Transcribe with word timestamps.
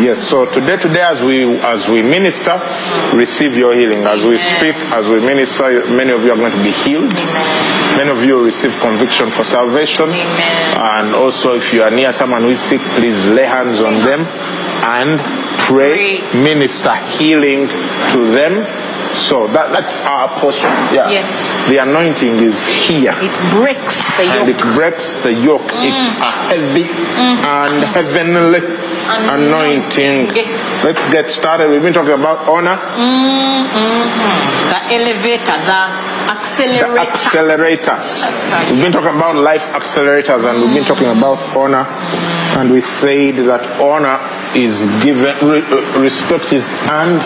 Yes, 0.00 0.18
so 0.26 0.46
today, 0.46 0.78
today 0.78 1.02
as 1.02 1.22
we 1.22 1.44
as 1.60 1.86
we 1.88 2.02
minister, 2.02 2.58
receive 3.14 3.56
your 3.56 3.74
healing. 3.74 4.04
As 4.04 4.24
we 4.24 4.38
speak, 4.38 4.74
as 4.90 5.06
we 5.06 5.20
minister, 5.20 5.84
many 5.94 6.10
of 6.12 6.24
you 6.24 6.32
are 6.32 6.36
going 6.36 6.50
to 6.50 6.62
be 6.64 6.72
healed. 6.72 7.12
Many 8.00 8.08
of 8.10 8.24
you 8.24 8.36
will 8.36 8.44
receive 8.44 8.72
conviction 8.80 9.30
for 9.30 9.44
salvation. 9.44 10.08
And 10.10 11.14
also, 11.14 11.56
if 11.56 11.72
you 11.74 11.82
are 11.82 11.90
near 11.90 12.10
someone 12.12 12.42
who 12.42 12.48
is 12.48 12.60
sick, 12.60 12.80
please 12.96 13.26
lay 13.28 13.44
hands 13.44 13.80
on 13.80 13.92
them 14.04 14.20
and 14.82 15.20
pray, 15.68 16.20
minister 16.42 16.94
healing 17.20 17.68
to 18.12 18.30
them. 18.32 18.64
So 19.22 19.46
that, 19.54 19.70
that's 19.70 20.02
our 20.04 20.28
portion. 20.40 20.68
Yeah. 20.90 21.10
Yes. 21.10 21.30
The 21.70 21.78
anointing 21.78 22.42
is 22.42 22.66
here 22.66 23.14
It 23.22 23.36
breaks 23.54 23.96
the 24.18 24.26
and 24.26 24.48
yoke. 24.48 24.58
it 24.58 24.60
breaks 24.74 25.14
the 25.22 25.32
yoke. 25.32 25.62
Mm. 25.70 25.86
It's 25.86 26.06
a 26.18 26.30
heavy 26.50 26.86
mm. 26.90 27.36
and 27.38 27.74
heavenly 27.94 28.60
anointing. 29.30 30.30
Okay. 30.30 30.46
Let's 30.82 31.04
get 31.10 31.30
started. 31.30 31.70
We've 31.70 31.82
been 31.82 31.94
talking 31.94 32.14
about 32.18 32.48
honor, 32.48 32.76
Mmm. 32.76 33.62
The 34.72 34.80
elevator, 34.94 35.58
the 35.68 35.80
accelerator. 36.32 36.92
the 36.92 37.00
accelerator. 37.00 37.92
right. 37.92 38.66
We've 38.72 38.82
been 38.82 38.92
talking 38.92 39.14
about 39.16 39.36
life 39.36 39.64
accelerators 39.72 40.48
and 40.48 40.60
we've 40.62 40.74
been 40.74 40.84
talking 40.84 41.06
mm. 41.08 41.18
about 41.18 41.38
honor. 41.56 41.86
And 42.58 42.70
we 42.70 42.80
said 42.80 43.36
that 43.48 43.64
honor 43.80 44.18
is 44.56 44.86
given, 45.02 45.32
uh, 45.40 46.00
respect 46.00 46.52
is 46.52 46.68
earned, 46.88 47.20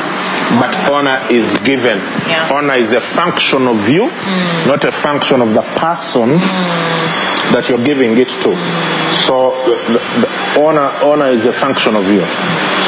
but 0.58 0.74
honor 0.90 1.18
is 1.30 1.46
given. 1.60 1.85
Yeah. 1.94 2.50
Honor 2.52 2.74
is 2.74 2.92
a 2.92 3.00
function 3.00 3.66
of 3.66 3.88
you, 3.88 4.08
mm. 4.08 4.66
not 4.66 4.84
a 4.84 4.92
function 4.92 5.40
of 5.40 5.54
the 5.54 5.62
person 5.62 6.30
mm. 6.30 7.52
that 7.52 7.68
you're 7.68 7.84
giving 7.84 8.16
it 8.18 8.28
to. 8.42 8.50
Mm. 8.50 9.24
So 9.26 9.50
the, 9.64 9.76
the, 9.92 10.00
the 10.26 10.60
honor, 10.60 10.90
honor 11.04 11.26
is 11.28 11.44
a 11.46 11.52
function 11.52 11.94
of 11.96 12.06
you. 12.10 12.24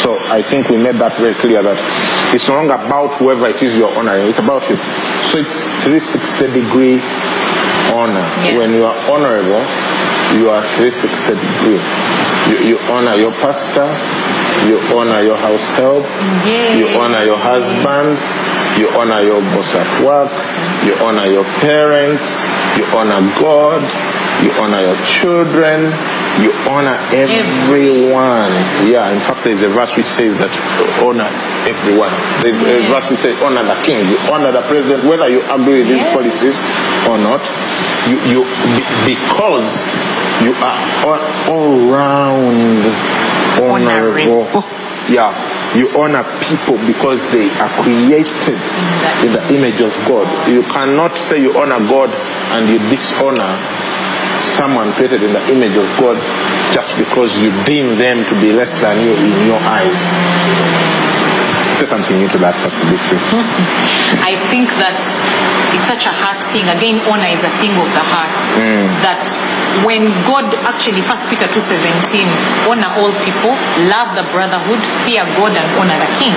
So 0.02 0.18
I 0.30 0.42
think 0.42 0.68
we 0.68 0.76
made 0.76 0.96
that 0.96 1.14
very 1.18 1.34
clear 1.34 1.62
that 1.62 1.78
it's 2.34 2.48
no 2.48 2.54
longer 2.54 2.74
about 2.74 3.18
whoever 3.18 3.48
it 3.48 3.62
is 3.62 3.76
you're 3.76 3.92
honoring, 3.98 4.28
it's 4.28 4.38
about 4.38 4.62
you. 4.70 4.76
So 5.30 5.38
it's 5.42 5.66
360 5.82 6.54
degree 6.54 7.02
honor. 7.90 8.22
Yes. 8.44 8.54
When 8.58 8.70
you 8.70 8.84
are 8.84 8.98
honorable, 9.10 9.64
you 10.38 10.50
are 10.50 10.62
360 10.78 11.34
degree. 11.34 11.82
You, 12.48 12.56
you 12.70 12.76
honor 12.92 13.16
your 13.16 13.32
pastor, 13.42 13.88
you 14.68 14.78
honor 14.94 15.22
your 15.22 15.36
house 15.36 15.66
help, 15.76 16.04
you 16.46 16.86
honor 16.98 17.24
your 17.24 17.38
husband, 17.38 18.16
you 18.78 18.88
honor 18.94 19.20
your 19.22 19.40
boss 19.52 19.74
at 19.74 19.88
work, 20.06 20.30
you 20.86 20.94
honor 21.04 21.26
your 21.26 21.44
parents, 21.60 22.42
you 22.78 22.84
honor 22.94 23.18
God, 23.42 23.82
you 24.44 24.50
honor 24.62 24.80
your 24.80 24.96
children, 25.02 25.90
you 26.38 26.54
honor 26.70 26.94
everyone. 27.10 28.54
Yeah, 28.86 29.10
in 29.10 29.18
fact, 29.18 29.42
there's 29.44 29.62
a 29.62 29.68
verse 29.68 29.96
which 29.96 30.06
says 30.06 30.38
that 30.38 30.54
honor 31.02 31.26
everyone. 31.66 32.14
There's 32.40 32.54
a 32.62 32.86
verse 32.86 33.10
which 33.10 33.20
says 33.20 33.34
honor 33.42 33.64
the 33.66 33.74
king, 33.82 34.06
you 34.06 34.18
honor 34.30 34.52
the 34.52 34.62
president, 34.62 35.04
whether 35.04 35.28
you 35.28 35.42
agree 35.50 35.82
with 35.82 35.88
his 35.90 35.98
Yes. 35.98 36.14
policies 36.14 36.56
or 37.10 37.18
not. 37.18 37.42
You, 38.06 38.16
you 38.30 38.40
because 39.04 39.68
you 40.40 40.54
are 40.62 40.78
all, 41.04 41.20
all 41.50 41.90
round 41.90 42.78
honorable. 43.58 44.46
Honorable. 44.46 44.64
Yeah, 45.10 45.32
you 45.76 45.88
honor 45.98 46.24
people 46.48 46.76
because 46.86 47.20
they 47.32 47.50
are 47.60 47.68
created 47.82 48.56
in 49.24 49.32
the 49.32 49.42
image 49.52 49.80
of 49.80 49.92
God. 50.08 50.24
You 50.48 50.62
cannot 50.62 51.12
say 51.16 51.40
you 51.42 51.56
honor 51.58 51.78
God 51.88 52.10
and 52.56 52.68
you 52.68 52.78
dishonor 52.88 53.52
someone 54.38 54.92
created 54.92 55.22
in 55.22 55.32
the 55.32 55.42
image 55.52 55.76
of 55.76 55.86
God 56.00 56.16
just 56.72 56.96
because 56.96 57.36
you 57.40 57.50
deem 57.64 57.96
them 57.98 58.24
to 58.24 58.34
be 58.40 58.52
less 58.52 58.78
than 58.80 58.96
you 59.04 59.12
in 59.14 59.46
your 59.46 59.60
eyes. 59.60 60.87
Say 61.78 61.86
something 61.86 62.18
new 62.18 62.26
to 62.34 62.38
that 62.42 62.58
this. 62.58 62.74
I 64.26 64.34
think 64.50 64.66
that 64.82 64.98
it's 65.70 65.86
such 65.86 66.10
a 66.10 66.14
heart 66.14 66.42
thing. 66.50 66.66
Again, 66.66 66.98
honor 67.06 67.30
is 67.30 67.46
a 67.46 67.52
thing 67.62 67.70
of 67.78 67.86
the 67.94 68.02
heart. 68.02 68.34
Mm. 68.58 68.90
That 69.06 69.22
when 69.86 70.10
God 70.26 70.50
actually, 70.66 71.06
First 71.06 71.30
Peter 71.30 71.46
2.17, 71.46 72.26
honor 72.66 72.90
all 72.98 73.14
people, 73.22 73.54
love 73.86 74.10
the 74.18 74.26
brotherhood, 74.34 74.82
fear 75.06 75.22
God 75.38 75.54
and 75.54 75.68
honor 75.78 75.94
the 76.02 76.10
king, 76.18 76.34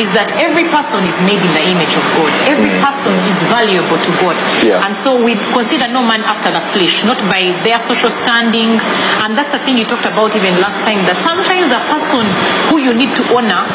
is 0.00 0.08
that 0.16 0.32
every 0.40 0.64
person 0.72 1.04
is 1.04 1.20
made 1.28 1.44
in 1.44 1.52
the 1.52 1.60
image 1.60 1.92
of 1.92 2.04
God. 2.16 2.32
Every 2.48 2.72
mm, 2.72 2.80
person 2.80 3.12
is 3.28 3.44
valuable 3.52 4.00
to 4.00 4.12
God. 4.16 4.36
Yeah. 4.64 4.80
And 4.80 4.96
so 4.96 5.20
we 5.20 5.36
consider 5.52 5.92
no 5.92 6.00
man 6.00 6.24
after 6.24 6.48
the 6.48 6.64
flesh, 6.72 7.04
not 7.04 7.20
by 7.28 7.52
their 7.68 7.76
social 7.76 8.08
standing. 8.08 8.80
And 9.20 9.36
that's 9.36 9.52
the 9.52 9.60
thing 9.60 9.76
you 9.76 9.84
talked 9.84 10.08
about 10.08 10.32
even 10.32 10.56
last 10.56 10.80
time, 10.88 11.04
that 11.04 11.20
sometimes 11.20 11.68
a 11.68 11.82
person 11.92 12.24
who 12.72 12.80
you 12.80 12.96
need 12.96 13.12
to 13.20 13.24
honor 13.36 13.68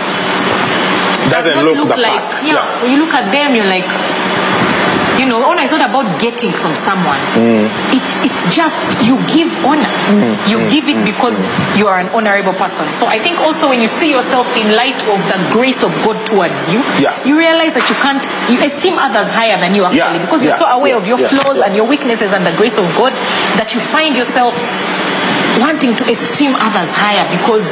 Doesn't 1.30 1.56
not 1.56 1.66
look, 1.66 1.78
look, 1.78 1.98
like 1.98 2.22
part. 2.30 2.44
yeah, 2.46 2.82
when 2.82 2.92
you 2.92 2.98
look 3.00 3.14
at 3.14 3.32
them 3.32 3.56
you're 3.56 3.66
like 3.66 3.88
you 5.20 5.26
know 5.26 5.40
honor 5.48 5.62
is 5.64 5.72
not 5.72 5.90
about 5.90 6.06
getting 6.20 6.52
from 6.52 6.76
someone 6.76 7.20
mm. 7.40 7.64
it's 7.96 8.20
it's 8.28 8.44
just 8.54 9.00
you 9.08 9.16
give 9.32 9.48
honor 9.64 9.88
mm, 10.12 10.36
you 10.50 10.58
mm, 10.60 10.70
give 10.70 10.88
it 10.88 11.00
because 11.06 11.40
you 11.80 11.88
are 11.88 12.00
an 12.00 12.10
honorable 12.10 12.54
person 12.54 12.86
so 12.92 13.08
i 13.08 13.18
think 13.18 13.40
also 13.40 13.70
when 13.70 13.82
you 13.82 13.88
see 13.88 14.12
yourself 14.12 14.46
in 14.58 14.76
light 14.76 15.00
of 15.08 15.20
the 15.32 15.40
grace 15.56 15.84
of 15.84 15.92
god 16.04 16.20
towards 16.28 16.70
you 16.72 16.80
Yeah. 17.00 17.16
you 17.24 17.38
realize 17.38 17.74
that 17.76 17.88
you 17.90 17.96
can't 18.04 18.24
you 18.52 18.60
esteem 18.64 19.00
others 19.00 19.32
higher 19.32 19.58
than 19.58 19.74
you 19.74 19.86
actually 19.86 20.20
Yeah, 20.20 20.26
because 20.26 20.44
you're 20.44 20.52
yeah, 20.52 20.60
so 20.60 20.68
aware 20.68 20.96
yeah, 20.96 21.02
of 21.02 21.08
your 21.08 21.20
yeah, 21.20 21.32
flaws 21.32 21.58
yeah. 21.60 21.66
and 21.68 21.76
your 21.76 21.88
weaknesses 21.88 22.34
and 22.34 22.46
the 22.46 22.56
grace 22.60 22.78
of 22.78 22.86
god 23.00 23.14
that 23.56 23.74
you 23.74 23.80
find 23.80 24.16
yourself 24.16 24.54
wanting 25.60 25.96
to 25.96 26.04
esteem 26.10 26.54
others 26.56 26.92
higher 26.92 27.26
because 27.32 27.66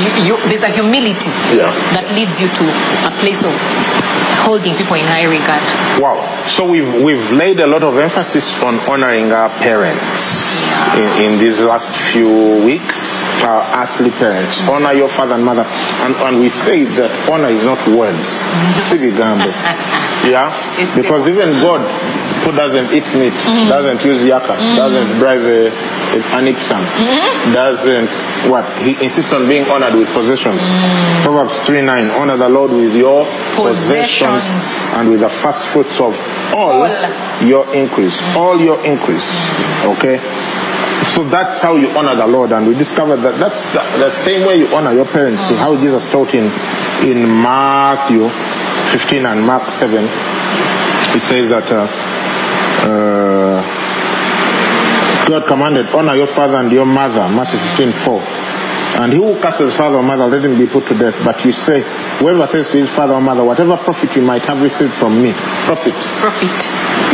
you, 0.00 0.10
you, 0.24 0.34
there's 0.48 0.62
a 0.64 0.72
humility 0.72 1.30
Yeah. 1.54 1.68
that 1.96 2.08
leads 2.14 2.40
you 2.40 2.48
to 2.48 2.64
a 3.06 3.12
place 3.20 3.42
of 3.44 3.52
holding 4.44 4.74
people 4.76 4.94
in 4.96 5.04
high 5.04 5.26
regard. 5.28 5.60
Wow. 6.00 6.16
So 6.48 6.64
we've 6.68 6.88
we've 7.02 7.32
laid 7.32 7.60
a 7.60 7.66
lot 7.66 7.82
of 7.82 7.98
emphasis 7.98 8.48
on 8.62 8.78
honoring 8.88 9.32
our 9.32 9.50
parents 9.60 10.56
in, 10.96 11.08
in 11.22 11.38
these 11.38 11.60
last 11.60 11.90
few 12.12 12.64
weeks. 12.64 13.16
Our 13.44 13.62
earthly 13.82 14.10
parents. 14.10 14.58
Mm-hmm. 14.58 14.70
Honor 14.70 14.92
your 14.98 15.08
father 15.08 15.34
and 15.34 15.44
mother. 15.44 15.62
And, 16.02 16.14
and 16.16 16.40
we 16.40 16.48
say 16.48 16.82
that 16.98 17.10
honor 17.30 17.46
is 17.48 17.62
not 17.62 17.78
words. 17.86 18.18
Mm-hmm. 18.18 18.88
Sibigambe. 18.88 19.52
Yeah? 20.26 20.50
It's 20.76 20.96
Because 20.96 21.28
even 21.28 21.50
God, 21.62 21.80
who 22.42 22.50
doesn't 22.52 22.86
eat 22.92 23.06
meat, 23.14 23.32
mm-hmm. 23.32 23.68
doesn't 23.68 24.04
use 24.04 24.24
yaka, 24.24 24.56
doesn't 24.58 25.18
bribe 25.20 25.40
a, 25.46 25.70
an 26.34 26.46
ipsum, 26.48 26.80
doesn't 27.52 28.10
what? 28.50 28.64
He 28.78 28.92
insists 29.04 29.32
on 29.32 29.46
being 29.48 29.64
honored 29.70 29.94
with 29.94 30.08
possessions. 30.12 30.60
Proverbs 31.22 31.66
3 31.66 31.82
9. 31.82 32.10
Honor 32.10 32.36
the 32.36 32.48
Lord 32.48 32.70
with 32.70 32.94
your 32.96 33.24
possessions 33.56 34.44
Possessions. 34.44 34.94
and 34.96 35.10
with 35.10 35.20
the 35.20 35.28
first 35.28 35.64
fruits 35.66 36.00
of 36.00 36.14
all, 36.54 36.82
All. 36.84 37.44
your 37.44 37.64
increase. 37.74 38.20
All 38.36 38.58
your 38.60 38.78
increase. 38.84 39.26
Okay? 39.84 40.18
So 41.14 41.24
that's 41.24 41.62
how 41.62 41.76
you 41.76 41.88
honor 41.96 42.14
the 42.14 42.26
Lord, 42.26 42.52
and 42.52 42.66
we 42.66 42.74
discovered 42.74 43.18
that 43.18 43.38
that's 43.38 43.62
the, 43.72 43.80
the 43.98 44.10
same 44.10 44.46
way 44.46 44.58
you 44.58 44.66
honor 44.74 44.92
your 44.92 45.06
parents. 45.06 45.46
So 45.48 45.54
how 45.56 45.76
Jesus 45.76 46.10
taught 46.10 46.34
in 46.34 46.44
in 47.06 47.26
Matthew 47.42 48.28
15 48.90 49.24
and 49.26 49.46
Mark 49.46 49.68
7, 49.68 50.02
he 50.02 51.18
says 51.18 51.50
that 51.50 51.70
uh, 51.72 51.86
uh, 52.84 53.62
God 55.28 55.46
commanded, 55.46 55.86
honor 55.94 56.14
your 56.16 56.26
father 56.26 56.56
and 56.56 56.72
your 56.72 56.86
mother, 56.86 57.28
Matthew 57.28 57.58
15, 57.76 57.92
4. 57.92 58.20
And 59.04 59.12
he 59.12 59.18
who 59.18 59.38
curses 59.40 59.76
father 59.76 59.96
or 59.98 60.02
mother, 60.02 60.26
let 60.26 60.42
him 60.44 60.58
be 60.58 60.66
put 60.66 60.86
to 60.86 60.94
death. 60.98 61.14
But 61.24 61.44
you 61.44 61.52
say, 61.52 61.82
whoever 62.18 62.46
says 62.46 62.70
to 62.70 62.78
his 62.78 62.88
father 62.90 63.12
or 63.14 63.20
mother, 63.20 63.44
whatever 63.44 63.76
profit 63.76 64.16
you 64.16 64.22
might 64.22 64.42
have 64.46 64.60
received 64.62 64.92
from 64.92 65.22
me, 65.22 65.32
profit 65.68 65.92
Profit 66.18 66.50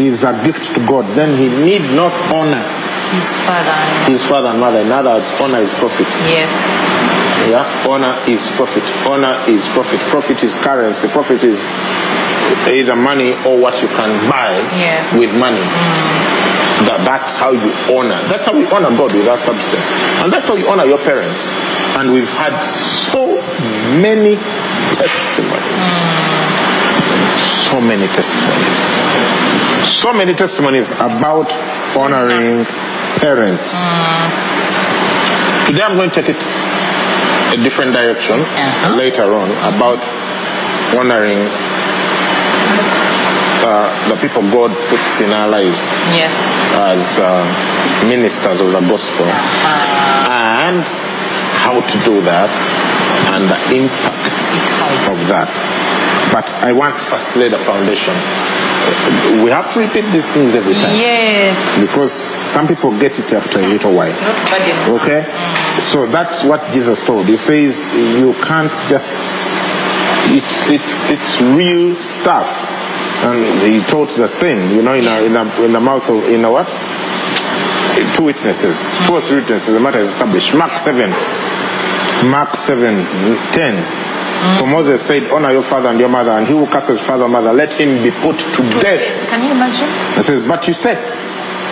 is 0.00 0.22
a 0.24 0.32
gift 0.44 0.74
to 0.76 0.80
God, 0.86 1.04
then 1.16 1.36
he 1.36 1.48
need 1.64 1.82
not 1.94 2.12
honor 2.32 2.62
his 3.12 3.34
father. 3.44 3.74
his 4.10 4.22
father 4.24 4.48
and 4.48 4.60
mother. 4.60 4.80
In 4.80 4.90
other 4.92 5.10
words, 5.18 5.28
honor 5.42 5.58
is 5.58 5.74
profit. 5.74 6.06
Yes. 6.30 6.48
Yeah, 7.50 7.66
honor 7.86 8.16
is 8.30 8.40
profit. 8.56 8.82
Honor 9.10 9.36
is 9.50 9.66
profit. 9.74 10.00
Profit 10.08 10.42
is 10.42 10.54
currency. 10.62 11.08
Profit 11.08 11.42
is 11.44 11.60
either 12.70 12.96
money 12.96 13.32
or 13.44 13.58
what 13.60 13.76
you 13.82 13.88
can 13.88 14.08
buy 14.30 14.54
Yes. 14.78 15.12
with 15.12 15.36
money. 15.36 15.60
Mm. 15.60 16.23
That, 16.84 17.00
that's 17.06 17.38
how 17.38 17.50
you 17.52 17.70
honor. 17.94 18.18
That's 18.28 18.46
how 18.46 18.52
we 18.52 18.66
honor 18.66 18.90
God 18.98 19.14
with 19.14 19.28
our 19.28 19.38
substance. 19.38 19.86
And 20.20 20.32
that's 20.32 20.46
how 20.46 20.56
you 20.56 20.66
honor 20.68 20.84
your 20.84 20.98
parents. 20.98 21.46
And 21.96 22.12
we've 22.12 22.28
had 22.34 22.52
so 22.60 23.38
many 24.02 24.36
testimonies 24.94 25.94
so 27.64 27.80
many 27.80 28.06
testimonies. 28.14 28.78
So 29.90 30.12
many 30.12 30.32
testimonies 30.34 30.92
about 30.92 31.50
honoring 31.96 32.64
parents. 33.18 33.74
Today 35.66 35.82
I'm 35.82 35.96
going 35.96 36.10
to 36.10 36.14
take 36.14 36.28
it 36.30 36.38
a 36.38 37.62
different 37.62 37.92
direction 37.92 38.38
Uh-huh. 38.40 38.94
later 38.94 39.24
on 39.34 39.50
about 39.74 39.98
honoring 40.94 41.40
uh, 43.66 43.88
the 44.08 44.16
people 44.22 44.42
God 44.54 44.70
puts 44.88 45.20
in 45.20 45.30
our 45.32 45.48
lives 45.48 45.78
Yes. 46.14 46.30
As 46.74 47.18
uh, 47.18 47.44
ministers 48.08 48.60
of 48.60 48.72
the 48.72 48.80
gospel 48.90 49.26
and 49.26 50.82
how 51.62 51.80
to 51.80 51.96
do 52.04 52.20
that 52.22 52.50
and 53.34 53.46
the 53.48 53.58
impact 53.78 54.34
of 55.08 55.18
that. 55.30 55.48
But 56.32 56.50
I 56.66 56.72
want 56.72 56.94
to 56.96 57.00
first 57.00 57.36
lay 57.36 57.48
the 57.48 57.58
foundation. 57.58 58.14
We 59.44 59.50
have 59.50 59.72
to 59.74 59.80
repeat 59.80 60.04
these 60.12 60.26
things 60.34 60.54
every 60.54 60.74
time 60.74 60.92
Yes. 60.98 61.56
because 61.80 62.12
some 62.12 62.66
people 62.68 62.90
get 62.98 63.18
it 63.18 63.32
after 63.32 63.58
a 63.60 63.66
little 63.66 63.94
while. 63.94 64.12
Okay? 65.00 65.24
So 65.90 66.06
that's 66.06 66.44
what 66.44 66.60
Jesus 66.72 67.00
told. 67.06 67.26
He 67.26 67.36
says 67.36 67.78
you 68.20 68.34
can't 68.44 68.70
just 68.90 69.14
it's 70.36 70.68
it's 70.68 71.10
it's 71.10 71.40
real 71.56 71.94
stuff. 71.96 72.48
And 73.24 73.40
he 73.62 73.80
taught 73.90 74.10
the 74.10 74.28
same, 74.28 74.76
you 74.76 74.82
know, 74.82 74.92
in, 74.94 75.06
a, 75.06 75.22
in, 75.22 75.34
a, 75.34 75.64
in 75.64 75.72
the 75.72 75.80
mouth 75.80 76.08
of 76.10 76.24
in 76.28 76.44
a 76.44 76.50
what? 76.52 76.68
Two 78.16 78.24
witnesses. 78.24 78.76
Two 79.06 79.14
or 79.14 79.20
three 79.20 79.40
witnesses, 79.40 79.72
the 79.74 79.80
matter 79.80 79.98
is 79.98 80.10
established. 80.10 80.54
Mark 80.54 80.76
seven. 80.78 81.10
Mark 82.30 82.54
seven 82.54 83.04
ten. 83.52 83.74
For 84.58 84.66
Moses 84.66 85.00
said, 85.00 85.30
Honor 85.32 85.52
your 85.52 85.62
father 85.62 85.88
and 85.88 85.98
your 85.98 86.10
mother, 86.10 86.32
and 86.32 86.46
he 86.46 86.52
who 86.52 86.66
curses 86.66 87.00
father 87.00 87.24
or 87.24 87.28
mother, 87.28 87.52
let 87.52 87.72
him 87.72 88.02
be 88.02 88.10
put 88.10 88.38
to 88.38 88.62
death. 88.80 89.28
Can 89.30 89.42
you 89.42 89.52
imagine? 89.52 89.88
It 90.20 90.24
says, 90.24 90.46
but 90.46 90.68
you 90.68 90.74
said, 90.74 90.98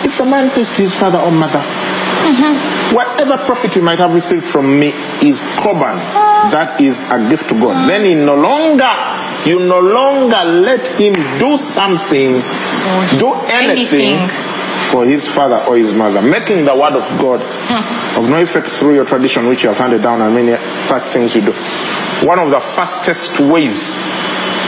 if 0.03 0.19
a 0.19 0.25
man 0.25 0.49
says 0.49 0.67
to 0.69 0.81
his 0.81 0.93
father 0.93 1.19
or 1.19 1.29
mother, 1.31 1.59
mm-hmm. 1.59 2.95
whatever 2.95 3.37
profit 3.37 3.75
you 3.75 3.83
might 3.83 3.99
have 3.99 4.13
received 4.13 4.43
from 4.43 4.79
me 4.79 4.87
is 5.21 5.39
korban, 5.61 5.95
ah. 6.17 6.49
that 6.51 6.81
is 6.81 6.99
a 7.11 7.29
gift 7.29 7.49
to 7.49 7.55
God. 7.59 7.87
Then 7.87 8.05
he 8.05 8.15
no 8.15 8.35
longer, 8.35 8.89
you 9.45 9.59
no 9.59 9.79
longer 9.79 10.43
let 10.61 10.87
him 10.99 11.13
do 11.39 11.57
something, 11.57 12.41
do 13.19 13.33
anything, 13.51 14.17
anything. 14.17 14.29
for 14.91 15.05
his 15.05 15.27
father 15.27 15.57
or 15.67 15.77
his 15.77 15.93
mother, 15.93 16.21
making 16.21 16.65
the 16.65 16.75
word 16.75 16.93
of 16.93 17.05
God 17.19 17.41
hmm. 17.43 18.19
of 18.19 18.29
no 18.29 18.41
effect 18.41 18.67
through 18.67 18.95
your 18.95 19.05
tradition 19.05 19.47
which 19.47 19.63
you 19.63 19.69
have 19.69 19.77
handed 19.77 20.01
down 20.01 20.21
and 20.21 20.33
many 20.33 20.55
such 20.71 21.03
things 21.03 21.35
you 21.35 21.41
do. 21.41 21.53
One 22.25 22.39
of 22.39 22.51
the 22.51 22.59
fastest 22.61 23.39
ways 23.39 23.91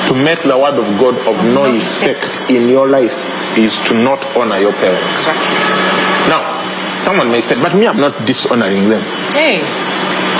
to 0.10 0.14
make 0.14 0.42
the 0.42 0.58
word 0.58 0.76
of 0.76 0.86
God 1.00 1.16
of 1.28 1.36
no 1.54 1.66
effect 1.74 2.50
in 2.50 2.70
your 2.70 2.88
life 2.88 3.58
is 3.58 3.76
to 3.88 3.94
not 3.96 4.24
honor 4.36 4.60
your 4.60 4.74
parents. 4.74 5.20
Exactly. 5.24 6.30
Now, 6.30 6.44
someone 7.02 7.32
may 7.32 7.42
say, 7.42 7.56
but 7.62 7.74
me, 7.76 7.88
I'm 7.88 7.98
not 7.98 8.14
dishonoring 8.26 8.90
them. 8.90 9.02
Hey. 9.32 9.62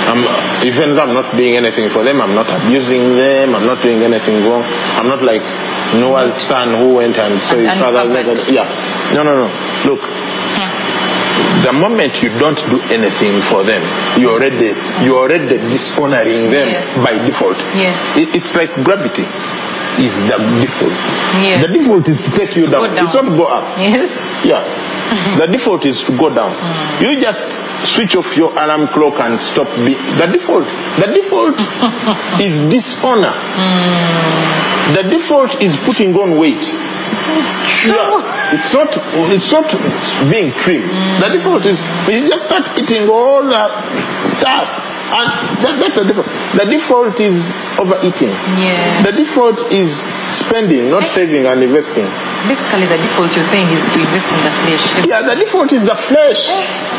I'm, 0.06 0.22
even 0.64 0.94
though 0.94 1.02
I'm 1.02 1.14
not 1.14 1.30
doing 1.36 1.56
anything 1.56 1.88
for 1.90 2.02
them, 2.04 2.20
I'm 2.20 2.34
not 2.34 2.46
abusing 2.48 3.16
them, 3.16 3.54
I'm 3.54 3.66
not 3.66 3.82
doing 3.82 4.02
anything 4.02 4.44
wrong. 4.48 4.62
I'm 4.98 5.08
not 5.08 5.22
like 5.22 5.42
Noah's 5.98 6.34
son 6.34 6.74
who 6.78 6.94
went 6.96 7.18
and 7.18 7.38
saw 7.40 7.56
his 7.56 7.70
And 7.70 7.80
father. 7.80 8.04
Yeah. 8.52 8.66
No, 9.14 9.22
no, 9.22 9.34
no. 9.34 9.48
Look, 9.84 10.00
hmm. 10.02 11.62
the 11.62 11.72
moment 11.72 12.22
you 12.22 12.30
don't 12.38 12.58
do 12.70 12.78
anything 12.94 13.40
for 13.42 13.64
them, 13.64 13.82
you 14.20 14.30
already 14.30 14.74
you 15.02 15.18
already 15.18 15.58
dishonoring 15.70 16.50
them 16.54 16.68
Yes. 16.70 16.96
by 17.02 17.12
default. 17.24 17.58
Yes. 17.74 17.98
It, 18.16 18.34
it's 18.34 18.54
like 18.54 18.70
gravity 18.84 19.26
is 19.98 20.14
the 20.28 20.36
default. 20.60 20.92
Yes. 21.42 21.66
The 21.66 21.72
default 21.72 22.08
is 22.08 22.22
to 22.24 22.30
take 22.32 22.54
you 22.56 22.66
down. 22.66 22.90
Go 22.90 22.94
down. 22.94 23.06
It's 23.06 23.14
not 23.14 23.24
go 23.36 23.46
up. 23.46 23.64
Yes. 23.78 24.10
Yeah. 24.44 24.62
The 25.38 25.46
default 25.46 25.84
is 25.84 26.02
to 26.04 26.16
go 26.16 26.30
down. 26.30 26.52
Hmm. 26.66 27.04
You 27.04 27.20
just 27.20 27.65
switch 27.84 28.16
off 28.16 28.36
your 28.36 28.52
alarm 28.52 28.86
clock 28.88 29.18
and 29.20 29.40
stop. 29.40 29.68
Be- 29.84 29.94
the 30.18 30.26
default. 30.32 30.64
The 31.00 31.12
default 31.12 31.56
is 32.40 32.60
dishonor. 32.70 33.32
The 34.94 35.02
default 35.10 35.60
is 35.62 35.76
putting 35.84 36.14
on 36.16 36.38
weight. 36.38 36.62
It's 36.62 37.58
true. 37.82 37.92
Yeah. 37.94 38.54
It's 38.54 38.72
not. 38.72 38.88
It's 39.34 39.50
not 39.50 39.66
being 40.30 40.52
trim. 40.52 40.82
The 41.20 41.28
default 41.32 41.66
is 41.66 41.82
you 42.08 42.28
just 42.28 42.46
start 42.46 42.64
eating 42.78 43.08
all 43.10 43.42
the 43.42 43.66
stuff, 44.38 44.70
and 45.10 45.26
that, 45.62 45.74
that's 45.82 45.96
the 45.96 46.04
default. 46.04 46.26
The 46.54 46.64
default 46.70 47.18
is 47.20 47.42
overeating. 47.78 48.30
Yeah. 48.62 49.02
The 49.02 49.12
default 49.12 49.58
is 49.74 49.90
spending, 50.30 50.88
not 50.90 51.04
saving 51.04 51.46
and 51.46 51.62
investing. 51.62 52.06
Basically, 52.46 52.86
the 52.86 52.98
default 53.02 53.34
you're 53.34 53.44
saying 53.50 53.68
is 53.74 53.82
to 53.90 53.98
invest 53.98 54.30
in 54.30 54.40
the 54.46 54.54
flesh. 54.62 54.84
Yeah, 55.10 55.22
the 55.26 55.34
default 55.34 55.72
is 55.72 55.84
the 55.84 55.94
flesh. 55.98 56.46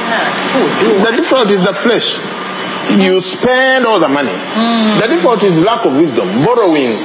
The 0.07 1.13
default 1.15 1.51
is 1.51 1.65
the 1.65 1.73
flesh. 1.73 2.17
You 2.97 3.19
mm. 3.19 3.21
spend 3.21 3.85
all 3.85 3.99
the 3.99 4.07
money. 4.07 4.31
Mm. 4.31 5.01
The 5.01 5.07
default 5.07 5.43
is 5.43 5.59
lack 5.61 5.85
of 5.85 5.93
wisdom, 5.93 6.27
borrowing 6.43 6.95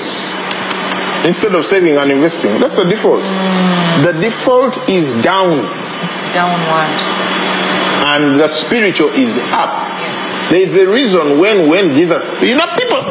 instead 1.27 1.55
of 1.55 1.65
saving 1.65 1.97
and 1.97 2.11
investing. 2.13 2.59
That's 2.59 2.77
the 2.77 2.85
default. 2.85 3.23
Mm. 3.23 4.05
The 4.05 4.13
default 4.21 4.89
is 4.89 5.21
down 5.23 5.59
It's 6.03 6.23
downward. 6.33 6.95
and 8.15 8.41
the 8.41 8.49
spiritual 8.49 9.09
is 9.09 9.39
up. 9.53 9.71
Yes. 9.99 10.51
There 10.51 10.61
is 10.61 10.77
a 10.77 10.87
reason 10.87 11.39
when 11.41 11.69
when 11.69 11.95
Jesus, 11.95 12.23
you 12.43 12.55
know, 12.57 12.67
people 12.79 13.03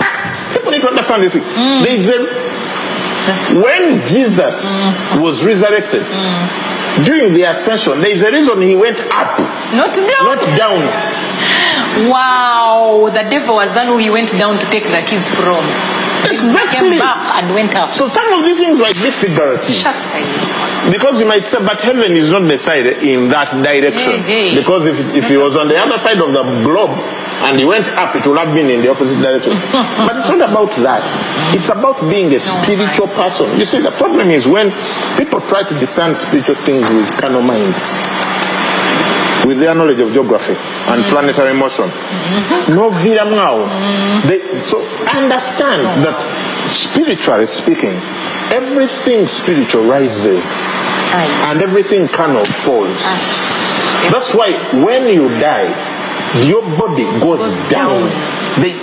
people 0.54 0.72
need 0.72 0.82
to 0.82 0.90
understand 0.90 1.24
this. 1.24 1.34
thing. 1.34 1.44
There 1.44 1.94
is 1.94 2.08
a 2.08 2.24
That's 3.28 3.52
when 3.54 4.00
Jesus 4.08 4.64
was 5.20 5.44
resurrected 5.44 6.04
during 7.06 7.34
the 7.34 7.44
ascension, 7.44 8.00
there 8.02 8.12
is 8.12 8.22
a 8.22 8.32
reason 8.32 8.62
he 8.62 8.76
went 8.76 9.00
up, 9.12 9.40
not 9.76 9.94
down. 9.94 10.24
not 10.26 10.42
down. 10.58 10.82
Wow. 12.10 13.10
The 13.14 13.24
devil 13.30 13.56
was 13.56 13.74
that 13.74 13.88
who 13.88 13.98
he 13.98 14.10
went 14.10 14.32
down 14.38 14.58
to 14.60 14.66
take 14.72 14.84
the 14.84 15.02
keys 15.08 15.28
from. 15.28 15.60
He 16.30 16.38
Exactly. 16.38 16.90
came 16.96 17.00
back 17.00 17.42
and 17.44 17.54
went 17.54 17.76
up. 17.76 17.92
So 17.92 18.08
some 18.08 18.32
of 18.34 18.46
these 18.46 18.58
things 18.60 18.78
might 18.78 18.94
be 18.96 19.10
figurative. 19.12 19.66
Shut 19.76 19.96
up. 19.96 20.92
Because 20.92 21.20
you 21.20 21.26
might 21.26 21.46
say, 21.46 21.60
but 21.66 21.82
heaven 21.82 22.14
is 22.14 22.30
not 22.32 22.48
decided 22.48 23.04
in 23.04 23.30
that 23.30 23.50
direction. 23.64 24.22
Hey, 24.22 24.50
hey. 24.52 24.56
Because 24.56 24.86
if, 24.88 24.98
if 25.16 25.28
he 25.30 25.38
was 25.38 25.56
on 25.56 25.68
the 25.68 25.78
other 25.78 25.98
side 25.98 26.18
of 26.18 26.32
the 26.34 26.44
globe 26.64 26.90
and 27.46 27.58
he 27.60 27.66
went 27.66 27.86
up, 27.98 28.16
it 28.16 28.26
would 28.26 28.38
have 28.38 28.54
been 28.54 28.70
in 28.70 28.82
the 28.82 28.90
opposite 28.90 29.22
direction. 29.22 29.54
but 29.74 30.14
it's 30.18 30.30
not 30.30 30.42
about 30.50 30.70
that. 30.86 31.02
It's 31.58 31.70
about 31.70 32.00
being 32.10 32.34
a 32.34 32.40
spiritual 32.40 33.08
person. 33.18 33.50
You 33.60 33.66
see, 33.66 33.80
the 33.82 33.92
problem 33.92 34.30
is 34.30 34.48
when 34.48 34.70
people 35.18 35.42
try 35.42 35.64
to 35.64 35.74
discern 35.78 36.14
spiritual 36.16 36.56
things 36.56 36.90
with 36.90 37.10
carnal 37.20 37.42
minds, 37.42 37.98
with 39.46 39.60
their 39.60 39.74
knowledge 39.76 40.00
of 40.00 40.12
geography 40.14 40.54
and 40.92 41.04
planetary 41.06 41.54
motion. 41.54 41.88
No 42.76 42.90
via 42.90 43.26
now. 43.26 43.58
They, 44.28 44.40
so 44.60 44.82
understand 45.10 45.86
that 46.06 46.20
spiritually 46.68 47.46
speaking, 47.46 47.96
everything 48.52 49.28
spiritual 49.28 49.84
rises 49.84 50.44
and 51.50 51.62
everything 51.62 52.08
carnal 52.08 52.46
falls. 52.46 52.98
Ah. 53.02 54.10
That's 54.12 54.34
why 54.34 54.52
when 54.84 55.08
you 55.08 55.30
die, 55.40 55.70
your 56.46 56.62
body 56.78 57.04
goes 57.20 57.44
down. 57.70 58.10
They, 58.60 58.76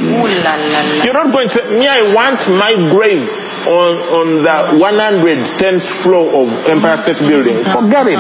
you're 1.05 1.13
not 1.13 1.31
going 1.33 1.49
to 1.49 1.55
say, 1.55 1.79
me, 1.79 1.87
I 1.87 2.15
want 2.15 2.41
my 2.49 2.73
grave 2.91 3.29
on, 3.69 3.93
on 4.17 4.27
the 4.43 4.57
110th 4.83 5.83
floor 6.03 6.43
of 6.43 6.49
Empire 6.67 6.97
State 6.97 7.19
Building. 7.21 7.63
Forget 7.65 8.07
it. 8.09 8.19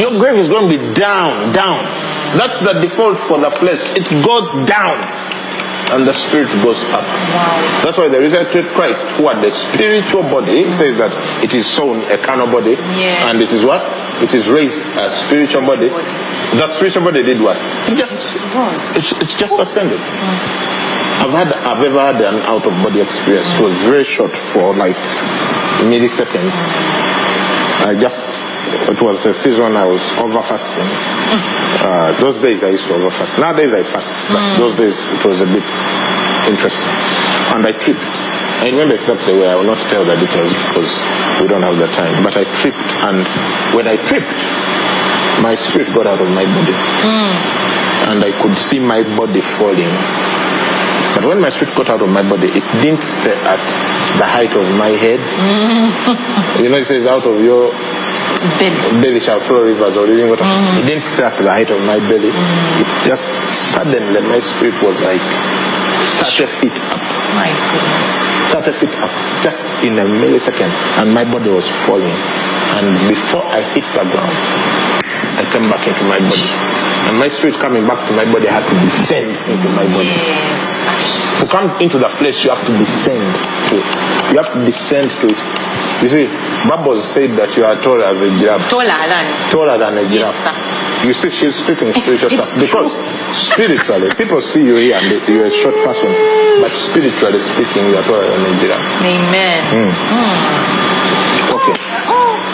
Your 0.00 0.10
grave 0.18 0.38
is 0.38 0.48
going 0.48 0.70
to 0.70 0.78
be 0.78 0.94
down, 0.94 1.52
down. 1.52 1.76
That's 2.38 2.58
the 2.60 2.72
default 2.80 3.18
for 3.18 3.38
the 3.38 3.50
flesh. 3.50 3.78
It 3.94 4.08
goes 4.24 4.48
down 4.66 4.96
and 5.92 6.08
the 6.08 6.12
spirit 6.14 6.48
goes 6.64 6.80
up. 6.96 7.04
Wow. 7.04 7.80
That's 7.84 7.98
why 7.98 8.08
the 8.08 8.18
resurrected 8.18 8.64
Christ, 8.72 9.04
who 9.20 9.28
had 9.28 9.44
the 9.44 9.50
spiritual 9.50 10.22
body, 10.22 10.64
says 10.72 10.96
that 10.96 11.12
it 11.44 11.52
is 11.54 11.66
sown 11.68 12.00
a 12.10 12.16
carnal 12.16 12.46
body, 12.46 12.72
Yeah. 12.96 13.28
and 13.28 13.42
it 13.42 13.52
is 13.52 13.62
what? 13.62 13.82
It 14.22 14.32
is 14.32 14.48
raised 14.48 14.80
a 14.96 15.10
spiritual 15.10 15.62
body. 15.68 15.88
The 15.88 16.66
spiritual 16.68 17.04
body 17.04 17.22
did 17.22 17.42
what? 17.42 17.58
It 17.92 17.98
just, 17.98 18.16
it, 18.96 19.04
it 19.20 19.28
just 19.36 19.60
ascended. 19.60 20.00
I've 21.22 21.30
had, 21.30 21.52
I've 21.52 21.82
ever 21.86 22.00
had 22.00 22.18
an 22.20 22.34
out 22.50 22.66
of 22.66 22.74
body 22.82 23.00
experience. 23.00 23.46
It 23.54 23.62
was 23.62 23.74
very 23.86 24.04
short 24.04 24.32
for 24.32 24.74
like 24.74 24.96
milliseconds. 25.86 26.50
I 27.86 27.94
just, 27.98 28.26
it 28.90 29.00
was 29.00 29.24
a 29.26 29.32
season 29.34 29.76
I 29.76 29.86
was 29.86 30.02
over 30.18 30.42
fasting. 30.42 30.86
Uh, 31.82 32.10
those 32.20 32.40
days 32.42 32.62
I 32.64 32.70
used 32.70 32.86
to 32.88 32.94
over 32.94 33.10
fast. 33.10 33.38
Nowadays 33.38 33.72
I 33.72 33.82
fast, 33.82 34.10
but 34.34 34.42
those 34.58 34.74
days 34.76 34.98
it 34.98 35.24
was 35.24 35.40
a 35.42 35.46
bit 35.46 35.62
interesting. 36.50 36.90
And 37.54 37.66
I 37.66 37.72
tripped. 37.72 38.02
I 38.62 38.70
remember 38.70 38.94
exactly 38.94 39.34
where 39.34 39.50
I 39.50 39.56
will 39.58 39.66
not 39.66 39.78
tell 39.90 40.04
the 40.04 40.14
details 40.18 40.52
because 40.70 40.90
we 41.42 41.46
don't 41.48 41.62
have 41.62 41.78
the 41.78 41.86
time. 41.94 42.22
But 42.22 42.34
I 42.36 42.44
tripped, 42.62 42.78
and 43.06 43.22
when 43.74 43.86
I 43.86 43.94
tripped, 44.06 44.30
my 45.42 45.54
spirit 45.54 45.90
got 45.94 46.06
out 46.06 46.20
of 46.20 46.30
my 46.30 46.46
body, 46.46 46.74
and 48.10 48.22
I 48.22 48.30
could 48.42 48.56
see 48.58 48.78
my 48.78 49.02
body 49.18 49.40
falling. 49.40 49.90
But 51.22 51.38
when 51.38 51.40
my 51.40 51.54
spirit 51.54 51.70
got 51.78 51.88
out 51.88 52.02
of 52.02 52.10
my 52.10 52.26
body, 52.26 52.50
it 52.50 52.66
didn't 52.82 52.98
stay 53.06 53.30
at 53.46 53.62
the 54.18 54.26
height 54.26 54.50
of 54.58 54.66
my 54.74 54.90
head. 54.90 55.22
Mm. 55.22 56.58
you 56.58 56.68
know, 56.68 56.82
it 56.82 56.84
says, 56.84 57.06
out 57.06 57.22
of 57.22 57.38
your 57.38 57.70
Bed. 58.58 58.74
belly 58.98 59.20
shall 59.22 59.38
flow 59.38 59.62
rivers 59.62 59.94
or 59.96 60.02
living 60.02 60.26
water. 60.26 60.42
Mm. 60.42 60.82
It 60.82 60.86
didn't 60.90 61.06
stay 61.06 61.22
at 61.22 61.38
the 61.38 61.46
height 61.46 61.70
of 61.70 61.78
my 61.86 62.02
belly. 62.10 62.34
Mm. 62.34 62.82
It 62.82 62.90
just 63.06 63.22
suddenly, 63.70 64.18
my 64.26 64.42
spirit 64.42 64.74
was 64.82 64.98
like 65.06 65.22
30 66.26 66.50
feet 66.58 66.78
up. 66.90 66.98
My 67.38 67.46
goodness. 67.70 68.22
30 68.50 68.72
feet 68.82 68.94
up, 68.98 69.14
just 69.46 69.62
in 69.86 69.94
a 70.02 70.04
millisecond, 70.18 70.74
and 70.98 71.14
my 71.14 71.22
body 71.22 71.54
was 71.54 71.70
falling. 71.86 72.18
And 72.82 72.90
before 73.06 73.46
I 73.46 73.62
hit 73.78 73.86
the 73.94 74.02
ground, 74.10 74.36
I 75.38 75.46
came 75.54 75.70
back 75.70 75.86
into 75.86 76.02
my 76.10 76.18
body. 76.18 76.81
And 77.12 77.18
my 77.20 77.28
spirit 77.28 77.56
coming 77.60 77.84
back 77.86 78.00
to 78.08 78.12
my 78.16 78.24
body 78.32 78.48
had 78.48 78.64
to 78.64 78.74
descend 78.80 79.28
into 79.52 79.68
my 79.76 79.84
body. 79.92 80.08
Yes. 80.16 80.80
To 81.40 81.46
come 81.46 81.68
into 81.82 81.98
the 82.00 82.08
flesh, 82.08 82.42
you 82.44 82.50
have 82.50 82.64
to 82.64 82.72
descend 82.78 83.20
to 83.68 83.76
it. 83.76 83.84
You 84.32 84.40
have 84.40 84.48
to 84.56 84.64
descend 84.64 85.10
to 85.20 85.28
it. 85.28 85.36
You 86.00 86.08
see, 86.08 86.26
Bubbles 86.66 87.04
said 87.04 87.30
that 87.36 87.52
you 87.56 87.64
are 87.68 87.76
taller 87.84 88.04
as 88.08 88.16
a 88.22 88.30
giraffe, 88.40 88.64
Taller 88.70 88.86
than. 88.88 89.24
taller 89.52 89.76
than 89.78 89.98
a 89.98 90.02
Yes, 90.08 90.32
giraffe. 90.32 90.40
sir. 90.40 91.06
You 91.06 91.12
see, 91.12 91.30
she's 91.30 91.54
speaking 91.60 91.92
spiritual 92.00 92.32
It's 92.32 92.48
stuff 92.48 92.56
because 92.64 92.96
spiritually, 93.36 94.08
people 94.16 94.40
see 94.40 94.64
you 94.64 94.76
here 94.76 94.96
and 94.96 95.04
they- 95.12 95.34
you're 95.34 95.46
a 95.46 95.50
short 95.50 95.74
person, 95.84 96.08
but 96.64 96.72
spiritually 96.72 97.38
speaking, 97.38 97.84
you 97.92 97.96
are 97.98 98.06
taller 98.08 98.24
than 98.24 98.40
a 98.40 98.52
giraffe. 98.62 98.88
Amen. 99.04 99.60
Okay. 99.68 100.81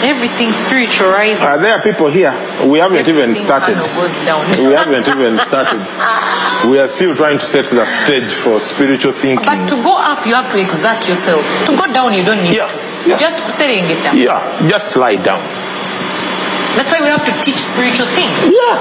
Everything 0.01 0.53
spiritualized. 0.53 1.41
Are 1.41 1.57
there 1.57 1.79
people 1.81 2.07
here? 2.07 2.31
We 2.65 2.79
haven't 2.79 3.07
even 3.07 3.35
started. 3.35 3.75
We 3.75 4.71
haven't 4.73 5.07
even 5.07 5.39
started. 5.45 5.81
We 6.69 6.79
are 6.79 6.87
still 6.87 7.15
trying 7.15 7.39
to 7.39 7.45
set 7.45 7.65
the 7.65 7.85
stage 7.85 8.31
for 8.31 8.59
spiritual 8.59 9.11
thinking. 9.11 9.45
But 9.45 9.67
to 9.67 9.81
go 9.83 9.97
up, 9.97 10.25
you 10.25 10.35
have 10.35 10.51
to 10.51 10.59
exert 10.59 11.07
yourself. 11.07 11.43
To 11.67 11.75
go 11.75 11.91
down, 11.91 12.13
you 12.13 12.23
don't 12.23 12.41
need. 12.43 12.55
Yeah, 12.55 12.71
yeah. 13.05 13.17
Just 13.19 13.43
setting 13.57 13.83
it 13.85 14.01
down. 14.03 14.17
Yeah, 14.17 14.69
just 14.69 14.95
lie 14.95 15.17
down. 15.17 15.41
That's 16.75 16.91
why 16.93 17.01
we 17.01 17.07
have 17.07 17.25
to 17.25 17.33
teach 17.41 17.57
spiritual 17.57 18.05
things 18.13 18.31
Yeah, 18.45 18.77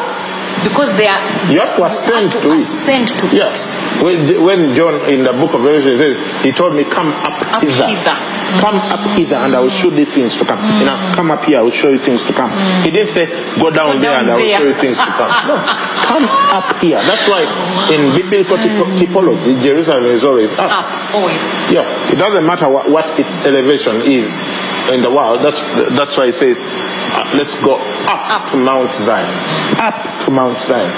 because 0.64 0.96
they 0.96 1.06
are. 1.06 1.20
you 1.52 1.60
have 1.60 1.76
to 1.76 1.84
ascend 1.84 2.32
to 2.42 2.52
it. 2.52 2.62
Ascend 2.62 3.08
to 3.08 3.26
Yes. 3.34 3.74
When, 4.02 4.18
when 4.44 4.74
John 4.74 4.94
in 5.10 5.24
the 5.24 5.32
book 5.32 5.54
of 5.54 5.62
Revelation 5.64 5.96
says, 5.96 6.16
he 6.42 6.52
told 6.52 6.74
me, 6.74 6.84
come 6.84 7.08
up, 7.08 7.34
Up 7.54 7.62
hither. 7.62 7.86
hither. 7.86 8.16
Come 8.60 8.76
up 8.76 9.16
hither 9.16 9.36
and 9.36 9.54
I 9.54 9.60
will 9.60 9.68
show 9.70 9.90
these 9.90 10.12
things 10.12 10.36
to 10.38 10.44
come. 10.44 10.58
You 10.80 10.86
know, 10.86 10.96
mm. 10.96 11.14
come 11.14 11.30
up 11.30 11.44
here, 11.44 11.58
I 11.58 11.62
will 11.62 11.70
show 11.70 11.90
you 11.90 11.98
things 11.98 12.22
to 12.24 12.32
come. 12.32 12.50
Mm. 12.50 12.84
He 12.84 12.90
didn't 12.90 13.10
say, 13.10 13.26
go 13.60 13.70
down 13.70 13.96
Go 13.96 14.00
there 14.00 14.12
down 14.12 14.24
and 14.24 14.30
I 14.30 14.36
will 14.36 14.48
show 14.48 14.64
you 14.68 14.74
things 14.74 14.96
to 14.96 15.04
come. 15.04 15.30
No, 15.48 15.56
come 16.08 16.24
up 16.24 16.76
here. 16.80 16.96
That's 17.02 17.28
why 17.28 17.44
in 17.92 18.16
biblical 18.16 18.56
typo- 18.56 18.88
mm. 18.88 18.98
typology, 18.98 19.62
Jerusalem 19.62 20.06
is 20.06 20.24
always 20.24 20.50
up. 20.58 20.70
Up, 20.70 21.14
always. 21.14 21.40
Yeah, 21.70 21.84
it 22.10 22.16
doesn't 22.16 22.46
matter 22.46 22.68
what, 22.68 22.88
what 22.90 23.06
its 23.20 23.44
elevation 23.44 23.96
is 24.02 24.32
in 24.90 25.02
the 25.02 25.10
world. 25.10 25.40
That's 25.42 25.60
that's 25.94 26.16
why 26.16 26.24
I 26.24 26.30
say, 26.30 26.54
uh, 26.56 27.32
let's 27.36 27.54
go 27.62 27.76
up, 28.08 28.42
Up. 28.42 28.50
to 28.50 28.56
Mount 28.56 28.90
Zion. 28.94 29.28
Up 29.78 30.17
to 30.28 30.34
Mount 30.34 30.58
Zion. 30.60 30.92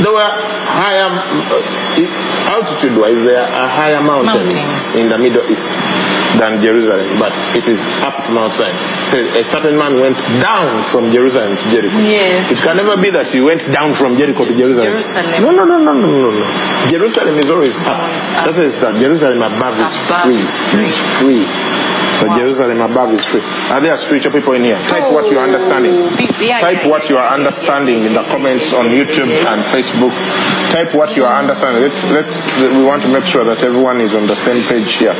There 0.00 0.10
were 0.12 0.32
higher 0.72 1.12
uh, 1.12 2.56
altitude-wise, 2.56 3.22
there 3.28 3.44
are 3.44 3.68
higher 3.68 4.00
mountains, 4.00 4.56
Mountains. 4.56 4.96
in 4.96 5.08
the 5.12 5.18
Middle 5.20 5.44
East 5.52 5.68
than 6.40 6.62
Jerusalem, 6.64 7.04
but 7.20 7.28
it 7.52 7.68
is 7.68 7.76
up 8.00 8.16
to 8.24 8.32
Mount 8.32 8.54
Zion. 8.56 8.72
So 9.12 9.20
a 9.36 9.44
certain 9.44 9.76
man 9.76 10.00
went 10.00 10.16
down 10.40 10.80
from 10.88 11.12
Jerusalem 11.12 11.52
to 11.56 11.64
Jericho. 11.68 11.92
Yes. 12.00 12.50
It 12.50 12.58
can 12.64 12.76
never 12.80 12.96
be 12.96 13.10
that 13.12 13.34
you 13.36 13.44
went 13.44 13.60
down 13.70 13.92
from 13.92 14.16
Jericho 14.16 14.46
to 14.48 14.54
Jerusalem. 14.56 14.88
Jerusalem. 14.96 15.42
No, 15.44 15.50
no, 15.52 15.64
no, 15.68 15.76
no, 15.76 15.92
no, 15.92 16.08
no, 16.08 16.30
no. 16.32 16.88
Jerusalem 16.88 17.36
is 17.36 17.50
always 17.52 17.76
up. 17.84 18.00
always 18.00 18.24
up. 18.32 18.44
That's 18.48 18.56
why 18.56 18.64
it's 18.64 18.80
that 18.80 18.96
Jerusalem 18.96 19.44
above 19.44 19.76
is 19.76 19.92
Above 20.08 20.24
free. 20.24 20.40
is 20.40 20.56
free. 20.72 20.88
Free. 21.20 21.44
But 22.22 22.38
Jerusalem 22.38 22.80
above 22.80 23.12
is 23.12 23.24
free. 23.24 23.42
Are 23.74 23.80
there 23.80 23.96
spiritual 23.96 24.32
people 24.32 24.52
in 24.54 24.62
here? 24.62 24.78
Type 24.86 25.12
what 25.12 25.30
you 25.30 25.38
are 25.38 25.44
understanding. 25.44 25.90
Oh, 25.92 26.38
yeah, 26.40 26.60
Type 26.60 26.82
yeah, 26.82 26.88
what 26.88 27.08
you 27.10 27.18
are 27.18 27.34
understanding 27.34 28.04
in 28.04 28.14
the 28.14 28.22
comments 28.30 28.72
on 28.72 28.86
YouTube 28.86 29.26
and 29.42 29.58
Facebook. 29.66 30.14
Type 30.70 30.94
what 30.94 31.16
you 31.16 31.24
are 31.24 31.40
understanding. 31.42 31.82
Let's, 31.82 32.02
let's, 32.10 32.46
we 32.78 32.84
want 32.84 33.02
to 33.02 33.08
make 33.08 33.24
sure 33.24 33.44
that 33.44 33.62
everyone 33.64 34.00
is 34.00 34.14
on 34.14 34.26
the 34.26 34.36
same 34.36 34.62
page 34.68 34.94
here 34.94 35.14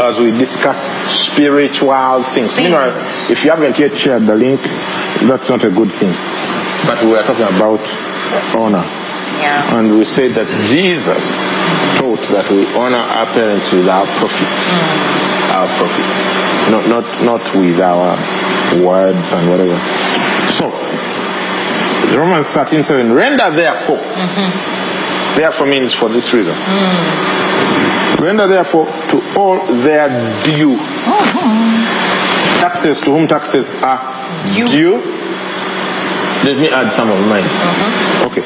as 0.00 0.18
we 0.18 0.30
discuss 0.32 0.88
spiritual 1.12 2.22
things. 2.22 2.56
Meanwhile, 2.56 2.96
if 3.30 3.44
you 3.44 3.50
haven't 3.50 3.78
yet 3.78 3.96
shared 3.96 4.22
the 4.22 4.34
link, 4.34 4.60
that's 5.28 5.48
not 5.48 5.62
a 5.64 5.70
good 5.70 5.92
thing. 5.92 6.12
But 6.88 7.04
we 7.04 7.14
are 7.14 7.22
talking 7.22 7.44
about 7.44 7.84
honor. 8.56 8.84
Yeah. 9.38 9.78
And 9.78 9.98
we 9.98 10.04
say 10.04 10.28
that 10.28 10.48
Jesus 10.68 11.24
taught 12.00 12.20
that 12.32 12.50
we 12.50 12.66
honor 12.76 12.96
our 12.96 13.26
parents 13.26 13.70
with 13.72 13.88
our 13.88 14.06
profit. 14.18 15.29
Our 15.60 15.68
profit. 15.76 16.08
Not, 16.72 16.88
not, 16.88 17.04
not 17.24 17.54
with 17.54 17.80
our 17.80 18.16
words 18.82 19.32
and 19.32 19.50
whatever. 19.50 19.76
So, 20.48 20.70
Romans 22.16 22.46
13 22.48 22.82
7. 22.82 23.12
Render 23.12 23.50
therefore. 23.50 23.98
Mm-hmm. 23.98 25.36
Therefore 25.36 25.66
means 25.66 25.92
for 25.92 26.08
this 26.08 26.32
reason. 26.32 26.54
Mm. 26.54 28.20
Render 28.20 28.46
therefore 28.46 28.86
to 28.86 29.20
all 29.36 29.58
their 29.84 30.08
due. 30.44 30.76
Mm-hmm. 30.76 32.60
Taxes 32.60 33.00
to 33.00 33.10
whom 33.12 33.28
taxes 33.28 33.74
are 33.82 34.00
Due. 34.54 34.66
due. 34.66 34.96
Let 36.42 36.56
me 36.56 36.68
add 36.70 36.90
some 36.92 37.10
of 37.10 37.20
mine. 37.28 37.44
Mm-hmm. 37.44 38.26
Okay. 38.28 38.44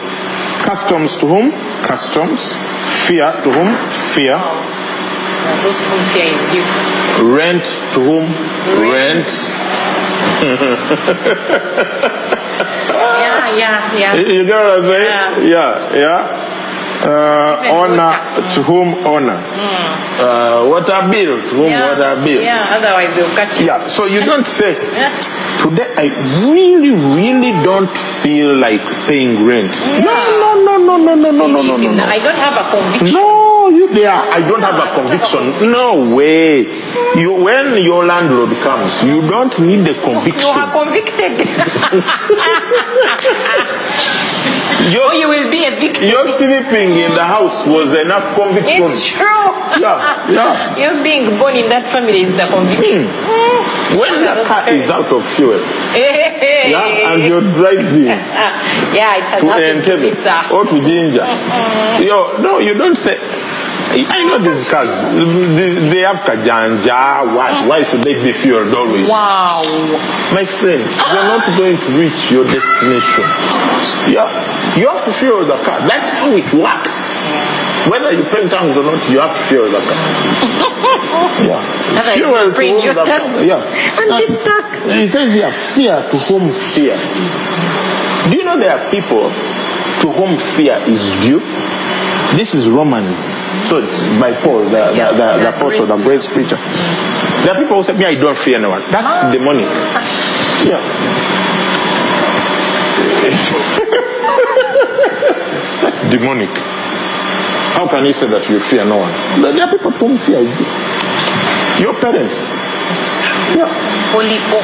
Customs 0.64 1.16
to 1.18 1.26
whom? 1.26 1.52
Customs. 1.86 2.40
Fear 3.06 3.32
to 3.44 3.50
whom? 3.52 3.76
Fear. 4.14 4.38
Yeah, 5.44 5.62
those 5.62 5.78
whom 5.78 6.00
fear 6.12 6.28
is 6.32 6.42
due. 6.52 6.64
Rent 7.36 7.64
to 7.94 8.00
whom? 8.00 8.24
Rent. 8.80 9.28
Yeah, 12.94 13.56
yeah, 13.56 13.98
yeah. 13.98 14.14
You 14.16 14.44
get 14.46 14.56
what 14.56 14.78
I'm 14.78 14.82
saying? 14.82 15.48
Yeah, 15.50 15.94
yeah. 15.94 16.50
Uh, 17.04 17.60
honor 17.68 18.16
to 18.54 18.62
whom 18.62 18.94
honor. 19.06 19.36
Uh, 20.16 20.64
water 20.70 21.00
bill 21.10 21.36
to 21.42 21.48
whom 21.58 21.70
yeah. 21.70 21.90
water 21.90 22.14
bill. 22.24 22.40
Yeah, 22.42 22.76
otherwise 22.78 23.12
they'll 23.14 23.34
cut 23.34 23.50
you. 23.60 23.66
Yeah, 23.66 23.86
so 23.88 24.06
you 24.06 24.20
don't 24.24 24.46
say, 24.46 24.72
Yeah. 24.94 25.10
today 25.60 25.90
I 25.98 26.06
really, 26.40 26.92
really 27.12 27.52
don't 27.62 27.90
feel 27.90 28.54
like 28.56 28.80
paying 29.06 29.44
rent. 29.44 29.74
No, 30.00 30.14
no, 30.40 30.50
no, 30.64 30.78
no, 30.78 30.96
no, 30.96 31.14
no, 31.14 31.30
no, 31.30 31.46
no, 31.46 31.62
no, 31.62 31.76
no, 31.76 31.92
no. 31.92 32.04
I 32.04 32.18
don't 32.20 32.38
have 32.40 32.56
a 32.56 32.64
conviction. 32.70 33.12
No, 33.20 33.33
you 33.70 33.88
there. 33.92 34.10
I 34.10 34.40
don't 34.40 34.60
have 34.60 34.76
a 34.76 34.86
conviction. 34.94 35.70
No 35.70 36.14
way. 36.14 36.64
You, 37.16 37.32
when 37.42 37.82
your 37.82 38.04
landlord 38.04 38.50
comes, 38.62 39.02
you 39.02 39.22
don't 39.22 39.58
need 39.60 39.84
the 39.86 39.94
conviction. 39.94 40.40
You 40.40 40.48
are 40.48 40.70
convicted. 40.72 41.40
Your, 44.92 45.04
or 45.04 45.12
oh, 45.12 45.12
you 45.12 45.28
will 45.28 45.50
be 45.50 45.64
evicted. 45.64 46.10
your 46.10 46.26
sleeping 46.28 46.98
in 46.98 47.14
the 47.14 47.24
house 47.24 47.66
was 47.66 47.94
enough 47.94 48.34
conviction. 48.34 48.84
It's 48.84 49.06
true. 49.06 49.24
Yeah, 49.80 50.28
yeah. 50.28 50.76
You 50.80 51.02
being 51.02 51.38
born 51.38 51.56
in 51.56 51.70
that 51.70 51.88
family 51.88 52.20
is 52.20 52.36
the 52.36 52.46
conviction. 52.46 53.06
Hmm. 53.08 53.98
When 53.98 54.20
the 54.20 54.44
car 54.44 54.68
is 54.68 54.90
out 54.90 55.10
of 55.10 55.24
fuel, 55.24 55.58
yeah, 55.96 57.14
and 57.14 57.22
you're 57.22 57.40
driving 57.40 58.04
yeah, 58.92 59.16
it 59.16 59.22
has 59.22 59.40
to 59.40 59.48
happened 59.48 59.84
to 59.84 59.96
me, 59.98 60.10
sir. 60.10 60.42
or 60.52 60.64
to 60.64 60.80
Ginger, 60.80 61.22
uh-uh. 61.22 62.00
yo, 62.00 62.36
no, 62.42 62.58
you 62.58 62.74
don't 62.74 62.96
say. 62.96 63.16
I 63.92 64.24
know 64.26 64.38
these 64.38 64.68
cars. 64.68 64.90
They, 65.54 65.70
they 65.90 66.00
have 66.00 66.16
kajanja. 66.26 67.30
Why? 67.36 67.66
Why 67.68 67.82
should 67.84 68.00
they 68.02 68.14
be 68.22 68.32
fueled 68.32 68.72
always? 68.74 69.08
Wow. 69.08 69.62
My 70.32 70.44
friend, 70.44 70.80
you're 70.82 71.28
not 71.30 71.44
going 71.58 71.76
to 71.76 71.90
reach 71.98 72.30
your 72.32 72.44
destination. 72.44 73.24
Yeah, 74.10 74.26
you 74.76 74.88
have 74.88 75.04
to 75.04 75.12
fuel 75.12 75.44
the 75.44 75.56
car. 75.62 75.78
That's 75.86 76.10
how 76.18 76.32
it 76.34 76.48
works. 76.54 76.94
Whether 77.90 78.12
you 78.16 78.24
pray 78.24 78.42
in 78.44 78.48
tongues 78.48 78.76
or 78.76 78.82
not, 78.82 78.98
you 79.10 79.20
have 79.20 79.36
to 79.36 79.42
fuel 79.46 79.68
the 79.70 79.78
car. 79.78 79.98
yeah. 81.46 81.60
Fuel 82.14 82.46
you 82.46 82.52
to 82.52 82.60
whom 82.74 82.84
your 82.84 82.94
the- 82.94 83.04
tongues. 83.04 83.44
Yeah. 83.44 83.62
And 83.62 84.08
be 84.18 84.26
stuck. 84.26 84.72
He 84.90 85.06
says 85.06 85.34
here, 85.34 85.52
fear 85.52 86.00
to 86.10 86.16
whom 86.16 86.50
fear. 86.50 86.96
Do 88.30 88.36
you 88.36 88.44
know 88.44 88.58
there 88.58 88.76
are 88.78 88.90
people 88.90 89.28
to 90.02 90.10
whom 90.10 90.36
fear 90.36 90.76
is 90.88 91.02
due? 91.22 91.40
This 92.36 92.54
is 92.54 92.68
Romans. 92.68 93.43
So 93.68 93.78
it's 93.78 93.98
by 94.20 94.32
Paul, 94.32 94.64
the, 94.68 94.92
Yeah, 94.94 95.10
the, 95.12 95.16
the, 95.16 95.38
the 95.44 95.48
apostle, 95.50 95.86
the 95.86 95.96
grace. 96.04 96.26
grace 96.28 96.32
preacher. 96.32 96.56
There 97.44 97.54
are 97.54 97.60
people 97.60 97.76
who 97.76 97.82
say, 97.82 97.96
me, 97.96 98.04
I 98.04 98.14
don't 98.14 98.36
fear 98.36 98.56
anyone. 98.56 98.80
one. 98.80 98.90
That's 98.90 99.24
ah. 99.24 99.32
demonic. 99.32 99.68
Yeah. 100.64 100.80
That's 105.82 106.00
demonic. 106.10 106.50
How 107.76 107.86
can 107.88 108.04
you 108.06 108.12
say 108.12 108.26
that 108.28 108.48
you 108.48 108.58
fear 108.60 108.84
no 108.84 108.96
one? 108.98 109.12
There 109.42 109.66
are 109.66 109.70
people 109.70 109.90
to 109.92 109.98
whom 109.98 110.18
fear 110.18 110.40
due. 110.40 110.64
Your 111.82 111.94
parents. 112.00 112.38
Yeah. 113.56 113.66
Holy 114.14 114.38
oh. 114.54 114.62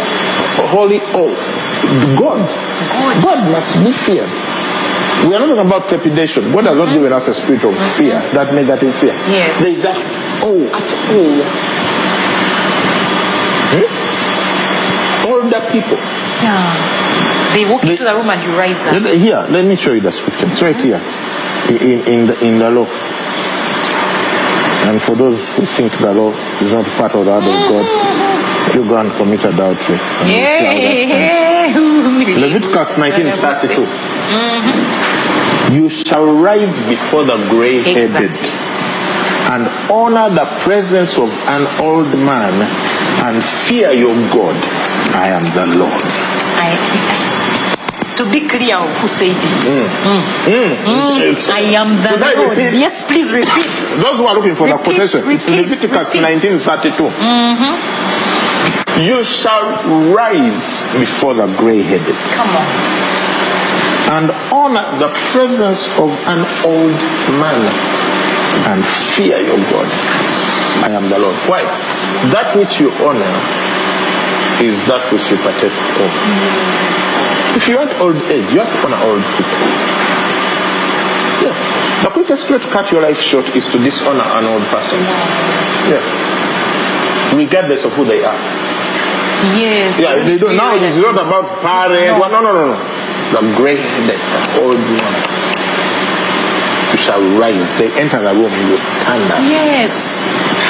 Holy 0.71 1.01
oath. 1.19 1.41
God. 2.17 2.41
God 3.23 3.51
must 3.51 3.75
be 3.85 3.91
feared. 3.93 4.31
We 5.29 5.35
are 5.35 5.41
not 5.41 5.47
talking 5.47 5.67
about 5.67 5.89
trepidation. 5.89 6.51
God 6.53 6.65
has 6.65 6.77
not 6.77 6.89
mm-hmm. 6.89 6.95
given 6.95 7.13
us 7.13 7.29
a 7.29 7.35
spirit 7.35 7.65
of 7.65 7.75
mm-hmm. 7.75 7.99
fear, 7.99 8.21
that 8.33 8.55
negative 8.55 8.95
fear. 8.95 9.13
Yes. 9.29 9.61
There 9.61 9.69
is 9.69 9.83
that 9.83 9.97
Oh, 10.43 10.65
at 10.73 10.91
all. 11.13 11.45
Hmm? 13.73 14.01
older 15.29 15.61
people. 15.71 16.01
Yeah. 16.41 17.53
They 17.55 17.69
walk 17.69 17.85
into 17.85 18.05
the 18.05 18.15
room 18.15 18.31
and 18.31 18.41
you 18.43 18.57
rise 18.57 18.81
up. 18.87 19.03
Here, 19.05 19.45
let 19.51 19.65
me 19.65 19.77
show 19.77 19.93
you 19.93 20.01
the 20.01 20.13
scripture. 20.13 20.47
It's 20.47 20.63
right 20.63 20.77
mm-hmm. 20.77 21.77
here 21.77 21.83
in, 21.83 22.01
in, 22.09 22.27
the, 22.27 22.47
in 22.47 22.59
the 22.59 22.71
law. 22.71 22.87
And 24.89 25.01
for 25.03 25.15
those 25.15 25.39
who 25.57 25.67
think 25.67 25.93
the 25.99 26.15
law 26.15 26.33
is 26.33 26.73
not 26.73 26.87
part 26.97 27.15
of 27.15 27.25
the 27.27 27.31
word 27.31 27.45
of 27.45 27.69
God, 27.69 27.87
you 28.75 28.85
go 28.89 28.97
and 28.99 29.13
commit 29.13 29.45
adultery. 29.45 29.99
And 30.25 30.31
you 30.31 30.47
see 30.47 30.65
how 30.65 30.75
that 30.75 30.95
ends. 30.97 31.77
Leviticus 35.71 35.75
19:32. 35.75 35.75
You 35.75 35.89
shall 35.89 36.27
rise 36.27 36.77
before 36.89 37.25
the 37.25 37.37
gray-headed 37.49 37.97
Exactly. 38.05 38.51
and 39.55 39.69
honor 39.91 40.31
the 40.35 40.45
presence 40.63 41.19
of 41.19 41.31
an 41.49 41.67
old 41.81 42.09
man 42.19 42.55
and 43.25 43.43
fear 43.43 43.93
your 43.93 44.15
God. 44.31 44.57
I 45.15 45.29
am 45.29 45.45
the 45.45 45.67
Lord. 45.79 46.03
I, 46.57 46.77
to 48.17 48.25
be 48.31 48.41
clear 48.49 48.77
who 48.79 49.09
said 49.09 49.31
it. 49.31 49.65
Mm. 49.65 49.89
Mm. 50.45 50.77
Mm. 50.77 51.21
It's- 51.23 51.49
I 51.49 51.61
am 51.75 51.97
the 52.03 52.09
Should 52.09 52.21
Lord. 52.37 52.51
repeat? 52.51 52.75
Yes, 52.79 53.03
please 53.07 53.33
repeat. 53.33 53.67
Those 54.03 54.19
who 54.19 54.27
are 54.27 54.35
looking 54.35 54.55
for 54.55 54.69
the 54.69 54.75
Repeat, 54.77 54.97
quotation, 54.97 55.31
it's 55.31 55.49
repeat, 55.49 55.63
Leviticus 55.63 56.15
repeat. 56.15 56.23
19:32. 56.23 57.11
Mm-hmm. 57.11 57.75
You 59.01 59.25
shall 59.25 59.65
rise 60.13 60.85
before 60.99 61.33
the 61.35 61.47
gray-headed 61.57 62.15
Come 62.37 62.51
on. 62.57 62.67
And 64.11 64.27
honor 64.51 64.83
the 64.99 65.07
presence 65.31 65.87
of 66.03 66.11
an 66.27 66.43
old 66.67 66.99
man 67.39 67.63
and 68.67 68.83
fear 68.83 69.39
your 69.39 69.63
God. 69.71 69.87
I 70.83 70.91
am 70.91 71.07
the 71.09 71.19
Lord. 71.19 71.37
Why? 71.47 71.63
That 72.35 72.51
which 72.59 72.81
you 72.83 72.91
honor 73.07 73.35
is 74.67 74.75
that 74.91 75.07
which 75.15 75.23
you 75.31 75.39
partake 75.39 75.71
of. 76.03 76.11
If 77.55 77.71
you 77.71 77.79
want 77.79 77.95
old 78.03 78.19
age, 78.27 78.51
you 78.51 78.59
have 78.59 78.67
to 78.67 78.79
honor 78.91 78.99
old 79.07 79.23
people. 79.39 79.71
Yeah. 81.47 81.55
The 82.03 82.11
quickest 82.11 82.51
way 82.51 82.59
to 82.59 82.69
cut 82.75 82.91
your 82.91 83.03
life 83.03 83.21
short 83.21 83.47
is 83.55 83.71
to 83.71 83.79
dishonor 83.79 84.27
an 84.27 84.45
old 84.51 84.67
person. 84.75 84.99
Yeah. 85.87 86.03
Regardless 87.39 87.85
of 87.87 87.95
who 87.95 88.05
they 88.05 88.25
are. 88.27 88.41
Yes. 89.55 90.01
Yeah, 90.03 90.19
they 90.19 90.37
don't. 90.37 90.57
Now 90.57 90.75
it's 90.75 90.99
not 91.01 91.15
about 91.15 91.63
parent. 91.63 92.19
No. 92.19 92.27
No, 92.27 92.41
no, 92.43 92.53
no, 92.53 92.75
no. 92.75 92.90
No. 93.33 93.41
The 93.41 93.57
great, 93.57 93.81
the 94.07 94.17
old 94.63 94.79
one. 94.79 95.17
You 96.91 96.99
shall 96.99 97.23
rise. 97.39 97.79
They 97.79 97.87
enter 98.01 98.19
the 98.19 98.35
room. 98.35 98.51
You 98.67 98.77
stand 98.77 99.23
up. 99.31 99.39
Yes. 99.47 100.19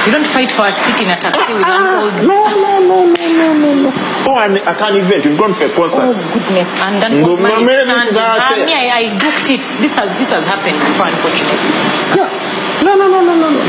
You 0.06 0.12
don't 0.12 0.26
fight 0.28 0.50
for 0.52 0.68
a 0.68 0.72
seat 0.72 1.04
in 1.04 1.10
a 1.10 1.16
taxi 1.16 1.52
with 1.52 1.64
an 1.64 1.84
old. 1.96 2.12
No, 2.28 2.44
no, 2.44 2.72
no, 2.80 2.96
no, 3.08 3.14
no, 3.14 3.48
no, 3.56 3.70
no. 3.84 3.90
Oh, 4.28 4.36
and 4.36 4.58
at 4.58 4.80
an 4.80 4.96
event, 5.00 5.24
you've 5.24 5.38
gone 5.40 5.54
for 5.54 5.64
a 5.64 5.72
concert. 5.72 6.12
Oh 6.12 6.16
goodness! 6.32 6.76
And 6.76 7.00
then 7.00 7.22
No, 7.24 7.36
man 7.36 7.60
is 7.60 7.68
standing. 7.68 8.20
Ah, 8.20 8.52
me, 8.64 8.72
I, 8.76 9.00
I 9.00 9.02
booked 9.16 9.48
it. 9.48 9.64
This 9.80 9.96
has 9.96 10.08
this 10.20 10.30
has 10.32 10.44
happened 10.44 10.76
before, 10.76 11.08
unfortunately. 11.08 11.72
Yeah. 12.16 12.28
No, 12.84 12.96
no, 12.96 13.08
no, 13.08 13.20
no, 13.24 13.34
no, 13.36 13.48
no. 13.48 13.62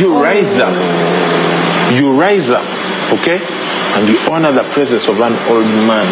You 0.00 0.16
rise 0.16 0.56
up. 0.58 0.72
You 1.92 2.12
rise 2.16 2.48
up, 2.48 2.64
okay? 3.20 3.36
And 3.96 4.08
you 4.08 4.16
honor 4.32 4.52
the 4.52 4.64
presence 4.72 5.08
of 5.08 5.20
an 5.20 5.36
old 5.52 5.68
man. 5.84 6.08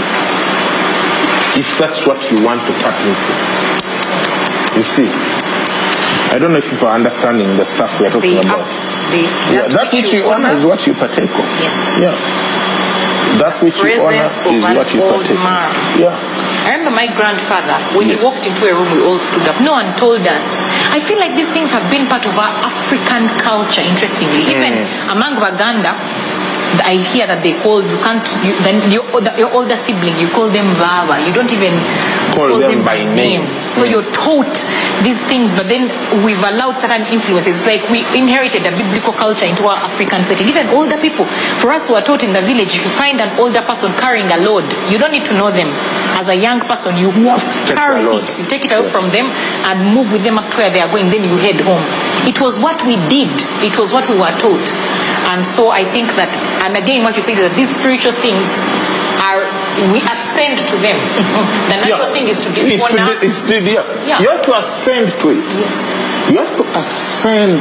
If 1.58 1.66
that's 1.78 2.06
what 2.06 2.18
you 2.30 2.38
want 2.46 2.60
to 2.62 2.72
tap 2.80 2.94
into. 3.02 3.32
You 4.78 4.84
see, 4.86 5.08
I 6.30 6.38
don't 6.38 6.52
know 6.52 6.58
if 6.62 6.70
people 6.70 6.86
are 6.88 6.94
understanding 6.94 7.56
the 7.56 7.64
stuff 7.64 7.98
we 8.00 8.06
are 8.06 8.10
talking 8.10 8.38
They 8.38 8.46
about. 8.46 8.66
Yeah, 9.50 9.66
that 9.66 9.90
which 9.92 10.12
you 10.12 10.30
honor 10.30 10.50
is 10.54 10.64
what 10.64 10.86
you 10.86 10.94
partake 10.94 11.30
of. 11.34 11.46
Yes. 11.58 11.74
Yeah. 11.98 12.14
That 13.42 13.58
which 13.62 13.82
you 13.82 13.98
honor 13.98 14.22
is 14.22 14.38
what 14.46 14.94
you 14.94 15.00
partake 15.02 15.42
man. 15.42 15.66
of. 15.66 15.98
Yeah. 15.98 16.14
I 16.60 16.76
remember 16.76 16.94
my 16.94 17.08
grandfather, 17.10 17.74
when 17.98 18.06
Yes. 18.06 18.20
he 18.20 18.26
walked 18.26 18.46
into 18.46 18.62
a 18.70 18.74
room, 18.76 18.86
we 18.94 19.02
all 19.02 19.18
stood 19.18 19.48
up. 19.48 19.58
No 19.60 19.72
one 19.72 19.90
told 19.98 20.22
us. 20.22 20.44
I 20.94 21.00
feel 21.00 21.18
like 21.18 21.34
these 21.34 21.48
things 21.50 21.70
have 21.74 21.90
been 21.90 22.06
part 22.06 22.22
of 22.26 22.36
our 22.38 22.52
African 22.62 23.26
culture, 23.42 23.80
interestingly. 23.82 24.46
Even 24.54 24.84
Mm. 24.86 25.12
among 25.16 25.40
Waganda, 25.42 25.96
I 26.80 26.96
hear 26.96 27.26
that 27.26 27.42
they 27.42 27.54
call, 27.62 27.82
you 27.82 27.98
can't, 28.02 28.24
you, 28.44 28.52
then 28.64 28.80
your, 28.90 29.04
older- 29.12 29.36
your 29.38 29.52
older 29.52 29.76
sibling, 29.76 30.16
you 30.18 30.28
call 30.28 30.48
them 30.48 30.66
Baba. 30.76 31.20
You 31.26 31.32
don't 31.32 31.52
even 31.52 31.74
Call 32.34 32.60
them 32.62 32.84
by 32.84 33.02
name. 33.04 33.42
So 33.72 33.84
you're 33.84 34.06
taught 34.12 34.54
these 35.02 35.20
things, 35.26 35.50
but 35.56 35.66
then 35.68 35.90
we've 36.24 36.38
allowed 36.38 36.78
certain 36.78 37.02
influences. 37.12 37.66
Like 37.66 37.82
we 37.90 38.00
inherited 38.16 38.64
a 38.66 38.70
biblical 38.70 39.12
culture 39.12 39.46
into 39.46 39.66
our 39.66 39.76
African 39.76 40.22
setting. 40.24 40.46
Even 40.48 40.68
older 40.68 40.96
people, 40.98 41.24
for 41.58 41.72
us 41.72 41.86
who 41.88 41.94
are 41.94 42.02
taught 42.02 42.22
in 42.22 42.32
the 42.32 42.40
village, 42.42 42.74
if 42.76 42.84
you 42.84 42.90
find 42.90 43.20
an 43.20 43.30
older 43.38 43.62
person 43.62 43.90
carrying 43.98 44.30
a 44.30 44.38
load, 44.38 44.64
you 44.90 44.98
don't 44.98 45.12
need 45.12 45.24
to 45.26 45.34
know 45.34 45.50
them. 45.50 45.68
As 46.18 46.28
a 46.28 46.34
young 46.34 46.60
person, 46.60 46.96
you 46.96 47.10
Take 47.10 47.74
carry 47.76 48.04
it, 48.16 48.38
you 48.38 48.44
take 48.46 48.64
it 48.64 48.72
out 48.72 48.86
from 48.86 49.10
them 49.10 49.26
and 49.66 49.94
move 49.94 50.12
with 50.12 50.22
them 50.22 50.38
up 50.38 50.50
to 50.52 50.56
where 50.58 50.70
they 50.70 50.80
are 50.80 50.88
going, 50.88 51.10
then 51.10 51.24
you 51.24 51.36
head 51.38 51.60
home. 51.60 51.82
It 52.28 52.40
was 52.40 52.58
what 52.60 52.78
we 52.86 52.96
did, 53.08 53.30
it 53.64 53.78
was 53.78 53.92
what 53.92 54.08
we 54.08 54.14
were 54.16 54.30
taught. 54.38 54.68
And 55.30 55.46
so 55.46 55.70
I 55.70 55.84
think 55.84 56.08
that, 56.16 56.30
and 56.60 56.76
again, 56.76 57.02
what 57.04 57.16
you 57.16 57.22
say 57.22 57.32
is 57.32 57.40
that 57.40 57.54
these 57.56 57.70
spiritual 57.72 58.12
things 58.12 58.44
are, 59.20 59.44
we 59.92 60.00
ascend 60.04 60.60
to 60.60 60.76
them. 60.80 60.96
the 61.72 61.76
natural 61.84 62.08
thing 62.12 62.28
is 62.28 62.40
to 62.44 62.48
It's 62.52 62.84
to, 62.84 62.92
dishonor. 62.92 63.06
di- 63.20 63.26
it's 63.26 63.40
to, 63.48 63.54
yeah. 63.60 63.84
Yeah. 64.06 64.20
You 64.20 64.28
have 64.32 64.44
to 64.44 64.52
ascend 64.56 65.08
to 65.24 65.30
it. 65.32 65.44
Yes. 65.56 65.76
You 66.30 66.36
have 66.38 66.52
to 66.56 66.64
ascend 66.78 67.60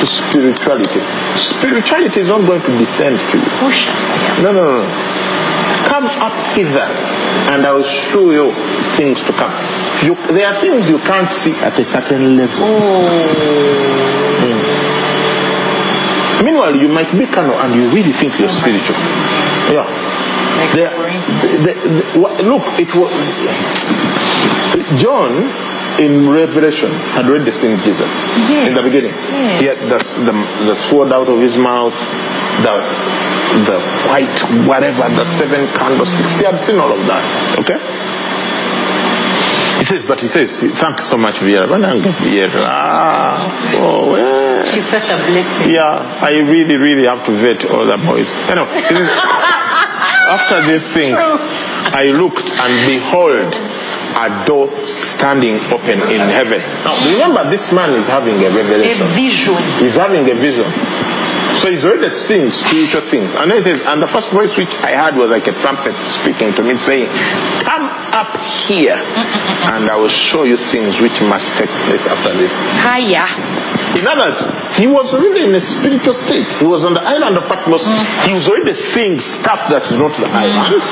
to 0.00 0.04
spirituality. 0.06 1.02
Spirituality 1.38 2.20
is 2.20 2.28
not 2.28 2.46
going 2.46 2.62
to 2.62 2.72
descend 2.78 3.18
to 3.30 3.36
you. 3.38 3.44
It. 3.46 4.42
No, 4.42 4.52
no, 4.54 4.82
no. 4.82 4.86
Come 5.90 6.06
up 6.22 6.34
hither, 6.54 6.84
and 7.50 7.64
I 7.64 7.72
will 7.72 7.82
show 7.82 8.30
you 8.30 8.52
things 8.96 9.22
to 9.22 9.32
come. 9.32 9.52
You, 10.04 10.14
there 10.34 10.46
are 10.46 10.54
things 10.54 10.88
you 10.88 10.98
can't 10.98 11.30
see 11.32 11.54
at 11.64 11.78
a 11.78 11.84
certain 11.84 12.36
level. 12.36 12.66
Mm. 12.66 13.97
Meanwhile, 16.44 16.76
you 16.76 16.88
might 16.88 17.10
be 17.12 17.26
carnal 17.26 17.54
and 17.54 17.74
you 17.74 17.88
really 17.90 18.12
think 18.12 18.38
you're 18.38 18.48
spiritual. 18.48 18.96
Yeah. 19.74 19.84
Like 20.58 20.72
There, 20.74 20.90
for 20.90 21.06
the, 21.64 21.72
the, 21.74 22.20
what- 22.20 22.36
look, 22.44 22.62
it 22.78 22.90
was 22.94 23.10
John 25.00 25.32
in 26.00 26.28
Revelation 26.30 26.90
had 27.14 27.26
read 27.26 27.42
already 27.42 27.50
seen 27.50 27.76
Jesus 27.80 28.10
in 28.66 28.74
the 28.74 28.82
beginning. 28.82 29.10
yes. 29.10 29.60
He 29.60 29.66
had 29.66 29.78
the, 29.78 29.98
the, 30.30 30.64
the 30.66 30.74
sword 30.74 31.12
out 31.12 31.28
of 31.28 31.40
his 31.40 31.56
mouth, 31.56 31.94
the 32.62 32.74
the 33.66 33.80
white 34.10 34.38
whatever, 34.68 35.08
the 35.08 35.24
seven 35.24 35.66
candlesticks. 35.78 36.38
He 36.38 36.44
had 36.44 36.60
seen 36.60 36.78
all 36.78 36.92
of 36.92 37.00
that. 37.06 37.24
Okay. 37.58 37.78
He 39.78 39.84
says, 39.84 40.04
but 40.04 40.20
he 40.20 40.26
says, 40.26 40.60
thanks 40.78 41.04
so 41.04 41.16
much. 41.16 41.36
Vieira. 41.36 41.68
Ah, 42.66 43.74
oh, 43.76 44.12
well. 44.12 44.37
She's 44.64 44.86
such 44.86 45.10
a 45.10 45.16
blessing. 45.30 45.70
Yeah, 45.70 45.98
I 46.22 46.38
really, 46.40 46.76
really 46.76 47.04
have 47.04 47.24
to 47.26 47.32
vet 47.32 47.64
all 47.70 47.84
the 47.86 47.96
boys. 47.98 48.28
You 48.48 48.54
know, 48.56 48.66
is- 48.90 49.08
after 50.28 50.60
these 50.66 50.86
things, 50.86 51.18
I 51.18 52.10
looked 52.12 52.44
and 52.50 52.72
behold 52.86 53.54
a 54.18 54.28
door 54.46 54.68
standing 54.86 55.56
open 55.72 56.00
in 56.10 56.20
heaven. 56.20 56.60
Now, 56.84 56.98
remember, 57.06 57.48
this 57.50 57.72
man 57.72 57.90
is 57.90 58.06
having 58.08 58.34
a 58.42 58.46
A 58.46 58.50
revelation. 58.50 59.06
vision. 59.14 59.54
He's 59.78 59.96
having 59.96 60.28
a 60.28 60.34
vision. 60.34 60.66
So 61.56 61.70
he's 61.70 61.84
already 61.84 62.08
seeing 62.08 62.50
spiritual 62.52 63.00
things. 63.00 63.34
And 63.34 63.50
then 63.50 63.58
he 63.58 63.62
says, 63.64 63.80
and 63.86 64.00
the 64.02 64.06
first 64.06 64.30
voice 64.30 64.56
which 64.56 64.74
I 64.84 64.94
heard 64.94 65.16
was 65.16 65.30
like 65.30 65.46
a 65.48 65.52
trumpet 65.52 65.94
speaking 65.96 66.52
to 66.54 66.62
me 66.62 66.74
saying, 66.74 67.08
Come 67.64 67.82
up 68.14 68.30
here 68.68 68.94
and 68.94 69.90
I 69.90 69.96
will 69.96 70.08
show 70.08 70.44
you 70.44 70.56
things 70.56 71.00
which 71.00 71.20
must 71.22 71.56
take 71.56 71.70
place 71.90 72.06
after 72.06 72.32
this. 72.34 72.52
Higher. 72.78 73.26
In 73.96 74.06
other 74.06 74.30
words, 74.30 74.76
he 74.76 74.86
was 74.86 75.14
really 75.14 75.44
in 75.48 75.54
a 75.54 75.60
spiritual 75.60 76.14
state. 76.14 76.46
He 76.60 76.66
was 76.66 76.84
on 76.84 76.94
the 76.94 77.02
island 77.02 77.36
of 77.36 77.48
Patmos. 77.48 77.86
He 78.26 78.34
was 78.34 78.48
already 78.48 78.74
seeing 78.74 79.18
stuff 79.20 79.68
that 79.70 79.82
is 79.90 79.98
not 79.98 80.12
the 80.16 80.26
island. 80.28 80.82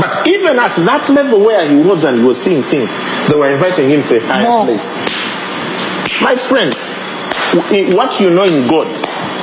But 0.00 0.26
even 0.28 0.58
at 0.58 0.76
that 0.86 1.08
level 1.10 1.40
where 1.40 1.66
he 1.68 1.76
was 1.76 2.04
and 2.04 2.20
he 2.20 2.24
was 2.24 2.40
seeing 2.40 2.62
things, 2.62 2.90
they 3.28 3.36
were 3.36 3.50
inviting 3.50 3.88
him 3.90 4.02
to 4.04 4.16
a 4.18 4.20
higher 4.26 4.48
More. 4.48 4.64
place. 4.66 5.00
My 6.22 6.36
friend, 6.36 6.72
w- 7.52 7.96
what 7.96 8.20
you 8.20 8.30
know 8.30 8.44
in 8.44 8.68
God, 8.68 8.86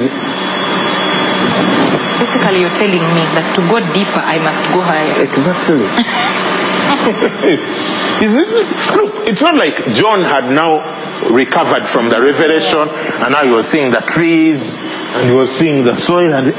Basically, 2.19 2.61
you're 2.61 2.71
telling 2.75 3.03
me 3.15 3.23
that 3.39 3.47
to 3.55 3.63
go 3.71 3.79
deeper, 3.95 4.19
I 4.19 4.43
must 4.43 4.67
go 4.75 4.83
higher. 4.83 5.15
Exactly. 5.23 5.87
Is 8.21 8.35
it, 8.35 8.49
look, 8.97 9.15
it's 9.27 9.41
not 9.41 9.55
like 9.55 9.77
John 9.95 10.23
had 10.23 10.51
now 10.51 10.83
recovered 11.31 11.87
from 11.87 12.09
the 12.09 12.21
revelation 12.21 12.89
and 12.89 13.33
now 13.33 13.45
he 13.45 13.51
was 13.51 13.69
seeing 13.69 13.93
the 13.93 14.01
trees 14.01 14.77
and 14.79 15.29
he 15.31 15.35
was 15.35 15.49
seeing 15.51 15.85
the 15.85 15.95
soil 15.95 16.35
and 16.35 16.49
eh, 16.49 16.53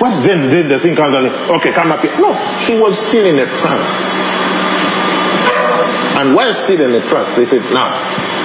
what 0.00 0.24
then? 0.24 0.48
Then 0.48 0.68
the 0.68 0.78
thing 0.78 0.96
comes 0.96 1.14
and 1.14 1.26
okay, 1.60 1.72
come 1.72 1.92
up 1.92 2.00
here. 2.00 2.16
No, 2.18 2.32
he 2.64 2.80
was 2.80 2.96
still 2.98 3.24
in 3.24 3.38
a 3.38 3.46
trance. 3.46 3.94
And 6.16 6.34
while 6.34 6.52
still 6.52 6.80
in 6.80 6.92
a 6.96 7.04
trance, 7.06 7.36
they 7.36 7.44
said, 7.44 7.62
now 7.72 7.92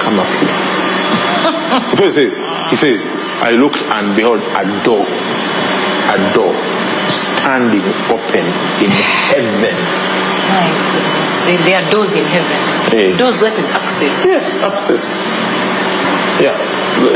come 0.04 0.20
up 0.20 0.28
here. 0.40 0.52
Before 1.92 2.06
he 2.06 2.12
says, 2.12 2.32
he 2.70 2.76
says, 2.76 3.00
I 3.40 3.52
looked 3.52 3.76
and 3.76 4.16
behold 4.16 4.40
a 4.40 4.64
door, 4.84 5.04
a 5.04 6.16
door 6.32 6.52
standing 7.12 7.84
open 8.08 8.44
in 8.80 8.92
heaven. 8.92 9.76
My 10.52 10.68
goodness. 10.92 11.64
There, 11.64 11.76
are 11.80 11.90
doors 11.90 12.16
in 12.16 12.24
heaven. 12.24 12.56
Hey. 12.92 13.16
Doors 13.16 13.40
that 13.40 13.56
is 13.58 13.68
access. 13.72 14.24
Yes, 14.24 14.62
access. 14.62 15.04
Yeah, 16.40 16.56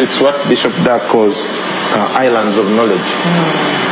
it's 0.01 0.21
what 0.21 0.37
Bishop 0.49 0.73
Dark 0.85 1.03
calls 1.09 1.41
uh, 1.93 2.09
islands 2.21 2.57
of 2.57 2.67
knowledge. 2.73 3.05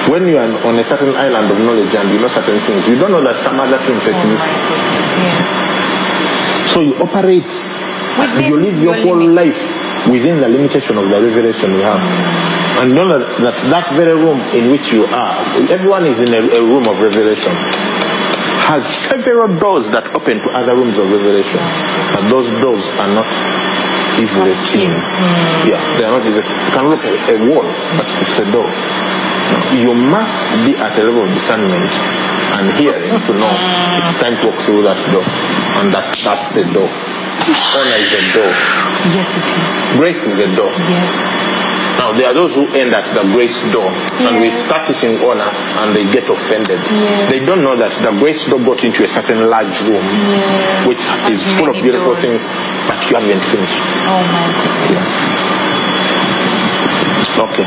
When 0.09 0.27
you 0.27 0.39
are 0.39 0.49
on 0.67 0.79
a 0.79 0.85
certain 0.85 1.15
island 1.15 1.51
of 1.53 1.59
knowledge 1.61 1.93
and 1.95 2.09
you 2.13 2.19
know 2.21 2.29
certain 2.29 2.59
things, 2.61 2.89
you 2.89 2.97
don't 2.99 3.11
know 3.13 3.21
that 3.23 3.37
some 3.45 3.61
other 3.61 3.77
things 3.79 4.01
Oh 4.09 4.13
exist. 4.17 4.41
yes. 5.21 6.73
So 6.73 6.81
you 6.81 6.95
operate, 6.97 7.45
Within 8.19 8.45
you 8.49 8.57
live 8.57 8.77
your 8.83 8.97
your 8.97 9.05
whole 9.05 9.21
limits. 9.21 9.37
life 9.37 10.09
within 10.09 10.41
the 10.41 10.49
limitation 10.49 10.97
of 10.97 11.09
the 11.11 11.21
revelation 11.21 11.73
you 11.77 11.83
have. 11.85 12.01
And 12.81 12.95
know 12.95 13.07
that, 13.19 13.27
that 13.43 13.55
that 13.71 13.87
very 13.95 14.15
room 14.17 14.39
in 14.57 14.71
which 14.71 14.93
you 14.93 15.05
are, 15.13 15.35
everyone 15.69 16.07
is 16.07 16.21
in 16.21 16.33
a, 16.33 16.41
a 16.57 16.63
room 16.63 16.87
of 16.89 16.97
revelation, 17.03 17.53
has 18.71 18.87
several 18.87 19.51
doors 19.59 19.91
that 19.91 20.07
open 20.15 20.39
to 20.41 20.49
other 20.57 20.75
rooms 20.75 20.97
of 20.97 21.11
revelation. 21.11 21.61
But 22.15 22.31
those 22.31 22.49
doors 22.63 22.85
are 23.03 23.11
not 23.13 23.27
easily 24.17 24.55
seen. 24.55 24.91
Yeah, 25.69 25.79
they 25.99 26.05
are 26.07 26.15
not 26.17 26.25
easy. 26.25 26.41
You 26.41 26.71
can 26.73 26.87
look 26.89 27.03
at 27.03 27.19
a 27.35 27.37
wall, 27.51 27.67
but 27.99 28.07
it's 28.25 28.39
a 28.39 28.47
door. 28.55 28.67
You 29.77 29.93
must 29.95 30.49
be 30.67 30.77
at 30.77 30.97
a 30.99 31.03
level 31.05 31.23
of 31.25 31.31
discernment 31.35 31.91
and 32.59 32.65
hearing 32.81 33.13
to 33.29 33.33
know 33.37 33.53
it's 34.01 34.17
time 34.21 34.35
to 34.41 34.47
walk 34.49 34.59
through 34.65 34.83
that 34.89 34.97
door. 35.13 35.23
And 35.83 35.93
that, 35.95 36.09
that's 36.25 36.57
a 36.57 36.65
door. 36.73 36.89
Honor 36.89 37.99
is 38.01 38.13
a 38.13 38.23
door. 38.35 38.53
Yes, 39.15 39.37
it 39.39 39.45
is. 39.47 39.97
Grace 39.97 40.23
is 40.27 40.39
a 40.41 40.49
door. 40.57 40.73
Yes. 40.89 41.13
Now, 41.99 42.13
there 42.15 42.31
are 42.31 42.35
those 42.35 42.55
who 42.55 42.67
end 42.79 42.95
at 42.95 43.03
the 43.13 43.23
grace 43.35 43.59
door 43.75 43.91
and 44.23 44.41
we 44.41 44.51
start 44.51 44.87
teaching 44.87 45.19
honor 45.27 45.51
and 45.83 45.91
they 45.97 46.07
get 46.15 46.31
offended. 46.31 46.79
Yes. 46.95 47.29
They 47.31 47.43
don't 47.45 47.63
know 47.63 47.75
that 47.77 47.91
the 48.03 48.11
grace 48.23 48.47
door 48.49 48.61
got 48.63 48.83
into 48.85 49.03
a 49.05 49.09
certain 49.11 49.51
large 49.51 49.75
room 49.83 50.03
Yes. 50.33 50.87
which 50.87 51.03
is 51.35 51.43
full 51.59 51.69
of 51.71 51.77
beautiful 51.83 52.15
doors. 52.15 52.23
things, 52.23 52.43
but 52.87 52.99
you 53.11 53.19
haven't 53.19 53.43
finished. 53.51 53.83
Oh 54.09 54.23
my 54.31 54.47
goodness. 54.87 55.05
Okay. 57.39 57.67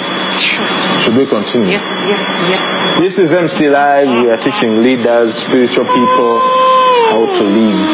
Should 1.04 1.18
we 1.18 1.26
continue? 1.26 1.68
Yes, 1.70 1.84
yes, 2.08 2.22
yes. 2.50 3.00
This 3.00 3.18
is 3.20 3.34
MC 3.34 3.70
Live. 3.70 4.08
We 4.24 4.30
are 4.30 4.38
teaching 4.38 4.82
leaders, 4.84 5.34
spiritual 5.36 5.86
people, 5.86 6.40
how 7.10 7.26
to 7.26 7.44
live. 7.44 7.90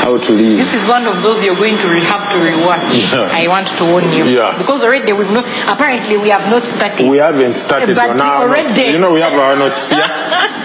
How 0.00 0.16
to 0.16 0.32
live. 0.32 0.56
This 0.56 0.72
is 0.72 0.88
one 0.88 1.04
of 1.06 1.22
those 1.22 1.44
you're 1.44 1.54
going 1.56 1.76
to 1.76 1.88
have 2.08 2.24
to 2.32 2.38
rewatch. 2.40 3.12
Yeah. 3.12 3.28
I 3.30 3.48
want 3.48 3.68
to 3.68 3.84
warn 3.84 4.04
you. 4.16 4.24
Yeah. 4.24 4.56
Because 4.56 4.82
already 4.82 5.12
we've 5.12 5.30
not, 5.30 5.44
apparently 5.68 6.16
we 6.16 6.30
have 6.30 6.48
not 6.50 6.62
started. 6.62 7.06
We 7.08 7.18
haven't 7.18 7.52
started 7.52 7.94
But 7.94 8.16
notes. 8.16 8.22
already- 8.22 8.92
You 8.92 8.98
know 8.98 9.12
we 9.12 9.20
have 9.20 9.34
our 9.34 9.56
notes 9.56 9.90
here. 9.90 10.00
Ah, 10.02 10.60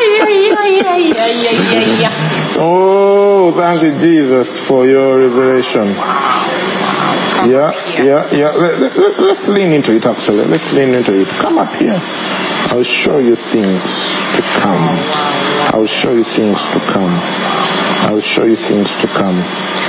yeah, 0.00 0.28
yeah, 0.28 0.66
yeah, 0.66 0.96
yeah, 0.96 1.26
yeah, 1.26 1.72
yeah, 1.72 2.00
yeah. 2.04 2.56
Oh, 2.62 3.52
thank 3.56 3.82
you, 3.82 3.98
Jesus, 3.98 4.58
for 4.60 4.86
your 4.86 5.18
revelation. 5.18 5.94
Come 7.40 7.50
Yeah, 7.50 7.72
here. 7.72 8.04
yeah, 8.04 8.34
yeah. 8.36 8.50
Let, 8.52 8.78
let, 8.80 8.96
let, 8.96 9.18
let's 9.18 9.48
lean 9.48 9.72
into 9.72 9.92
it, 9.96 10.04
actually. 10.04 10.44
Let's 10.44 10.72
lean 10.72 10.94
into 10.94 11.14
it. 11.14 11.28
Come 11.40 11.56
up 11.58 11.72
here. 11.74 11.96
I'll 12.68 12.84
show 12.84 13.18
you 13.18 13.34
things 13.34 13.80
to 14.36 14.42
come. 14.60 14.76
Oh, 14.76 15.70
I'll 15.74 15.86
show 15.86 16.12
you 16.12 16.24
things 16.24 16.60
to 16.72 16.80
come. 16.92 17.10
I'll 18.08 18.20
show 18.20 18.44
you 18.44 18.56
things 18.56 18.88
to 19.00 19.06
come. 19.08 19.36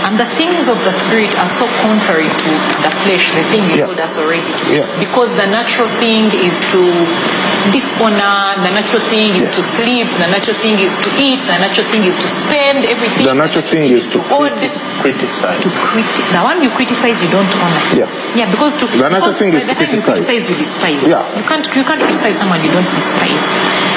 And 0.08 0.18
the 0.20 0.26
things 0.26 0.68
of 0.68 0.78
the 0.84 0.92
spirit 0.92 1.30
are 1.38 1.48
so 1.48 1.68
contrary 1.84 2.26
to 2.28 2.50
the 2.82 2.92
flesh, 3.04 3.32
the 3.36 3.44
thing 3.52 3.62
you 3.70 3.84
Yeah. 3.84 3.86
told 3.86 4.00
us 4.00 4.18
already. 4.18 4.48
Yeah. 4.72 4.88
Because 5.00 5.36
the 5.36 5.46
natural 5.46 5.88
thing 6.00 6.26
is 6.34 6.56
to 6.72 6.82
dishonor, 7.70 8.18
uh, 8.22 8.56
the 8.66 8.72
natural 8.74 9.02
thing 9.12 9.30
is 9.38 9.46
Yeah. 9.46 9.58
to 9.58 9.62
sleep, 9.62 10.08
the 10.18 10.28
natural 10.34 10.58
thing 10.64 10.76
is 10.80 10.94
to 11.06 11.10
eat, 11.22 11.42
the 11.46 11.58
natural 11.66 11.86
thing 11.92 12.04
is 12.10 12.16
to 12.18 12.28
spend 12.28 12.86
everything. 12.86 13.26
The 13.26 13.34
natural 13.38 13.62
thing 13.64 13.84
is 13.98 14.10
to 14.14 14.20
hold, 14.32 14.50
critis- 14.52 14.82
criticize. 15.02 15.62
to 15.62 15.70
criti- 15.70 16.26
the 16.36 16.42
one 16.50 16.58
you 16.66 16.70
criticize 16.72 17.22
you 17.24 17.30
don't 17.30 17.52
honor. 17.64 17.84
Yeah. 18.02 18.08
Yeah, 18.40 18.50
because 18.50 18.78
to 18.82 18.86
The 18.88 19.10
natural 19.10 19.34
thing 19.34 19.54
is 19.54 19.64
to 19.66 19.76
time 19.76 19.78
you 19.82 20.02
criticize. 20.02 20.26
criticize 20.26 20.50
you 20.50 20.56
despise. 20.56 21.02
Yeah. 21.08 21.24
You 21.38 21.44
can't 21.50 21.66
you 21.76 21.84
can't 21.84 22.02
criticize 22.02 22.36
someone 22.42 22.64
you 22.66 22.72
don't 22.72 22.90
despise. 22.96 23.46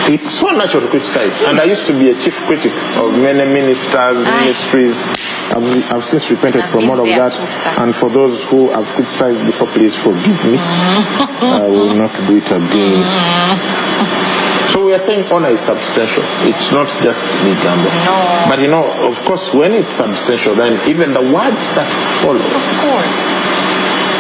It's 0.06 0.30
so 0.30 0.50
natural 0.50 0.82
to 0.82 0.88
criticize. 0.88 1.40
And 1.42 1.58
I 1.58 1.64
used 1.64 1.86
to 1.86 1.98
be 1.98 2.10
a 2.10 2.14
chief 2.20 2.36
critic 2.44 2.72
of 3.00 3.12
many 3.16 3.44
ministers, 3.50 4.20
ministries. 4.24 5.00
I've, 5.48 5.92
I've 5.92 6.04
since 6.04 6.30
repented 6.30 6.62
I've 6.62 6.70
from 6.70 6.90
all 6.90 7.00
of 7.00 7.06
that. 7.06 7.32
too. 7.32 7.80
And 7.82 7.94
for 7.96 8.10
those 8.10 8.42
who 8.44 8.70
have 8.70 8.86
criticized 8.86 9.44
before, 9.46 9.68
please 9.68 9.96
forgive 9.96 10.26
me. 10.44 10.56
Mm-hmm. 10.60 11.44
I 11.44 11.66
will 11.68 11.94
not 11.94 12.12
do 12.28 12.36
it 12.36 12.44
again. 12.46 13.00
Mm-hmm. 13.00 14.70
So 14.72 14.84
we 14.84 14.92
are 14.92 14.98
saying 14.98 15.30
honor 15.32 15.48
is 15.48 15.60
substantial. 15.60 16.24
It's 16.44 16.72
not 16.72 16.88
just 17.00 17.22
Migambo. 17.46 17.88
No. 18.04 18.44
But 18.50 18.58
you 18.60 18.68
know, 18.68 18.84
of 19.08 19.16
course, 19.24 19.54
when 19.54 19.72
it's 19.72 19.92
substantial, 19.92 20.54
then 20.54 20.74
even 20.90 21.12
the 21.14 21.22
words 21.22 21.62
that 21.78 21.88
follow. 22.20 22.42
Of 22.42 22.66
course. 22.82 23.33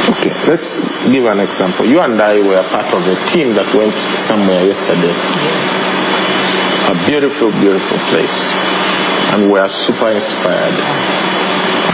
Okay, 0.04 0.34
let's 0.46 0.80
give 1.08 1.24
an 1.24 1.40
example. 1.40 1.86
You 1.86 2.00
and 2.00 2.20
I 2.20 2.36
were 2.40 2.62
part 2.68 2.92
of 2.92 3.00
a 3.08 3.16
team 3.32 3.54
that 3.56 3.64
went 3.72 3.96
somewhere 4.20 4.60
yesterday. 4.60 5.16
A 6.92 6.94
beautiful, 7.08 7.48
beautiful 7.56 7.96
place. 8.12 8.52
And 9.32 9.50
we 9.50 9.58
are 9.58 9.68
super 9.68 10.10
inspired. 10.12 10.76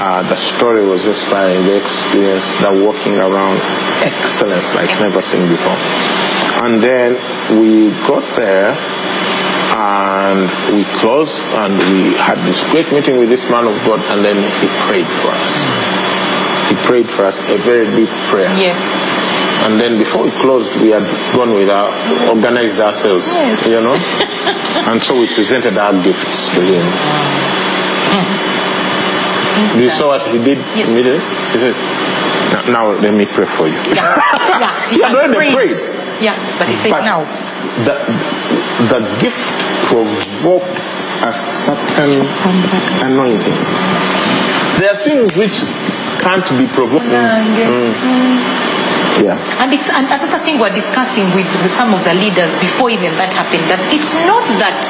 Uh, 0.02 0.22
the 0.26 0.34
story 0.34 0.82
was 0.88 1.06
inspiring, 1.06 1.62
the 1.66 1.76
experience, 1.76 2.42
the 2.58 2.72
walking 2.82 3.14
around, 3.14 3.62
excellence 4.02 4.74
like 4.74 4.90
never 4.98 5.22
seen 5.22 5.46
before. 5.46 5.78
And 6.66 6.82
then 6.82 7.14
we 7.62 7.90
got 8.10 8.26
there 8.34 8.74
and 9.70 10.50
we 10.74 10.82
closed 10.98 11.38
and 11.62 11.72
we 11.94 12.14
had 12.18 12.38
this 12.44 12.58
great 12.70 12.90
meeting 12.90 13.18
with 13.18 13.28
this 13.28 13.48
man 13.50 13.66
of 13.66 13.74
God 13.86 14.00
and 14.10 14.24
then 14.24 14.36
he 14.60 14.66
prayed 14.88 15.06
for 15.06 15.28
us. 15.30 15.89
He 16.70 16.74
prayed 16.86 17.08
for 17.10 17.24
us 17.26 17.40
a 17.50 17.58
very 17.58 17.84
deep 17.96 18.08
prayer. 18.30 18.48
Yes. 18.54 18.78
And 19.66 19.78
then 19.78 19.98
before 19.98 20.22
we 20.24 20.30
closed, 20.40 20.70
we 20.80 20.88
had 20.90 21.04
gone 21.36 21.52
with 21.52 21.68
our, 21.68 21.90
organized 22.30 22.80
ourselves, 22.80 23.26
Yes. 23.26 23.66
you 23.66 23.80
know. 23.82 23.92
and 24.90 25.02
so 25.02 25.18
we 25.20 25.26
presented 25.34 25.76
our 25.76 25.92
gifts 26.02 26.48
to 26.54 26.60
him. 26.62 26.86
Do 29.76 29.82
you 29.84 29.90
saw 29.90 30.08
what 30.08 30.22
he 30.28 30.38
did 30.38 30.58
Yes. 30.74 30.88
immediately? 30.88 31.20
He 31.52 31.58
said, 31.58 31.74
now, 32.72 32.88
now 32.88 33.00
let 33.02 33.12
me 33.12 33.26
pray 33.26 33.44
for 33.44 33.66
you. 33.68 33.74
Yeah. 33.92 34.16
yeah. 34.94 35.08
Had 35.08 35.14
already 35.14 35.34
prayed. 35.34 35.54
prayed. 35.54 36.22
Yeah, 36.22 36.36
but 36.58 36.68
he 36.68 36.76
said 36.76 36.90
But 36.90 37.04
now. 37.04 37.20
the, 37.84 37.94
the 38.88 39.00
gift 39.20 39.40
provoked 39.88 40.80
a 41.22 41.32
certain 41.32 42.24
anointing. 43.04 43.58
There 44.80 44.88
are 44.90 44.96
things 44.96 45.36
which 45.36 45.60
can't 46.20 46.46
be 46.58 46.66
provoked. 46.68 47.04
Mm. 47.04 47.44
Mm. 47.66 48.70
Yeah. 49.20 49.36
And 49.60 49.72
it's 49.74 49.88
and 49.90 50.06
that's 50.08 50.30
the 50.32 50.38
thing 50.40 50.58
we're 50.60 50.72
discussing 50.72 51.24
with, 51.36 51.44
with 51.60 51.72
some 51.76 51.92
of 51.92 52.00
the 52.04 52.14
leaders 52.14 52.52
before 52.60 52.88
even 52.88 53.12
that 53.20 53.32
happened. 53.34 53.64
That 53.68 53.80
it's 53.92 54.14
not 54.24 54.40
that 54.62 54.80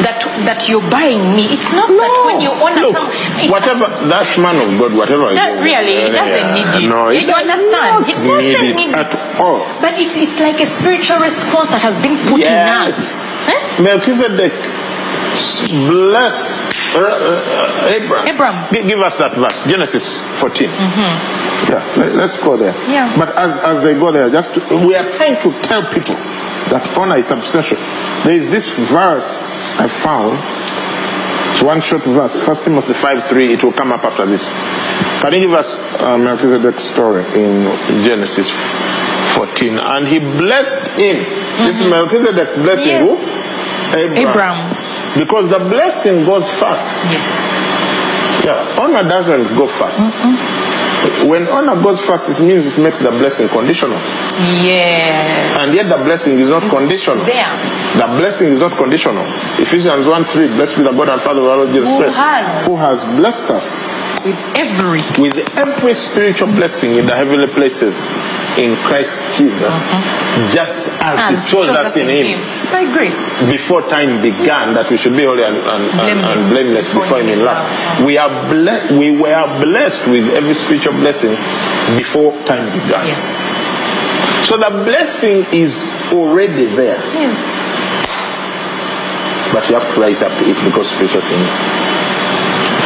that 0.00 0.20
that 0.48 0.64
you're 0.68 0.84
buying 0.88 1.20
me. 1.36 1.44
It's 1.52 1.68
not 1.76 1.88
that 1.92 2.14
when 2.24 2.40
you 2.40 2.52
honor 2.56 2.88
Look, 2.88 2.96
some. 2.96 3.08
Whatever 3.52 3.84
that 4.08 4.24
man 4.40 4.56
of 4.56 4.68
God, 4.80 4.96
whatever 4.96 5.28
That 5.36 5.60
really, 5.60 6.08
he 6.08 6.08
eh, 6.08 6.16
doesn't 6.16 6.48
need 6.56 6.68
it. 6.84 6.88
No, 6.88 7.10
he 7.12 7.26
You 7.28 7.36
understand? 7.36 8.00
not 8.00 8.06
He 8.08 8.12
doesn't 8.16 8.64
need 8.64 8.80
it 8.80 8.80
need 8.88 8.94
at 8.96 9.12
it. 9.12 9.20
all. 9.36 9.60
But 9.84 10.00
it's 10.00 10.16
it's 10.16 10.40
like 10.40 10.56
a 10.64 10.68
spiritual 10.68 11.20
response 11.20 11.68
that 11.76 11.82
has 11.84 11.96
been 12.00 12.16
put 12.32 12.40
in 12.40 12.48
Yes. 12.48 12.96
us. 12.96 12.96
Huh? 13.44 13.82
Melchizedek 13.84 14.56
blessed 15.88 16.48
uh, 16.94 17.00
uh, 17.00 17.88
Abraham. 17.88 18.28
Abraham. 18.28 18.88
Give 18.88 19.00
us 19.00 19.18
that 19.18 19.34
verse, 19.34 19.64
Genesis 19.66 20.20
14. 20.40 20.68
Yeah, 20.68 21.84
let, 21.96 22.16
us 22.16 22.36
go 22.38 22.56
there. 22.56 22.72
Mm-hmm. 22.72 22.92
Yeah. 22.92 23.16
But 23.18 23.36
as, 23.36 23.60
as 23.60 23.82
they 23.82 23.94
go 23.94 24.12
there, 24.12 24.30
just 24.30 24.54
to, 24.54 24.86
we 24.86 24.94
are 24.96 25.08
trying 25.10 25.36
to 25.42 25.52
tell 25.62 25.82
people 25.84 26.14
that 26.72 26.82
honor 26.96 27.16
is 27.16 27.26
substantial. 27.26 27.76
There 28.24 28.34
is 28.34 28.50
this 28.50 28.68
verse 28.90 29.42
I 29.78 29.88
found. 29.88 30.38
It's 31.52 31.62
one 31.62 31.80
short 31.80 32.02
verse. 32.02 32.34
First 32.44 32.64
Timothy 32.64 32.92
5 32.94 33.24
3. 33.24 33.52
It 33.52 33.64
will 33.64 33.72
come 33.72 33.92
up 33.92 34.04
after 34.04 34.26
this. 34.26 34.48
Can 35.20 35.32
you 35.34 35.40
give 35.40 35.52
us 35.52 35.78
uh, 36.00 36.16
Melchizedek's 36.16 36.82
story 36.82 37.24
in 37.34 37.64
Genesis 38.02 38.50
14. 39.34 39.78
And 39.78 40.06
he 40.06 40.18
blessed 40.18 40.96
him. 40.98 41.16
This 41.64 41.80
is 41.80 41.86
Melchizedek 41.86 42.54
blessing 42.56 42.98
Yes. 42.98 43.08
who? 43.08 43.98
Abraham. 43.98 44.28
Abraham. 44.28 44.79
Because 45.18 45.50
the 45.50 45.58
blessing 45.58 46.24
goes 46.24 46.48
first. 46.48 46.86
Yes. 47.10 47.60
Yeah, 48.44 48.80
honor 48.80 49.02
doesn't 49.02 49.48
go 49.56 49.66
1st 49.66 51.28
When 51.28 51.46
honor 51.48 51.80
goes 51.82 52.00
first, 52.00 52.30
it 52.30 52.40
means 52.40 52.66
it 52.66 52.78
makes 52.78 53.00
the 53.00 53.10
blessing 53.10 53.48
conditional. 53.48 53.98
Yes. 54.64 55.58
And 55.58 55.74
yet 55.74 55.88
the 55.88 56.02
blessing 56.04 56.38
is 56.38 56.48
not 56.48 56.62
conditional. 56.70 57.24
There. 57.24 57.48
The 57.98 58.06
blessing 58.16 58.48
is 58.48 58.60
not 58.60 58.72
conditional. 58.78 59.24
Ephesians 59.60 60.06
1 60.06 60.24
3, 60.24 60.46
blessed 60.48 60.76
be 60.78 60.82
the 60.84 60.92
God 60.92 61.08
and 61.10 61.20
Father 61.20 61.40
of 61.40 61.46
our 61.48 61.56
Lord 61.58 61.68
Jesus 61.70 61.88
Who 61.90 61.98
Christ, 61.98 62.16
has- 62.16 62.66
who 62.66 62.76
has 62.76 63.04
blessed 63.16 63.50
us 63.50 63.82
With 64.24 64.38
every. 64.56 65.00
with 65.20 65.36
every 65.58 65.94
spiritual 65.94 66.48
blessing 66.48 66.96
in 66.96 67.06
the 67.06 67.16
heavenly 67.16 67.48
places 67.48 68.00
in 68.58 68.76
Christ 68.88 69.20
Jesus, 69.36 69.74
mm-hmm. 69.74 70.52
just 70.52 70.88
as, 71.00 71.18
As 71.18 71.44
He 71.44 71.50
chose 71.50 71.68
us 71.68 71.96
in 71.96 72.08
Him 72.08 72.40
By 72.70 72.84
grace. 72.92 73.28
before 73.50 73.82
time 73.82 74.22
began 74.22 74.74
that 74.74 74.88
we 74.90 74.96
should 74.96 75.16
be 75.16 75.24
holy 75.24 75.42
and, 75.42 75.56
and, 75.56 75.82
and, 76.00 76.18
and 76.22 76.40
Blameless. 76.50 76.50
blameless 76.50 76.86
before 76.94 77.18
Him 77.20 77.28
in 77.28 77.44
love. 77.44 77.60
We 78.06 78.16
are 78.16 78.30
ble- 78.48 78.98
we 78.98 79.10
were 79.20 79.46
blessed 79.62 80.06
with 80.08 80.30
every 80.34 80.54
spiritual 80.54 80.94
blessing 80.94 81.34
before 81.98 82.32
time 82.46 82.64
began. 82.72 83.06
Yes. 83.10 83.42
So 84.48 84.56
the 84.56 84.70
blessing 84.84 85.44
is 85.52 85.90
already 86.12 86.64
there, 86.66 86.98
Yes. 87.14 87.34
but 89.52 89.68
you 89.68 89.74
have 89.74 89.86
to 89.94 90.00
rise 90.00 90.22
up 90.22 90.32
to 90.38 90.44
it 90.48 90.56
because 90.64 90.88
spiritual 90.90 91.20
things. 91.22 91.50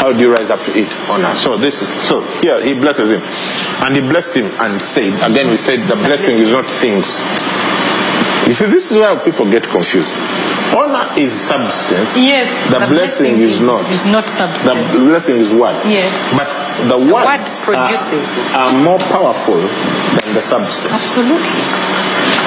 How 0.01 0.13
do 0.13 0.19
you 0.21 0.33
rise 0.33 0.51
up 0.51 0.61
to 0.67 0.73
it? 0.77 0.89
Honor. 1.09 1.35
So 1.35 1.57
this 1.57 1.81
is 1.83 1.89
so 2.03 2.21
here 2.41 2.61
he 2.63 2.75
blesses 2.75 3.11
him, 3.11 3.23
and 3.85 3.95
he 3.97 4.01
blessed 4.03 4.37
him 4.37 4.47
and 4.61 4.81
said. 4.81 5.13
Again, 5.31 5.49
we 5.51 5.57
said 5.57 5.81
the 5.89 5.97
blessing 5.97 6.35
is 6.37 6.51
not 6.51 6.67
things. 6.67 7.21
You 8.47 8.53
see, 8.53 8.67
this 8.67 8.91
is 8.93 8.97
where 8.99 9.19
people 9.21 9.51
get 9.51 9.65
confused. 9.65 10.13
Honor 10.77 11.09
is 11.17 11.33
substance. 11.33 12.17
Yes. 12.17 12.51
The, 12.71 12.85
blessing, 12.87 13.41
is, 13.41 13.61
not. 13.61 13.89
Is 13.91 14.05
not 14.07 14.29
substance. 14.29 14.93
The 14.93 14.99
blessing 15.09 15.37
is 15.37 15.53
word. 15.53 15.81
Yes. 15.89 16.13
But 16.37 16.49
the 16.89 16.99
word 16.99 17.25
words 17.25 17.61
produces. 17.65 18.29
are, 18.53 18.69
are 18.69 18.73
more 18.85 18.99
powerful 18.99 19.57
than 19.57 20.35
the 20.35 20.41
substance. 20.43 20.93
Absolutely. 20.93 21.63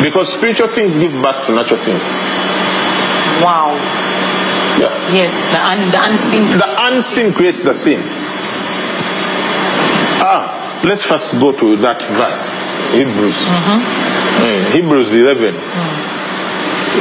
Because 0.04 0.32
spiritual 0.32 0.68
things 0.68 0.98
give 1.00 1.14
birth 1.22 1.46
to 1.48 1.56
natural 1.56 1.80
things. 1.80 2.04
Wow. 3.42 3.74
Yeah. 4.78 4.94
Yes. 5.16 5.34
The, 5.50 5.62
un- 5.64 5.90
the 5.90 6.02
unseen. 6.12 6.58
The 6.58 6.76
unseen 6.94 7.34
creates 7.34 7.64
the 7.64 7.74
seen. 7.74 8.02
Ah, 10.22 10.82
let's 10.84 11.04
first 11.04 11.40
go 11.40 11.52
to 11.58 11.76
that 11.78 12.04
verse. 12.04 12.46
Hebrews. 12.94 14.07
Eh, 14.40 14.72
Hebrews 14.72 15.14
11. 15.14 15.54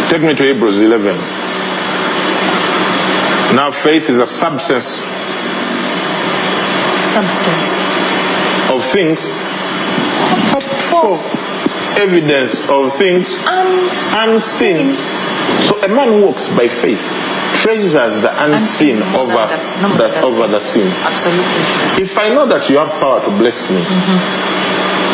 Take 0.08 0.22
me 0.22 0.34
to 0.34 0.42
Hebrews 0.42 0.80
11. 0.80 1.14
Now 3.56 3.70
faith 3.70 4.10
is 4.10 4.18
a 4.18 4.26
substance 4.26 5.00
Substance. 7.14 7.64
of 8.70 8.84
things 8.84 9.20
for 10.90 11.16
evidence 11.98 12.60
of 12.68 12.92
things 12.96 13.32
unseen. 13.46 14.96
So 15.64 15.80
a 15.82 15.88
man 15.88 16.20
walks 16.20 16.48
by 16.50 16.68
faith, 16.68 17.00
treasures 17.62 18.20
the 18.20 18.32
unseen, 18.44 18.98
more 19.00 19.20
over 19.22 19.32
the- 19.32 19.82
no 19.82 19.88
the, 19.96 20.08
than 20.08 20.20
the 20.20 20.26
over 20.26 20.46
the 20.48 20.60
sin. 20.60 20.88
Absolutely. 21.04 22.02
If 22.02 22.18
I 22.18 22.28
know 22.34 22.44
that 22.46 22.68
you 22.68 22.76
have 22.78 22.90
power 23.00 23.20
to 23.24 23.30
bless 23.38 23.70
me, 23.70 23.80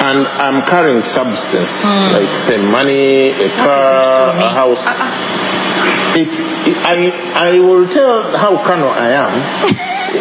and 0.02 0.26
I'm 0.42 0.62
carrying 0.66 1.02
substance, 1.04 1.70
hmm. 1.78 2.12
like 2.12 2.28
say 2.34 2.58
money, 2.58 3.30
a 3.30 3.48
car, 3.54 4.34
a 4.34 4.48
house, 4.50 4.82
uh-uh. 4.84 6.18
it, 6.18 6.26
it- 6.66 6.78
I, 6.82 7.14
I 7.54 7.58
will 7.60 7.86
tell 7.88 8.22
how 8.36 8.56
carnal 8.66 8.90
I 8.90 9.10
am 9.14 9.32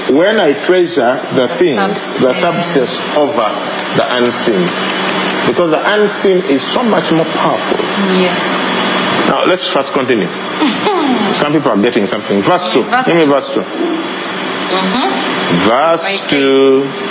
when 0.15 0.39
I 0.39 0.53
treasure 0.53 1.17
the 1.33 1.47
thing, 1.47 1.77
the 2.21 2.33
substance 2.33 2.93
over 3.17 3.49
the 3.97 4.05
unseen. 4.21 4.61
Because 5.49 5.71
the 5.71 5.81
unseen 5.97 6.37
is 6.53 6.61
so 6.61 6.83
much 6.83 7.11
more 7.11 7.25
powerful. 7.41 7.79
Yes. 8.21 8.37
Now 9.27 9.45
let's 9.45 9.65
first 9.65 9.93
continue. 9.93 10.27
Some 11.33 11.53
people 11.53 11.71
are 11.71 11.81
getting 11.81 12.05
something. 12.05 12.41
Verse 12.41 12.71
2. 12.71 12.83
Verse 12.83 13.07
Give 13.07 13.15
me 13.17 13.25
verse 13.25 13.51
2. 13.53 13.61
Verse 15.65 16.21
2. 16.29 16.83
Mm-hmm. 16.85 17.10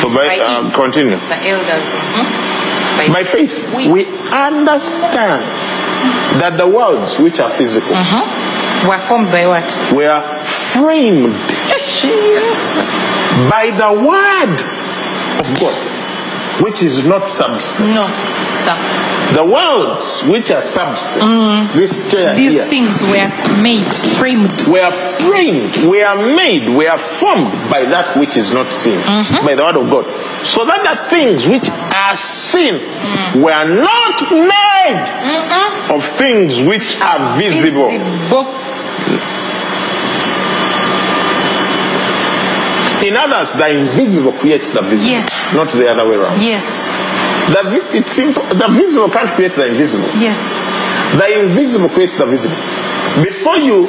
So 0.00 0.08
by, 0.08 0.26
By 0.28 0.34
it. 0.34 0.74
continue. 0.74 1.16
The 1.16 1.36
elders. 1.48 1.84
mhm. 2.16 3.12
By 3.12 3.24
faith, 3.24 3.68
We- 3.74 3.88
we 3.88 4.06
understand 4.32 5.42
that 6.40 6.56
the 6.56 6.66
worlds 6.66 7.18
which 7.18 7.38
are 7.40 7.50
physical 7.50 7.94
Were 8.88 8.98
formed 8.98 9.30
by 9.30 9.46
what? 9.46 9.64
were 9.92 10.22
framed 10.44 11.34
by 13.50 13.70
the 13.70 13.92
word 13.92 14.60
of 15.40 15.60
God, 15.60 15.74
which 16.62 16.82
is 16.82 17.06
not 17.06 17.28
substance. 17.28 17.80
No, 17.94 18.06
sir. 18.64 18.76
The 19.34 19.44
worlds 19.44 20.22
which 20.26 20.50
are 20.50 20.60
substance, 20.60 21.72
this 21.72 22.10
chair 22.10 22.34
These 22.34 22.52
here, 22.54 22.66
things 22.66 23.00
were 23.02 23.30
made, 23.62 23.86
framed. 24.18 24.50
were 24.66 24.90
framed, 24.90 25.76
were 25.86 26.34
made, 26.34 26.68
were 26.76 26.98
formed 26.98 27.52
by 27.70 27.84
that 27.84 28.16
which 28.18 28.36
is 28.36 28.52
not 28.52 28.72
seen, 28.72 28.98
Mm-hmm. 28.98 29.46
by 29.46 29.54
the 29.54 29.62
word 29.62 29.76
of 29.76 29.88
God. 29.88 30.04
So 30.44 30.64
that 30.66 30.82
the 30.82 30.96
things 31.08 31.46
which 31.46 31.68
are 31.70 32.16
seen 32.16 32.74
Mm. 32.80 33.42
were 33.42 33.64
not 33.86 34.18
made 34.34 35.94
of 35.94 36.02
things 36.04 36.60
which 36.62 36.98
are 37.00 37.38
visible. 37.38 37.88
Visible. 37.90 38.44
In 43.06 43.16
others, 43.16 43.54
the 43.54 43.68
invisible 43.80 44.32
creates 44.32 44.72
the 44.72 44.82
visible, 44.82 45.10
Yes. 45.10 45.54
not 45.54 45.68
the 45.72 45.88
other 45.90 46.04
way 46.08 46.16
around. 46.16 46.40
Yes. 46.42 46.86
The, 47.48 47.62
vi- 47.70 47.98
it's 47.98 48.12
simple. 48.12 48.42
The 48.44 48.68
visible 48.68 49.08
can't 49.08 49.30
create 49.30 49.54
the 49.54 49.66
invisible. 49.68 50.06
Yes. 50.20 50.52
The 51.16 51.40
invisible 51.40 51.88
creates 51.88 52.18
the 52.18 52.26
visible. 52.26 52.56
Before 53.24 53.56
you 53.56 53.88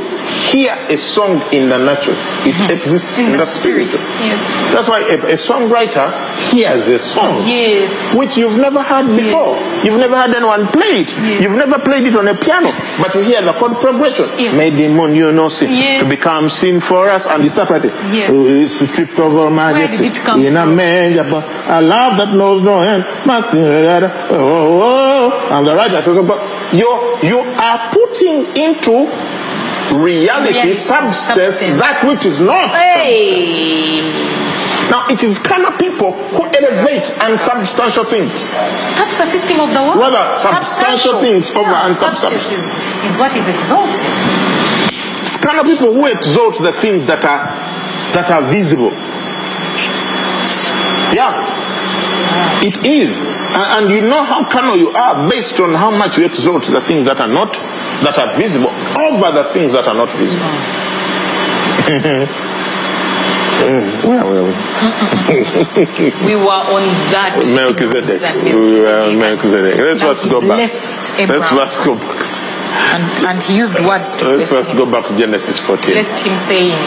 hear 0.51 0.73
a 0.89 0.97
song 0.97 1.41
in 1.53 1.69
the 1.69 1.77
natural, 1.77 2.15
it 2.45 2.71
exists 2.71 3.17
in, 3.19 3.37
the 3.37 3.45
spirit. 3.45 3.87
Yes. 3.91 4.39
That's 4.73 4.87
why 4.89 4.99
a, 5.01 5.15
a 5.33 5.37
songwriter 5.37 6.07
hears 6.51 6.87
a 6.87 6.99
song 6.99 7.47
Yes. 7.47 8.13
which 8.15 8.37
you've 8.37 8.59
never 8.59 8.83
heard 8.83 9.07
before. 9.15 9.55
You've 9.83 9.99
never 9.99 10.15
had 10.15 10.33
anyone 10.35 10.67
play 10.67 11.01
it. 11.01 11.09
Yes. 11.09 11.41
You've 11.41 11.57
never 11.57 11.79
played 11.79 12.03
it 12.05 12.15
on 12.15 12.27
a 12.27 12.35
piano, 12.35 12.71
but 13.01 13.13
you 13.15 13.21
hear 13.21 13.41
the 13.41 13.53
chord 13.53 13.73
progression. 13.77 14.25
Yes. 14.37 14.55
Made 14.55 14.73
in 14.79 14.95
moon, 14.95 15.15
you 15.15 15.31
know, 15.31 15.49
sin 15.49 15.71
Yes. 15.71 16.03
to 16.03 16.09
become 16.09 16.49
sin 16.49 16.79
for 16.79 17.09
us, 17.09 17.27
and 17.27 17.49
start 17.49 17.69
writing. 17.69 17.91
Yes. 18.11 18.29
"Oh, 18.31 18.45
It's 18.47 18.73
stripped 18.91 19.19
of 19.19 19.35
all 19.37 19.49
majesty 19.49 19.97
did 20.09 20.17
it 20.17 20.23
come 20.23 20.41
in 20.41 20.57
a 20.57 20.65
manger, 20.65 21.23
but 21.23 21.43
a 21.67 21.81
love 21.81 22.17
that 22.17 22.33
knows 22.33 22.61
no 22.63 22.79
end. 22.81 23.05
Mercy, 23.25 23.57
oh, 23.59 24.09
oh, 24.31 24.81
oh. 24.83 25.57
And 25.57 25.67
the 25.67 25.75
writer 25.75 26.01
says, 26.01 26.17
oh, 26.17 26.23
but 26.23 26.39
you 26.73 26.87
you 27.23 27.39
are 27.39 27.91
putting 27.91 28.45
into 28.55 29.07
reality, 29.91 30.73
substance, 30.73 31.35
substance. 31.35 31.79
that 31.79 32.03
which 32.07 32.25
is 32.25 32.39
not. 32.39 32.71
Hey. 32.71 34.01
Now 34.91 35.07
it 35.07 35.23
is 35.23 35.39
kind 35.39 35.63
of 35.63 35.79
people 35.79 36.11
who 36.11 36.43
elevate 36.43 37.07
unsubstantial 37.23 38.03
things. 38.03 38.31
That's 38.99 39.15
the 39.17 39.23
system 39.23 39.61
of 39.61 39.71
the 39.71 39.79
world. 39.79 39.99
Rather, 40.03 40.23
substantial 40.35 41.19
things 41.19 41.49
over 41.51 41.71
yeah, 41.71 41.87
unsubstantial. 41.87 42.39
Substance 42.39 43.07
is, 43.07 43.15
is 43.15 43.19
what 43.19 43.31
is 43.35 43.47
exalted. 43.47 44.03
It's 45.23 45.37
kind 45.37 45.59
of 45.59 45.65
people 45.65 45.93
who 45.93 46.07
exalt 46.07 46.59
the 46.59 46.73
things 46.73 47.07
that 47.07 47.23
are 47.23 47.47
that 48.11 48.29
are 48.31 48.41
visible. 48.43 48.91
Yeah, 51.15 51.31
it 52.63 52.83
is, 52.83 53.15
and, 53.55 53.87
and 53.87 53.93
you 53.93 54.01
know 54.01 54.23
how 54.23 54.43
carnal 54.49 54.75
you 54.75 54.89
are 54.89 55.29
based 55.29 55.59
on 55.59 55.73
how 55.73 55.91
much 55.91 56.17
you 56.17 56.25
exalt 56.25 56.63
the 56.65 56.81
things 56.81 57.05
that 57.05 57.19
are 57.21 57.27
not 57.27 57.55
that 58.03 58.17
are 58.17 58.29
visible 58.37 58.69
over 58.97 59.31
the 59.31 59.43
things 59.53 59.73
that 59.73 59.87
are 59.87 59.93
not 59.93 60.09
visible. 60.09 60.45
Where 63.61 64.25
were 64.25 64.43
we? 64.43 64.53
We 66.25 66.35
were 66.35 66.49
on 66.49 66.83
that. 67.13 67.37
Melchizedek. 67.55 68.43
We 68.43 68.81
were 68.81 69.09
on 69.09 69.19
Melchizedek. 69.19 69.77
Let's 69.77 70.01
first 70.01 70.29
go 70.29 70.41
back. 70.41 70.57
Let's 70.57 71.09
first 71.49 71.85
go 71.85 71.95
back. 71.95 72.25
And, 72.91 73.03
and 73.27 73.43
he 73.43 73.57
used 73.57 73.79
words 73.85 74.17
to 74.17 74.29
Let's 74.29 74.49
first 74.49 74.73
go 74.75 74.89
back 74.89 75.07
to 75.07 75.17
Genesis 75.17 75.59
14. 75.59 75.93
Blessed 75.93 76.19
him, 76.25 76.35
saying, 76.35 76.77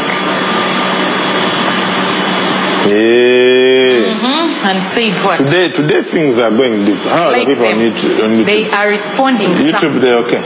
Yeah. 2.91 4.69
and 4.71 4.83
said 4.83 5.13
what? 5.25 5.39
Today, 5.39 5.69
today 5.71 6.03
things 6.03 6.39
are 6.39 6.51
going 6.51 6.85
deep. 6.85 6.97
How 7.09 7.29
are 7.29 7.33
Like 7.33 7.47
the 7.49 7.55
people 7.55 7.67
on 7.67 7.79
them. 7.79 7.93
YouTube? 7.93 8.25
On 8.25 8.31
YouTube? 8.31 8.47
They 8.47 8.71
are 8.71 8.89
responding. 8.89 9.49
YouTube, 9.51 10.01
they're 10.01 10.19
okay. 10.25 10.41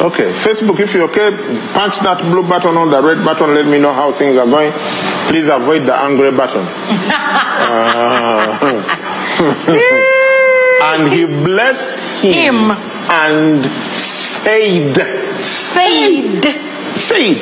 Okay. 0.00 0.32
Facebook, 0.32 0.80
if 0.80 0.92
you're 0.94 1.08
okay, 1.10 1.30
punch 1.72 1.98
that 2.00 2.18
blue 2.30 2.46
button 2.48 2.76
on 2.76 2.90
the 2.90 3.00
red 3.02 3.24
button. 3.24 3.54
Let 3.54 3.66
me 3.66 3.78
know 3.78 3.92
how 3.92 4.12
things 4.12 4.36
are 4.36 4.46
going. 4.46 4.72
Please 5.28 5.48
avoid 5.48 5.82
the 5.86 5.94
angry 5.94 6.30
button. 6.32 6.64
Ah. 7.56 8.60
And 10.84 11.10
he 11.12 11.24
blessed 11.24 12.22
him, 12.22 12.70
Him. 12.70 12.70
and 13.10 13.64
said, 13.96 14.94
Said. 15.40 16.44
said. 16.92 17.38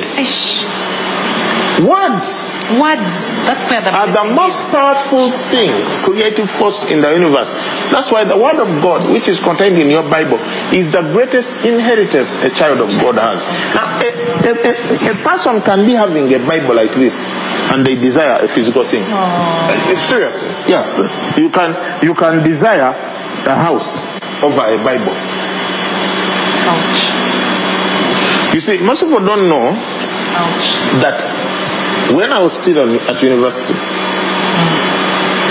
Words 1.81 2.53
Words. 2.79 3.35
That's 3.43 3.69
where 3.69 3.81
the 3.81 3.91
are 3.93 4.07
the 4.07 4.33
most 4.33 4.55
is. 4.63 4.71
powerful 4.71 5.29
thing, 5.29 5.69
creative 5.99 6.49
force 6.49 6.89
in 6.89 7.01
the 7.01 7.11
universe. 7.11 7.53
That's 7.91 8.09
why 8.09 8.23
the 8.23 8.37
word 8.37 8.55
of 8.55 8.67
God, 8.81 9.03
which 9.11 9.27
is 9.27 9.39
contained 9.41 9.77
in 9.77 9.89
your 9.89 10.03
Bible, 10.09 10.39
is 10.73 10.91
the 10.93 11.01
greatest 11.11 11.65
inheritance 11.65 12.31
a 12.43 12.49
child 12.49 12.79
of 12.79 12.87
God 13.03 13.15
has. 13.19 13.43
Now, 13.75 13.99
a, 13.99 14.07
a, 14.47 14.53
a, 14.63 15.11
a 15.11 15.15
person 15.27 15.59
can 15.61 15.85
be 15.85 15.91
having 15.91 16.33
a 16.33 16.39
Bible 16.47 16.73
like 16.75 16.91
this, 16.93 17.13
and 17.73 17.85
they 17.85 17.95
desire 17.95 18.39
a 18.43 18.47
physical 18.47 18.83
thing. 18.85 19.03
Uh, 19.07 19.67
Seriously, 19.95 20.47
yeah. 20.71 20.87
You 21.37 21.49
can 21.49 21.75
you 22.01 22.13
can 22.15 22.43
desire 22.43 22.95
a 23.45 23.55
house 23.59 23.99
over 24.41 24.61
a 24.61 24.77
Bible. 24.87 25.13
Ouch. 26.71 27.11
You 28.55 28.61
see, 28.61 28.77
most 28.79 29.01
people 29.03 29.19
don't 29.19 29.49
know 29.49 29.67
Ouch. 29.75 30.79
that 31.03 31.19
when 32.11 32.31
I 32.31 32.39
was 32.39 32.53
still 32.53 32.77
at 32.99 33.23
university, 33.23 33.73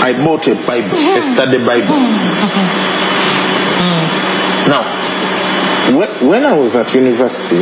I 0.03 0.13
bought 0.23 0.45
a 0.47 0.55
Bible, 0.55 0.97
a 0.97 1.21
study 1.21 1.57
Bible. 1.65 1.95
Now, 4.67 4.83
when, 5.91 6.45
I 6.45 6.57
was 6.57 6.75
at 6.75 6.93
university, 6.93 7.59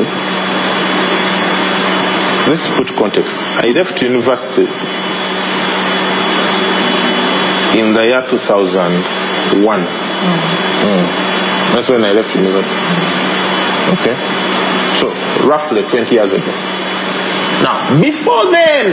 let's 2.49 2.67
put 2.77 2.87
context. 2.97 3.39
I 3.57 3.71
left 3.71 4.01
university 4.01 4.67
in 7.79 7.93
the 7.93 8.03
year 8.05 8.25
2001. 8.29 9.79
Mm. 9.79 9.87
That's 11.73 11.89
when 11.89 12.03
I 12.03 12.11
left 12.11 12.35
university. 12.35 12.75
Okay? 13.97 14.15
So, 14.99 15.09
roughly 15.47 15.83
20 15.83 16.13
years 16.15 16.33
ago. 16.33 16.80
Now, 17.61 17.77
before 18.01 18.51
then, 18.51 18.91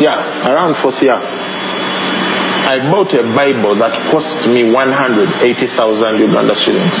yeah, 0.00 0.20
around 0.48 0.76
fourth 0.76 1.02
year, 1.02 1.16
I 1.16 2.78
bought 2.90 3.14
a 3.14 3.22
Bible 3.22 3.74
that 3.76 3.94
cost 4.10 4.48
me 4.48 4.68
180,000 4.70 6.18
Uganda 6.18 6.54
shillings. 6.54 6.92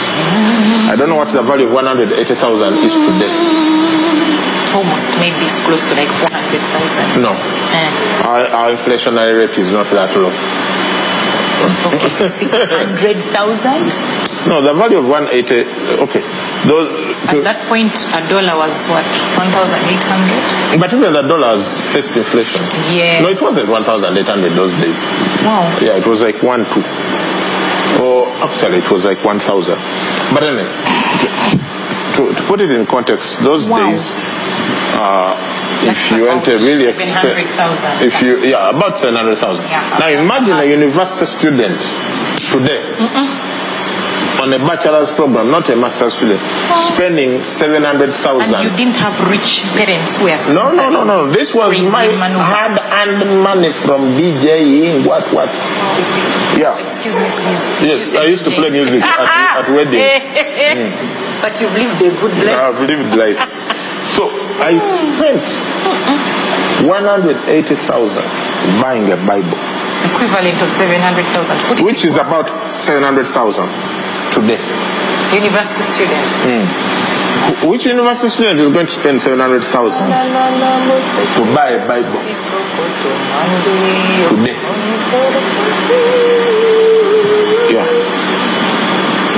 I 0.88 0.94
don't 0.96 1.08
know 1.08 1.16
what 1.16 1.28
the 1.34 1.42
value 1.42 1.66
of 1.66 1.72
180,000 1.72 2.74
is 2.86 2.94
today. 2.94 3.32
Almost 4.78 5.10
maybe 5.18 5.42
it's 5.42 5.58
close 5.66 5.80
to 5.90 5.94
like 5.98 6.08
400,000. 6.08 7.20
No, 7.22 7.32
Eh. 7.34 8.22
our, 8.24 8.46
our 8.46 8.70
inflationary 8.72 9.36
rate 9.42 9.58
is 9.58 9.72
not 9.72 9.86
that 9.90 10.14
low. 10.16 10.30
Okay, 11.92 12.28
600,000? 12.28 13.92
No, 14.46 14.62
the 14.62 14.72
value 14.74 14.98
of 14.98 15.08
180, 15.08 15.66
okay. 16.06 16.22
Those, 16.64 16.88
At 17.28 17.44
that 17.44 17.60
point, 17.68 17.92
a 18.16 18.20
dollar 18.28 18.56
was 18.56 18.86
what? 18.88 19.04
1,800? 19.36 20.80
but 20.80 20.92
even 20.92 21.12
the 21.12 21.22
dollars 21.22 21.62
faced 21.92 22.16
inflation. 22.16 22.62
Yes. 22.90 23.20
No, 23.22 23.28
it 23.28 23.40
wasn't 23.40 23.68
1,800 23.68 24.52
those 24.56 24.72
days. 24.80 24.96
Wow. 25.44 25.62
Yeah, 25.80 25.96
it 26.00 26.06
was 26.06 26.22
like 26.22 26.42
one 26.42 26.64
two. 26.72 26.82
Or 28.02 28.26
actually, 28.42 28.78
it 28.78 28.90
was 28.90 29.04
like 29.04 29.22
one 29.24 29.38
thousand. 29.38 29.78
But 30.34 30.42
anyway, 30.42 30.66
to, 32.16 32.34
to 32.34 32.42
put 32.48 32.60
it 32.60 32.70
in 32.70 32.84
context, 32.86 33.38
those 33.40 33.64
Wow. 33.68 33.90
days, 33.90 34.02
uh, 34.98 35.36
if 35.86 36.10
you 36.10 36.24
went 36.26 36.46
a 36.48 36.58
really 36.58 36.86
expensive, 36.88 37.46
700,000. 37.46 38.06
if 38.06 38.22
you 38.22 38.38
yeah, 38.50 38.70
about 38.70 38.98
seven 38.98 39.14
hundred 39.14 39.36
thousand. 39.36 39.64
Yeah. 39.66 39.96
Now 40.00 40.08
imagine 40.08 40.56
a 40.56 40.64
university 40.64 41.26
student 41.26 41.78
today. 42.50 42.82
On 44.46 44.52
a 44.52 44.58
bachelor's 44.58 45.10
program, 45.10 45.50
not 45.50 45.68
a 45.70 45.74
master's 45.74 46.14
student, 46.14 46.38
spending 46.94 47.42
700,000. 47.42 48.54
And 48.54 48.62
you 48.62 48.70
didn't 48.78 48.94
have 48.94 49.18
rich 49.28 49.66
parents 49.74 50.14
who 50.14 50.26
were 50.30 50.38
No, 50.54 50.70
no, 50.70 50.88
no, 50.88 51.02
no. 51.02 51.26
This 51.26 51.52
was 51.52 51.74
my 51.90 52.06
hard-earned 52.06 53.42
money 53.42 53.72
from 53.72 54.02
DJing. 54.14 55.04
What, 55.04 55.26
what? 55.34 55.50
Yeah. 56.54 56.78
Excuse 56.78 57.16
me, 57.18 57.26
please. 57.42 57.90
Yes, 57.90 58.14
I 58.14 58.26
used 58.26 58.44
to 58.44 58.52
play 58.52 58.70
music 58.70 59.02
at, 59.02 59.66
at 59.66 59.68
weddings. 59.74 60.22
Mm. 60.76 61.42
But 61.42 61.60
you've 61.60 61.74
lived 61.74 62.00
a 62.02 62.10
good 62.10 62.34
life. 62.46 62.58
I've 62.58 62.80
lived 62.86 63.16
life. 63.16 63.38
So 64.14 64.30
I 64.62 64.78
spent 64.78 65.42
180,000 66.86 68.22
buying 68.80 69.10
a 69.10 69.16
Bible, 69.26 69.58
Equivalent 70.14 70.60
of 70.62 70.70
700,000. 70.70 71.84
Which 71.84 72.04
is 72.04 72.16
about 72.16 72.48
700,000 72.48 73.95
today. 74.36 74.60
University 75.34 75.82
student. 75.82 76.26
Hmm. 76.44 76.64
Wh- 77.66 77.70
Which 77.72 77.84
university 77.86 78.28
student 78.30 78.60
is 78.60 78.70
going 78.72 78.86
to 78.86 78.92
spend 78.92 79.20
700,000 79.22 80.06
to 80.06 81.42
buy 81.54 81.70
a 81.80 81.82
Bible 81.88 82.20
today? 84.30 84.56
Yeah. 87.72 87.86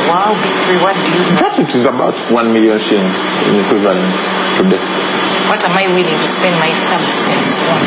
Wow, 0.09 0.33
Victory, 0.41 0.77
what 0.83 0.95
do 0.97 1.09
you 1.09 1.21
In 1.31 1.37
fact, 1.37 1.59
it 1.59 1.75
is 1.75 1.85
about 1.87 2.15
1 2.33 2.53
million 2.53 2.79
shillings 2.79 3.19
in 3.49 3.55
equivalent 3.65 4.15
today. 4.57 4.81
What 5.49 5.61
am 5.65 5.77
I 5.77 5.87
willing 5.89 6.19
to 6.21 6.29
spend 6.29 6.57
my 6.61 6.73
substance 6.73 7.51
on? 7.73 7.81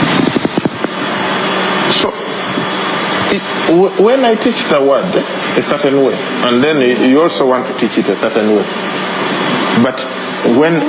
So, 1.91 2.07
it, 3.33 3.41
w- 3.41 3.50
when 3.69 4.25
I 4.25 4.35
teach 4.35 4.63
the 4.69 4.81
word 4.81 5.05
a 5.57 5.61
certain 5.63 6.03
way, 6.03 6.15
and 6.15 6.63
then 6.63 7.09
you 7.09 7.21
also 7.21 7.47
want 7.47 7.65
to 7.67 7.73
teach 7.79 7.97
it 7.97 8.09
a 8.09 8.15
certain 8.15 8.49
way, 8.49 8.63
but 9.83 9.99
when 10.57 10.81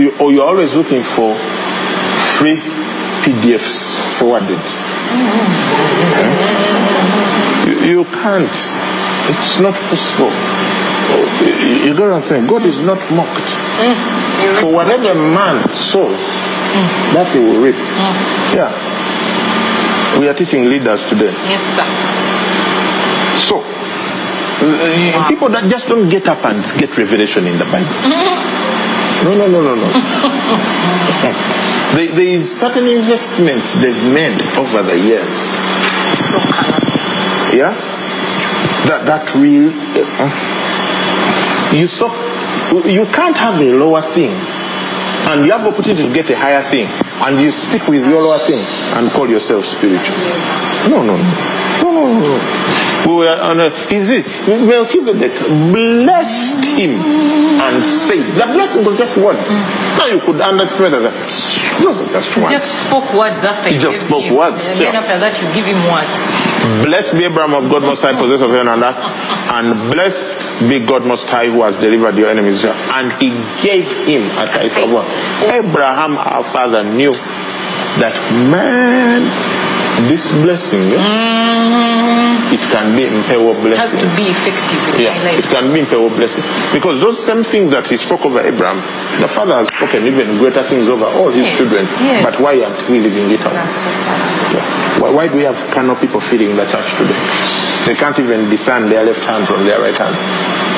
you, 0.00 0.12
or 0.18 0.32
you're 0.32 0.46
always 0.46 0.74
looking 0.74 1.02
for 1.02 1.34
free 2.36 2.56
PDFs 3.22 4.18
forwarded, 4.18 4.58
eh, 6.18 6.34
you, 7.66 7.74
you 7.98 8.04
can't. 8.04 8.50
It's 9.26 9.58
not 9.60 9.74
possible. 9.74 10.30
You, 11.46 11.88
you 11.88 11.94
got 11.96 12.08
what 12.08 12.16
I'm 12.16 12.22
saying? 12.22 12.46
God 12.46 12.62
is 12.66 12.80
not 12.82 12.98
mocked. 13.12 13.48
For 14.60 14.72
whatever 14.72 15.14
man 15.14 15.66
sows, 15.72 16.18
that 17.14 17.30
he 17.32 17.38
will 17.38 17.62
reap. 17.62 17.76
Yeah. 18.54 18.83
We 20.18 20.28
are 20.28 20.34
teaching 20.34 20.64
leaders 20.70 21.02
today. 21.08 21.32
Yes, 21.50 21.62
sir. 21.74 21.84
So, 23.46 23.58
uh, 23.60 25.28
people 25.28 25.48
that 25.50 25.68
just 25.68 25.88
don't 25.88 26.08
get 26.08 26.28
up 26.28 26.44
and 26.44 26.62
get 26.78 26.96
revelation 26.96 27.46
in 27.46 27.58
the 27.58 27.64
Bible. 27.64 27.90
No, 29.24 29.34
no, 29.34 29.46
no, 29.48 29.60
no, 29.62 29.74
no. 29.74 29.88
there, 31.96 32.08
there 32.14 32.26
is 32.38 32.58
certain 32.60 32.86
investments 32.86 33.74
they've 33.74 34.04
made 34.12 34.40
over 34.56 34.82
the 34.82 34.98
years. 34.98 35.36
So. 36.30 36.38
Yeah? 37.56 37.74
That, 38.86 39.02
that 39.06 39.34
real. 39.34 39.70
uh, 39.70 40.30
you 41.74 41.88
so 41.88 42.06
you 42.86 43.04
can't 43.06 43.36
have 43.36 43.60
a 43.60 43.72
lower 43.74 44.02
thing 44.02 44.30
and 45.30 45.44
you 45.46 45.52
have 45.52 45.66
opportunity 45.66 46.06
to 46.08 46.12
get 46.14 46.28
a 46.30 46.36
higher 46.36 46.62
thing 46.62 46.86
and 47.24 47.40
you 47.40 47.50
stick 47.50 47.86
with 47.88 48.06
your 48.06 48.22
lower 48.22 48.38
thing 48.38 48.60
and 48.98 49.10
call 49.10 49.28
yourself 49.28 49.64
spiritual. 49.64 50.16
No, 50.90 51.02
no, 51.02 51.16
no. 51.16 51.50
No, 51.82 51.90
no, 51.92 52.20
no. 52.20 52.34
We 53.06 53.14
were 53.16 53.36
on 53.40 53.60
a, 53.60 53.66
is 53.92 54.08
it, 54.10 54.24
Melchizedek 54.48 55.32
blessed 55.72 56.64
him 56.76 56.96
and 57.60 57.84
said, 57.84 58.24
the 58.36 58.46
blessing 58.52 58.84
was 58.84 58.96
just 58.96 59.16
words. 59.16 59.44
Now 59.98 60.06
you 60.06 60.20
could 60.20 60.40
understand 60.40 60.94
as 60.94 61.04
a, 61.04 61.12
those 61.82 62.00
are 62.00 62.12
just 62.12 62.36
words. 62.36 62.50
Just 62.50 62.86
spoke 62.86 63.12
words 63.14 63.44
after 63.44 63.68
He 63.68 63.76
you 63.76 63.80
just 63.80 64.06
spoke 64.06 64.22
him. 64.24 64.34
words, 64.36 64.64
And 64.64 64.80
then 64.80 64.94
yeah. 64.94 65.00
after 65.00 65.18
that, 65.20 65.36
you 65.36 65.48
give 65.52 65.66
him 65.66 65.80
what? 65.88 66.08
Blessed 66.82 67.14
be 67.18 67.24
Abraham 67.24 67.54
of 67.54 67.70
God 67.70 67.82
Most 67.82 68.02
High, 68.02 68.18
possessor 68.18 68.46
of 68.46 68.50
heaven 68.52 68.68
and 68.68 68.82
earth, 68.82 68.98
and 68.98 69.92
blessed 69.92 70.68
be 70.68 70.80
God 70.84 71.04
Most 71.04 71.28
High, 71.28 71.46
who 71.46 71.62
has 71.62 71.76
delivered 71.76 72.16
your 72.16 72.30
enemies. 72.30 72.64
And 72.64 73.12
he 73.20 73.30
gave 73.62 73.90
him 74.06 74.22
a 74.38 74.46
type 74.46 74.76
of 74.78 74.92
one. 74.92 75.06
Abraham, 75.52 76.16
our 76.16 76.42
father, 76.42 76.82
knew 76.82 77.12
that 78.00 78.14
man, 78.50 79.22
this 80.08 80.30
blessing, 80.42 80.80
eh, 80.92 82.23
it 82.52 82.60
can 82.70 82.94
be 82.96 83.06
impeccable 83.08 83.54
It 83.66 83.76
has 83.78 83.92
to 83.94 84.04
blessing. 84.04 84.16
be 84.16 84.30
effective 84.30 85.00
Yeah, 85.00 85.14
it 85.38 85.44
can 85.44 85.72
be 85.72 85.80
impeccable 85.80 86.10
blessing. 86.10 86.44
Because 86.72 87.00
those 87.00 87.18
same 87.18 87.42
things 87.42 87.70
that 87.72 87.86
he 87.86 87.96
spoke 87.96 88.24
over 88.26 88.40
Abraham, 88.40 88.76
the 89.20 89.28
father 89.28 89.54
has 89.54 89.68
spoken 89.68 90.06
even 90.06 90.38
greater 90.38 90.62
things 90.62 90.88
over 90.88 91.06
all 91.06 91.30
his 91.30 91.46
Yes, 91.46 91.56
children. 91.58 91.84
yes. 92.04 92.24
But 92.24 92.38
why 92.40 92.60
aren't 92.62 92.82
we 92.88 93.00
living 93.00 93.30
it 93.30 93.40
out? 93.46 93.54
Yeah. 93.54 95.00
Why, 95.00 95.10
why 95.10 95.28
do 95.28 95.36
we 95.36 95.42
have 95.44 95.56
carnal 95.72 95.96
people 95.96 96.20
feeding 96.20 96.54
the 96.56 96.66
church 96.66 96.86
today? 96.98 97.18
They 97.86 97.94
can't 97.94 98.18
even 98.18 98.48
discern 98.48 98.88
their 98.88 99.04
left 99.04 99.24
hand 99.24 99.44
from 99.46 99.64
their 99.64 99.80
right 99.80 99.96
hand. 99.96 100.14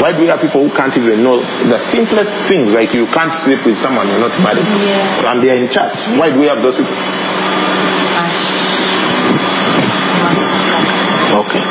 Why 0.03 0.12
do 0.12 0.21
we 0.23 0.27
have 0.29 0.41
people 0.41 0.67
who 0.69 0.75
can't 0.75 0.95
even 0.97 1.23
know 1.23 1.39
the 1.41 1.79
simplest 1.79 2.33
things, 2.49 2.73
like 2.73 2.93
you 2.95 3.07
can't 3.07 3.33
sleep 3.35 3.64
with 3.64 3.79
someone 3.79 4.09
you're 4.09 4.21
not 4.21 4.35
married, 4.43 4.64
Yes. 4.85 5.25
and 5.25 5.41
they 5.43 5.51
are 5.51 5.61
in 5.62 5.69
church? 5.71 5.95
Why 6.19 6.31
do 6.33 6.41
we 6.41 6.47
have 6.47 6.61
those 6.62 6.77
people? 6.77 6.93
Ash. 8.17 8.43
Okay. 11.37 11.62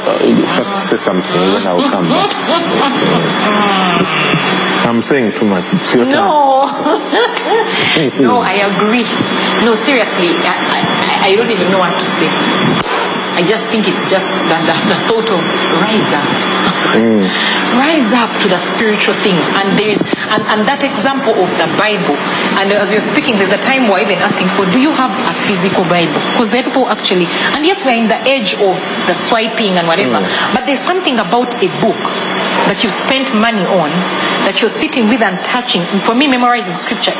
I'll, 0.00 0.42
uh, 0.42 0.46
first 0.46 0.90
say 0.90 0.96
something, 0.96 1.40
then 1.40 1.66
I'll 1.66 1.88
come 1.90 2.08
back. 2.08 2.30
I'm 4.86 5.00
saying 5.02 5.32
too 5.32 5.46
much. 5.46 5.64
It's 5.72 5.94
your 5.94 6.04
turn. 6.10 6.14
No. 8.18 8.22
no, 8.22 8.40
I 8.40 8.54
agree. 8.66 9.04
No, 9.64 9.74
seriously, 9.74 10.28
I, 10.42 11.22
I, 11.22 11.28
I 11.28 11.36
don't 11.36 11.50
even 11.50 11.70
know 11.70 11.78
what 11.78 11.96
to 11.98 12.04
say. 12.04 12.83
I 13.34 13.42
just 13.42 13.70
think 13.70 13.88
it's 13.88 14.10
just 14.10 14.30
the, 14.46 14.56
the, 14.62 14.76
the 14.94 14.98
thought 15.10 15.28
of 15.28 15.42
rise 15.82 16.10
up. 16.14 16.30
Mm. 16.94 17.26
rise 17.82 18.10
up 18.14 18.30
to 18.42 18.48
the 18.48 18.58
spiritual 18.58 19.14
things. 19.14 19.42
And 19.58 19.66
there 19.78 19.90
is 19.90 20.02
and, 20.34 20.42
and 20.50 20.60
that 20.66 20.82
example 20.82 21.34
of 21.36 21.50
the 21.58 21.68
Bible. 21.78 22.18
And 22.58 22.72
as 22.74 22.90
you're 22.90 23.04
speaking, 23.04 23.38
there's 23.38 23.54
a 23.54 23.62
time 23.62 23.86
we're 23.86 24.02
even 24.02 24.18
asking 24.18 24.50
for, 24.58 24.66
do 24.66 24.82
you 24.82 24.90
have 24.90 25.14
a 25.30 25.34
physical 25.46 25.86
Bible? 25.86 26.18
Because 26.34 26.50
there 26.50 26.62
are 26.62 26.66
people 26.66 26.90
actually, 26.90 27.26
and 27.54 27.62
yes, 27.62 27.86
we're 27.86 27.98
in 27.98 28.10
the 28.10 28.18
edge 28.26 28.58
of 28.58 28.74
the 29.06 29.14
swiping 29.14 29.78
and 29.78 29.86
whatever, 29.86 30.18
mm. 30.18 30.54
but 30.54 30.66
there's 30.66 30.82
something 30.82 31.18
about 31.22 31.54
a 31.62 31.68
book 31.78 31.98
that 32.66 32.80
you've 32.82 32.96
spent 32.96 33.30
money 33.36 33.62
on, 33.62 33.90
that 34.48 34.58
you're 34.58 34.72
sitting 34.72 35.06
with 35.12 35.20
and 35.20 35.38
touching. 35.44 35.82
And 35.92 36.00
for 36.00 36.14
me, 36.14 36.26
memorizing 36.26 36.74
scripture 36.74 37.14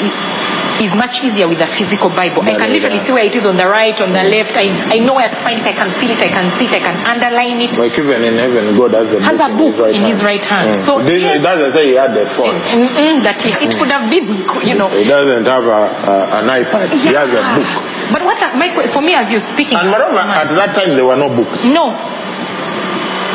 is 0.82 0.94
much 0.96 1.22
easier 1.22 1.46
with 1.46 1.60
a 1.60 1.66
physical 1.66 2.08
Bible. 2.10 2.42
I 2.42 2.54
can 2.56 2.70
literally 2.70 2.98
see 2.98 3.12
where 3.12 3.24
it 3.24 3.34
is 3.34 3.46
on 3.46 3.56
the 3.56 3.66
right, 3.66 3.94
on 4.00 4.10
the 4.12 4.22
left. 4.24 4.56
I, 4.56 4.70
I 4.94 4.98
know 4.98 5.14
where 5.14 5.28
to 5.28 5.34
find 5.36 5.60
it. 5.60 5.66
I 5.66 5.72
can 5.72 5.90
feel 5.90 6.10
it. 6.10 6.20
I 6.22 6.28
can 6.28 6.50
see 6.50 6.66
it. 6.66 6.72
I 6.72 6.80
can 6.80 6.96
underline 7.06 7.60
it. 7.60 7.78
Like 7.78 7.98
even 7.98 8.24
in 8.24 8.34
heaven, 8.34 8.76
God 8.76 8.92
has 8.92 9.12
a 9.14 9.20
Has 9.20 9.38
book, 9.38 9.50
a 9.50 9.56
book 9.78 9.94
in 9.94 10.02
his 10.02 10.22
right 10.24 10.44
hand. 10.44 10.70
Mm. 10.70 10.76
So, 10.76 10.98
it, 11.00 11.20
yes. 11.20 11.40
it 11.40 11.42
doesn't 11.42 11.72
say 11.72 11.88
he 11.88 11.94
had 11.94 12.16
a 12.16 12.26
phone. 12.26 12.54
Mm-mm, 12.54 13.22
that 13.22 13.38
it, 13.44 13.54
it 13.62 13.74
could 13.78 13.90
have 13.90 14.08
been, 14.10 14.26
you 14.66 14.74
know. 14.74 14.88
He 14.88 15.04
doesn't 15.04 15.44
have 15.46 15.64
a, 15.64 15.82
a, 16.10 16.14
an 16.42 16.46
iPad. 16.50 16.90
He 16.90 17.14
has 17.14 17.30
a 17.30 17.42
book. 17.54 17.68
But 18.12 18.22
what 18.24 18.38
my, 18.56 18.68
for 18.88 19.00
me, 19.02 19.14
as 19.14 19.30
you're 19.30 19.40
speaking, 19.40 19.78
And 19.78 19.88
moreover, 19.90 20.18
at 20.18 20.48
that 20.54 20.74
time 20.74 20.94
there 20.96 21.04
were 21.06 21.16
no 21.16 21.28
books. 21.34 21.64
no, 21.64 21.94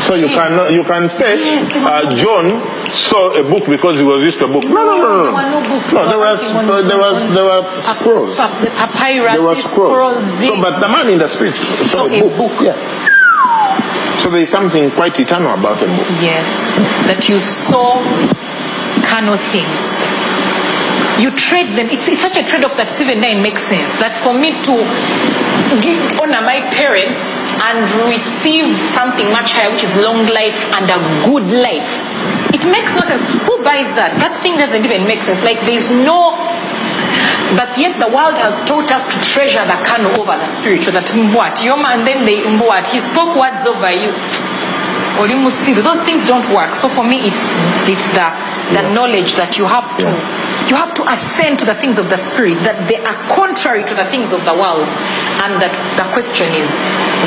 So 0.05 0.15
you 0.15 0.27
Yes. 0.27 0.35
can 0.37 0.73
you 0.73 0.83
can 0.83 1.09
say 1.09 1.37
Yes, 1.37 1.69
uh, 1.73 2.13
John 2.15 2.45
saw 2.89 3.31
a 3.33 3.43
book 3.43 3.65
because 3.67 3.97
he 3.97 4.03
was 4.03 4.21
used 4.23 4.39
to 4.39 4.45
a 4.45 4.47
book. 4.47 4.63
No, 4.65 4.71
no, 4.73 4.97
no, 4.97 5.07
no. 5.07 5.23
There 5.23 5.33
were 5.33 5.49
no 5.49 5.61
books. 5.69 5.93
No, 5.93 5.99
there 6.01 6.09
There 6.09 6.17
was 6.19 6.43
were 6.43 6.63
nothing 6.63 6.69
uh, 6.69 6.73
on- 6.73 6.87
there 6.87 6.97
was 6.97 7.33
there 7.33 7.45
were 7.45 7.63
scrolls. 7.81 8.37
the 8.37 8.71
papyrus, 8.75 9.33
There 9.33 9.43
were 9.47 9.55
scrolls. 9.55 10.23
scrolls, 10.25 10.47
So, 10.47 10.61
but 10.61 10.79
the 10.79 10.87
man 10.89 11.09
in 11.09 11.19
the 11.19 11.27
streets 11.27 11.59
saw 11.89 12.07
So 12.07 12.07
a 12.07 12.17
a 12.17 12.21
book. 12.21 12.37
book. 12.37 12.61
Yeah. 12.61 12.77
So 14.19 14.29
there 14.29 14.41
is 14.41 14.49
something 14.49 14.91
quite 14.91 15.17
eternal 15.19 15.53
about 15.53 15.77
a 15.81 15.87
book. 15.87 16.07
Yes, 16.21 16.43
that 17.07 17.29
you 17.29 17.39
saw 17.39 17.95
carnal 19.07 19.37
things. 19.37 19.79
You 21.23 21.31
trade 21.35 21.75
them. 21.75 21.87
It's, 21.91 22.07
it's 22.07 22.21
such 22.21 22.37
a 22.39 22.43
trade-off 22.47 22.75
that 22.79 22.87
even 23.01 23.19
then 23.19 23.43
makes 23.43 23.59
sense. 23.63 23.91
That 23.99 24.15
for 24.23 24.31
me 24.31 24.55
to 24.55 24.73
give 25.83 25.99
honor 26.19 26.39
my 26.39 26.63
parents 26.71 27.19
and 27.59 27.83
receive 28.07 28.71
something 28.95 29.27
much 29.35 29.51
higher, 29.51 29.67
which 29.71 29.83
is 29.83 29.95
long 29.99 30.23
life 30.31 30.55
and 30.79 30.87
a 30.87 30.99
good 31.27 31.43
life, 31.51 31.83
it 32.59 32.71
makes 32.71 32.95
no 32.95 33.01
sense. 33.01 33.23
Who 33.47 33.63
buys 33.63 33.95
that? 33.95 34.11
That 34.19 34.35
thing 34.43 34.59
doesn't 34.59 34.83
even 34.83 35.07
make 35.07 35.23
sense. 35.23 35.43
Like 35.43 35.59
there's 35.63 35.89
no 35.91 36.35
but 37.57 37.73
yet 37.81 37.97
the 37.97 38.11
world 38.13 38.37
has 38.37 38.53
taught 38.69 38.91
us 38.93 39.09
to 39.09 39.17
treasure 39.25 39.63
the 39.65 39.79
carnal 39.81 40.13
over 40.21 40.37
the 40.37 40.45
spiritual. 40.45 40.93
That 40.93 41.09
what? 41.33 41.57
Your 41.63 41.81
man 41.81 42.05
then 42.05 42.25
they 42.27 42.43
what? 42.61 42.85
He 42.87 42.99
spoke 42.99 43.33
words 43.33 43.65
over 43.65 43.89
you. 43.89 44.13
Those 45.19 46.01
things 46.07 46.27
don't 46.27 46.47
work. 46.53 46.75
So 46.75 46.87
for 46.87 47.03
me 47.03 47.27
it's 47.27 47.43
it's 47.89 48.07
the 48.13 48.27
the 48.75 48.83
knowledge 48.93 49.35
that 49.35 49.57
you 49.57 49.65
have 49.65 49.89
to 49.99 50.07
you 50.69 50.75
have 50.77 50.93
to 50.95 51.03
ascend 51.09 51.59
to 51.59 51.65
the 51.65 51.73
things 51.73 51.97
of 51.97 52.09
the 52.09 52.17
spirit, 52.17 52.61
that 52.63 52.77
they 52.87 53.01
are 53.01 53.17
contrary 53.33 53.81
to 53.81 53.95
the 53.95 54.05
things 54.05 54.31
of 54.31 54.45
the 54.45 54.53
world. 54.53 54.85
And 55.41 55.57
that 55.63 55.73
the 55.97 56.05
question 56.13 56.45
is, 56.53 56.69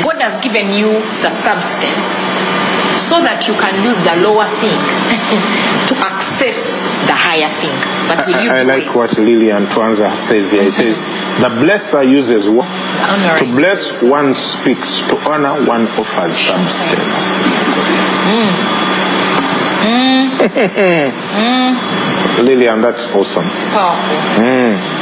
God 0.05 0.21
has 0.23 0.39
given 0.39 0.71
you 0.71 0.93
the 1.19 1.29
substance 1.29 2.62
so 2.97 3.21
that 3.21 3.47
you 3.47 3.53
can 3.55 3.73
use 3.83 3.97
the 4.05 4.15
lower 4.21 4.45
thing 4.61 4.73
to 5.89 5.93
access 6.03 6.81
the 7.07 7.15
higher 7.15 7.49
thing. 7.61 7.73
But 8.07 8.27
will 8.27 8.43
you 8.43 8.51
I, 8.51 8.59
I 8.59 8.63
like 8.63 8.95
what 8.95 9.17
Lillian 9.17 9.65
Twanza 9.65 10.13
says 10.13 10.51
here. 10.51 10.63
He 10.63 10.69
mm-hmm. 10.69 10.93
says, 10.93 10.97
the 11.41 11.49
blesser 11.49 12.07
uses 12.07 12.49
what? 12.49 12.67
To 13.39 13.45
bless 13.55 14.03
one 14.03 14.35
speaks, 14.35 14.99
to 15.09 15.17
honor 15.29 15.65
one 15.65 15.87
offers 15.99 16.37
substance. 16.37 17.13
Mm. 18.29 18.83
Mm. 19.83 20.23
Mm. 21.33 22.43
Lillian, 22.43 22.81
that's 22.81 23.13
awesome. 23.13 23.43
Powerful. 23.43 24.92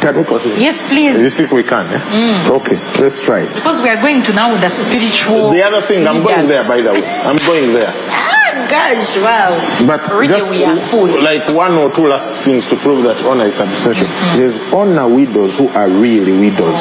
Can 0.00 0.18
we 0.18 0.24
continue? 0.24 0.58
Yes, 0.58 0.86
please. 0.88 1.16
You 1.18 1.30
think 1.30 1.50
we 1.50 1.62
can? 1.62 1.86
Eh? 1.86 2.48
Okay, 2.50 2.76
let's 3.00 3.22
try 3.22 3.40
it. 3.40 3.54
Because 3.54 3.82
we 3.82 3.88
are 3.88 3.96
going 3.96 4.22
to 4.22 4.32
now 4.32 4.54
the 4.60 4.68
spiritual. 4.68 5.50
The 5.50 5.62
other 5.62 5.80
thing, 5.80 6.06
I'm 6.06 6.22
going 6.22 6.46
there, 6.46 6.66
by 6.68 6.80
the 6.80 6.92
way. 6.92 7.04
I'm 7.26 7.36
going 7.46 7.72
there. 7.72 7.92
Ah, 8.08 8.66
gosh, 8.70 9.16
wow. 9.18 9.50
But 9.86 10.06
really, 10.10 10.28
just 10.28 10.50
we 10.50 10.64
are 10.64 10.76
full. 10.76 11.06
like 11.22 11.48
one 11.54 11.72
or 11.72 11.90
two 11.90 12.06
last 12.06 12.30
things 12.44 12.66
to 12.66 12.76
prove 12.76 13.04
that 13.04 13.24
honor 13.26 13.44
is 13.44 13.54
substantial. 13.54 14.06
There's 14.36 14.58
honor 14.72 15.08
widows 15.08 15.56
who 15.58 15.68
are 15.70 15.88
really 15.88 16.32
widows. 16.32 16.78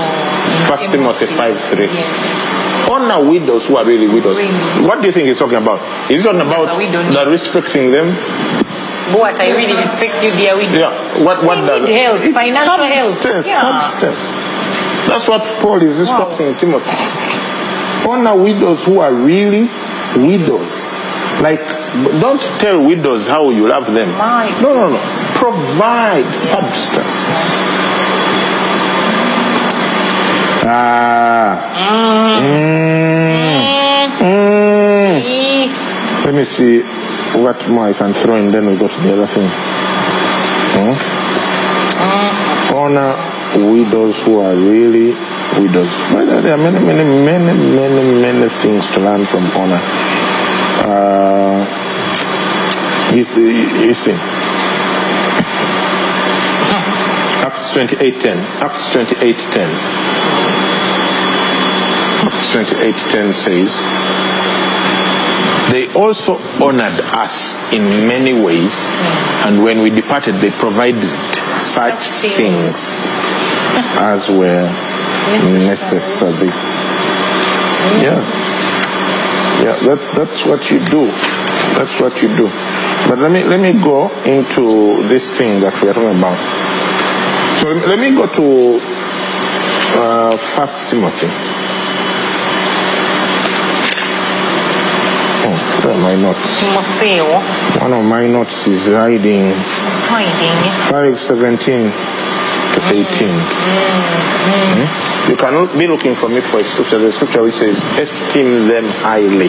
First 0.67 0.91
Timothy 0.91 1.25
5 1.25 1.59
3. 1.59 1.85
Yes. 1.85 2.89
Honor 2.89 3.27
widows 3.27 3.65
who 3.67 3.77
are 3.77 3.85
really 3.85 4.07
widows. 4.07 4.37
Really. 4.37 4.87
What 4.87 5.01
do 5.01 5.07
you 5.07 5.11
think 5.11 5.27
he's 5.27 5.39
talking 5.39 5.57
about? 5.57 5.79
Is 6.11 6.21
he 6.21 6.23
talking 6.23 6.41
about 6.41 6.77
the 6.77 7.25
respecting 7.29 7.91
them? 7.91 8.13
But 9.13 9.39
I 9.39 9.51
really 9.55 9.75
respect 9.75 10.23
you, 10.23 10.31
dear. 10.31 10.55
We 10.57 10.65
Yeah. 10.67 10.89
What 11.23 11.43
what 11.43 11.59
We 11.61 11.67
does 11.67 11.87
need 11.87 11.93
help, 12.01 12.21
It's 12.21 12.33
financial 12.33 12.83
help. 12.85 13.11
substance, 13.13 13.47
Yeah. 13.47 13.61
Substance. 13.61 14.21
That's 15.07 15.27
what 15.27 15.43
Paul 15.61 15.81
is 15.83 15.99
instructing 15.99 16.55
Timothy. 16.55 16.89
Honor 18.09 18.35
widows 18.35 18.83
who 18.83 18.99
are 18.99 19.13
really 19.13 19.69
widows. 20.17 20.93
Like 21.41 21.61
don't 22.19 22.41
tell 22.59 22.81
widows 22.81 23.27
how 23.27 23.49
you 23.51 23.67
love 23.67 23.91
them. 23.93 24.09
My 24.17 24.49
no, 24.61 24.73
no, 24.73 24.89
no. 24.89 24.99
Provide 25.37 26.25
substance. 26.33 27.21
Ah. 30.67 31.61
Mm. 32.41 32.65
Mm. 34.19 35.21
Eh, 35.21 36.25
Let 36.25 36.33
me 36.33 36.43
see 36.43 36.81
what 37.41 37.67
more 37.69 37.87
I 37.87 37.93
can 37.93 38.13
throw 38.13 38.35
in, 38.35 38.51
then 38.51 38.65
we 38.65 38.77
go 38.77 38.87
to 38.87 39.01
the 39.01 39.13
other 39.13 39.27
thing. 39.27 39.49
Hmm? 40.75 40.95
Honor 42.75 43.15
widows 43.57 44.19
who 44.23 44.39
are 44.39 44.53
really 44.55 45.13
widows. 45.59 45.91
But 46.11 46.25
there 46.41 46.53
are 46.53 46.57
many, 46.57 46.79
many, 46.85 47.03
many, 47.25 47.53
many, 47.75 48.21
many 48.21 48.49
things 48.49 48.85
to 48.91 48.99
learn 48.99 49.25
from 49.25 49.45
honor. 49.55 49.79
Uh, 50.83 51.65
you 53.15 53.23
see, 53.23 53.85
you 53.85 53.93
see. 53.93 54.17
Acts 57.45 57.71
28.10. 57.73 58.35
Acts 58.61 58.89
28.10. 58.89 59.69
Acts 62.25 62.55
28.10 62.55 63.33
says, 63.33 63.79
they 65.71 65.91
also 65.93 66.37
honored 66.63 66.99
us 67.17 67.53
in 67.73 67.81
many 68.07 68.33
ways, 68.33 68.73
and 69.45 69.63
when 69.63 69.81
we 69.81 69.89
departed, 69.89 70.35
they 70.35 70.51
provided 70.51 71.01
such 71.41 71.97
Such 71.99 72.35
things. 72.35 72.35
things 72.35 73.05
as 73.97 74.29
were 74.29 74.69
necessary. 75.67 76.49
Yeah, 78.01 78.19
yeah. 79.63 79.75
That, 79.87 79.99
that's 80.15 80.45
what 80.45 80.69
you 80.71 80.79
do. 80.89 81.05
That's 81.77 81.99
what 81.99 82.21
you 82.21 82.29
do. 82.37 82.47
But 83.09 83.19
let 83.19 83.31
me 83.31 83.43
let 83.43 83.59
me 83.59 83.73
go 83.81 84.09
into 84.25 85.01
this 85.07 85.37
thing 85.37 85.59
that 85.61 85.73
we 85.81 85.89
are 85.89 85.93
talking 85.93 86.17
about. 86.17 86.37
So 87.59 87.69
let 87.69 87.75
me, 87.77 87.87
let 87.87 87.99
me 87.99 88.15
go 88.15 88.27
to 88.27 88.79
uh, 89.97 90.37
First 90.37 90.89
Timothy. 90.89 91.27
Where 95.95 96.13
are 96.13 96.17
my 96.17 96.21
notes? 96.21 96.59
Timoseo 96.59 97.39
One 97.81 97.93
of 97.93 98.05
my 98.09 98.27
notes 98.27 98.67
is 98.67 98.87
riding 98.89 99.51
hiding. 100.11 100.57
517 100.91 101.91
to 101.91 102.79
18. 102.91 103.29
Hmm? 104.47 105.31
You 105.31 105.37
cannot 105.37 105.71
be 105.77 105.87
looking 105.87 106.13
for 106.15 106.29
me 106.29 106.41
for 106.41 106.59
a 106.59 106.63
scripture. 106.63 106.99
There's 106.99 107.13
a 107.15 107.17
scripture 107.25 107.43
which 107.43 107.55
says, 107.55 107.77
esteem 107.97 108.67
them 108.67 108.85
highly 109.01 109.47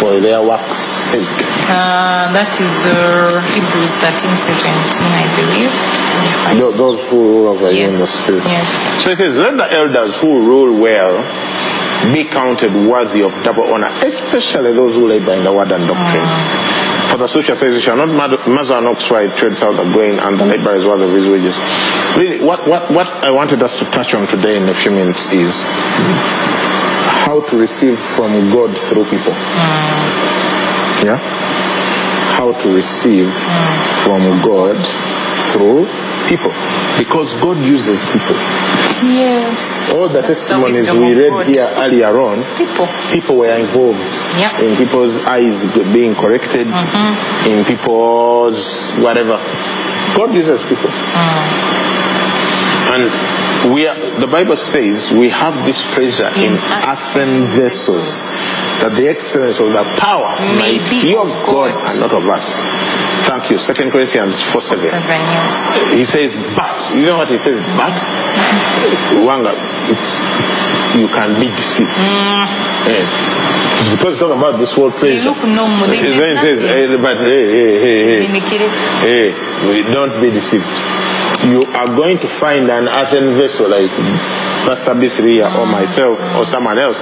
for 0.00 0.18
their 0.18 0.42
work's 0.42 0.78
sake. 1.12 1.28
Uh, 1.70 2.26
that 2.34 2.50
is 2.58 2.74
uh, 2.90 3.38
Hebrews 3.54 3.94
13, 4.02 4.34
17, 4.34 5.06
I 5.06 5.26
believe. 5.38 5.70
If 5.70 6.46
I- 6.48 6.54
Tho- 6.58 6.72
Those 6.72 7.04
who 7.08 7.16
rule 7.22 7.48
over 7.54 7.70
you 7.70 7.84
in 7.86 7.98
the 7.98 8.06
spirit. 8.06 8.42
Yes. 8.44 9.04
So 9.04 9.10
it 9.10 9.16
says, 9.16 9.38
let 9.38 9.56
the 9.58 9.70
elders 9.72 10.16
who 10.18 10.42
rule 10.42 10.80
well 10.82 11.22
be 12.12 12.24
counted 12.24 12.72
worthy 12.88 13.22
of 13.22 13.32
double 13.44 13.64
honor, 13.64 13.90
especially 14.02 14.72
those 14.72 14.94
who 14.94 15.06
labor 15.06 15.32
in 15.32 15.44
the 15.44 15.52
word 15.52 15.70
and 15.70 15.86
doctrine. 15.86 16.26
For 17.10 17.18
the 17.18 17.26
scripture 17.26 17.54
says, 17.54 17.74
you 17.74 17.80
shall 17.80 17.96
not 17.96 18.08
muzzle 18.48 18.78
an 18.78 18.86
ox 18.86 19.10
while 19.10 19.28
it 19.28 19.36
treads 19.36 19.62
out 19.62 19.76
the 19.76 19.84
grain, 19.92 20.18
and 20.18 20.38
the 20.38 20.46
labor 20.46 20.72
is 20.74 20.86
worthy 20.86 21.04
of 21.04 21.12
his 21.12 21.28
wages. 21.28 21.54
Really, 22.16 22.40
what, 22.42 22.66
what, 22.66 22.90
what 22.90 23.06
I 23.22 23.30
wanted 23.30 23.62
us 23.62 23.78
to 23.80 23.84
touch 23.86 24.14
on 24.14 24.26
today 24.26 24.56
in 24.56 24.68
a 24.68 24.74
few 24.74 24.90
minutes 24.90 25.30
is 25.30 25.60
how 25.60 27.32
how 27.32 27.40
to 27.40 27.56
receive 27.58 27.98
from 27.98 28.30
God 28.50 28.76
through 28.76 29.04
people. 29.04 29.32
Mm. 29.32 31.04
Yeah? 31.04 31.18
How 32.36 32.52
to 32.52 32.74
receive 32.74 33.28
mm. 33.28 34.04
from 34.04 34.20
God 34.44 34.76
through 35.50 35.86
people. 36.28 36.52
Because 36.98 37.32
God 37.40 37.56
uses 37.64 38.04
people. 38.12 38.36
Yes. 39.00 39.71
All 39.94 40.08
the 40.08 40.22
testimonies 40.22 40.90
we 40.92 41.12
read 41.14 41.46
here 41.46 41.68
earlier 41.76 42.16
on, 42.18 42.42
People. 42.56 42.86
people 43.12 43.36
were 43.36 43.54
involved 43.54 43.98
Yep. 44.38 44.60
in 44.62 44.76
people's 44.76 45.16
eyes 45.24 45.64
being 45.92 46.14
corrected, 46.14 46.66
Mm-hmm. 46.66 47.50
in 47.50 47.64
people's 47.64 48.90
whatever. 49.02 49.36
God 50.16 50.34
uses 50.34 50.62
people. 50.62 50.90
And 52.92 53.72
we 53.72 53.86
are, 53.86 53.94
the 54.20 54.26
Bible 54.26 54.56
says 54.56 55.10
we 55.12 55.28
have 55.30 55.54
this 55.64 55.80
treasure 55.94 56.28
in 56.36 56.52
In 56.52 56.58
earthen 56.88 57.44
vessels, 57.44 58.32
that 58.82 58.92
the 58.96 59.08
excellence 59.08 59.60
of 59.60 59.72
the 59.72 59.84
power 59.98 60.28
May 60.58 60.78
might 60.78 60.90
be 60.90 61.14
of 61.16 61.28
God 61.46 61.70
God. 61.72 61.90
and 61.90 62.00
not 62.00 62.12
of 62.12 62.28
us. 62.28 62.52
Thank 63.24 63.50
you. 63.50 63.58
Second 63.58 63.92
Corinthians 63.92 64.42
4 64.42 64.60
7. 64.60 64.90
Seven 64.90 65.20
years. 65.30 65.94
He 65.94 66.04
says, 66.04 66.34
but. 66.56 66.74
You 66.94 67.06
know 67.06 67.16
what 67.18 67.28
he 67.30 67.38
says? 67.38 67.56
But. 67.78 67.94
Wanga, 69.22 69.54
it's, 69.90 70.18
you 70.96 71.08
can 71.08 71.34
be 71.40 71.48
deceived. 71.48 71.90
Eh. 71.90 73.02
It's 73.82 73.90
because 73.98 74.12
it's 74.14 74.20
talking 74.20 74.38
about 74.38 74.58
this 74.58 74.76
world 74.76 74.94
treasure. 74.96 75.24
look 75.30 75.42
normal, 75.44 75.86
they 75.88 76.00
Then 76.02 76.36
it 76.36 76.40
says, 76.40 76.62
nothing. 76.62 76.98
eh, 76.98 77.02
but 77.02 77.16
hey, 77.18 77.44
hey, 77.50 77.72
hey, 77.82 78.26
hey. 78.28 79.30
Hey, 79.32 79.34
we- 79.68 79.82
don't 79.92 80.14
be 80.20 80.30
deceived. 80.30 80.66
You 81.50 81.64
are 81.74 81.86
going 81.88 82.18
to 82.18 82.28
find 82.28 82.70
an 82.70 82.86
earthen 82.86 83.32
vessel 83.34 83.68
like 83.68 83.90
Pastor 84.66 84.94
B3 84.94 85.42
or 85.58 85.66
myself 85.66 86.20
or 86.36 86.44
someone 86.46 86.78
else, 86.78 86.98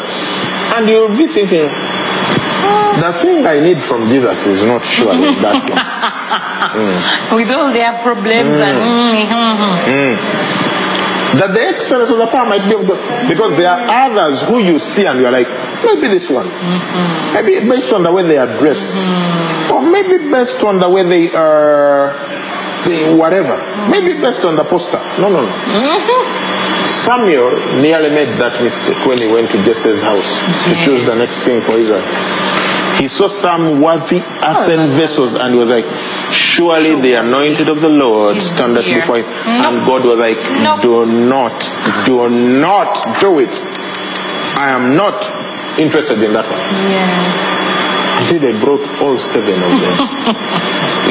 and 0.77 0.89
you'll 0.89 1.09
be 1.15 1.27
thinking, 1.27 1.69
the 1.69 3.13
thing 3.21 3.45
I 3.47 3.61
need 3.61 3.79
from 3.79 4.09
Jesus 4.09 4.47
is 4.47 4.63
not 4.65 4.83
surely 4.83 5.35
that 5.45 5.61
one. 5.69 7.37
With 7.37 7.51
all 7.51 7.71
their 7.73 7.93
problems 8.03 8.55
and 8.57 8.79
mm, 8.81 9.27
mm, 9.29 10.17
mm. 10.17 10.17
That 11.39 11.55
the 11.55 11.63
excellence 11.63 12.11
of 12.11 12.19
the 12.19 12.27
power 12.27 12.47
might 12.49 12.67
be 12.67 12.75
of 12.75 12.87
God. 12.87 12.99
Because 13.29 13.57
there 13.57 13.71
are 13.71 14.11
others 14.11 14.43
who 14.43 14.59
you 14.59 14.79
see 14.79 15.07
and 15.07 15.21
you're 15.21 15.31
like, 15.31 15.49
maybe 15.85 16.09
this 16.09 16.29
one. 16.29 16.47
Mm-hmm. 16.47 17.35
Maybe 17.35 17.69
based 17.69 17.93
on 17.93 18.03
the 18.03 18.13
way 18.13 18.23
they 18.23 18.39
are 18.39 18.51
dressed. 18.59 18.95
Mm-hmm. 18.95 19.73
Or 19.73 19.83
maybe 19.83 20.31
based 20.31 20.65
on 20.65 20.81
the 20.81 20.89
way 20.89 21.03
they 21.05 21.35
are, 21.35 22.13
they, 22.85 23.15
whatever. 23.15 23.55
Mm-hmm. 23.55 23.91
Maybe 23.91 24.21
based 24.21 24.45
on 24.45 24.57
the 24.57 24.65
poster. 24.65 24.99
No, 25.21 25.31
no, 25.31 25.43
no. 25.47 26.51
Samuel 26.87 27.51
nearly 27.81 28.11
made 28.11 28.29
that 28.39 28.61
mistake 28.63 29.07
when 29.07 29.19
he 29.19 29.27
went 29.27 29.51
to 29.51 29.63
Jesse's 29.63 30.03
house 30.03 30.27
to 30.69 30.75
choose 30.85 31.07
the 31.07 31.15
next 31.15 31.45
king 31.45 31.61
for 31.61 31.79
Israel. 31.79 32.03
He 32.99 33.09
saw 33.09 33.29
some 33.29 33.81
worthy 33.81 34.21
earthen 34.43 34.81
oh. 34.81 34.97
vessels 34.99 35.35
and 35.35 35.55
he 35.55 35.59
was 35.59 35.71
like, 35.71 35.87
Surely 36.55 37.01
the 37.01 37.15
anointed 37.15 37.69
of 37.69 37.81
the 37.81 37.89
Lord 37.89 38.41
standeth 38.41 38.85
before 38.85 39.19
him. 39.19 39.27
And 39.47 39.87
God 39.87 40.05
was 40.05 40.19
like, 40.19 40.37
Nope. 40.63 40.83
Do 40.83 41.07
not, 41.07 41.55
do 42.07 42.29
not 42.29 43.21
do 43.21 43.39
it. 43.41 43.55
I 44.59 44.71
am 44.71 44.97
not 44.97 45.15
interested 45.79 46.23
in 46.23 46.33
that 46.35 46.45
one. 46.45 46.61
Yes. 46.91 47.49
Until 48.21 48.41
they 48.41 48.53
brought 48.61 48.85
all 49.01 49.17
seven 49.17 49.55
of 49.55 49.73
them. 49.81 49.95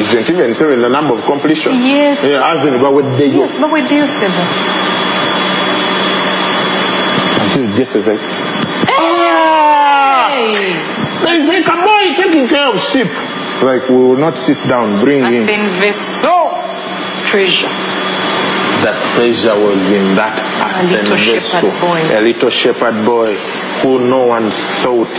Isn't 0.00 0.30
even 0.30 0.54
seven 0.54 0.80
the 0.80 0.88
number 0.88 1.14
of 1.14 1.24
completion? 1.24 1.72
Yes. 1.82 2.22
Yeah, 2.24 2.54
as 2.54 2.64
in 2.66 2.74
about 2.74 2.94
what 2.94 3.04
they 3.18 3.26
Yes, 3.28 3.58
no 3.58 3.72
way 3.72 3.86
deal 3.88 4.06
seven. 4.06 4.46
Until 7.42 7.76
Jesse 7.76 8.02
said, 8.02 8.18
Ah! 8.88 10.28
Hey. 10.30 10.54
There's 11.24 11.48
like 11.48 11.66
a 11.66 11.76
boy 11.82 12.14
taking 12.22 12.46
care 12.48 12.68
of 12.72 12.80
sheep. 12.80 13.08
Like, 13.62 13.88
we 13.88 13.96
will 13.96 14.16
not 14.16 14.36
sit 14.36 14.56
down, 14.68 15.00
bring 15.04 15.20
That's 15.20 15.36
in. 15.36 15.60
in 15.60 15.66
vessel. 15.80 16.50
Treasure. 17.28 17.68
That 18.80 18.96
treasure 19.14 19.52
was 19.52 19.76
in 19.92 20.16
that 20.16 20.32
earthen 20.64 21.04
vessel. 21.12 21.60
shepherd 21.60 21.76
boy. 21.84 22.00
A 22.16 22.20
little 22.24 22.48
shepherd 22.48 22.96
boy 23.04 23.28
who 23.84 24.00
no 24.08 24.24
one 24.26 24.48
thought 24.80 25.12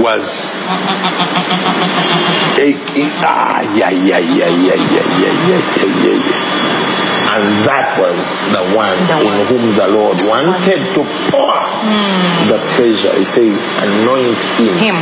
was. 0.00 0.56
Ah, 3.20 3.60
yeah, 3.76 3.90
yeah, 3.90 4.18
yeah, 4.18 4.48
yeah, 4.48 4.48
yeah, 4.48 5.04
yeah, 5.20 5.34
yeah, 5.52 5.60
yeah, 6.00 6.16
yeah. 6.16 7.32
And 7.32 7.44
that 7.64 7.96
was 7.96 8.20
the 8.52 8.60
one 8.76 8.92
The 9.08 9.20
in 9.20 9.28
one. 9.28 9.40
whom 9.48 9.64
the 9.76 9.88
Lord 9.88 10.16
wanted 10.28 10.80
to 10.96 11.02
pour 11.32 11.56
the 12.48 12.58
treasure. 12.76 13.12
He 13.16 13.24
says, 13.24 13.56
anoint 13.80 14.40
him. 14.60 14.72
Him. 14.80 14.96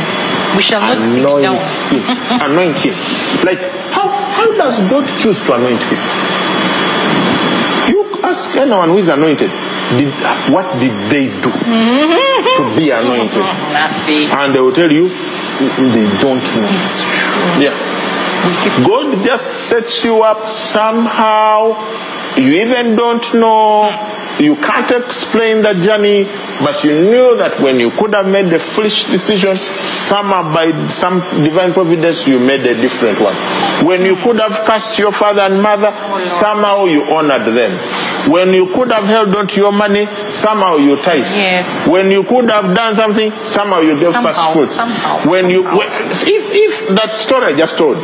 We 0.55 0.61
shall 0.61 0.81
not 0.81 0.99
sit 1.01 1.23
anoint 1.23 1.43
down. 1.43 1.57
him. 1.57 2.01
anoint 2.51 2.77
him. 2.79 2.93
Like, 3.45 3.59
how, 3.95 4.07
how 4.07 4.47
does 4.57 4.79
God 4.89 5.07
choose 5.19 5.39
to 5.45 5.53
anoint 5.55 5.79
him? 5.79 5.99
You 7.91 8.03
ask 8.23 8.55
anyone 8.55 8.89
who 8.89 8.97
is 8.97 9.09
anointed, 9.09 9.49
did, 9.97 10.11
what 10.51 10.67
did 10.79 10.93
they 11.09 11.27
do 11.27 11.51
to 12.57 12.63
be 12.75 12.89
anointed? 12.91 13.43
Nothing. 13.73 14.27
And 14.29 14.55
they 14.55 14.59
will 14.59 14.73
tell 14.73 14.91
you, 14.91 15.07
they 15.09 16.07
don't 16.21 16.41
know. 16.41 16.67
It's 16.83 17.01
true. 17.01 17.63
Yeah. 17.63 17.75
God 18.85 19.23
just 19.23 19.51
sets 19.69 20.03
you 20.03 20.23
up 20.23 20.47
somehow. 20.47 21.75
You 22.37 22.61
even 22.61 22.95
don't 22.95 23.21
know. 23.35 23.91
Mm. 23.91 24.20
You 24.41 24.55
can't 24.55 24.89
explain 24.89 25.61
the 25.61 25.73
journey, 25.75 26.23
but 26.65 26.83
you 26.83 26.93
knew 26.93 27.37
that 27.37 27.59
when 27.61 27.79
you 27.79 27.91
could 27.91 28.13
have 28.13 28.25
made 28.27 28.51
a 28.51 28.57
foolish 28.57 29.05
decision, 29.05 29.55
somehow 29.55 30.51
by 30.51 30.71
some 30.89 31.19
divine 31.43 31.73
providence, 31.73 32.25
you 32.27 32.39
made 32.39 32.61
a 32.65 32.73
different 32.73 33.19
one. 33.21 33.35
When 33.85 34.01
you 34.03 34.15
could 34.15 34.39
have 34.39 34.53
cursed 34.65 34.97
your 34.97 35.11
father 35.11 35.41
and 35.41 35.61
mother, 35.61 35.91
somehow 36.27 36.85
you 36.85 37.03
honored 37.13 37.53
them. 37.53 37.71
When 38.31 38.51
you 38.53 38.65
could 38.65 38.89
have 38.91 39.05
held 39.05 39.35
on 39.35 39.47
to 39.47 39.57
your 39.61 39.71
money, 39.71 40.07
somehow 40.29 40.77
you 40.77 40.95
tithe. 40.97 41.21
Yes. 41.37 41.87
When 41.87 42.09
you 42.09 42.23
could 42.23 42.49
have 42.49 42.73
done 42.75 42.95
something, 42.95 43.29
somehow 43.45 43.81
you 43.81 43.99
gave 43.99 44.13
first 44.15 44.53
fruits. 44.53 44.73
somehow, 44.73 45.19
when 45.29 45.51
you, 45.51 45.63
somehow. 45.63 45.77
when- 45.77 45.91
if 46.25 46.49
if 46.53 46.87
that 46.97 47.13
story 47.15 47.53
I 47.53 47.57
just 47.57 47.77
told, 47.77 47.97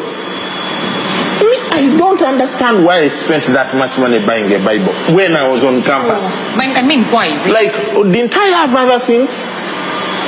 I 1.77 1.95
don't 1.95 2.21
understand 2.23 2.83
why 2.83 3.01
I 3.05 3.07
spent 3.07 3.45
that 3.53 3.75
much 3.77 3.99
money 3.99 4.17
buying 4.25 4.49
a 4.51 4.57
Bible 4.65 4.93
when 5.13 5.35
I 5.37 5.45
was 5.47 5.63
on 5.63 5.83
campus. 5.85 6.25
But 6.57 6.73
I 6.73 6.81
mean, 6.81 7.03
why? 7.13 7.29
Like, 7.53 7.71
didn't 8.11 8.35
I 8.35 8.45
have 8.65 8.73
other 8.73 8.97
things? 8.97 9.29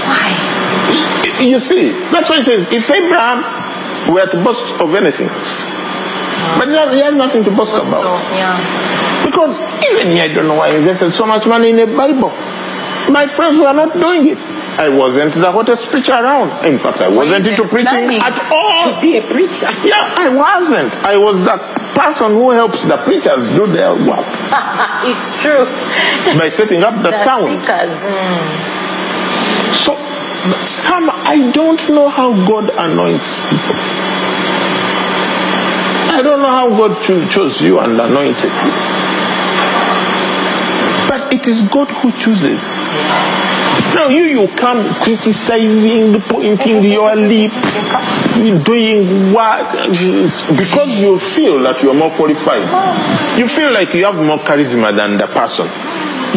Why? 0.05 0.29
You 1.41 1.59
see, 1.59 1.89
that's 2.13 2.29
why 2.29 2.39
it 2.39 2.43
says, 2.45 2.71
if 2.71 2.85
Abraham 2.91 3.41
were 4.13 4.27
to 4.29 4.37
boast 4.43 4.65
of 4.79 4.93
anything, 4.93 5.27
but 6.61 6.67
he 6.69 6.75
has, 7.01 7.15
nothing 7.15 7.43
to 7.45 7.51
boast 7.51 7.73
about. 7.73 8.03
yeah. 8.37 8.53
Because 9.25 9.57
even 9.89 10.13
me, 10.13 10.21
I 10.21 10.27
don't 10.33 10.47
know 10.47 10.55
why 10.55 10.69
I 10.69 10.75
invested 10.77 11.11
so 11.11 11.25
much 11.25 11.47
money 11.47 11.69
in 11.71 11.79
a 11.79 11.87
Bible. 11.87 12.29
My 13.09 13.25
friends 13.25 13.57
were 13.57 13.73
not 13.73 13.93
doing 13.93 14.27
it. 14.29 14.37
I 14.79 14.87
wasn't 14.87 15.33
the 15.33 15.51
hottest 15.51 15.89
preacher 15.89 16.13
around. 16.13 16.65
In 16.65 16.79
fact, 16.79 16.99
I 17.01 17.09
wasn't 17.09 17.45
into 17.47 17.67
preaching 17.67 18.15
at 18.21 18.39
all. 18.51 18.93
To 18.95 19.01
be 19.01 19.17
a 19.17 19.21
preacher. 19.21 19.67
Yeah, 19.83 20.13
I 20.17 20.29
wasn't. 20.33 20.93
I 21.03 21.17
was 21.17 21.43
the 21.43 21.57
person 21.99 22.31
who 22.31 22.51
helps 22.51 22.85
the 22.85 22.95
preachers 22.97 23.45
do 23.59 23.67
their 23.67 23.91
work 24.07 24.23
it's 25.03 25.35
true. 25.41 25.65
by 26.39 26.47
setting 26.47 26.81
up 26.83 26.95
the, 27.03 27.11
The 27.11 27.23
sound. 27.25 27.57
speakers. 27.57 27.91
mm. 28.07 29.75
So, 29.75 29.95
some 30.63 31.09
I 31.11 31.51
don't 31.53 31.83
know 31.89 32.07
how 32.07 32.31
God 32.47 32.69
anoints 32.77 33.39
people. 33.49 33.75
I 36.15 36.21
don't 36.23 36.39
know 36.41 36.49
how 36.49 36.69
God 36.69 36.95
cho- 37.03 37.27
chose 37.27 37.61
you 37.61 37.79
and 37.79 37.99
anointed 37.99 38.43
you. 38.63 38.71
But 41.09 41.33
it 41.33 41.47
is 41.47 41.63
God 41.63 41.89
who 41.89 42.11
chooses. 42.13 42.63
Now 43.99 44.07
you 44.07 44.23
you 44.23 44.47
come 44.55 44.81
criticizing, 45.03 46.21
pointing 46.21 46.81
your 46.85 47.17
lip, 47.17 47.51
doing 48.63 49.33
what? 49.33 49.69
Because 50.55 50.97
you 51.01 51.19
feel 51.19 51.59
that 51.63 51.83
you 51.83 51.89
are 51.91 51.93
more 51.93 52.09
qualified. 52.11 52.63
You 53.37 53.45
feel 53.45 53.73
like 53.73 53.93
you 53.93 54.05
have 54.05 54.15
more 54.15 54.37
charisma 54.37 54.95
than 54.95 55.17
the 55.17 55.27
person. 55.27 55.67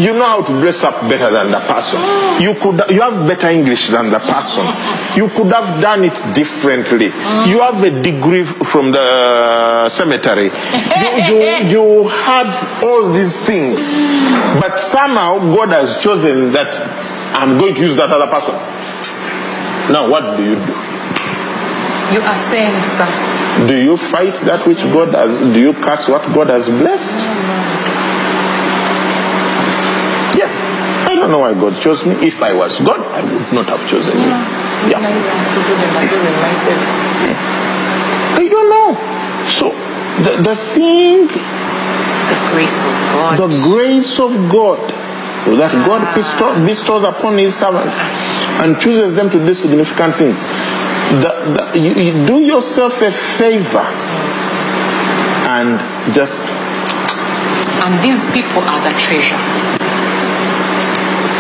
You 0.03 0.13
know 0.13 0.27
how 0.27 0.43
to 0.43 0.53
dress 0.61 0.83
up 0.83 1.03
better 1.03 1.31
than 1.31 1.53
the 1.53 1.61
person. 1.61 2.01
You 2.43 2.55
could 2.55 2.91
you 2.91 3.01
have 3.01 3.29
better 3.29 3.47
English 3.49 3.91
than 3.91 4.11
the 4.11 4.19
person. 4.19 4.67
You 5.15 5.29
could 5.29 5.53
have 5.53 5.81
done 5.81 6.03
it 6.03 6.35
differently. 6.35 7.15
You 7.47 7.61
have 7.61 7.81
a 7.85 7.91
degree 8.03 8.43
from 8.43 8.91
the 8.91 9.89
seminary. 9.89 10.51
You, 10.51 11.11
you, 11.31 11.69
you 11.69 12.09
have 12.09 12.83
all 12.83 13.13
these 13.13 13.37
things. 13.47 13.89
But 14.59 14.81
somehow 14.81 15.39
God 15.55 15.69
has 15.69 16.03
chosen 16.03 16.51
that 16.59 17.12
I'm 17.35 17.59
going 17.59 17.75
to 17.75 17.81
use 17.81 17.97
that 17.97 18.11
other 18.11 18.27
person. 18.31 18.55
Now 19.93 20.09
what 20.09 20.37
do 20.37 20.43
you 20.45 20.55
do? 20.57 20.73
You 22.13 22.21
are 22.21 22.33
ascend, 22.37 22.77
sir. 22.85 23.09
Do 23.67 23.75
you 23.77 23.97
fight 23.97 24.35
that 24.49 24.67
which 24.67 24.79
God 24.93 25.15
has 25.15 25.39
do 25.55 25.61
you 25.61 25.73
curse 25.75 26.09
what 26.09 26.23
God 26.35 26.49
has 26.49 26.69
blessed? 26.69 27.13
Yeah. 30.37 30.49
I 31.09 31.15
don't 31.17 31.31
know 31.31 31.41
why 31.41 31.53
God 31.55 31.81
chose 31.81 32.05
me. 32.07 32.13
If 32.27 32.43
I 32.43 32.53
was 32.53 32.79
God, 32.81 33.01
I 33.01 33.21
would 33.25 33.53
not 33.53 33.67
have 33.67 33.81
chosen 33.89 34.13
you. 34.17 34.29
Yeah. 34.93 35.01
I 38.37 38.49
don't 38.51 38.69
know. 38.71 38.95
So 39.49 39.71
the, 40.25 40.43
the 40.43 40.57
thing, 40.57 41.27
The 41.29 42.39
grace 42.53 42.79
of 42.81 42.95
God. 43.13 43.39
the 43.39 43.49
grace 43.69 44.21
of 44.21 44.33
God 44.51 44.81
that 45.59 45.73
God 45.87 46.15
bestow, 46.15 46.55
bestows 46.65 47.05
upon 47.05 47.39
His 47.39 47.55
servants 47.57 47.99
and 48.63 48.79
chooses 48.81 49.15
them 49.15 49.29
to 49.31 49.39
do 49.39 49.55
significant 49.55 50.15
things. 50.15 50.41
The, 51.21 51.33
the, 51.73 51.79
you, 51.79 51.93
you 52.13 52.27
do 52.27 52.41
yourself 52.43 53.03
a 53.03 53.11
favor 53.11 53.85
and 55.51 55.77
just 56.15 56.43
and 57.83 57.93
these 58.05 58.31
people 58.33 58.63
are 58.63 58.81
the 58.87 58.95
treasure. 58.99 59.37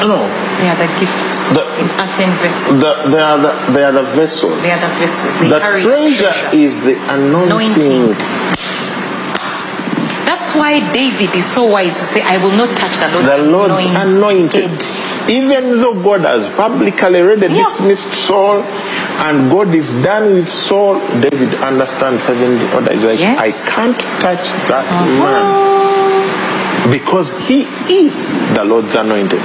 no. 0.02 0.18
They 0.58 0.68
are 0.68 0.76
the 0.76 0.90
gift 1.00 1.14
The- 1.54 1.66
in 1.80 1.86
earthen 1.98 2.30
vessels. 2.42 2.80
The, 2.80 2.92
they 3.10 3.18
are 3.22 3.38
the 3.38 3.72
they 3.72 3.84
are 3.84 3.92
the 3.92 4.02
vessels. 4.02 4.60
They 4.62 4.70
are 4.72 4.80
the 4.80 4.94
vessels. 4.98 5.38
They 5.38 5.48
The 5.48 5.58
carry 5.60 5.82
treasure 5.82 6.34
is 6.52 6.80
the 6.82 6.94
anointing. 7.10 8.10
Anointing. 8.10 8.14
That's 10.32 10.54
why 10.56 10.80
David 10.94 11.34
is 11.36 11.44
so 11.44 11.64
wise 11.66 11.98
to 11.98 12.04
say, 12.06 12.22
I 12.22 12.38
will 12.42 12.56
not 12.56 12.74
touch 12.76 12.96
the 12.96 13.08
Lord's, 13.12 13.28
The 13.28 13.38
Lord's 13.52 13.84
anointed. 13.84 14.64
anointed. 14.72 15.30
Even 15.30 15.76
though 15.80 15.92
God 16.02 16.20
has 16.22 16.46
publicly 16.56 17.20
already 17.20 17.48
Yeah. 17.48 17.62
dismissed 17.64 18.08
Saul 18.26 18.62
and 19.26 19.50
God 19.50 19.74
is 19.74 19.92
done 20.02 20.32
with 20.34 20.48
Saul, 20.48 20.94
David 21.20 21.52
understands 21.62 22.24
heavenly 22.24 22.64
order. 22.72 22.92
He's 22.92 23.04
like, 23.04 23.20
Yes. 23.20 23.36
Uh-huh. 23.38 23.44
I 23.46 23.50
can't 23.74 24.00
touch 24.24 24.46
that 24.72 24.86
man 25.20 25.44
because 26.90 27.28
he 27.46 27.58
is 28.02 28.14
the 28.56 28.64
Lord's 28.64 28.94
anointed. 28.94 29.42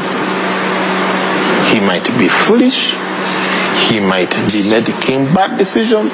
He 1.73 1.79
might 1.81 2.07
be 2.17 2.29
foolish. 2.29 2.93
He 3.89 3.99
might 3.99 4.31
be 4.55 4.61
making 4.71 5.33
bad 5.33 5.57
decisions. 5.57 6.13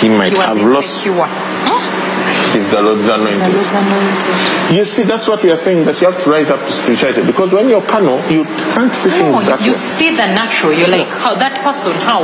He 0.00 0.08
might 0.08 0.32
He 0.32 0.38
have 0.40 0.56
lost. 0.56 1.06
insecure. 1.06 1.22
Huh? 1.22 1.41
He's 2.52 2.70
the 2.70 2.82
Lord's 2.82 3.08
anointed. 3.08 3.48
You 4.76 4.84
see, 4.84 5.02
that's 5.04 5.26
what 5.28 5.42
we 5.42 5.50
are 5.50 5.56
saying 5.56 5.84
that 5.86 6.00
you 6.00 6.10
have 6.10 6.22
to 6.22 6.30
rise 6.30 6.50
up 6.50 6.60
to 6.60 6.72
spirituality 6.72 7.24
because 7.26 7.52
when 7.52 7.68
you're 7.68 7.82
carnal, 7.82 8.20
you 8.30 8.44
can't 8.76 8.92
see 8.92 9.08
No, 9.08 9.32
things 9.32 9.46
that 9.48 9.60
you 9.62 9.72
way. 9.72 9.76
see 9.76 10.10
the 10.16 10.26
natural. 10.36 10.72
You're 10.72 10.88
like, 10.88 11.08
how 11.08 11.34
that 11.34 11.56
person, 11.64 11.92
how? 12.04 12.22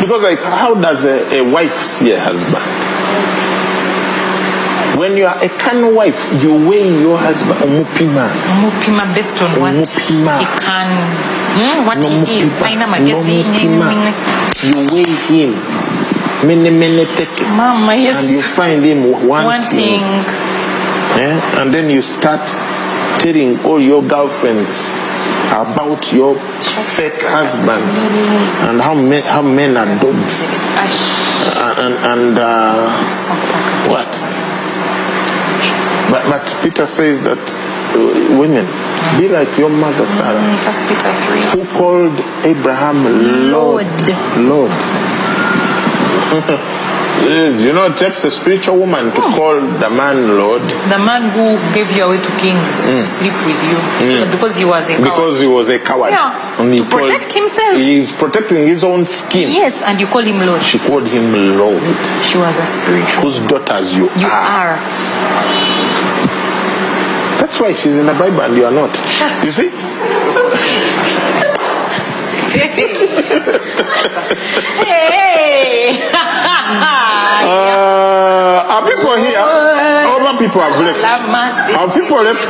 Because, 0.00 0.22
like, 0.22 0.38
how 0.40 0.74
does 0.74 1.04
a, 1.04 1.40
a 1.40 1.50
wife 1.50 1.72
see 1.72 2.12
a 2.12 2.20
husband? 2.20 2.62
When 4.98 5.16
you 5.16 5.26
are 5.26 5.38
a 5.42 5.48
carnal 5.48 5.94
wife, 5.94 6.18
you 6.42 6.50
weigh 6.68 6.90
your 7.00 7.16
husband. 7.18 7.60
Omupima. 7.62 8.26
Mupima 8.60 9.06
based 9.14 9.40
on 9.40 9.48
what 9.60 9.74
he 9.86 10.44
can, 10.58 10.90
hmm, 11.54 11.86
what 11.86 11.98
No 12.02 12.08
he 12.24 12.42
is. 12.42 12.52
mupima. 12.54 12.66
Haina 12.66 12.86
No 12.86 12.98
magazine. 12.98 13.46
You 14.66 14.86
weigh 14.92 15.14
him. 15.30 15.54
Mene 16.46 16.70
mene 16.70 17.04
teke. 17.16 17.44
Mama, 17.56 17.94
yes. 17.94 18.22
And 18.22 18.36
you 18.36 18.42
find 18.42 18.84
him 18.84 19.26
wanting. 19.26 19.46
Wanting. 19.46 20.02
Eh? 21.18 21.60
And 21.60 21.74
then 21.74 21.90
you 21.90 22.00
start 22.02 22.46
telling 23.20 23.58
all 23.64 23.80
your 23.80 24.02
girlfriends 24.02 24.86
about 25.50 26.12
your 26.12 26.34
fake 26.36 27.22
husband 27.24 27.82
and 28.70 28.80
how 28.80 28.94
men, 28.94 29.22
how 29.24 29.42
men 29.42 29.76
are 29.76 29.86
dogs. 30.00 30.54
And, 31.78 31.94
and, 31.94 32.38
uh, 32.38 32.86
what? 33.88 34.06
But, 36.10 36.24
but 36.30 36.62
Peter 36.62 36.86
says 36.86 37.22
that 37.24 37.38
uh, 37.38 38.38
women, 38.38 38.66
be 39.18 39.28
like 39.28 39.56
your 39.58 39.70
mother 39.70 40.06
Sarah, 40.06 40.40
First 40.64 40.86
Peter 40.88 41.12
3. 41.54 41.64
who 41.64 41.78
called 41.78 42.14
Abraham 42.44 43.50
Lord. 43.52 43.86
Lord. 44.36 44.70
Yes, 44.70 45.17
you 47.24 47.72
know, 47.72 47.88
it 47.88 47.96
takes 47.96 48.22
a 48.24 48.30
spiritual 48.30 48.76
woman 48.76 49.06
to 49.06 49.16
oh. 49.16 49.32
call 49.32 49.60
the 49.60 49.88
man 49.88 50.36
Lord 50.36 50.60
The 50.60 50.98
man 51.00 51.30
who 51.32 51.56
gave 51.72 51.90
you 51.96 52.04
away 52.04 52.18
to 52.18 52.32
kings 52.36 52.84
to 52.84 53.00
hmm. 53.00 53.06
sleep 53.08 53.32
with 53.48 53.56
you 53.64 53.80
so 54.12 54.24
hmm. 54.24 54.30
because 54.30 54.56
he 54.56 54.64
was 54.64 54.90
a 54.90 54.96
coward. 54.96 55.04
because 55.04 55.40
he 55.40 55.46
was 55.46 55.70
a 55.70 55.78
coward. 55.78 56.10
Yeah, 56.10 56.60
And 56.60 56.74
he 56.74 56.80
to 56.80 56.84
protect 56.84 57.32
himself. 57.32 57.78
He's 57.78 58.12
protecting 58.12 58.66
his 58.66 58.84
own 58.84 59.06
skin. 59.06 59.52
Yes, 59.52 59.82
and 59.82 59.98
you 59.98 60.06
call 60.06 60.20
him 60.20 60.38
Lord. 60.44 60.62
She 60.62 60.78
called 60.78 61.06
him 61.06 61.32
Lord, 61.56 61.80
She 62.28 62.36
was 62.36 62.58
a 62.58 62.66
spiritual. 62.66 63.22
whose 63.22 63.40
daughters 63.48 63.94
you, 63.94 64.10
You 64.20 64.28
are. 64.28 64.76
are. 64.76 64.78
That's 67.40 67.58
why 67.58 67.72
she's 67.72 67.96
in 67.96 68.04
the 68.04 68.12
Bible 68.12 68.42
and 68.42 68.54
you 68.54 68.66
are 68.66 68.70
not. 68.70 68.94
You 69.42 69.50
see? 69.50 69.68
hey! 72.48 74.97
Uh, 77.38 78.66
are 78.68 78.82
people 78.84 79.14
here? 79.16 79.38
Other 79.38 80.36
people 80.38 80.60
have 80.60 80.76
left. 80.82 81.00
Have 81.00 81.94
people 81.94 82.20
left? 82.22 82.44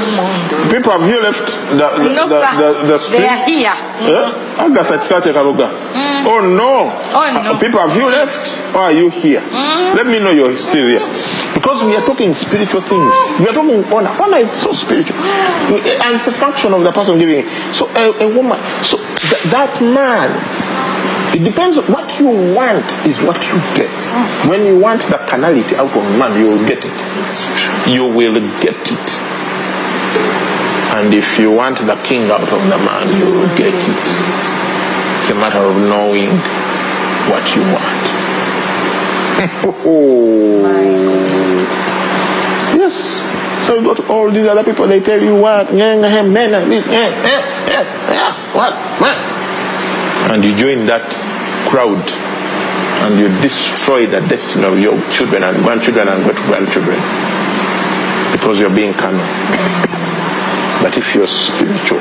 People 0.72 0.92
have 0.92 1.06
you 1.08 1.20
left 1.22 1.44
the 1.76 1.86
the, 2.02 2.14
No, 2.14 2.26
the, 2.26 2.40
the, 2.56 2.86
the 2.88 2.98
street? 2.98 3.18
They 3.18 3.28
are 3.28 3.44
here. 3.44 3.76
Eh? 4.08 4.64
Agasa 4.64 4.96
Kisate 4.98 5.32
Kaluga. 5.32 5.68
Oh 6.26 6.40
no. 6.40 6.88
Oh, 7.14 7.30
no. 7.30 7.58
People 7.60 7.78
have 7.80 7.94
you 7.96 8.08
left 8.08 8.74
or 8.74 8.80
are 8.88 8.92
you 8.92 9.10
here? 9.10 9.40
Let 9.94 10.06
me 10.06 10.18
know 10.18 10.30
you're 10.30 10.56
still 10.56 10.88
here. 10.88 11.04
Because 11.54 11.84
we 11.84 11.94
are 11.96 12.04
talking 12.04 12.34
spiritual 12.34 12.80
things. 12.80 13.12
We 13.40 13.48
are 13.48 13.52
talking 13.54 13.84
honor. 13.92 14.10
Honor 14.22 14.38
is 14.38 14.50
so 14.50 14.72
spiritual. 14.72 15.16
And 15.18 16.14
it's 16.14 16.26
a 16.26 16.32
function 16.32 16.72
of 16.72 16.82
the 16.82 16.92
person 16.92 17.18
giving 17.18 17.44
it. 17.44 17.74
So 17.74 17.88
a, 17.94 18.24
a 18.24 18.28
woman, 18.34 18.58
so 18.82 18.96
th- 18.98 19.42
that 19.52 19.80
man, 19.82 20.30
it 21.34 21.44
depends 21.44 21.76
what 21.78 22.18
you 22.18 22.26
want 22.56 22.84
is 23.06 23.20
what 23.20 23.36
you 23.46 23.56
get. 23.76 23.92
When 24.48 24.64
you 24.64 24.78
want 24.78 25.02
the 25.02 25.18
carnality 25.28 25.76
out 25.76 25.94
of 25.94 26.02
man, 26.18 26.38
you 26.38 26.46
will 26.50 26.66
get 26.66 26.80
it. 26.80 27.88
You 27.88 28.04
will 28.08 28.40
get 28.60 28.76
it. 28.88 29.08
And 30.96 31.12
if 31.12 31.38
you 31.38 31.52
want 31.52 31.78
the 31.78 31.96
king 32.02 32.30
out 32.30 32.40
of 32.40 32.48
the 32.48 32.78
man, 32.80 33.06
you 33.18 33.26
will 33.26 33.56
get 33.56 33.74
it. 33.74 33.98
It's 35.20 35.30
a 35.30 35.34
matter 35.34 35.58
of 35.58 35.76
knowing 35.76 36.32
what 37.28 37.44
you 37.54 37.62
want. 37.76 38.04
yes. 42.74 43.66
So 43.66 43.74
you 43.76 43.82
go 43.82 43.94
to 43.94 44.08
all 44.12 44.30
these 44.30 44.46
other 44.46 44.64
people, 44.64 44.86
they 44.86 45.00
tell 45.00 45.22
you 45.22 45.36
what, 45.36 45.72
men 45.74 46.00
yeah, 46.00 46.64
yeah, 46.90 47.68
yeah, 47.68 47.84
yeah, 48.10 48.56
what, 48.56 48.72
what. 48.98 49.27
And 50.30 50.44
you 50.44 50.54
join 50.56 50.84
that 50.86 51.08
crowd 51.68 51.96
and 53.04 53.18
you 53.18 53.28
destroy 53.40 54.06
the 54.06 54.20
destiny 54.28 54.64
of 54.66 54.78
your 54.78 54.96
children 55.10 55.42
and 55.42 55.56
grandchildren 55.64 56.08
and 56.08 56.20
grandchildren 56.24 56.98
because 58.32 58.60
you're 58.60 58.74
being 58.74 58.92
carnal. 58.92 59.24
But 60.84 60.96
if 60.96 61.14
you're 61.14 61.26
spiritual, 61.26 62.00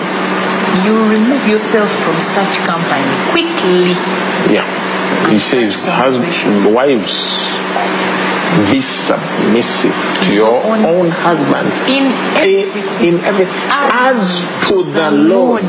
You 0.86 0.94
remove 1.10 1.48
yourself 1.48 1.90
from 2.04 2.18
such 2.22 2.60
company 2.68 3.08
quickly. 3.32 3.96
yeah. 4.54 4.68
He 5.32 5.40
says, 5.40 5.86
husband, 5.88 6.76
wives, 6.76 7.40
be 8.72 8.82
submissive 8.82 9.96
to 10.26 10.34
your 10.34 10.52
own 10.52 11.10
husbands 11.24 11.74
In 11.88 12.06
in, 12.44 12.68
in 13.08 13.16
every 13.24 13.48
as 13.72 14.20
to 14.68 14.84
the 14.84 15.10
Lord. 15.12 15.64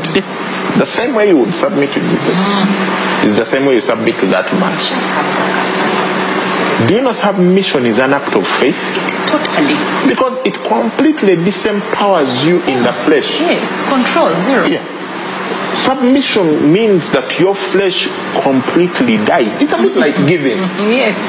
The 0.79 0.85
same 0.85 1.13
way 1.13 1.27
you 1.27 1.37
would 1.37 1.53
submit 1.53 1.91
to 1.91 1.99
Jesus 1.99 2.37
mm. 2.39 3.25
is 3.25 3.35
the 3.35 3.43
same 3.43 3.65
way 3.65 3.73
you 3.75 3.81
submit 3.81 4.15
to 4.23 4.27
that 4.27 4.47
man. 4.63 4.71
Do 6.87 6.95
you 6.95 7.01
know 7.01 7.11
submission 7.11 7.85
is 7.85 7.99
an 7.99 8.13
act 8.13 8.33
of 8.39 8.47
faith? 8.47 8.79
Totally. 9.27 9.75
Because 10.07 10.39
it 10.47 10.55
completely 10.63 11.35
disempowers 11.35 12.31
you 12.47 12.63
in 12.71 12.81
the 12.83 12.93
flesh. 12.93 13.41
Yes. 13.41 13.83
Control 13.91 14.31
zero. 14.39 14.65
Yeah. 14.65 14.79
Submission 15.75 16.71
means 16.71 17.11
that 17.11 17.27
your 17.39 17.53
flesh 17.55 18.07
completely 18.39 19.17
dies. 19.27 19.61
It's 19.61 19.73
a 19.73 19.77
bit 19.83 19.97
like 19.97 20.15
giving. 20.27 20.55
Mm-hmm. 20.63 20.91
Yes. 20.95 21.19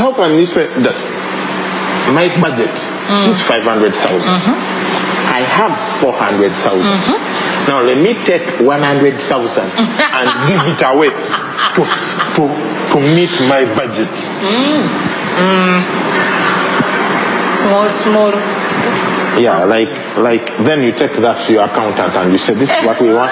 How 0.00 0.12
can 0.16 0.38
you 0.38 0.46
say 0.46 0.64
that 0.80 0.96
my 2.16 2.32
budget 2.40 2.72
mm. 3.12 3.28
is 3.28 3.40
500,000? 3.44 3.92
Mm-hmm. 3.92 4.80
I 5.28 5.40
have 5.44 5.76
400,000. 6.00 6.80
Mm-hmm. 6.80 7.39
Now 7.70 7.82
let 7.82 7.98
me 8.02 8.14
take 8.24 8.42
100,000 8.66 9.62
and 9.62 10.26
give 10.50 10.58
it 10.74 10.82
away 10.82 11.10
to, 11.78 11.82
to, 12.34 12.42
to 12.90 12.98
meet 13.14 13.30
my 13.46 13.62
budget. 13.78 14.10
Mm. 14.42 14.82
Mm. 15.38 15.78
Small, 17.62 17.88
small. 17.88 18.59
Yeah, 19.38 19.64
like 19.64 19.88
like 20.18 20.46
then 20.58 20.82
you 20.82 20.92
take 20.92 21.12
that 21.22 21.46
to 21.46 21.52
your 21.52 21.64
accountant 21.64 22.14
and 22.16 22.32
you 22.32 22.38
say 22.38 22.54
this 22.54 22.70
is 22.70 22.84
what 22.86 23.00
we 23.00 23.12
want. 23.14 23.30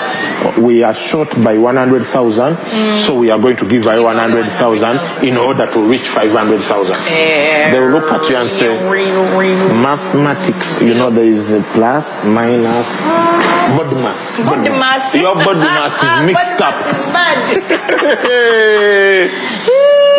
we 0.58 0.82
are 0.82 0.94
short 0.94 1.28
by 1.42 1.58
100,000, 1.58 2.56
so 3.04 3.18
we 3.18 3.30
are 3.30 3.38
going 3.38 3.56
to 3.56 3.66
give 3.68 3.86
away 3.86 3.98
100,000 4.00 5.26
in 5.26 5.36
order 5.36 5.66
to 5.70 5.80
reach 5.88 6.06
500,000. 6.08 6.94
They 7.72 7.80
will 7.80 7.90
look 7.90 8.10
at 8.12 8.28
you 8.30 8.36
and 8.36 8.50
say, 8.50 8.78
mathematics, 9.82 10.80
you 10.82 10.94
know, 10.94 11.10
there 11.10 11.24
is 11.24 11.52
a 11.52 11.60
plus, 11.74 12.24
minus, 12.24 12.88
body 13.76 13.96
mass. 13.96 14.38
Body 14.44 14.68
mass. 14.70 15.14
Your 15.14 15.34
body 15.34 15.58
mass 15.60 15.94
is 15.94 16.26
mixed 16.30 16.60
up. 16.60 16.74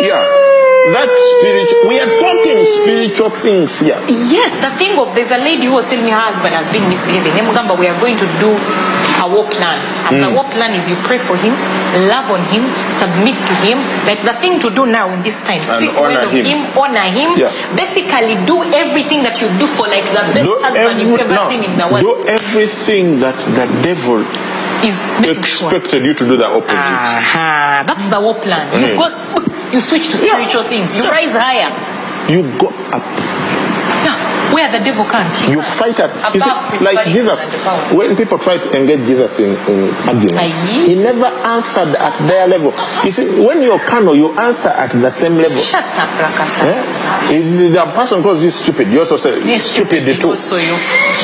yeah. 0.00 0.59
That's 0.88 1.20
spiritual. 1.36 1.88
We 1.88 2.00
are 2.00 2.08
talking 2.08 2.64
spiritual 2.64 3.30
things 3.30 3.78
here. 3.78 4.00
Yes, 4.08 4.48
the 4.64 4.72
thing 4.80 4.96
of 4.96 5.12
there's 5.14 5.30
a 5.30 5.38
lady 5.38 5.68
who 5.68 5.76
was 5.76 5.88
telling 5.90 6.04
me 6.04 6.10
her 6.10 6.24
husband 6.32 6.56
has 6.56 6.64
been 6.72 6.88
misbehaving. 6.88 7.36
Nemugamba, 7.36 7.76
we 7.76 7.86
are 7.86 7.98
going 8.00 8.16
to 8.16 8.28
do 8.40 8.50
a 9.20 9.26
war 9.28 9.44
plan. 9.52 9.76
And 10.08 10.24
the 10.24 10.32
mm. 10.32 10.40
war 10.40 10.48
plan 10.48 10.72
is 10.72 10.88
you 10.88 10.96
pray 11.04 11.20
for 11.20 11.36
him, 11.36 11.52
love 12.08 12.32
on 12.32 12.40
him, 12.48 12.64
submit 12.96 13.36
to 13.36 13.54
him. 13.60 13.76
Like 14.08 14.24
the 14.24 14.32
thing 14.40 14.56
to 14.64 14.72
do 14.72 14.88
now 14.88 15.12
in 15.12 15.20
this 15.22 15.44
time, 15.44 15.60
speak 15.68 15.92
honor 16.00 16.24
of 16.24 16.32
him. 16.32 16.44
him. 16.48 16.60
honor 16.72 17.08
him. 17.12 17.36
Yeah. 17.36 17.52
Basically, 17.76 18.40
do 18.48 18.64
everything 18.72 19.22
that 19.28 19.36
you 19.44 19.52
do 19.60 19.68
for 19.68 19.84
like 19.84 20.08
the 20.08 20.24
best 20.32 20.48
Do, 20.48 20.56
husband 20.64 20.96
every, 20.96 21.04
you've 21.04 21.20
ever 21.20 21.36
no, 21.36 21.44
seen 21.48 21.62
in 21.62 21.76
the 21.76 21.86
world. 21.92 22.04
do 22.08 22.14
everything 22.24 23.20
that 23.20 23.36
the 23.52 23.68
devil 23.84 24.24
Is 24.84 24.98
expected 25.20 26.04
you 26.04 26.14
to 26.14 26.24
do 26.24 26.36
the 26.36 26.46
opposite. 26.46 26.72
Aha, 26.72 27.84
that's 27.86 28.08
the 28.08 28.20
war 28.20 28.34
plan. 28.34 28.64
You 28.80 28.88
mm. 28.88 28.98
go, 28.98 29.72
you 29.72 29.80
switch 29.80 30.08
to 30.08 30.16
Yeah. 30.16 30.34
spiritual 30.34 30.62
things. 30.64 30.96
You 30.96 31.04
Yeah. 31.04 31.10
rise 31.10 31.34
higher. 31.36 31.70
You 32.32 32.42
go 32.58 32.68
up. 32.92 33.02
Where 34.52 34.70
the 34.72 34.82
devil 34.84 35.04
can't. 35.04 35.34
He 35.36 35.52
You 35.52 35.62
fight 35.62 35.98
at 36.00 36.10
you 36.34 36.40
see, 36.40 36.84
like 36.84 37.06
Jesus. 37.06 37.38
When 37.92 38.16
people 38.16 38.38
try 38.38 38.58
to 38.58 38.68
engage 38.76 39.06
Jesus 39.06 39.38
in, 39.38 39.54
in 39.70 39.90
arguments, 40.08 40.70
he 40.86 40.94
never 40.96 41.26
answered 41.26 41.94
at 41.94 42.16
their 42.26 42.48
level. 42.48 42.72
You 43.04 43.10
see, 43.10 43.40
when 43.40 43.62
you're 43.62 43.78
carnal, 43.78 44.16
you 44.16 44.32
answer 44.38 44.70
at 44.70 44.90
the 44.90 45.10
same 45.10 45.36
level. 45.36 45.58
Shut 45.58 45.84
up, 45.84 46.08
Rakata. 46.18 46.66
Eh? 46.66 47.36
If 47.38 47.72
the 47.72 47.84
person 47.94 48.22
calls 48.22 48.42
you 48.42 48.50
stupid, 48.50 48.88
you 48.88 49.00
also 49.00 49.16
say 49.16 49.38
Yes, 49.46 49.62
stupid 49.70 50.02
stupid, 50.02 50.20
too. 50.20 50.28
also 50.28 50.56
you. 50.56 50.76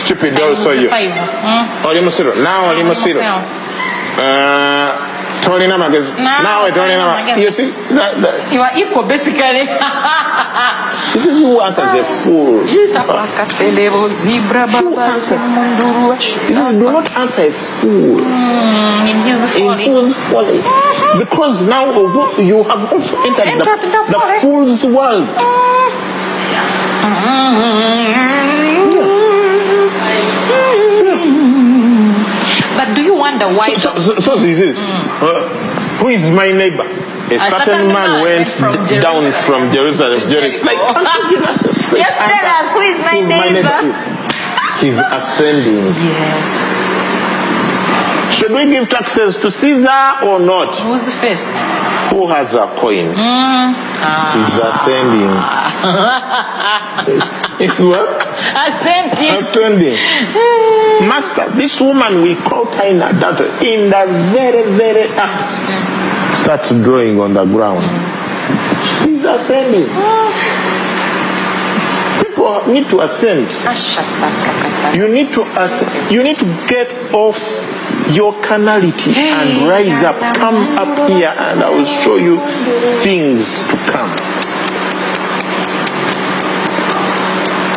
Stupid 0.05 0.41
also 0.41 0.71
you. 0.73 0.89
Five. 0.89 1.11
Mm. 1.13 1.85
Oli 1.87 2.01
musiro. 2.01 2.35
Now 2.43 2.71
oli 2.71 2.83
musiro. 2.83 3.21
Uh, 5.47 5.53
tolina 5.53 5.79
magezi. 5.79 6.11
Now, 6.19 6.43
Nawe 6.43 6.73
tolina 6.73 7.05
tolina 7.05 7.07
magezi. 7.07 7.31
magezi. 7.31 7.45
You 7.45 7.51
see, 7.53 7.71
that, 7.95 8.21
that, 8.23 8.53
You 8.53 8.63
are 8.63 8.73
equal, 8.77 9.03
basically. 9.05 9.67
this 11.15 11.25
is 11.27 11.39
who 11.39 11.61
answers 11.61 11.95
a 11.95 12.05
fool. 12.05 12.67
Sapakatelebo, 12.67 14.09
zebra, 14.11 14.67
You 14.67 15.21
see, 15.21 16.79
do 16.79 16.91
not 16.91 17.17
answer 17.17 17.47
a 17.47 17.51
fool. 17.53 18.21
Mm, 18.21 19.09
In 19.11 19.17
his 19.23 19.57
in 19.57 19.63
folly. 19.65 19.85
whose 19.87 20.15
folly. 20.15 20.61
Because 21.19 21.63
now 21.69 21.87
you 22.39 22.63
have 22.65 22.93
also 22.93 23.17
entered, 23.23 23.47
Entered 23.47 23.81
the, 23.81 24.03
the 24.09 24.13
the 24.13 24.21
fool's 24.41 24.85
world. 24.85 25.27
But 27.07 28.36
you 33.41 33.47
wonder 33.47 33.59
why? 33.59 33.77
So, 33.77 33.99
so, 33.99 34.19
so 34.19 34.37
this 34.39 34.61
is, 34.61 34.77
uh, 34.77 35.49
who 36.01 36.09
is 36.09 36.31
my 36.31 36.51
neighbor? 36.53 36.85
A, 36.85 37.39
certain, 37.41 37.89
man, 37.89 38.23
went, 38.23 38.49
from 38.49 38.75
down 39.01 39.25
Jerusalem 39.25 39.35
from 39.47 39.73
Jerusalem. 39.73 40.29
Jericho. 40.29 40.65
Like, 40.65 40.79
can't 40.79 41.31
you 41.31 41.39
give 41.39 41.45
us 41.49 41.65
a 41.65 41.75
straight 41.75 42.03
Just 42.03 42.19
tell 42.19 42.47
us, 42.47 42.73
who 42.73 42.81
is 42.81 42.99
my 43.03 43.19
Who 43.19 43.27
neighbor? 43.27 43.93
He's 44.81 44.99
ascending. 45.19 45.85
Yes. 46.07 46.77
Should 48.39 48.53
we 48.53 48.67
give 48.67 48.89
taxes 48.89 49.39
to 49.39 49.51
Caesar 49.51 50.25
or 50.25 50.39
not? 50.39 50.77
Who's 50.77 51.05
the 51.05 51.11
face? 51.11 51.53
Who 52.11 52.29
has 52.29 52.55
a 52.55 52.67
coin? 52.79 53.09
He's 53.97 54.59
ascending. 54.61 55.33
He's 57.59 57.79
what? 57.89 58.07
Ascending. 58.69 59.35
ascending. 59.41 59.97
Master, 61.09 61.49
this 61.57 61.81
woman 61.81 62.23
we 62.23 62.35
call 62.37 62.67
her 62.67 62.85
in 62.85 63.01
adultery 63.03 63.49
in 63.67 63.91
the 63.91 64.05
very, 64.33 64.63
very 64.77 65.09
act 65.17 66.37
starts 66.43 66.69
drawing 66.71 67.19
on 67.21 67.35
the 67.35 67.45
ground. 67.47 67.83
She's 69.03 69.25
ascending. 69.25 69.89
People 72.23 72.67
need 72.73 72.87
to 72.91 73.01
ascend. 73.01 73.51
Shut 73.51 74.05
up, 74.23 74.33
Rakata. 74.45 74.95
You 74.95 75.09
need 75.09 75.33
to 75.33 75.43
ascend. 75.59 76.13
You 76.13 76.23
need 76.23 76.39
to 76.39 76.45
get 76.69 76.89
off 77.15 77.37
your 78.13 78.33
carnality 78.43 79.13
and 79.17 79.69
rise 79.69 80.03
up. 80.03 80.17
Come 80.37 80.57
up 80.79 81.09
here 81.11 81.33
and 81.39 81.63
I 81.63 81.71
will 81.71 81.85
show 81.85 82.17
you 82.17 82.39
things 83.03 83.61
to 83.71 83.77
come. 83.91 84.11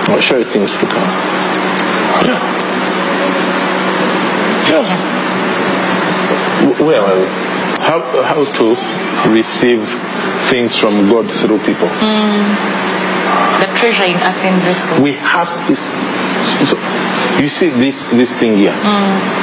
I'll 0.09 0.19
show 0.19 0.37
you 0.37 0.45
things 0.45 0.71
to 0.73 0.85
come. 0.87 1.09
Yeah. 2.25 2.39
Yeah. 4.69 4.97
Wh- 6.65 6.81
Where 6.85 7.01
are 7.01 7.15
we? 7.19 7.25
How, 7.85 7.99
how 8.23 8.45
to 8.45 8.75
receive 9.31 9.81
things 10.49 10.75
from 10.75 11.09
God 11.09 11.29
through 11.29 11.59
people. 11.59 11.87
Mm. 12.01 12.55
The 13.61 13.67
treasure 13.77 14.03
in 14.05 14.15
earthen 14.17 14.59
vessel. 14.61 15.03
We 15.03 15.13
have 15.13 15.47
this. 15.67 15.79
So, 16.69 16.77
you 17.41 17.47
see 17.49 17.69
this 17.69 18.09
this 18.11 18.37
thing 18.39 18.57
here. 18.57 18.73
Mm. 18.73 19.38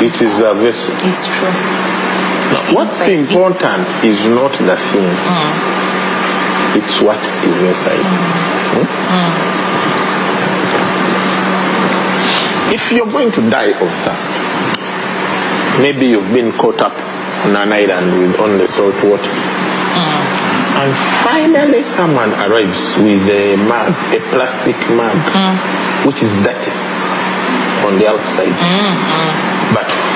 It 0.00 0.22
is 0.22 0.40
a 0.40 0.54
vessel. 0.54 0.94
It's 1.10 1.26
true. 1.26 1.50
Now, 2.54 2.62
what's 2.74 3.00
Inside. 3.02 3.18
important 3.18 3.86
is 4.04 4.24
not 4.30 4.52
the 4.52 4.76
thing. 4.76 5.04
Mm. 5.04 5.52
It's 6.78 7.00
what 7.00 7.18
is 7.18 7.58
inside. 7.62 7.98
Mm. 7.98 8.78
Hmm? 8.78 8.86
Mm. 9.10 9.58
If 12.74 12.92
you're 12.92 13.10
going 13.10 13.32
to 13.32 13.40
die 13.50 13.72
of 13.74 13.90
thirst, 14.04 14.32
maybe 15.82 16.06
you've 16.08 16.32
been 16.32 16.52
caught 16.52 16.80
up 16.80 16.92
on 17.44 17.56
an 17.56 17.72
island 17.72 18.12
with 18.20 18.38
only 18.40 18.66
salt 18.66 18.94
water. 19.04 19.34
And 20.78 20.94
finally 21.26 21.82
someone 21.82 22.30
arrives 22.46 22.94
with 23.02 23.26
a 23.28 23.56
mug, 23.66 23.90
a 24.14 24.20
plastic 24.30 24.76
mug, 24.94 25.16
which 26.06 26.22
is 26.22 26.30
dirty 26.46 26.70
on 27.82 27.98
the 27.98 28.06
outside, 28.06 28.54
but 28.54 29.47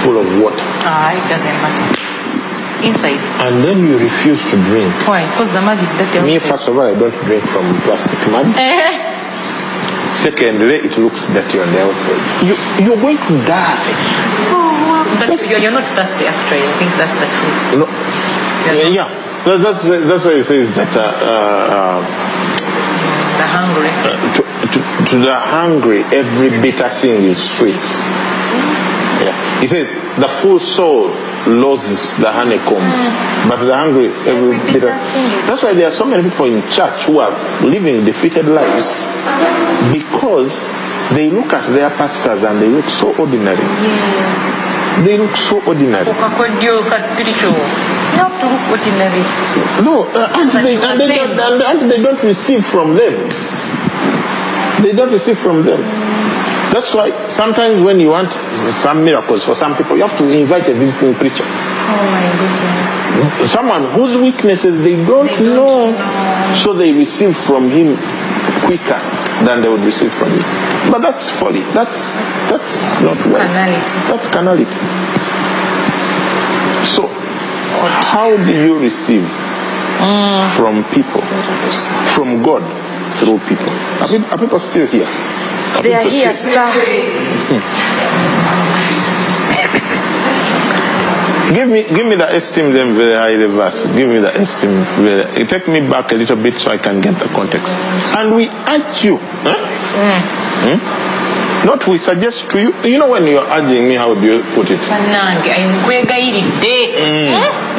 full 0.03 0.19
of 0.19 0.27
water. 0.43 0.59
Ah, 0.85 1.15
it 1.15 1.25
doesn't 1.31 1.57
matter. 1.63 1.87
Inside. 2.83 3.23
And 3.47 3.63
then 3.63 3.79
you 3.87 3.95
refuse 3.99 4.43
to 4.51 4.57
drink. 4.67 4.91
Why? 5.07 5.23
Because 5.31 5.53
the 5.55 5.63
mug 5.63 5.79
is 5.79 5.93
dirty 5.95 6.19
Me, 6.27 6.39
first 6.39 6.67
of 6.67 6.75
all, 6.77 6.83
I 6.91 6.99
don't 6.99 7.15
drink 7.27 7.43
from 7.47 7.63
plastic 7.87 8.19
mug. 8.35 8.47
Eh, 8.59 9.11
Secondly, 10.19 10.77
it 10.87 10.95
looks 10.99 11.27
dirty 11.33 11.59
on 11.63 11.69
the 11.73 11.81
outside. 11.83 12.23
You, 12.47 12.55
you're 12.85 13.01
going 13.01 13.17
to 13.17 13.35
die. 13.47 13.79
Oh, 14.55 15.03
But 15.19 15.31
you're, 15.49 15.59
you're 15.59 15.73
not 15.75 15.87
thirsty 15.89 16.27
actually. 16.27 16.63
I 16.63 16.73
think 16.79 16.91
that's 16.99 17.15
the 17.19 17.27
truth. 17.27 17.59
No. 17.81 17.87
Yeah, 18.67 18.89
yeah. 19.07 19.09
That, 19.47 19.59
that's, 19.63 19.83
that's 19.83 20.25
why 20.25 20.33
it 20.39 20.45
says 20.45 20.71
that 20.77 20.93
uh, 20.95 21.03
uh, 21.03 21.99
The 23.39 23.47
hungry. 23.51 23.91
uh, 23.91 24.15
to, 24.37 24.43
to, 24.71 24.79
to 25.11 25.17
the 25.19 25.35
hungry, 25.35 26.03
every 26.15 26.51
bitter 26.63 26.89
thing 26.89 27.23
is 27.23 27.39
sweet. 27.43 27.75
Yeah. 27.75 28.82
He 29.63 29.69
says, 29.69 29.87
the 30.19 30.27
full 30.27 30.59
soul 30.59 31.07
loathes 31.47 32.19
the 32.19 32.33
honeycomb, 32.35 32.83
but 33.49 33.63
the 33.63 33.71
hungry, 33.71 34.11
every 34.27 34.59
Every 34.59 34.73
bitter 34.75 34.91
bitter. 34.91 35.47
That's 35.47 35.63
why 35.63 35.73
there 35.73 35.87
are 35.87 35.95
so 35.95 36.05
many 36.05 36.29
people 36.29 36.47
in 36.47 36.59
church 36.75 37.07
who 37.07 37.21
are 37.23 37.31
living 37.63 38.05
defeated 38.05 38.47
lives 38.47 39.07
because 39.95 40.51
they 41.15 41.31
look 41.31 41.53
at 41.55 41.63
their 41.71 41.91
pastors 41.91 42.43
and 42.43 42.61
they 42.61 42.69
look 42.75 42.87
so 42.87 43.15
ordinary. 43.15 43.63
Yes. 43.63 45.07
They 45.07 45.17
look 45.17 45.31
so 45.37 45.63
ordinary. 45.63 46.11
Ukakodioka 46.11 46.99
spiritual. 46.99 47.55
You 47.55 48.19
have 48.19 48.35
to 48.43 48.47
look 48.51 48.67
ordinary. 48.67 49.23
No, 49.87 50.03
uh, 50.11 50.43
and, 50.43 50.51
So 50.51 50.59
they, 50.59 50.75
and, 50.75 50.99
they 50.99 51.19
and, 51.23 51.63
and 51.63 51.91
they 51.91 52.03
don't 52.03 52.23
receive 52.25 52.67
from 52.67 52.97
them. 52.97 53.15
They 54.83 54.91
don't 54.91 55.13
receive 55.13 55.39
from 55.39 55.63
them. 55.63 55.79
That's 56.73 56.95
why 56.95 57.11
sometimes 57.29 57.83
when 57.83 58.01
you 58.01 58.11
want 58.11 58.33
some 58.81 59.05
miracles 59.05 59.45
for 59.45 59.55
some 59.55 59.77
people, 59.77 59.97
you 59.97 60.03
have 60.09 60.17
to 60.17 60.25
invite 60.33 60.67
a 60.69 60.73
visiting 60.73 61.13
preacher. 61.15 61.45
Oh 61.45 62.01
my 62.09 62.25
goodness. 62.41 62.89
Hmm? 63.13 63.47
Someone 63.47 63.85
whose 63.93 64.17
weaknesses 64.17 64.81
they 64.83 64.97
don't, 65.05 65.27
They 65.27 65.37
don't 65.37 65.55
know. 65.55 65.91
know. 65.91 66.55
So 66.57 66.73
they 66.73 66.93
receive 66.93 67.37
from 67.37 67.69
him 67.69 67.95
quicker 68.65 68.99
than 69.45 69.61
they 69.61 69.69
would 69.69 69.85
receive 69.85 70.13
from 70.15 70.33
you. 70.33 70.41
But 70.91 71.03
that's 71.03 71.29
folly. 71.31 71.61
That's 71.77 72.15
that's 72.49 72.73
not 73.05 73.17
wise. 73.21 73.53
carnality. 73.53 74.09
That's 74.09 74.27
carnality. 74.33 74.79
So 76.89 77.07
how 78.17 78.33
do 78.37 78.53
you 78.53 78.79
receive 78.79 79.23
mm. 79.23 80.57
from 80.57 80.85
people? 80.95 81.21
From 82.17 82.43
God 82.43 82.63
through 83.21 83.39
people. 83.41 83.73
Are 84.01 84.09
people, 84.09 84.27
are 84.33 84.39
people 84.39 84.59
still 84.59 84.87
here? 84.87 85.07
Are 85.77 85.83
They 85.83 85.95
are 85.95 86.09
here, 86.09 86.33
sir. 86.33 86.69
Give 91.55 91.69
me, 91.69 91.83
give 91.85 92.07
me 92.07 92.17
the 92.17 92.35
esteem 92.35 92.73
them 92.73 92.95
very 92.95 93.15
highly 93.15 93.45
verse. 93.55 93.85
Give 93.95 94.09
me 94.09 94.19
the 94.21 94.33
esteem 94.41 94.71
very. 95.05 95.45
Take 95.47 95.69
me 95.69 95.81
back 95.81 96.11
a 96.13 96.15
little 96.15 96.37
bit 96.37 96.55
so 96.59 96.71
I 96.71 96.79
can 96.79 97.01
get 97.03 97.15
the 97.19 97.27
context. 97.27 97.69
And 98.17 98.35
we 98.35 98.49
urge 98.49 99.05
you. 99.05 99.19
Huh? 99.45 99.59
Hmm? 100.65 101.67
Not 101.67 101.87
we 101.87 101.99
suggest 101.99 102.49
to 102.51 102.59
you. 102.61 102.73
You 102.85 102.99
know 102.99 103.11
when 103.11 103.27
you 103.27 103.39
are 103.39 103.47
urging 103.61 103.87
me, 103.87 103.95
how 103.95 104.15
do 104.15 104.25
you 104.27 104.43
put 104.55 104.71
it? 104.71 104.81
bannange 104.91 105.53
ayi 105.53 105.65
nkwegayiridde 105.65 106.77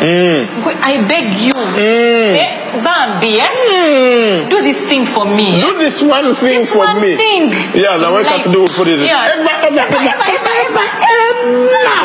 Mm. 0.03 0.47
I 0.83 0.97
beg 1.07 1.33
you 1.47 1.53
Eh, 1.79 2.35
bambi 2.81 3.39
eh? 3.39 4.49
do 4.49 4.61
this 4.61 4.81
thing 4.87 5.05
for 5.05 5.25
me? 5.25 5.59
Do 5.61 5.77
this 5.77 6.01
one 6.01 6.33
thing 6.33 6.59
This 6.65 6.71
for 6.71 6.79
one 6.79 7.01
me. 7.01 7.15
thing. 7.15 7.51
Yeah, 7.75 7.97
now 7.97 8.11
what 8.13 8.23
Like- 8.25 8.43
can 8.43 8.51
do 8.53 8.63
it 8.65 8.87
in. 8.87 8.99
Yeah. 9.01 9.29
Ever, 9.33 9.49
ever, 9.67 9.79
ever, 9.79 9.99
ever, 9.99 10.53
ever, 10.63 10.87
ever. 11.03 12.03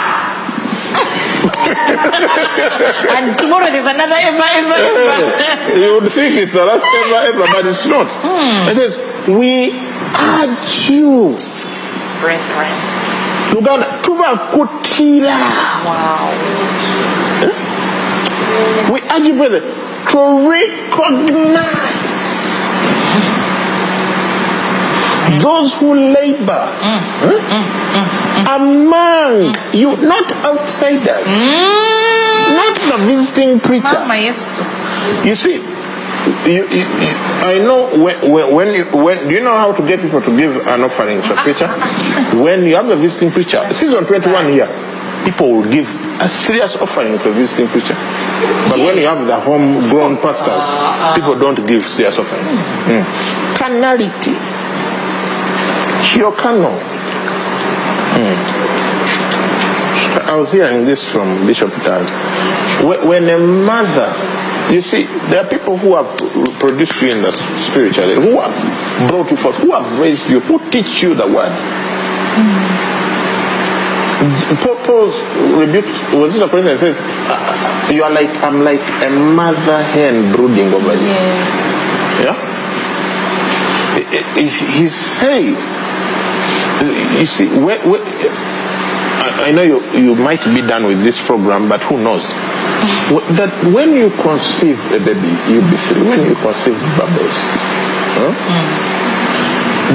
and 3.16 3.38
tomorrow 3.38 3.70
there's 3.70 3.86
another 3.86 4.16
ever 4.16 4.42
ever 4.42 4.74
ever 4.74 5.78
you 5.78 5.94
would 6.00 6.10
think 6.12 6.34
it's 6.36 6.52
the 6.52 6.64
last 6.64 6.84
ever, 6.84 7.14
ever, 7.30 7.46
but 7.52 7.66
it's 7.66 7.86
not. 7.86 8.06
It 8.70 8.76
says, 8.76 8.98
we 9.28 9.70
urge 10.16 10.90
you. 10.90 11.36
brethren 12.20 12.72
Luganda, 13.54 13.86
tubakutira. 14.02 15.36
wow 15.86 16.32
We 18.92 19.00
urge 19.02 19.26
you, 19.28 19.34
brother, 19.36 19.60
to 20.10 20.20
recognize 20.48 22.08
those 25.42 25.74
who 25.74 25.94
labor. 25.94 26.64
Mm. 26.80 27.00
Huh, 27.20 28.56
among 28.56 29.54
you, 29.74 29.96
not 29.96 30.30
outsiders, 30.44 31.26
mm. 31.26 32.56
not 32.56 32.74
the 32.90 33.04
visiting 33.04 33.60
preacher. 33.60 33.98
mama 34.00 34.14
yesu. 34.14 34.62
You 35.24 35.34
see, 35.34 35.56
you, 36.46 36.64
you, 36.68 36.84
I 37.44 37.58
know 37.64 37.88
when, 37.96 38.16
when, 38.30 38.54
when 38.54 38.74
you 38.74 38.84
when 38.92 39.28
do 39.28 39.34
you 39.34 39.40
know 39.40 39.56
how 39.56 39.72
to 39.72 39.82
get 39.86 40.00
people 40.00 40.20
to 40.20 40.36
give 40.36 40.56
an 40.66 40.82
offering 40.82 41.20
to 41.22 41.32
a 41.32 41.36
preacher? 41.36 41.68
when 42.42 42.64
you 42.64 42.76
have 42.76 42.88
a 42.88 42.96
visiting 42.96 43.30
preacher, 43.30 43.62
season 43.72 44.04
twenty 44.04 44.30
one 44.30 44.48
here, 44.52 44.66
people 45.28 45.52
will 45.52 45.70
give 45.70 45.86
a 46.22 46.28
serious 46.28 46.74
offering 46.76 47.18
to 47.18 47.28
a 47.28 47.32
visiting 47.32 47.68
preacher. 47.68 47.92
But 48.72 48.78
when 48.78 48.96
you 48.96 49.04
have 49.04 49.26
the 49.26 49.38
homegrown 49.38 50.16
pastors, 50.16 50.64
people 51.20 51.38
don't 51.38 51.66
give 51.68 51.82
serious 51.82 52.18
offering. 52.18 52.44
Mm. 52.88 53.04
Carnality. 53.58 54.32
Hiokano. 56.08 56.72
I 60.28 60.34
was 60.34 60.50
hearing 60.52 60.86
this 60.86 61.04
from 61.04 61.46
Bishop 61.46 61.72
Tal. 61.84 62.04
When 63.06 63.28
a 63.28 63.38
mother, 63.38 64.08
you 64.72 64.80
see, 64.80 65.04
there 65.28 65.44
are 65.44 65.48
people 65.48 65.76
who 65.76 65.94
have 65.94 66.08
produced 66.58 67.02
you 67.02 67.10
in 67.10 67.22
the 67.22 67.32
spiritually, 67.32 68.14
who 68.14 68.40
have 68.40 69.08
brought 69.08 69.30
you 69.30 69.36
forth, 69.36 69.56
who 69.56 69.72
have 69.72 69.98
raised 70.00 70.30
you, 70.30 70.40
who 70.40 70.58
teach 70.70 71.02
you 71.02 71.14
the 71.14 71.26
word. 71.26 71.52
Paul 72.38 72.77
Paul's 74.18 75.14
rebuked, 75.54 76.14
was 76.14 76.34
it 76.34 76.42
a 76.42 76.48
person 76.48 76.66
that 76.66 76.78
says, 76.78 76.98
"Uh, 76.98 77.92
you 77.92 78.02
are 78.02 78.10
like, 78.10 78.28
I'm 78.42 78.64
like 78.64 78.80
a 79.02 79.10
mother 79.10 79.82
hen 79.82 80.32
brooding 80.34 80.72
over 80.74 80.94
you. 80.94 81.14
Yeah? 82.26 82.34
He- 84.34 84.88
says, 84.88 85.58
you 87.18 87.26
see, 87.26 87.46
where, 87.62 87.78
where, 87.88 88.00
I, 89.46 89.52
know 89.52 89.62
you, 89.62 89.80
you 89.92 90.14
might 90.14 90.44
be 90.44 90.62
done 90.62 90.84
with 90.84 91.02
this 91.02 91.24
program, 91.24 91.68
but 91.68 91.80
who 91.82 91.98
knows? 92.02 92.26
That 93.36 93.50
when 93.74 93.92
you 93.94 94.10
conceive 94.22 94.78
a 94.92 94.98
baby, 94.98 95.28
you'll 95.50 95.68
be 95.70 95.76
free. 95.76 96.02
When 96.02 96.20
you 96.26 96.34
conceive 96.36 96.78
bubbles, 96.96 97.38
huh? 98.18 98.34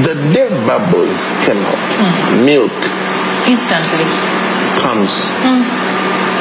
the 0.04 0.16
day 0.34 0.50
bubbles 0.68 1.18
came 1.46 1.58
out, 1.58 2.44
milk 2.46 2.72
instantly 3.48 4.06
comes. 4.82 5.12
Hmm. 5.44 5.62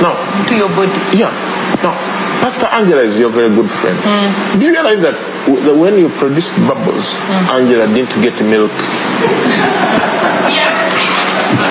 Now, 0.03 0.15
to 0.49 0.55
your 0.57 0.69
body 0.71 0.91
yeah. 1.17 1.31
Now, 1.83 1.95
Pastor 2.43 2.67
Angela 2.67 3.03
is 3.03 3.19
your 3.19 3.31
very 3.31 3.49
good 3.55 3.71
friend. 3.71 3.97
Hmm. 4.03 4.59
Do 4.59 4.67
you 4.67 4.73
realize 4.73 5.01
that, 5.03 5.15
w- 5.47 5.63
that 5.65 5.75
when 5.77 5.99
you 5.99 6.09
produced 6.11 6.55
bubbles, 6.67 7.07
hmm. 7.13 7.57
Angela 7.57 7.87
didn't 7.87 8.21
get 8.23 8.35
milk 8.45 8.73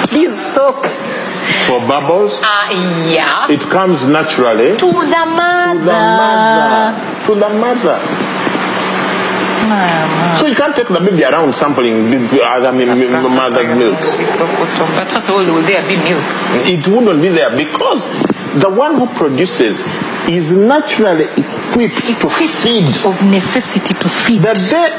please 0.10 0.34
stop 0.52 0.86
for 1.68 1.80
bubbles? 1.88 2.40
ah 2.44 2.70
yeah 3.10 3.48
It 3.52 3.62
comes 3.62 4.06
naturally 4.06 4.76
to 4.78 4.92
the 4.92 5.26
mother 5.26 5.80
to 5.80 5.86
the 5.86 6.00
mother. 6.20 6.96
To 7.28 7.36
the 7.36 7.50
mother. 7.64 7.98
Mama 9.72 10.38
So 10.40 10.48
you 10.48 10.56
can't 10.56 10.76
take 10.76 10.88
the 10.88 11.00
baby 11.00 11.24
around 11.24 11.54
sampling 11.56 11.96
other 12.42 12.72
mother's 13.30 13.72
milk. 13.78 14.00
but 14.98 15.08
first 15.08 15.30
of 15.30 15.36
all 15.36 15.44
will 15.46 15.62
there 15.64 15.84
be 15.88 15.98
milk 15.98 16.26
It 16.68 16.88
wouldn't 16.88 17.22
be 17.22 17.30
there 17.30 17.52
because 17.56 18.08
the 18.60 18.70
one 18.70 18.96
who 18.96 19.08
produces 19.08 19.80
is 20.28 20.52
naturally 20.56 21.26
equipped 21.26 22.04
to 22.22 22.30
feed. 22.30 22.88
of 23.06 23.16
necessity 23.32 23.94
to 23.94 24.08
feed 24.10 24.42
The 24.42 24.54
day 24.54 24.90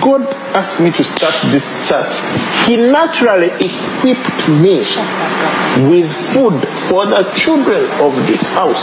God 0.00 0.22
asked 0.58 0.80
me 0.80 0.90
to 0.90 1.04
start 1.04 1.34
this 1.52 1.88
church, 1.88 2.12
He 2.66 2.76
naturally 2.76 3.46
equipped 3.62 4.48
me 4.48 4.78
with 5.88 6.10
food 6.10 6.58
for 6.88 7.06
the 7.06 7.22
children 7.36 7.82
of 8.02 8.12
this 8.26 8.42
house. 8.56 8.82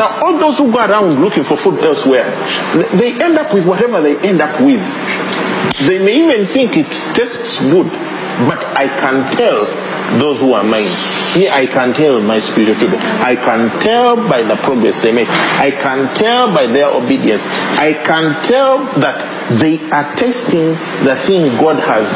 Now, 0.00 0.08
all 0.24 0.38
those 0.38 0.56
who 0.56 0.72
go 0.72 0.78
around 0.78 1.20
looking 1.20 1.44
for 1.44 1.58
food 1.58 1.78
elsewhere, 1.84 2.24
they- 2.94 3.12
end 3.20 3.36
up 3.36 3.52
with 3.52 3.66
whatever 3.66 4.00
they 4.00 4.16
end 4.26 4.40
up 4.40 4.58
with. 4.58 4.80
They 5.86 5.98
may 5.98 6.14
even 6.24 6.46
think 6.46 6.78
it 6.78 6.90
tastes 7.12 7.58
good, 7.58 7.84
but 8.48 8.64
I 8.74 8.88
can 8.88 9.18
tell 9.36 9.60
those 10.18 10.40
who 10.40 10.54
are 10.54 10.64
mine. 10.64 10.88
Me, 11.36 11.50
I 11.50 11.66
can 11.66 11.92
tell 11.92 12.18
my 12.22 12.40
spiritual 12.40 12.76
children. 12.76 13.02
I 13.20 13.34
can 13.36 13.68
tell 13.80 14.16
by 14.16 14.42
the 14.42 14.56
progress 14.56 15.00
they 15.00 15.12
make. 15.12 15.28
I 15.66 15.70
can 15.70 16.08
tell 16.14 16.50
by 16.50 16.64
their 16.64 16.88
obedience. 17.00 17.44
I 17.76 17.92
can 17.92 18.42
tell 18.42 18.78
that 19.04 19.20
they 19.60 19.78
are 19.90 20.06
tasting 20.16 20.70
the 21.04 21.14
thing 21.14 21.44
God 21.58 21.76
has 21.76 22.08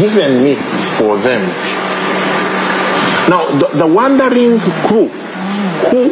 given 0.00 0.42
me 0.42 0.54
for 0.96 1.18
them. 1.18 1.42
Now, 3.28 3.44
the, 3.58 3.68
the 3.84 3.86
wandering 3.86 4.58
crew, 4.88 5.10
who 5.90 6.10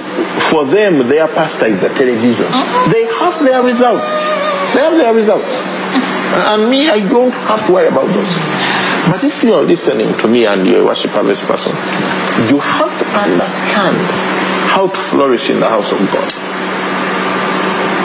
for 0.51 0.65
them 0.65 1.09
their 1.09 1.29
pastor 1.29 1.67
is 1.67 1.81
the 1.81 1.89
television, 1.89 2.47
mm-hmm. 2.47 2.93
they 2.93 3.05
have 3.05 3.43
their 3.43 3.63
results. 3.63 4.15
They 4.75 4.81
have 4.81 4.97
their 4.97 5.15
results. 5.15 5.47
And 6.51 6.69
me, 6.71 6.89
I 6.91 7.01
don't 7.09 7.33
have 7.33 7.67
to 7.67 7.73
worry 7.73 7.89
about 7.89 8.07
those. 8.07 8.33
But 9.09 9.23
if 9.23 9.43
you're 9.45 9.63
listening 9.63 10.13
to 10.19 10.29
me 10.29 10.47
and 10.47 10.67
you're 10.67 10.83
a 10.83 10.85
worship 10.85 11.13
harvest 11.13 11.43
person, 11.45 11.73
you 12.51 12.59
have 12.59 12.91
to 12.91 13.07
understand 13.17 13.97
how 14.75 14.89
to 14.89 14.99
flourish 14.99 15.49
in 15.51 15.61
the 15.61 15.69
house 15.69 15.93
of 15.93 15.99
God. 16.11 16.29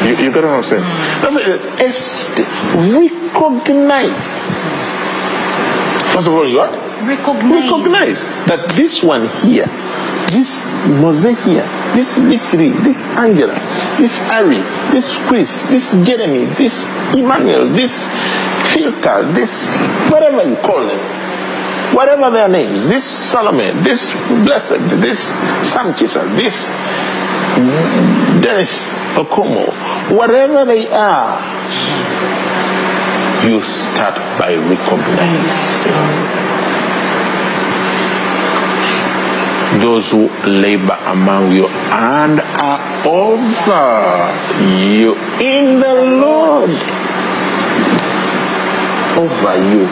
You, 0.06 0.16
you 0.26 0.32
get 0.32 0.44
what 0.44 0.54
I'm 0.54 0.64
saying? 0.64 0.84
Mm. 0.84 1.22
That's 1.22 1.36
it. 1.38 1.62
Recognize. 3.34 4.62
First 6.14 6.28
of 6.28 6.34
all, 6.34 6.48
you 6.48 6.58
what? 6.58 6.72
recognize 7.08 7.72
recognize 7.72 8.22
that 8.46 8.70
this 8.76 9.02
one 9.04 9.28
here, 9.42 9.66
this 10.30 10.66
Mose 11.02 11.34
here, 11.46 11.66
this 11.94 12.18
Victory, 12.18 12.70
this 12.84 13.08
Angela, 13.18 13.54
this 13.98 14.20
Ari, 14.32 14.62
this 14.92 15.18
Chris, 15.28 15.64
this 15.64 15.92
Jeremy, 16.06 16.46
this 16.56 16.88
Emmanuel, 17.14 17.68
this 17.68 18.04
Filter, 18.74 19.24
this 19.34 19.76
whatever 20.10 20.48
you 20.48 20.56
call 20.56 20.80
them, 20.80 21.00
whatever 21.94 22.30
their 22.32 22.48
names, 22.48 22.86
this 22.86 23.04
Solomon, 23.04 23.84
this 23.84 24.12
Blessed, 24.46 24.80
this 25.02 25.20
Sam 25.68 25.94
Chisa, 25.94 26.24
this 26.36 26.66
Dennis 28.42 28.94
Okomo, 29.16 29.68
whatever 30.16 30.64
they 30.66 30.88
are, 30.88 31.38
you 33.46 33.62
start 33.62 34.16
by 34.40 34.56
recognizing. 34.56 36.32
Those 39.80 40.12
who 40.12 40.28
labor 40.50 40.98
among 41.06 41.52
you 41.52 41.68
and 41.68 42.40
are 42.60 42.82
over 43.08 44.34
you 44.84 45.16
in 45.40 45.80
the 45.80 45.96
Lord. 46.20 46.70
Over 49.16 49.56
you, 49.72 49.88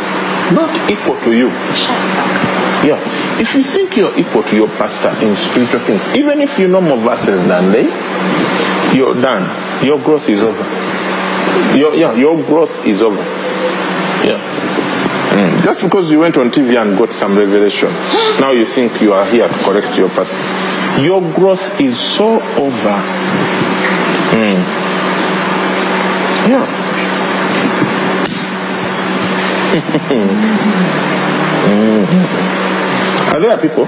not 0.55 0.71
equal 0.89 1.15
to 1.21 1.31
you. 1.31 1.47
Yeah. 2.83 2.99
If 3.39 3.55
you 3.55 3.63
think 3.63 3.95
you're 3.95 4.17
equal 4.17 4.43
to 4.43 4.55
your 4.55 4.67
pastor 4.67 5.09
in 5.25 5.35
spiritual 5.35 5.79
things, 5.79 6.15
even 6.15 6.41
if 6.41 6.59
you 6.59 6.67
know 6.67 6.81
more 6.81 6.97
verses 6.97 7.45
than 7.47 7.71
they, 7.71 7.87
you're 8.95 9.15
done. 9.21 9.43
Your 9.85 9.99
growth 9.99 10.27
is 10.29 10.41
over. 10.41 11.77
Your, 11.77 11.95
yeah, 11.95 12.13
your 12.15 12.35
growth 12.45 12.85
is 12.85 13.01
over. 13.01 13.38
Mm. 15.29 15.63
Just 15.63 15.83
because 15.83 16.11
you 16.11 16.19
went 16.19 16.37
on 16.37 16.49
TV 16.49 16.81
and 16.81 16.97
got 16.97 17.11
some 17.11 17.37
revelation, 17.37 17.89
now 18.39 18.51
you 18.51 18.65
think 18.65 19.01
you 19.01 19.13
are 19.13 19.25
here 19.25 19.47
to 19.47 19.53
correct 19.63 19.95
your 19.97 20.09
pastor. 20.09 20.37
Your 21.03 21.21
growth 21.35 21.79
is 21.79 21.99
so 21.99 22.41
over. 22.57 22.97
Mm. 24.33 24.59
Yeah. 26.49 26.65
Mm. 31.69 32.49
Are 33.29 33.39
there 33.39 33.57
people? 33.59 33.83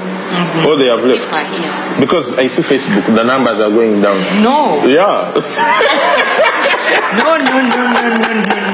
Or 0.68 0.76
they 0.78 0.86
have 0.86 1.04
left? 1.04 1.28
Because 2.00 2.38
I 2.38 2.46
see 2.48 2.62
Facebook, 2.62 3.16
the 3.16 3.24
numbers 3.24 3.60
are 3.60 3.70
going 3.72 4.00
down. 4.02 4.44
No. 4.44 4.86
Yeah. 4.86 5.34
No, 7.12 7.36
no, 7.36 7.44
no, 7.44 7.92
no, 7.92 8.08
no, 8.08 8.34
no, 8.34 8.71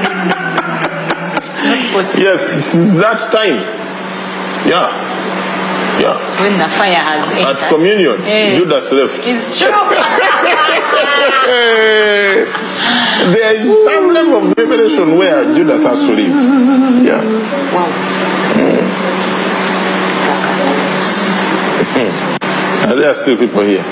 possible. 1.92 2.22
yes, 2.22 2.40
it's 2.52 2.92
that 3.00 3.18
time. 3.32 3.60
Yeah. 4.68 4.88
Yeah. 5.98 6.14
When 6.40 6.54
the 6.58 6.68
fire 6.78 6.94
has 6.94 7.26
At 7.34 7.56
entered. 7.58 7.68
communion, 7.74 8.16
Eh. 8.24 8.56
Judas 8.56 8.92
left. 8.92 9.18
It's 9.26 9.58
true. 9.58 9.72
There 13.34 13.54
is 13.56 13.84
some 13.84 14.12
level 14.14 14.36
of 14.48 14.56
revelation 14.56 15.16
where 15.16 15.42
Judas 15.54 15.82
has 15.82 15.98
to 16.06 16.12
leave. 16.12 16.34
Yeah. 17.04 17.20
Are 22.88 22.94
there 22.96 23.10
are 23.10 23.14
still 23.14 23.36
people 23.36 23.62
here? 23.62 23.82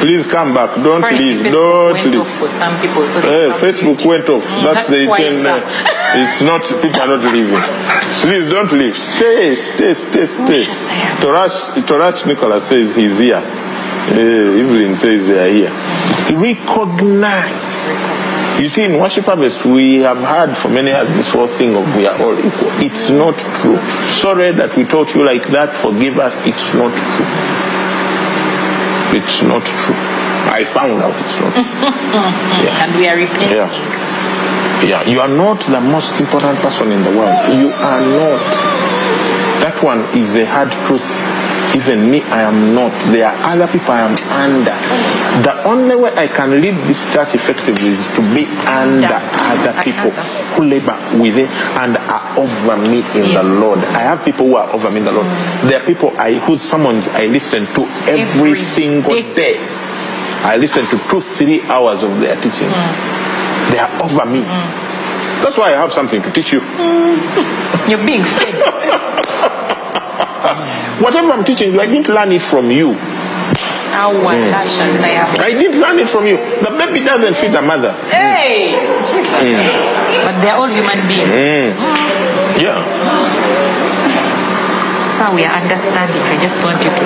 Please 0.00 0.26
come 0.26 0.54
back. 0.54 0.74
Don't 0.82 1.02
Apparently 1.02 1.34
leave. 1.34 1.46
Facebook 1.46 1.52
Don't 1.52 1.92
went 1.94 2.06
leave. 2.06 2.20
off 2.20 2.30
for 2.38 2.48
some 2.48 2.80
people, 2.80 3.02
so 3.06 3.20
Hey, 3.20 3.50
Facebook 3.52 4.04
went 4.06 4.28
off. 4.30 4.44
Mm, 4.46 4.62
that's, 4.64 4.88
that's 4.88 4.88
the 4.88 5.06
why, 5.08 5.16
ten, 5.18 5.42
sir. 5.42 5.48
uh, 5.50 5.97
It's 6.16 6.40
not 6.40 6.62
people 6.82 7.00
are 7.00 7.06
not 7.18 7.32
leaving. 7.32 7.60
Please 8.22 8.48
don't 8.50 8.72
leave. 8.72 8.96
Stay, 8.96 9.54
stay, 9.54 9.92
stay, 9.94 10.26
stay. 10.26 10.64
Torash, 11.20 11.72
Torash 11.84 12.26
Nicholas 12.26 12.64
says 12.64 12.96
he's 12.96 13.18
here. 13.18 13.36
Uh, 13.36 14.60
Evelyn 14.62 14.96
says 14.96 15.28
they 15.28 15.38
are 15.38 15.52
here. 15.52 16.38
Recognize. 16.38 17.68
You 18.60 18.68
see, 18.68 18.84
in 18.84 18.98
worship 18.98 19.26
harvest, 19.26 19.64
we 19.64 19.98
have 19.98 20.18
heard 20.18 20.56
for 20.56 20.68
many 20.68 20.88
years 20.88 21.08
this 21.14 21.30
whole 21.30 21.46
thing 21.46 21.76
of 21.76 21.84
we 21.96 22.06
are 22.06 22.16
all 22.22 22.36
equal. 22.38 22.70
It's 22.82 23.08
not 23.10 23.36
true. 23.60 23.76
Sorry 24.10 24.50
that 24.52 24.76
we 24.76 24.84
taught 24.84 25.14
you 25.14 25.24
like 25.24 25.46
that. 25.48 25.68
Forgive 25.70 26.18
us. 26.18 26.40
It's 26.46 26.74
not 26.74 26.90
true. 26.90 27.26
It's 29.14 29.42
not 29.42 29.62
true. 29.62 29.94
I 30.50 30.64
found 30.64 31.00
out 31.02 31.12
it's 31.14 31.40
not 31.40 31.52
true. 31.52 31.64
Yeah. 32.64 32.82
And 32.82 32.94
we 32.96 33.06
are 33.08 33.16
repenting. 33.16 33.58
Yeah. 33.58 33.98
Yeah, 34.86 35.02
you 35.08 35.20
are 35.20 35.28
not 35.28 35.58
the 35.66 35.80
most 35.80 36.20
important 36.20 36.58
person 36.60 36.92
in 36.92 37.02
the 37.02 37.10
world. 37.10 37.34
You 37.58 37.68
are 37.74 38.00
not. 38.00 38.40
That 39.62 39.74
one 39.82 40.00
is 40.16 40.36
a 40.36 40.46
hard 40.46 40.70
truth. 40.86 41.04
Even 41.74 42.10
me, 42.10 42.22
I 42.32 42.42
am 42.48 42.74
not. 42.74 42.92
There 43.12 43.26
are 43.28 43.36
other 43.52 43.66
people 43.66 43.92
I 43.92 44.00
am 44.06 44.14
under. 44.32 44.72
The 45.44 45.52
only 45.68 45.96
way 45.96 46.10
I 46.16 46.26
can 46.28 46.60
lead 46.62 46.74
this 46.88 47.04
church 47.12 47.34
effectively 47.34 47.88
is 47.92 48.06
to 48.16 48.22
be 48.32 48.46
under 48.70 49.18
other 49.52 49.74
people 49.82 50.10
who 50.56 50.64
labor 50.64 50.96
with 51.20 51.36
it 51.36 51.50
and 51.76 51.96
are 52.08 52.24
over 52.38 52.76
me 52.78 53.00
in 53.18 53.34
Yes. 53.34 53.44
the 53.44 53.52
Lord. 53.60 53.80
I 53.92 54.00
have 54.06 54.24
people 54.24 54.46
who 54.46 54.56
are 54.56 54.70
over 54.72 54.90
me 54.90 54.98
in 54.98 55.04
the 55.04 55.12
Lord. 55.12 55.26
There 55.68 55.82
are 55.82 55.84
people 55.84 56.14
I 56.16 56.34
whose 56.38 56.62
sermons 56.62 57.06
I 57.08 57.26
listen 57.26 57.66
to 57.74 57.82
every, 58.08 58.22
Every 58.22 58.54
single 58.54 59.10
day. 59.10 59.34
day. 59.34 59.56
I 60.46 60.56
listen 60.56 60.86
to 60.86 60.96
two, 61.10 61.20
three 61.20 61.60
hours 61.68 62.02
of 62.02 62.18
their 62.20 62.36
teachings. 62.36 62.72
Hmm. 62.72 63.17
They 63.70 63.78
are 63.78 63.90
over 64.02 64.24
me. 64.26 64.42
Mm. 64.42 65.42
That's 65.42 65.56
why 65.56 65.68
I 65.74 65.78
have 65.80 65.92
something 65.92 66.20
to 66.22 66.30
teach 66.32 66.52
you. 66.52 66.60
Mm. 66.60 67.88
You're 67.90 68.04
being 68.04 68.22
fed. 68.22 68.54
Whatever 71.02 71.32
I'm 71.32 71.44
teaching 71.44 71.72
you, 71.72 71.80
I 71.80 71.86
didn't 71.86 72.08
learn 72.08 72.32
it 72.32 72.42
from 72.42 72.70
you. 72.70 72.96
Lashes, 73.98 75.00
mm. 75.00 75.38
I 75.40 75.50
didn't 75.50 75.80
learn 75.80 75.98
it 75.98 76.08
from 76.08 76.24
you. 76.26 76.36
The 76.36 76.70
baby 76.78 77.00
doesn't 77.04 77.34
feed 77.34 77.50
the 77.52 77.62
mother. 77.62 77.92
Hey! 78.10 78.70
But 80.24 80.40
they're 80.40 80.54
all 80.54 80.68
human 80.68 81.00
beings. 81.08 81.28
Yeah. 82.62 82.78
So 85.18 85.34
we 85.34 85.44
are 85.44 85.50
understanding. 85.50 86.22
I 86.22 86.38
just 86.40 86.62
want 86.62 86.78
you 86.78 86.90
to. 86.90 87.02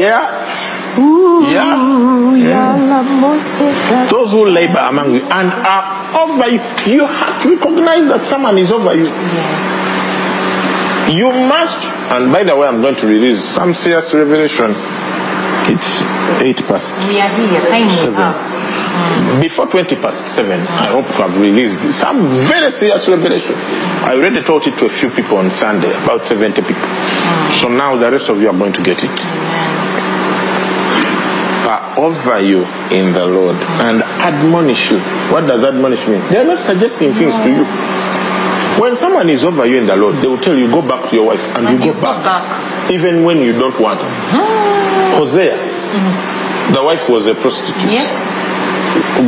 Yeah. 0.00 0.26
Yeah. 1.50 1.99
Those 4.10 4.32
who 4.32 4.48
labor 4.50 4.78
among 4.78 5.14
you 5.14 5.22
and 5.22 5.48
are 5.52 5.84
over 6.20 6.48
you, 6.48 6.60
you 6.86 7.06
have 7.06 7.42
to 7.42 7.56
recognize 7.56 8.08
that 8.08 8.22
someone 8.24 8.58
is 8.58 8.70
over 8.72 8.94
you. 8.94 9.06
You 11.10 11.30
must, 11.32 11.82
and 12.12 12.32
by 12.32 12.44
the 12.44 12.54
way, 12.54 12.68
I'm 12.68 12.80
going 12.82 12.94
to 12.96 13.06
release 13.06 13.42
some 13.42 13.74
serious 13.74 14.14
revelation. 14.14 14.70
It's 15.66 16.02
8 16.40 16.56
past. 16.68 16.94
We 17.08 17.20
are 17.20 17.28
here. 17.28 17.60
Time 17.70 17.88
Seven. 17.88 18.14
have. 18.14 19.40
Before 19.40 19.66
20 19.66 19.96
past 19.96 20.26
7, 20.26 20.50
I 20.60 20.86
hope 20.88 21.06
to 21.06 21.12
have 21.22 21.40
released 21.40 21.80
some 21.98 22.26
very 22.26 22.70
serious 22.70 23.08
revelation. 23.08 23.54
I 24.04 24.14
already 24.16 24.42
taught 24.42 24.66
it 24.66 24.76
to 24.78 24.86
a 24.86 24.88
few 24.88 25.10
people 25.10 25.36
on 25.38 25.50
Sunday, 25.50 25.90
about 26.04 26.22
70 26.26 26.60
people. 26.62 26.82
Ah. 26.82 27.58
So 27.62 27.68
now 27.68 27.96
the 27.96 28.10
rest 28.10 28.28
of 28.28 28.40
you 28.40 28.48
are 28.50 28.56
going 28.58 28.72
to 28.72 28.82
get 28.82 28.98
it. 29.02 29.10
Over 32.00 32.40
you 32.40 32.64
in 32.90 33.12
the 33.12 33.26
Lord 33.26 33.56
and 33.84 34.02
admonish 34.02 34.90
you. 34.90 34.98
What 35.30 35.46
does 35.46 35.64
admonish 35.64 36.06
mean? 36.08 36.20
They 36.30 36.38
are 36.38 36.44
not 36.44 36.58
suggesting 36.58 37.12
things 37.12 37.36
to 37.44 37.50
you. 37.52 37.64
When 38.80 38.96
someone 38.96 39.28
is 39.28 39.44
over 39.44 39.66
you 39.66 39.76
in 39.76 39.86
the 39.86 39.96
Lord, 39.96 40.14
they 40.16 40.26
will 40.28 40.38
tell 40.38 40.56
you, 40.56 40.70
go 40.70 40.80
back 40.80 41.10
to 41.10 41.16
your 41.16 41.26
wife, 41.26 41.44
and, 41.56 41.66
And 41.66 41.78
you, 41.78 41.88
you 41.88 41.92
go 41.92 42.00
back, 42.00 42.24
back. 42.24 42.90
even 42.90 43.24
when 43.24 43.38
you 43.38 43.52
don't 43.52 43.78
want. 43.78 44.00
Mm-hmm. 44.00 45.18
Hosea, 45.18 45.52
mm-hmm. 45.52 46.72
the 46.72 46.82
wife 46.82 47.06
was 47.10 47.26
a 47.26 47.34
prostitute. 47.34 47.76
Yes. 47.92 48.08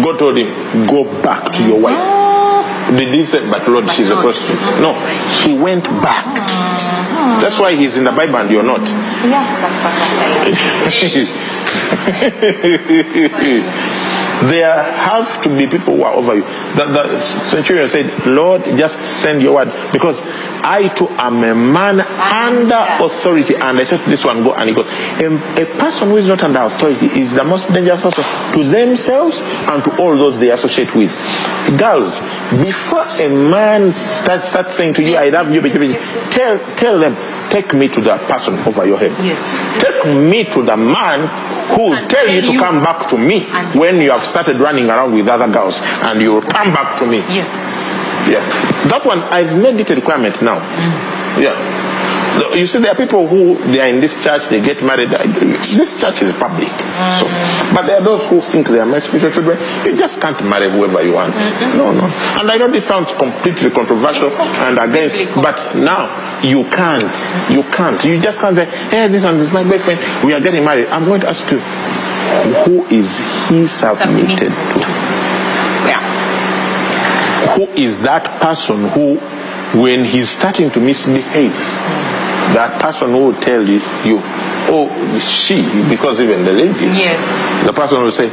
God 0.02 0.18
told 0.18 0.38
him, 0.38 0.48
go 0.86 1.04
back 1.22 1.52
to 1.52 1.62
your 1.66 1.78
wife. 1.78 1.98
Mm-hmm. 1.98 2.96
Did 2.96 3.12
he 3.14 3.24
say, 3.24 3.40
but 3.50 3.68
Lord, 3.68 3.84
But 3.84 3.94
she's 3.94 4.08
a 4.08 4.16
prostitute? 4.16 4.58
No, 4.80 4.94
he 5.44 5.52
went 5.52 5.84
back. 5.84 6.24
That's 7.40 7.58
why 7.58 7.74
he's 7.76 7.96
in 7.98 8.04
the 8.04 8.12
Bible 8.12 8.36
and 8.36 8.50
you're 8.50 8.62
not. 8.62 8.80
there 14.42 14.82
have 14.82 15.42
to 15.42 15.48
be 15.48 15.66
people 15.66 15.96
who 15.96 16.02
are 16.02 16.14
over 16.14 16.34
you. 16.34 16.42
The, 16.42 16.84
the 16.84 17.20
centurion 17.20 17.88
said, 17.88 18.26
Lord, 18.26 18.64
just 18.64 19.00
send 19.00 19.40
your 19.40 19.54
word. 19.54 19.72
Because 19.92 20.22
I 20.64 20.88
too 20.88 21.06
am 21.10 21.44
a 21.44 21.54
man 21.54 22.00
under 22.00 23.04
authority. 23.04 23.54
And 23.54 23.78
I 23.78 23.84
said 23.84 24.02
to 24.02 24.10
this 24.10 24.24
one, 24.24 24.42
go. 24.42 24.54
And 24.54 24.68
he 24.68 24.74
goes, 24.74 24.88
a, 25.20 25.62
a 25.62 25.66
person 25.78 26.08
who 26.08 26.16
is 26.16 26.26
not 26.26 26.42
under 26.42 26.60
authority 26.60 27.06
is 27.06 27.34
the 27.34 27.44
most 27.44 27.72
dangerous 27.72 28.00
person 28.00 28.24
to 28.54 28.64
themselves 28.64 29.40
and 29.42 29.84
to 29.84 29.96
all 30.00 30.16
those 30.16 30.40
they 30.40 30.50
associate 30.50 30.94
with. 30.94 31.12
Girls, 31.78 32.18
before 32.50 33.04
a 33.20 33.28
man 33.28 33.92
starts, 33.92 34.74
saying 34.74 34.94
to 34.94 35.02
you, 35.02 35.16
I 35.16 35.28
love 35.28 35.52
you, 35.52 35.60
tell, 36.30 36.58
tell 36.76 36.98
them, 36.98 37.14
take 37.52 37.74
me 37.74 37.86
to 37.88 38.00
the 38.00 38.16
person 38.26 38.54
over 38.66 38.86
your 38.86 38.98
head. 38.98 39.12
Yes. 39.22 39.52
Take 39.78 40.06
me 40.08 40.44
to 40.56 40.62
the 40.64 40.76
man 40.76 41.28
who 41.76 41.90
will 41.92 42.08
tell 42.08 42.26
you 42.28 42.40
to 42.40 42.52
you- 42.52 42.58
come 42.60 42.80
back 42.82 43.06
to 43.08 43.18
me 43.18 43.40
when 43.76 44.00
you 44.00 44.10
have 44.10 44.24
started 44.24 44.56
running 44.58 44.88
around 44.88 45.12
with 45.14 45.28
other 45.28 45.48
girls 45.48 45.80
and 46.08 46.20
you 46.22 46.32
will 46.34 46.42
come 46.42 46.72
back 46.72 46.96
to 46.98 47.04
me. 47.06 47.18
Yes. 47.28 47.68
Yeah. 48.28 48.40
That 48.88 49.04
one, 49.04 49.20
I've 49.30 49.54
made 49.60 49.78
it 49.80 49.90
a 49.90 49.94
requirement 49.94 50.40
now. 50.42 50.58
Yeah. 51.38 51.54
You 52.54 52.66
see, 52.66 52.78
there 52.78 52.92
are 52.92 52.96
people 52.96 53.26
who 53.26 53.54
they 53.72 53.80
are 53.80 53.88
in 53.88 54.00
this 54.00 54.22
church, 54.22 54.48
they 54.48 54.60
get 54.60 54.82
married. 54.82 55.10
This 55.10 56.00
church 56.00 56.22
is 56.22 56.32
public. 56.32 56.68
So, 57.20 57.26
but 57.74 57.86
there 57.86 58.00
are 58.00 58.04
those 58.04 58.26
who 58.28 58.40
think 58.40 58.68
they 58.68 58.80
are 58.80 58.86
my 58.86 58.98
spiritual 59.00 59.30
children. 59.32 59.58
You 59.84 59.96
just 59.96 60.20
can't 60.20 60.40
marry 60.48 60.70
whoever 60.70 61.02
you 61.02 61.14
want. 61.14 61.34
No, 61.76 61.92
no. 61.92 62.04
And 62.40 62.50
I 62.50 62.56
know 62.56 62.68
this 62.70 62.86
sounds 62.86 63.12
completely 63.12 63.70
controversial 63.70 64.28
okay. 64.28 64.68
and 64.68 64.78
against, 64.78 65.16
Biblical. 65.18 65.42
but 65.42 65.76
now 65.76 66.08
you 66.42 66.64
can't. 66.64 67.12
You 67.50 67.62
can't. 67.74 68.02
You 68.04 68.20
just 68.20 68.40
can't 68.40 68.56
say, 68.56 68.64
hey, 68.90 69.08
this 69.08 69.24
one 69.24 69.36
is 69.36 69.52
my 69.52 69.62
boyfriend. 69.64 70.00
We 70.24 70.32
are 70.34 70.40
getting 70.40 70.64
married. 70.64 70.86
I'm 70.88 71.04
going 71.04 71.20
to 71.22 71.28
ask 71.28 71.44
you, 71.50 71.58
who 71.58 72.84
is 72.86 73.18
he 73.48 73.66
submitted 73.66 74.50
Submitted 74.50 74.50
to? 74.52 74.78
Yeah. 75.88 76.00
who 77.56 77.64
is 77.76 78.00
that 78.02 78.24
person 78.40 78.88
who, 78.90 79.16
when 79.80 80.04
he's 80.04 80.28
starting 80.30 80.70
to 80.70 80.80
misbehave, 80.80 81.52
that 82.54 82.80
person 82.80 83.10
who 83.10 83.26
will 83.30 83.40
tell 83.40 83.62
you, 83.66 83.80
you 84.04 84.18
oh, 84.68 84.88
she, 85.20 85.62
because 85.88 86.20
even 86.20 86.44
the 86.44 86.52
lady, 86.52 86.86
Yes. 86.96 87.20
the 87.66 87.72
person 87.72 88.02
will 88.02 88.12
say, 88.12 88.28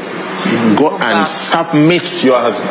go 0.75 0.97
and 0.99 1.27
submit 1.27 2.03
to 2.03 2.25
your 2.25 2.39
husband. 2.39 2.69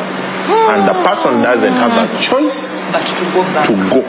And 0.48 0.88
the 0.88 0.94
person 1.04 1.42
doesn't 1.42 1.72
have 1.72 1.92
a 1.92 2.10
mm. 2.10 2.20
choice 2.22 2.80
But 2.92 3.04
to 3.04 3.24
go 3.36 3.42
back. 3.52 3.66
to 3.68 3.74
go. 3.92 4.00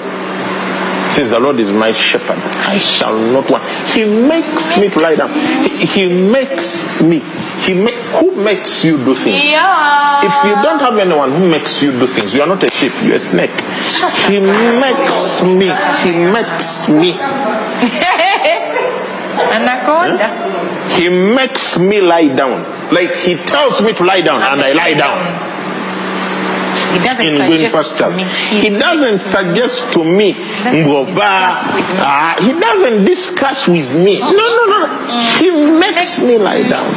Says 1.10 1.32
the 1.32 1.40
Lord 1.40 1.60
is 1.60 1.72
my 1.72 1.92
shepherd. 1.92 2.38
I 2.38 2.78
shall 2.78 3.18
not 3.18 3.50
want. 3.50 3.64
He 3.94 4.06
makes 4.06 4.78
me 4.78 4.90
to 4.90 5.00
lie 5.00 5.16
down. 5.16 5.30
He, 5.68 5.86
he 5.86 6.32
makes 6.32 7.02
me. 7.02 7.20
He 7.20 7.74
He 7.74 7.74
ma- 7.74 7.92
who 8.20 8.44
makes 8.44 8.84
you 8.86 8.98
do 8.98 9.16
things? 9.16 9.44
Yeah. 9.44 10.26
If 10.26 10.34
you 10.46 10.54
don't 10.62 10.80
have 10.80 10.98
anyone 10.98 11.32
who 11.32 11.50
makes 11.50 11.82
you 11.82 11.92
do 11.92 12.06
things, 12.08 12.34
you 12.34 12.42
are 12.42 12.48
not 12.48 12.64
a 12.64 12.70
sheep, 12.70 12.94
you're 13.04 13.16
a 13.16 13.20
snake. 13.20 13.50
He 14.28 14.40
makes 14.40 15.42
me. 15.44 15.70
He 16.04 16.12
makes 16.12 16.90
me. 16.90 17.14
He 20.98 21.10
makes 21.10 21.78
me 21.78 22.02
lie 22.02 22.28
down. 22.28 22.64
Like 22.94 23.14
he 23.16 23.36
tells 23.36 23.82
me 23.82 23.94
to 23.94 24.04
lie 24.04 24.22
down 24.22 24.42
and 24.42 24.62
I 24.62 24.74
lie 24.74 24.94
down 24.94 25.59
in 27.22 27.38
green 27.48 27.70
pastures. 27.72 28.16
He 28.50 28.70
doesn't 28.70 29.20
suggest 29.20 29.94
to 29.94 30.04
me, 30.04 30.34
Ngova. 30.34 31.06
discuss 31.06 31.74
with 31.74 31.90
me. 31.90 31.98
Ah, 32.02 32.36
he 32.40 32.52
doesn't 32.60 33.06
discuss 33.06 33.68
with 33.68 33.96
me. 34.04 34.20
No, 34.20 34.32
no, 34.32 34.66
no. 34.66 34.88
He 35.40 35.52
makes 35.80 36.20
me 36.20 36.38
lie 36.38 36.64
down. 36.68 36.90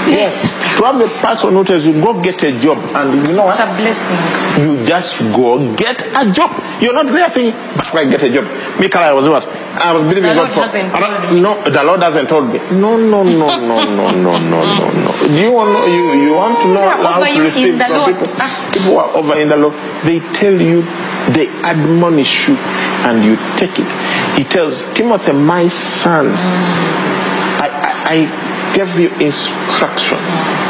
Yes. 0.09 0.57
To 0.79 0.85
have 0.85 0.99
the 0.99 1.09
person 1.18 1.51
who 1.55 1.64
tells 1.64 1.85
you, 1.85 1.93
go 2.01 2.22
get 2.22 2.41
a 2.45 2.53
job, 2.61 2.79
and 2.95 3.26
you 3.26 3.35
know 3.35 3.51
It's 3.51 3.59
what? 3.59 3.66
a 3.68 3.76
blessing. 3.76 4.62
You 4.62 4.87
just 4.87 5.18
go 5.35 5.59
get 5.74 6.01
a 6.14 6.31
job. 6.33 6.51
You're 6.81 6.95
not 6.95 7.07
there 7.07 7.29
thinking, 7.31 7.59
but 7.76 7.93
I 7.95 8.05
get 8.09 8.22
a 8.22 8.31
job. 8.31 8.45
Me, 8.79 8.87
I 8.93 9.12
was 9.12 9.29
what? 9.29 9.45
I 9.74 9.93
was 9.93 10.03
believing 10.05 10.35
God 10.35 10.51
for. 10.51 10.62
hasn't 10.62 10.93
told 10.93 11.33
me. 11.35 11.41
No, 11.41 11.61
the 11.68 11.83
Lord 11.83 12.01
hasn't 12.03 12.29
told 12.29 12.53
me. 12.53 12.59
No, 12.79 12.97
no, 12.97 13.22
no, 13.24 13.59
no, 13.59 13.59
no, 13.59 14.11
no, 14.11 14.11
no, 14.12 14.39
no, 14.39 14.91
no. 15.03 15.12
Do 15.26 15.35
you 15.41 15.51
want 15.53 15.74
you, 15.91 16.12
you 16.22 16.35
want 16.35 16.59
to 16.61 16.66
know 16.68 16.81
Yeah, 16.83 16.97
how 17.12 17.24
to 17.24 17.31
you 17.33 17.43
receive 17.43 17.76
from 17.79 17.91
Lord. 17.93 18.14
people? 18.14 18.29
Ah. 18.39 18.70
People 18.72 18.99
are 18.99 19.11
over 19.16 19.35
in 19.39 19.49
the 19.49 19.57
Lord. 19.57 19.74
They 20.05 20.20
tell 20.33 20.55
you, 20.55 20.83
they 21.35 21.49
admonish 21.66 22.47
you, 22.49 22.55
and 23.03 23.24
you 23.24 23.35
take 23.59 23.74
it. 23.79 23.87
He 24.39 24.45
tells 24.45 24.81
Timothy, 24.95 25.33
my 25.33 25.66
son, 25.68 26.29
I, 27.59 27.66
I, 27.66 28.14
I 28.14 28.74
gave 28.76 28.99
you 28.99 29.09
instructions. 29.18 30.68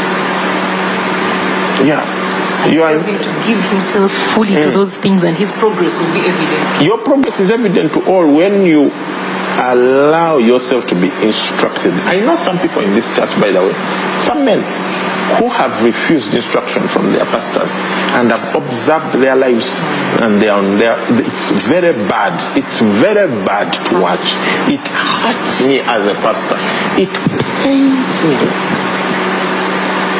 Yeah. 1.85 2.03
You 2.73 2.83
are, 2.83 2.93
him 2.93 3.05
to 3.05 3.33
give 3.47 3.63
himself 3.71 4.11
fully 4.11 4.49
to 4.49 4.69
mm. 4.69 4.73
those 4.73 4.97
things 4.97 5.23
and 5.23 5.37
his 5.37 5.53
progress 5.53 5.97
will 5.99 6.13
be 6.13 6.27
evident. 6.27 6.83
Your 6.85 6.99
progress 6.99 7.41
is 7.41 7.51
evident 7.51 7.93
to 7.95 8.01
all 8.11 8.27
when 8.27 8.67
you 8.67 8.91
allow 9.59 10.39
yourself 10.39 10.87
to 10.89 10.95
be 10.95 11.09
instructed. 11.25 11.93
I 12.07 12.21
know 12.21 12.37
some 12.37 12.59
people 12.59 12.83
in 12.83 12.91
this 12.95 13.07
church, 13.17 13.31
by 13.41 13.51
the 13.51 13.61
way, 13.61 13.73
some 14.23 14.45
men 14.45 14.59
who 15.37 15.49
have 15.49 15.85
refused 15.85 16.33
instruction 16.35 16.83
from 16.89 17.13
their 17.13 17.25
pastors 17.27 17.71
and 18.17 18.31
have 18.31 18.55
observed 18.57 19.13
their 19.21 19.37
lives 19.37 19.69
and 20.25 20.41
they 20.41 20.49
are 20.49 20.59
on 20.59 20.79
their 20.79 20.97
it's 21.21 21.69
very 21.69 21.93
bad 22.09 22.33
it's 22.57 22.81
very 22.81 23.29
bad 23.45 23.69
to 23.87 24.01
watch 24.01 24.33
it 24.73 24.81
hurts 24.89 25.67
me 25.67 25.81
as 25.81 26.07
a 26.09 26.15
pastor 26.25 26.57
it 26.97 27.13
pains 27.63 28.09
me 28.25 28.68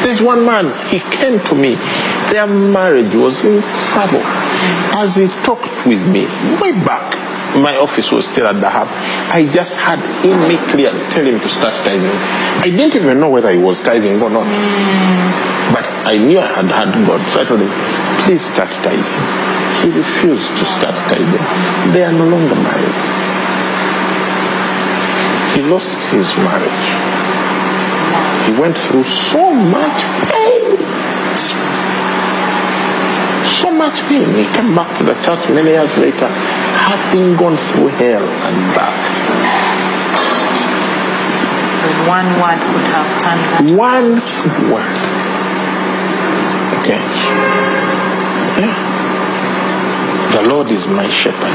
there's 0.03 0.21
one 0.23 0.45
man, 0.45 0.67
he 0.89 1.01
came 1.17 1.39
to 1.49 1.55
me. 1.55 1.75
Their 2.31 2.47
marriage 2.47 3.15
was 3.15 3.45
in 3.45 3.63
trouble. 3.93 4.23
As 4.97 5.17
he 5.17 5.27
talked 5.45 5.69
with 5.87 6.03
me, 6.09 6.27
way 6.61 6.73
back, 6.85 7.15
my 7.57 7.77
office 7.77 8.13
was 8.13 8.27
still 8.29 8.47
at 8.47 8.61
the 8.61 8.69
hub. 8.69 8.89
I 9.33 9.49
just 9.53 9.77
had 9.77 9.99
in 10.25 10.37
me 10.49 10.57
clear 10.71 10.91
tell 11.11 11.25
him 11.25 11.41
to 11.41 11.49
start 11.49 11.75
tithing. 11.85 12.13
I 12.61 12.69
didn't 12.71 12.97
even 12.97 13.21
know 13.21 13.31
whether 13.31 13.51
he 13.51 13.59
was 13.59 13.81
tithing 13.83 14.21
or 14.21 14.31
not. 14.31 14.45
But 15.73 15.85
I 16.05 16.19
knew 16.19 16.39
I 16.39 16.47
had 16.47 16.67
had 16.67 16.93
God. 17.07 17.21
So 17.33 17.41
I 17.41 17.45
told 17.45 17.61
him, 17.61 17.73
please 18.25 18.43
start 18.45 18.71
tithing. 18.85 19.01
He 19.83 19.89
refused 19.97 20.49
to 20.59 20.65
start 20.65 20.95
tithing. 21.09 21.93
They 21.93 22.05
are 22.05 22.13
no 22.13 22.29
longer 22.29 22.57
married. 22.57 22.99
He 25.57 25.63
lost 25.65 25.97
his 26.13 26.29
marriage. 26.37 27.08
He 28.49 28.59
went 28.59 28.79
through 28.79 29.05
so 29.05 29.53
much 29.53 30.01
pain. 30.33 30.79
So 33.45 33.71
much 33.71 34.01
pain. 34.09 34.25
He 34.33 34.47
came 34.57 34.75
back 34.75 34.89
to 34.97 35.05
the 35.05 35.13
church 35.21 35.47
many 35.51 35.73
years 35.77 35.99
later, 35.99 36.29
having 36.29 37.37
gone 37.37 37.59
through 37.59 37.89
hell 38.01 38.25
and 38.25 38.57
back. 38.75 38.97
But 41.85 42.09
one 42.09 42.29
word 42.41 42.61
could 42.73 42.89
have 42.97 43.11
turned 43.21 43.45
that. 43.53 43.65
One 43.77 44.17
word. 44.73 44.97
Okay. 46.81 47.01
Yeah. 48.65 48.77
The 50.33 50.49
Lord 50.49 50.71
is 50.71 50.87
my 50.87 51.07
shepherd. 51.07 51.53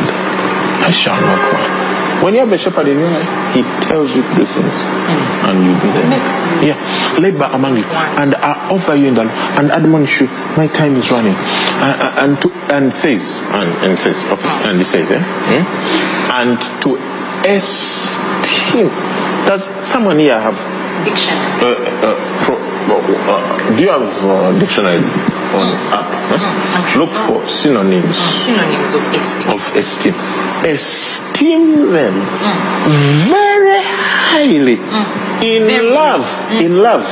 I 0.85 0.91
shall 0.91 1.19
not 1.19 1.53
want. 1.53 1.92
When 2.23 2.33
you 2.33 2.39
have 2.39 2.51
a 2.53 2.57
shepherd 2.57 2.87
in 2.87 2.97
your 2.97 3.09
life, 3.11 3.53
he 3.53 3.61
tells 3.83 4.15
you 4.15 4.23
to 4.23 4.35
do 4.35 4.45
things 4.45 4.77
and 5.43 5.59
you 5.59 5.73
do 5.75 5.91
them. 5.91 6.07
Yeah. 6.63 7.19
Labor 7.19 7.49
among 7.51 7.75
you 7.75 7.83
and 7.83 8.33
are 8.35 8.71
over 8.71 8.95
you 8.95 9.07
in 9.07 9.15
the 9.15 9.27
and 9.59 9.69
admonish 9.71 10.21
you. 10.21 10.27
My 10.55 10.67
time 10.67 10.95
is 10.95 11.11
running. 11.11 11.35
Uh, 11.35 12.15
and 12.23 12.39
to, 12.41 12.49
and 12.71 12.93
says 12.93 13.41
and, 13.51 13.69
and 13.83 13.99
says 13.99 14.23
okay, 14.31 14.69
and 14.69 14.77
he 14.77 14.85
says 14.85 15.11
eh? 15.11 15.19
Hmm? 15.19 16.31
and 16.31 16.57
to 16.83 16.95
esteem. 17.43 18.87
Does 19.45 19.65
someone 19.85 20.17
here 20.19 20.39
have 20.39 20.55
Diction. 21.03 21.33
uh, 21.59 21.75
uh, 21.75 22.15
pro, 22.45 22.55
uh, 22.55 23.75
do 23.75 23.83
you 23.83 23.89
have 23.89 24.07
uh, 24.23 24.57
dictionary 24.59 25.01
on 25.53 25.67
mm. 25.73 25.93
app? 25.93 26.09
huh? 26.29 26.37
Mm, 26.37 26.75
I'm 26.75 26.85
sure. 26.89 27.01
Look 27.05 27.13
for 27.15 27.39
mm. 27.41 27.47
synonyms 27.47 28.17
Synonyms 28.17 28.93
of 28.93 29.03
esteem. 29.13 29.53
of 29.53 29.61
esteem. 29.77 30.15
Esteem 30.65 31.63
them 31.91 32.13
very 33.29 33.81
highly 33.83 34.77
in 35.43 35.63
Very. 35.67 35.89
love, 35.89 36.25
in 36.53 36.81
love 36.81 37.05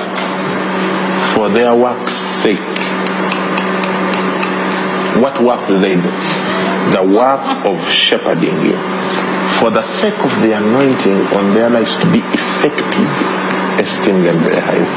for 1.36 1.50
their 1.50 1.74
work's 1.76 2.14
sake. 2.14 2.60
What 5.22 5.40
work 5.42 5.60
do 5.68 5.78
they 5.80 5.96
do? 5.96 6.12
The 6.96 7.04
work 7.04 7.44
of 7.66 7.78
shepherding 7.90 8.56
you. 8.66 8.78
For 9.60 9.70
the 9.70 9.82
sake 9.84 10.18
of 10.26 10.32
the 10.42 10.54
anointing 10.58 11.20
on 11.38 11.54
their 11.54 11.70
lives 11.70 11.96
to 11.98 12.08
be 12.12 12.20
effective, 12.20 13.12
esteem 13.78 14.24
them 14.24 14.34
very 14.42 14.62
highly. 14.62 14.90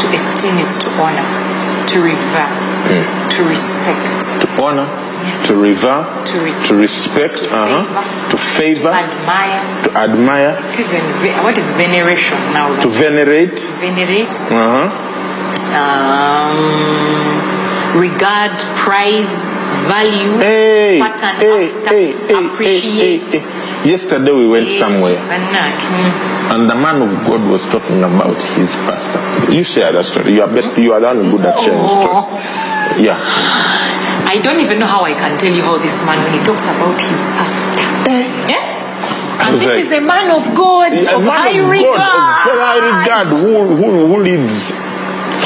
To 0.00 0.06
esteem 0.16 0.56
is 0.58 0.78
to 0.78 0.88
honor, 0.96 1.26
to 1.90 1.98
revere, 2.00 2.50
to 3.34 3.40
respect, 3.50 4.06
To 4.42 4.46
honor, 4.62 4.86
to 5.46 5.54
revere, 5.54 6.04
To 6.30 6.36
respect. 6.40 6.68
to 6.68 6.74
respect, 6.76 7.38
uh-huh, 7.50 8.30
to 8.30 8.36
favor, 8.36 8.88
admire. 8.94 9.60
to 9.84 9.90
admire, 9.98 10.54
It's 10.62 10.80
even 10.80 11.02
what 11.42 11.58
is 11.58 11.70
veneration 11.74 12.38
now? 12.52 12.68
to 12.82 12.88
venerate, 12.88 13.58
venerate, 13.82 14.30
uh-huh, 14.54 14.86
um, 15.80 16.58
regard, 18.00 18.52
prize, 18.78 19.58
value, 19.90 20.38
Hey, 20.38 21.00
pattern 21.02 21.36
hey, 21.42 21.70
after, 21.74 21.88
hey, 21.90 22.46
appreciate. 22.46 23.32
Yesterday 23.84 24.32
we 24.32 24.46
went 24.46 24.70
somewhere 24.72 25.16
and 26.52 26.68
the 26.68 26.74
man 26.74 27.00
of 27.00 27.08
God 27.24 27.40
was 27.50 27.64
talking 27.70 28.02
about 28.04 28.36
his 28.58 28.74
pastor. 28.84 29.20
You 29.52 29.62
share 29.64 29.92
that 29.92 30.04
story. 30.04 30.34
You 30.34 30.42
are 30.42 30.52
bet- 30.52 30.76
you 30.76 30.92
are 30.92 31.00
done 31.00 31.30
good 31.30 31.46
at 31.46 31.56
sharing 31.60 31.80
story. 31.88 32.12
Oh. 32.12 32.28
Yeah. 33.00 33.16
I 34.28 34.38
don't 34.44 34.60
even 34.60 34.78
know 34.80 34.86
how 34.86 35.04
I 35.04 35.14
can 35.14 35.38
tell 35.40 35.52
you 35.52 35.62
how 35.62 35.78
this 35.78 35.96
man, 36.04 36.18
when 36.22 36.32
he 36.38 36.44
talks 36.44 36.66
about 36.68 36.92
his 37.00 37.20
pastor, 37.40 37.80
eh? 38.12 38.52
yeah? 38.52 39.46
and 39.48 39.56
this 39.56 39.64
like- 39.64 39.80
is 39.86 39.92
a 39.92 40.00
man 40.04 40.28
of 40.30 40.44
God, 40.54 40.92
A 40.92 41.16
of 41.16 41.22
man 41.24 41.30
high 41.30 41.56
of 41.56 41.70
regard, 41.70 41.96
God, 41.96 42.52
of 42.52 42.58
high 42.60 42.82
regard, 43.00 43.26
who, 43.32 43.64
who, 43.80 43.88
who 44.12 44.16
leads 44.22 44.72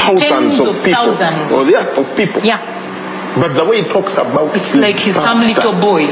thousands 0.01 0.59
of, 0.59 0.74
of 0.74 0.85
people. 0.85 1.06
thousands. 1.06 1.52
Or 1.52 1.65
yeah, 1.70 1.86
of 2.01 2.16
people. 2.16 2.43
Yeah, 2.43 2.59
But 3.39 3.55
the 3.55 3.65
way 3.65 3.82
he 3.82 3.89
talks 3.89 4.15
about 4.19 4.56
it's 4.56 4.74
like 4.74 4.97
his 4.97 5.15
some 5.15 5.39
little 5.39 5.73
boy. 5.78 6.09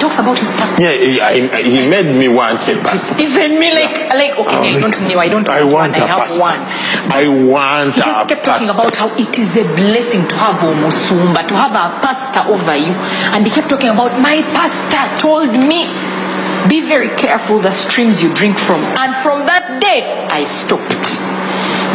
He 0.00 0.08
talks 0.08 0.18
about 0.18 0.38
his 0.38 0.48
pastor. 0.56 0.80
Yeah, 0.80 0.96
he, 0.96 1.20
I, 1.20 1.60
he 1.60 1.84
made 1.84 2.08
me 2.16 2.26
want 2.32 2.64
a 2.72 2.74
pastor. 2.80 3.20
Even 3.20 3.60
me, 3.60 3.68
like, 3.68 4.08
like 4.08 4.32
okay, 4.32 4.72
I 4.72 4.80
don't 4.80 4.96
know, 4.96 5.20
I 5.20 5.28
don't 5.28 5.46
I 5.46 5.60
want 5.62 5.92
one, 5.92 6.00
I 6.00 6.04
a 6.04 6.06
have 6.08 6.20
pastor. 6.24 6.40
one. 6.40 6.60
I 7.12 7.24
want 7.44 7.94
He 7.96 8.00
just 8.00 8.28
kept 8.32 8.44
talking 8.48 8.70
about 8.72 8.96
how 8.96 9.12
it 9.20 9.38
is 9.38 9.60
a 9.60 9.64
blessing 9.76 10.24
to 10.26 10.34
have 10.40 10.56
a 10.64 10.72
musumba, 10.80 11.44
to 11.46 11.52
have 11.52 11.76
a 11.76 11.92
pastor 12.00 12.48
over 12.48 12.74
you. 12.80 12.96
And 13.36 13.44
he 13.44 13.52
kept 13.52 13.68
talking 13.68 13.90
about, 13.92 14.16
my 14.24 14.40
pastor 14.56 15.04
told 15.20 15.52
me, 15.52 15.84
be 16.66 16.80
very 16.80 17.12
careful 17.20 17.58
the 17.58 17.70
streams 17.70 18.22
you 18.22 18.32
drink 18.32 18.56
from. 18.56 18.80
And 18.96 19.12
from 19.20 19.44
that 19.52 19.84
day, 19.84 20.00
I 20.32 20.44
stopped 20.48 20.96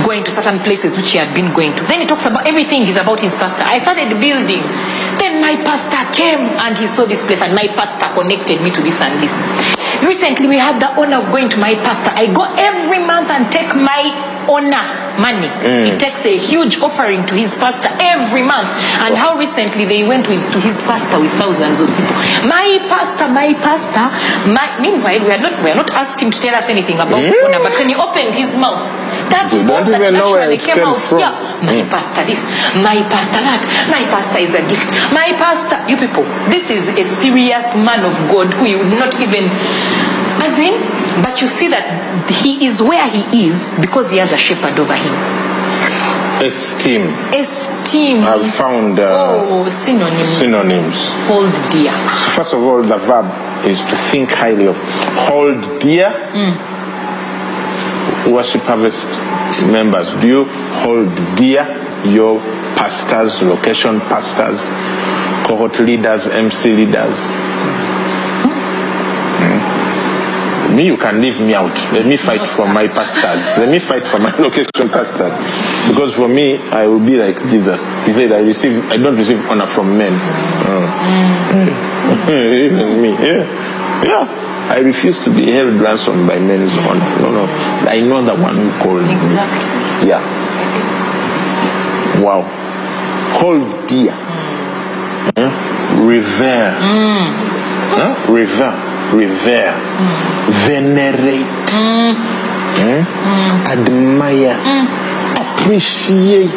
going 0.06 0.23
to 0.26 0.30
certain 0.30 0.60
places 0.60 0.95
which 0.98 1.10
he 1.11 1.18
had 1.18 1.34
been 1.34 1.52
going 1.53 1.73
to. 1.73 1.82
Then 1.90 2.02
he 2.02 2.06
talks 2.06 2.26
about 2.27 2.45
everything 2.45 2.84
is 2.84 2.98
about 2.98 3.19
his 3.19 3.34
pastor. 3.34 3.64
I 3.65 3.80
started 3.80 4.10
building. 4.22 4.61
Then 5.46 5.58
my 5.58 5.64
pastor 5.64 6.02
came 6.18 6.40
and 6.58 6.78
he 6.78 6.88
saw 6.88 7.06
this 7.06 7.24
place, 7.26 7.42
and 7.42 7.54
my 7.54 7.68
pastor 7.68 8.08
connected 8.18 8.62
me 8.62 8.72
to 8.72 8.82
this 8.82 9.00
and 9.02 9.14
this. 9.22 9.34
Recently, 10.02 10.48
we 10.48 10.58
had 10.58 10.80
the 10.82 10.90
honor 11.00 11.18
of 11.18 11.32
going 11.32 11.50
to 11.50 11.58
my 11.58 11.76
pastor. 11.76 12.12
I 12.14 12.34
go 12.34 12.44
every 12.58 13.00
month 13.06 13.30
and 13.30 13.46
take 13.52 13.70
my 13.76 14.10
honor 14.50 15.06
money. 15.22 15.48
Mm. 15.48 15.94
He 15.94 15.98
takes 15.98 16.26
a 16.26 16.36
huge 16.38 16.78
offering 16.82 17.26
to 17.28 17.36
his 17.36 17.54
pastor 17.56 17.90
every 18.02 18.42
month. 18.42 18.68
And 19.06 19.16
how 19.16 19.38
recently 19.38 19.86
they 19.86 20.04
went 20.04 20.28
with, 20.28 20.42
to 20.54 20.60
his 20.60 20.82
pastor 20.82 21.20
with 21.20 21.32
thousands 21.38 21.80
of 21.80 21.88
people. 21.88 22.16
My 22.50 22.82
pastor, 22.90 23.30
my 23.30 23.54
pastor. 23.54 24.10
My, 24.50 24.68
meanwhile, 24.82 25.22
we 25.24 25.32
are 25.32 25.42
not 25.42 25.64
we 25.64 25.72
are 25.72 25.78
not 25.78 25.92
asked 25.92 26.20
him 26.20 26.32
to 26.32 26.40
tell 26.42 26.56
us 26.56 26.70
anything 26.70 26.96
about 26.96 27.22
mm. 27.22 27.46
honor, 27.46 27.62
but 27.62 27.74
when 27.78 27.90
he 27.90 27.96
opened 27.96 28.34
his 28.36 28.58
mouth, 28.58 28.82
that 29.32 29.50
We 29.52 29.66
don't 29.66 29.92
that 29.92 30.02
even 30.02 30.14
know 30.16 30.32
where 30.32 30.50
it 30.52 30.60
came 30.62 30.76
came 30.76 30.88
out. 30.88 30.98
from. 31.00 31.20
Yeah, 31.20 31.34
my 31.64 31.82
pastor 31.90 32.24
this, 32.26 32.42
my 32.82 32.98
pastor 33.10 33.42
that, 33.42 33.62
my 33.90 34.04
pastor 34.10 34.40
is 34.40 34.54
a 34.54 34.64
gift. 34.68 34.88
My 35.14 35.32
pastor, 35.38 35.80
you 35.90 35.98
people, 35.98 36.24
this 36.52 36.70
is 36.70 36.88
a 36.98 37.06
serious 37.06 37.76
man 37.76 38.06
of 38.06 38.14
God 38.32 38.54
who 38.54 38.66
you 38.66 38.78
would 38.80 38.96
not 39.00 39.14
even, 39.22 39.46
as 40.42 40.58
in, 40.60 40.76
but 41.24 41.42
you 41.42 41.48
see 41.48 41.68
that 41.70 41.86
he 42.30 42.66
is 42.66 42.82
where 42.82 43.08
he 43.08 43.48
is 43.48 43.72
because 43.80 44.12
he 44.12 44.18
has 44.18 44.32
a 44.32 44.38
shepherd 44.38 44.78
over 44.80 44.96
him. 44.96 45.14
Esteem. 46.44 47.08
Esteem. 47.34 48.24
I've 48.24 48.46
found 48.46 49.00
uh, 49.00 49.40
oh, 49.40 49.70
synonyms. 49.70 50.30
synonyms. 50.30 50.98
Hold 51.32 51.52
dear. 51.72 51.92
First 52.36 52.54
of 52.54 52.62
all, 52.62 52.84
the 52.84 52.98
verb 52.98 53.26
is 53.66 53.80
to 53.80 53.96
think 53.96 54.30
highly 54.30 54.68
of. 54.68 54.76
Hold 55.32 55.80
dear. 55.80 56.12
Worship 58.28 58.62
harvest 58.62 59.08
members, 59.72 60.12
do 60.20 60.28
you 60.28 60.44
hold 60.82 61.08
dear 61.38 61.64
your 62.06 62.40
pastors, 62.76 63.42
location 63.44 64.00
pastors, 64.02 64.66
cohort 65.48 65.80
leaders, 65.80 66.26
MC 66.28 66.76
leaders? 66.76 67.16
Hmm. 69.46 70.76
Me, 70.76 70.86
you 70.88 70.98
can 70.98 71.22
leave 71.22 71.40
me 71.40 71.54
out. 71.54 71.72
Let 71.94 72.06
me 72.08 72.18
fight 72.18 72.48
for 72.48 72.68
my 72.68 72.88
pastors. 72.88 73.58
Let 73.60 73.70
me 73.70 73.78
fight 73.78 74.08
for 74.08 74.18
my 74.20 74.36
location 74.40 74.90
pastors. 74.90 75.34
Because 75.88 76.16
for 76.16 76.28
me, 76.28 76.58
I 76.58 76.88
will 76.88 77.00
be 77.06 77.18
like 77.18 77.38
Jesus. 77.48 77.94
He 78.06 78.12
said, 78.12 78.32
"I 78.32 78.40
receive, 78.40 78.92
I 78.92 78.98
don't 78.98 79.16
receive 79.16 79.40
honor 79.52 79.68
from 79.68 79.98
men." 79.98 80.12
Oh. 80.68 80.90
Even 82.30 83.02
me, 83.02 83.12
yeah, 83.12 84.04
yeah. 84.04 84.45
I 84.68 84.80
refuse 84.80 85.20
to 85.26 85.30
be 85.30 85.52
held 85.52 85.76
ransom 85.76 86.28
by 86.28 86.40
men's 86.40 86.76
honor. 86.78 87.06
No, 87.22 87.32
no. 87.32 87.46
I 87.88 88.02
know 88.02 88.22
the 88.24 88.36
one 88.36 88.56
who 88.56 88.72
called 88.82 89.04
me. 89.04 89.14
Exactly. 89.14 90.10
Yeah. 90.10 90.22
Wow. 92.22 92.42
Hold 93.40 93.88
dear. 93.88 94.12
Huh? 95.38 95.52
Revere. 96.02 96.74
Huh? 97.94 98.16
Revere. 98.32 98.74
Revere. 99.14 99.74
Venerate. 100.66 101.46
Hmm? 101.72 102.14
Admire. 103.70 104.58
Appreciate. 105.38 106.52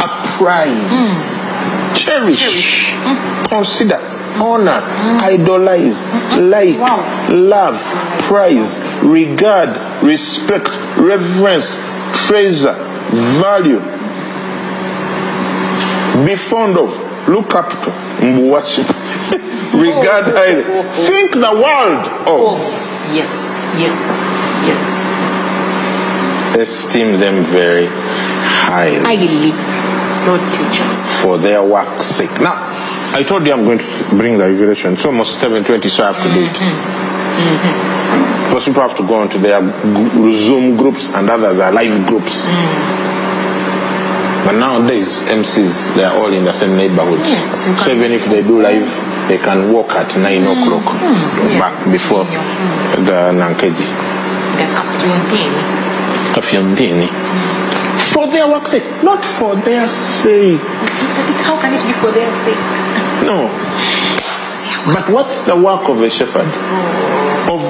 Apprize. 0.00 1.50
Cherish. 1.94 2.94
Consider. 3.48 4.11
Honor. 4.40 4.80
Idolize. 5.22 6.06
Like. 6.40 6.78
Love. 7.30 7.80
Prize. 8.28 8.78
Regard. 9.02 9.70
Respect. 10.02 10.68
Reverence. 10.98 11.76
Treasure. 12.26 12.74
Value 13.40 13.80
be 16.26 16.36
fond 16.36 16.76
of, 16.76 16.92
look 17.28 17.54
up 17.54 17.68
to, 17.70 17.90
worship, 18.50 18.86
regard 19.74 20.24
oh. 20.28 20.34
highly, 20.36 20.62
think 21.06 21.32
the 21.32 21.52
world 21.52 22.04
Oh, 22.28 22.54
of, 22.54 22.60
yes, 23.14 23.30
yes, 23.80 23.96
yes. 24.68 24.80
esteem 26.56 27.16
them 27.18 27.44
very 27.44 27.86
highly 27.88 29.00
Highly. 29.00 29.52
Lord 30.28 30.40
teach 30.54 30.80
us. 30.80 31.22
for 31.22 31.38
their 31.38 31.62
work's 31.62 32.06
sake. 32.06 32.30
Now, 32.40 32.54
I 33.14 33.24
told 33.26 33.46
you 33.46 33.52
I'm 33.52 33.64
going 33.64 33.78
to 33.78 33.84
bring 34.16 34.38
the 34.38 34.48
revelation. 34.48 34.94
It's 34.94 35.04
almost 35.04 35.40
7.20, 35.40 35.88
so 35.90 36.04
I 36.04 36.12
have 36.12 36.22
to 36.22 36.28
do 36.32 36.44
it. 36.44 36.52
Mm-hmm. 36.52 38.48
Because 38.48 38.64
people 38.66 38.82
have 38.82 38.96
to 38.96 39.06
go 39.06 39.14
onto 39.20 39.38
their 39.38 39.60
Zoom 40.32 40.76
groups 40.76 41.08
and 41.14 41.28
others 41.30 41.58
are 41.58 41.72
live 41.72 42.06
groups. 42.06 42.44
But 44.44 44.58
nowadays, 44.58 45.18
MCs, 45.30 45.94
they 45.94 46.04
are 46.04 46.14
all 46.18 46.32
in 46.32 46.44
the 46.44 46.52
same 46.52 46.76
neighborhood. 46.76 47.20
Yes, 47.20 47.64
so 47.84 47.92
even 47.92 48.10
if 48.12 48.26
they 48.26 48.42
do 48.42 48.60
live, 48.60 48.84
they 49.28 49.38
can 49.38 49.72
walk 49.72 49.90
at 49.90 50.10
9 50.18 50.42
o'clock 50.42 50.84
back 51.62 51.78
yes, 51.78 51.90
before 51.90 52.24
the 53.06 53.30
Nankeji. 53.32 53.86
The 54.58 54.66
captain. 54.76 55.52
Kafyondini. 56.34 57.08
For 58.12 58.26
their 58.26 58.48
work's 58.48 58.72
sake, 58.72 58.84
not 59.04 59.24
for 59.24 59.54
their 59.56 59.86
sake. 59.86 60.60
But 60.60 61.40
how 61.46 61.60
can 61.60 61.72
it 61.72 61.86
be 61.86 61.92
for 61.92 62.10
their 62.10 62.32
sake? 62.32 62.58
No. 63.24 63.48
But 64.86 65.08
what's 65.10 65.46
the 65.46 65.56
work 65.56 65.88
of 65.88 66.00
a 66.02 66.10
shepherd? 66.10 66.46
Of 67.50 67.62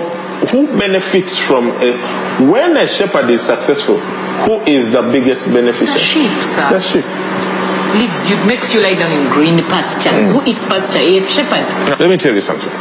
who 0.50 0.66
benefits 0.78 1.36
from 1.38 1.68
a 1.68 1.92
when 2.50 2.76
a 2.76 2.86
shepherd 2.86 3.30
is 3.30 3.42
successful, 3.42 3.98
who 3.98 4.60
is 4.66 4.92
the 4.92 5.02
biggest 5.02 5.52
beneficiary? 5.52 5.92
The 5.94 6.00
sheep, 6.00 6.30
The 6.72 6.80
sheep. 6.80 7.04
Leads 8.00 8.30
you, 8.30 8.36
makes 8.46 8.72
you 8.74 8.80
lie 8.80 8.94
down 8.94 9.12
in 9.12 9.28
green 9.30 9.58
pastures. 9.64 10.30
Who 10.30 10.42
eats 10.48 10.64
pasture? 10.64 10.98
A 10.98 11.20
shepherd. 11.26 12.00
Let 12.00 12.08
me 12.08 12.16
tell 12.16 12.34
you 12.34 12.40
something. 12.40 12.72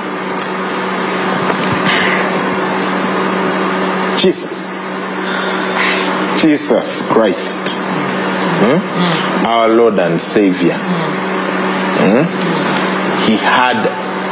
Jesus. 4.18 4.80
Jesus 6.42 7.02
Christ. 7.12 7.60
hmm, 8.64 9.46
Our 9.48 9.70
Lord 9.70 10.00
and 10.00 10.20
Savior. 10.22 10.78
hmm, 12.00 12.26
He 13.28 13.36
had 13.38 13.84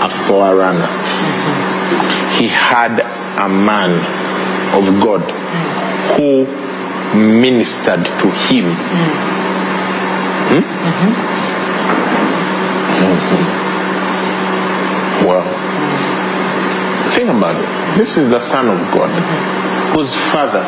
a 0.01 0.09
forerunner. 0.09 0.87
He 2.37 2.47
had 2.47 2.99
a 3.39 3.49
man 3.49 3.91
of 4.73 5.03
God 5.03 5.21
who 6.15 6.45
ministered 7.17 8.05
to 8.05 8.27
him. 8.47 8.65
Hmm? 10.49 10.61
Hmm. 10.61 11.13
Hmm. 12.97 13.17
hmm. 13.27 13.45
Well, 15.27 15.43
think 17.11 17.29
about 17.29 17.55
it. 17.55 17.97
This 17.97 18.17
is 18.17 18.29
the 18.29 18.39
Son 18.39 18.67
of 18.69 18.77
God, 18.93 19.09
whose 19.93 20.15
Father 20.15 20.63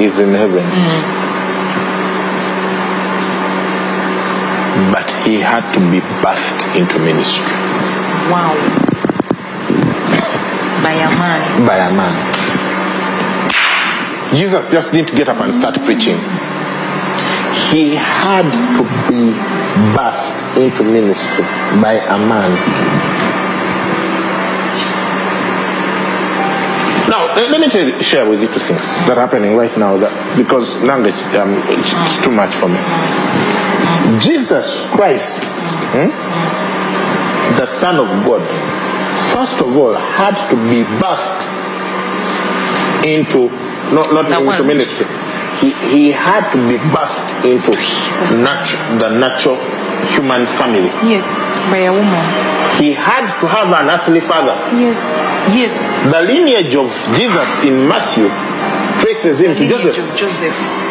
is 0.00 0.20
in 0.20 0.30
heaven. 0.30 0.64
But 4.90 5.10
he 5.26 5.38
had 5.38 5.70
to 5.74 5.80
be 5.90 6.00
birthed 6.22 6.76
into 6.80 6.98
ministry 7.00 7.71
Wow. 8.30 8.54
By 10.82 10.92
a 10.92 11.08
man. 11.18 11.66
by 11.66 11.76
a 11.76 11.90
man. 11.94 12.14
Jesus 14.34 14.70
just 14.70 14.92
didn't 14.92 15.14
get 15.14 15.28
up 15.28 15.38
and 15.40 15.52
start 15.52 15.74
preaching. 15.80 16.18
He 17.70 17.94
had 17.94 18.42
to 18.48 18.82
be 19.08 19.32
birthed 19.94 20.56
into 20.56 20.84
ministry 20.84 21.44
by 21.80 21.94
a 21.94 22.18
man. 22.28 22.50
Now, 27.08 27.34
let, 27.34 27.60
me 27.60 27.68
tell 27.68 28.00
share 28.00 28.28
with 28.28 28.40
you 28.40 28.48
two 28.48 28.58
things 28.58 28.80
that 29.06 29.18
are 29.18 29.26
happening 29.26 29.56
right 29.56 29.76
now 29.76 29.96
that, 29.98 30.12
because 30.36 30.82
language 30.82 31.20
um, 31.36 31.52
too 32.24 32.30
much 32.30 32.54
for 32.54 32.68
me. 32.68 32.80
Jesus 34.18 34.88
Christ, 34.92 35.36
hmm, 35.92 36.08
the 37.62 37.66
Son 37.66 37.94
of 37.94 38.08
God, 38.26 38.42
first 39.32 39.60
of 39.62 39.76
all 39.78 39.94
had 39.94 40.34
to 40.50 40.56
be 40.66 40.82
burst 40.98 41.38
into, 43.06 43.46
not, 43.94 44.10
not 44.12 44.26
The 44.26 44.38
into 44.42 44.48
world. 44.50 44.66
ministry. 44.66 45.06
He, 45.62 45.70
he 45.94 46.10
had 46.10 46.50
to 46.50 46.58
be 46.66 46.74
burst 46.90 47.22
into 47.46 47.70
natu- 48.42 48.98
the 48.98 49.10
natural 49.14 49.54
human 50.10 50.44
family. 50.44 50.90
Yes. 51.06 51.22
By 51.70 51.86
a 51.86 51.92
woman. 51.92 52.24
He 52.82 52.92
had 52.94 53.30
to 53.38 53.46
have 53.46 53.70
an 53.70 53.86
earthly 53.94 54.18
father. 54.18 54.58
Yes. 54.74 54.98
Yes. 55.54 55.74
The 56.10 56.20
lineage 56.22 56.74
of 56.74 56.90
Jesus 57.14 57.48
in 57.62 57.86
Matthew 57.86 58.26
traces 59.00 59.40
him 59.40 59.54
to 59.54 59.68
Joseph. 59.68 59.94
Joseph. 60.18 60.81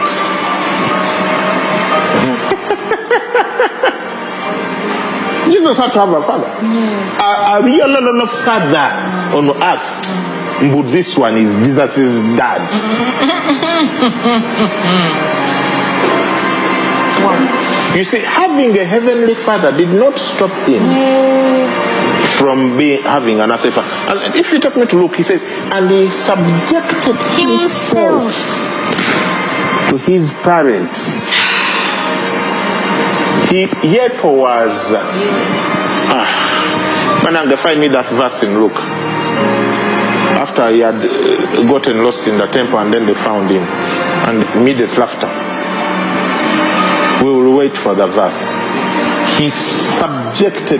Jesus 5.51 5.77
had 5.77 5.91
to 5.93 5.99
have 5.99 6.09
a 6.09 6.21
father. 6.21 6.47
A, 6.47 7.59
a 7.59 7.63
real 7.63 7.87
no, 7.87 8.25
father 8.25 8.89
on 9.35 9.49
earth. 9.61 10.21
But 10.61 10.91
this 10.91 11.17
one 11.17 11.35
is 11.35 11.53
Jesus' 11.65 12.21
dad. 12.37 12.61
Wow. 17.21 17.95
You 17.95 18.03
see, 18.03 18.19
having 18.19 18.77
a 18.77 18.85
heavenly 18.85 19.35
father 19.35 19.75
did 19.75 19.89
not 19.89 20.15
stop 20.17 20.51
him 20.67 20.81
hmm. 20.81 22.27
from 22.37 22.77
being 22.77 23.01
having 23.03 23.39
an 23.41 23.51
earthly 23.51 23.71
father. 23.71 23.89
And 24.09 24.35
if 24.35 24.53
you 24.53 24.59
take 24.59 24.77
me 24.77 24.85
to 24.87 24.95
Luke, 24.95 25.15
he 25.15 25.23
says, 25.23 25.43
and 25.43 25.89
he 25.91 26.09
subjected 26.09 27.17
himself 27.37 28.33
to 29.89 29.97
his 29.97 30.33
parents. 30.41 31.20
He 33.51 33.67
yet 33.83 34.23
was. 34.23 34.95
Ah, 36.07 37.21
man, 37.25 37.49
they 37.49 37.57
find 37.57 37.81
me 37.81 37.89
that 37.89 38.07
verse 38.07 38.43
in 38.43 38.57
Luke. 38.57 38.79
After 40.39 40.71
he 40.71 40.79
had 40.79 40.95
uh, 40.95 41.67
gotten 41.67 42.01
lost 42.01 42.29
in 42.29 42.37
the 42.37 42.47
temple 42.47 42.79
and 42.79 42.93
then 42.93 43.05
they 43.05 43.13
found 43.13 43.49
him. 43.51 43.61
And 44.23 44.41
immediate 44.55 44.97
laughter. 44.97 45.27
We 47.25 47.29
will 47.29 47.57
wait 47.57 47.73
for 47.73 47.93
the 47.93 48.07
verse. 48.07 48.39
He 49.37 49.49
subjected, 49.49 50.79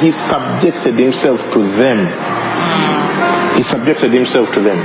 he 0.00 0.12
subjected 0.12 0.94
himself 0.94 1.52
to 1.54 1.62
them. 1.74 2.06
He 3.56 3.64
subjected 3.64 4.12
himself 4.12 4.54
to 4.54 4.60
them. 4.60 4.78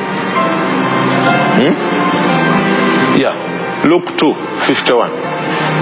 Hmm? 1.61 3.21
Yeah. 3.21 3.35
Luke 3.85 4.07
2, 4.17 4.33
51. 4.33 5.30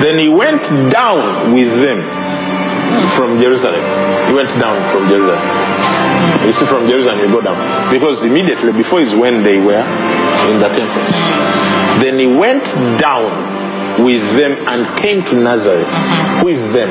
Then 0.01 0.17
he 0.17 0.29
went 0.29 0.63
down 0.91 1.53
with 1.53 1.75
them 1.81 1.99
from 3.15 3.39
Jerusalem. 3.39 3.83
He 4.27 4.33
went 4.33 4.49
down 4.59 4.79
from 4.91 5.07
Jerusalem. 5.09 5.39
You 6.45 6.53
see, 6.53 6.65
from 6.65 6.87
Jerusalem 6.87 7.19
you 7.19 7.27
go 7.27 7.41
down. 7.41 7.57
Because 7.91 8.23
immediately 8.23 8.71
before 8.71 9.01
is 9.01 9.13
when 9.13 9.43
they 9.43 9.59
were 9.59 9.83
in 10.51 10.59
the 10.59 10.69
temple. 10.69 11.03
Then 11.99 12.17
he 12.17 12.27
went 12.27 12.63
down 12.99 13.27
with 14.03 14.23
them 14.37 14.53
and 14.67 14.87
came 14.97 15.21
to 15.23 15.35
Nazareth. 15.35 15.87
Who 16.39 16.47
is 16.47 16.71
them? 16.71 16.89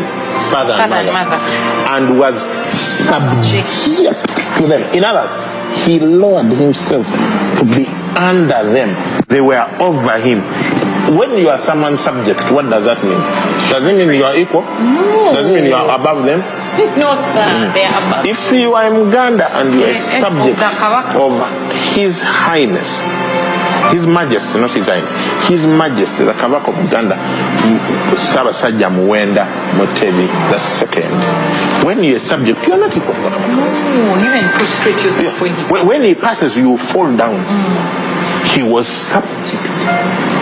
Father, 0.51 0.74
and, 0.74 0.93
Father 0.93 0.94
and 0.97 1.12
mother. 1.12 1.30
mother. 1.30 1.47
And 1.97 2.18
was 2.18 2.40
subject 2.68 3.68
to 4.59 4.66
them. 4.66 4.82
In 4.94 5.05
other 5.05 5.26
words, 5.26 5.86
he 5.86 6.01
lowered 6.01 6.52
himself 6.52 7.06
to 7.59 7.64
be 7.74 7.86
under 8.16 8.62
them. 8.70 8.94
They 9.28 9.40
were 9.40 9.66
over 9.80 10.18
him. 10.18 10.40
When 11.09 11.39
you 11.39 11.48
are 11.48 11.59
someone's 11.59 12.01
subject, 12.01 12.40
what 12.52 12.68
does 12.68 12.85
that 12.85 13.02
mean? 13.02 13.16
Does 13.72 13.82
it 13.85 13.97
mean 13.97 14.12
you 14.14 14.24
are 14.24 14.36
equal? 14.36 14.60
No. 14.62 15.32
Does 15.32 15.48
it 15.48 15.55
mean 15.55 15.64
you 15.64 15.74
are 15.74 15.89
above 15.98 16.24
them? 16.24 16.40
No, 16.98 17.14
sir. 17.16 17.43
Mm. 17.43 17.74
They 17.74 17.85
are 17.85 17.98
above. 17.98 18.26
If 18.26 18.52
you 18.52 18.74
are 18.74 18.90
Muganda 18.90 19.51
and 19.59 19.72
you 19.74 19.82
are 19.85 19.90
a 19.90 19.98
subject 19.98 20.60
of 21.16 21.32
His 21.97 22.22
Highness, 22.22 23.01
His 23.90 24.06
Majesty, 24.06 24.60
not 24.60 24.70
His 24.74 24.86
Highness, 24.86 25.10
His 25.48 25.66
Majesty, 25.66 26.22
the 26.24 26.32
Kabaka 26.35 26.68
of 26.68 26.76
Uganda, 26.78 27.16
Sabasajja 28.14 28.86
Muwenda 28.93 29.43
Mutebi, 29.74 30.26
the 30.52 30.59
second. 30.59 31.10
When 31.85 32.05
you 32.05 32.14
are 32.16 32.18
subject, 32.20 32.64
you 32.66 32.74
are 32.74 32.78
not 32.78 32.94
equal. 32.97 33.14
No, 33.14 33.64
even 34.22 34.47
prostrate 34.55 35.02
yourself 35.02 35.35
yeah. 35.35 35.43
when 35.43 35.55
he 35.56 35.64
passes. 35.64 35.89
when 35.89 36.02
he 36.02 36.14
passes, 36.14 36.56
you 36.56 36.76
fall 36.78 37.10
down. 37.16 37.35
mm. 37.35 38.55
He 38.55 38.62
was 38.62 38.86
subject. 38.86 40.38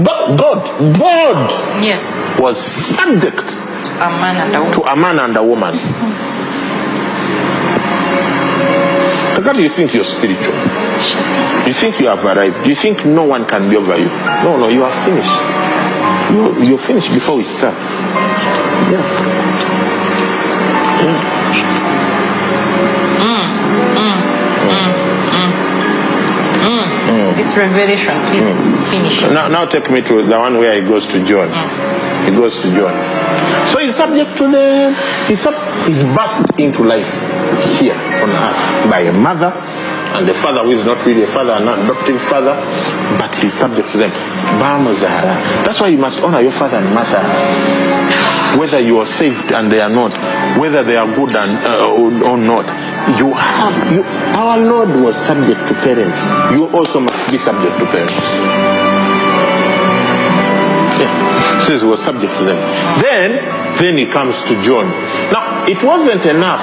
God, 0.00 0.38
God, 0.38 0.98
God 0.98 1.50
Yes. 1.84 2.38
was 2.38 2.58
subject 2.60 3.44
A 4.00 4.08
man 4.08 4.36
and 4.36 4.54
a 4.56 4.60
woman. 4.60 4.72
to 4.72 4.82
a 4.90 4.96
man 4.96 5.18
and 5.18 5.36
a 5.36 5.42
woman. 5.42 5.78
Do 9.52 9.62
you 9.62 9.68
think 9.68 9.92
you're 9.92 10.02
spiritual? 10.04 10.54
You 11.66 11.74
think 11.74 12.00
you 12.00 12.06
have 12.06 12.24
arrived? 12.24 12.66
You 12.66 12.74
think 12.74 13.04
no 13.04 13.26
one 13.28 13.44
can 13.44 13.68
be 13.68 13.76
over 13.76 13.98
you? 13.98 14.06
No, 14.44 14.56
no, 14.56 14.68
you 14.68 14.82
are 14.82 14.90
finished. 15.04 15.30
You, 16.32 16.68
you're 16.70 16.78
finished 16.78 17.12
before 17.12 17.36
we 17.36 17.42
start. 17.42 17.74
Yeah. 18.90 19.02
This 27.42 27.56
revelation, 27.56 28.14
please 28.30 28.46
finish 28.88 29.24
it. 29.24 29.32
Now, 29.34 29.48
now 29.48 29.66
take 29.66 29.90
me 29.90 30.00
to 30.02 30.22
the 30.22 30.38
one 30.38 30.58
where 30.58 30.80
he 30.80 30.86
goes 30.86 31.08
to 31.08 31.18
John. 31.26 31.48
He 32.24 32.30
goes 32.30 32.62
to 32.62 32.70
John. 32.70 32.94
So 33.66 33.80
he's 33.80 33.96
subject 33.96 34.36
to 34.38 34.46
them. 34.48 34.94
He's, 35.26 35.40
sub- 35.40 35.58
he's 35.84 36.04
birthed 36.04 36.60
into 36.62 36.84
life 36.84 37.10
here 37.80 37.94
on 38.22 38.30
earth 38.30 38.90
by 38.90 39.00
a 39.00 39.12
mother 39.12 39.50
and 40.14 40.28
the 40.28 40.34
father 40.34 40.62
who 40.62 40.70
is 40.70 40.84
not 40.84 41.04
really 41.04 41.24
a 41.24 41.26
father, 41.26 41.52
an 41.52 41.66
adoptive 41.66 42.20
father, 42.20 42.54
but 43.18 43.34
he's 43.34 43.54
subject 43.54 43.90
to 43.90 43.98
them. 43.98 44.10
That's 45.64 45.80
why 45.80 45.88
you 45.88 45.98
must 45.98 46.22
honor 46.22 46.40
your 46.40 46.52
father 46.52 46.76
and 46.76 46.94
mother. 46.94 47.18
Whether 48.60 48.78
you 48.80 48.98
are 48.98 49.06
saved 49.06 49.50
and 49.50 49.72
they 49.72 49.80
are 49.80 49.88
not, 49.88 50.12
whether 50.60 50.84
they 50.84 50.96
are 50.96 51.06
good 51.06 51.34
and, 51.34 51.66
uh, 51.66 51.90
or, 51.90 52.12
or 52.28 52.36
not, 52.38 52.66
you 53.18 53.32
have. 53.32 53.92
You, 53.92 54.02
our 54.36 54.58
Lord 54.60 54.90
was 55.00 55.16
subject 55.16 55.66
to 55.68 55.74
parents. 55.80 56.22
You 56.52 56.68
also 56.76 57.00
must 57.00 57.11
be 57.32 57.38
subject 57.38 57.72
to 57.78 57.86
parents. 57.86 58.12
Yeah. 61.00 61.60
Says 61.66 61.80
he 61.80 61.86
was 61.86 62.02
subject 62.02 62.36
to 62.36 62.44
them. 62.44 62.56
Then, 63.00 63.40
then 63.80 63.96
he 63.96 64.06
comes 64.06 64.42
to 64.44 64.62
John. 64.62 64.86
Now, 65.32 65.64
it 65.66 65.82
wasn't 65.82 66.26
enough 66.26 66.62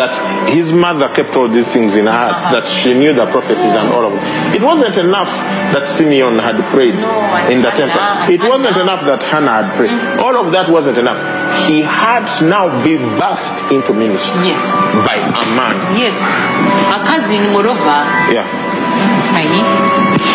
that 0.00 0.14
his 0.48 0.72
mother 0.72 1.08
kept 1.12 1.34
all 1.36 1.48
these 1.48 1.68
things 1.68 1.96
in 1.96 2.06
her 2.06 2.12
heart, 2.12 2.32
uh-huh. 2.32 2.60
that 2.60 2.68
she 2.68 2.94
knew 2.94 3.12
the 3.12 3.26
prophecies 3.26 3.74
and 3.74 3.88
all 3.92 4.06
of 4.06 4.12
it. 4.16 4.56
It 4.56 4.62
wasn't 4.62 4.96
enough 4.96 5.28
that 5.74 5.86
Simeon 5.88 6.38
had 6.38 6.56
prayed 6.72 6.94
in 7.52 7.60
the 7.60 7.70
temple. 7.74 8.00
It 8.32 8.40
wasn't 8.40 8.76
enough 8.78 9.04
that 9.04 9.22
Hannah 9.22 9.64
had 9.64 9.68
prayed. 9.76 9.90
Mm-hmm. 9.90 10.20
All 10.24 10.36
of 10.40 10.52
that 10.52 10.70
wasn't 10.70 10.96
enough. 10.98 11.18
He 11.68 11.82
had 11.82 12.24
now 12.48 12.68
been 12.84 13.02
birthed 13.20 13.72
into 13.74 13.92
ministry 13.92 14.48
Yes. 14.48 14.60
by 15.04 15.16
a 15.20 15.44
man. 15.56 15.76
Yes. 16.00 16.16
A 16.96 17.00
cousin, 17.04 17.52
moreover, 17.52 18.00
Yeah. 18.32 18.46
My 19.36 19.44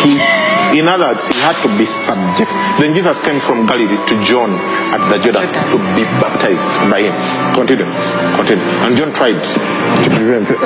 He, 0.02 0.78
in 0.78 0.88
other 0.88 1.08
words, 1.10 1.26
he 1.26 1.38
had 1.42 1.58
to 1.62 1.68
be 1.76 1.84
subject. 1.84 2.50
Then 2.78 2.94
Jesus 2.94 3.20
came 3.22 3.40
from 3.40 3.66
Galilee 3.66 3.98
to 4.08 4.14
John 4.24 4.50
at 4.94 5.02
the 5.10 5.18
Jordan 5.18 5.42
Jordan. 5.50 5.64
to 5.74 5.78
be 5.98 6.04
baptized 6.22 6.64
by 6.88 7.02
him. 7.10 7.14
Continue, 7.54 7.86
continue. 8.38 8.64
And 8.86 8.96
John 8.96 9.10
tried 9.12 9.36
to 9.42 10.08
prevent. 10.14 10.48
him. 10.48 10.58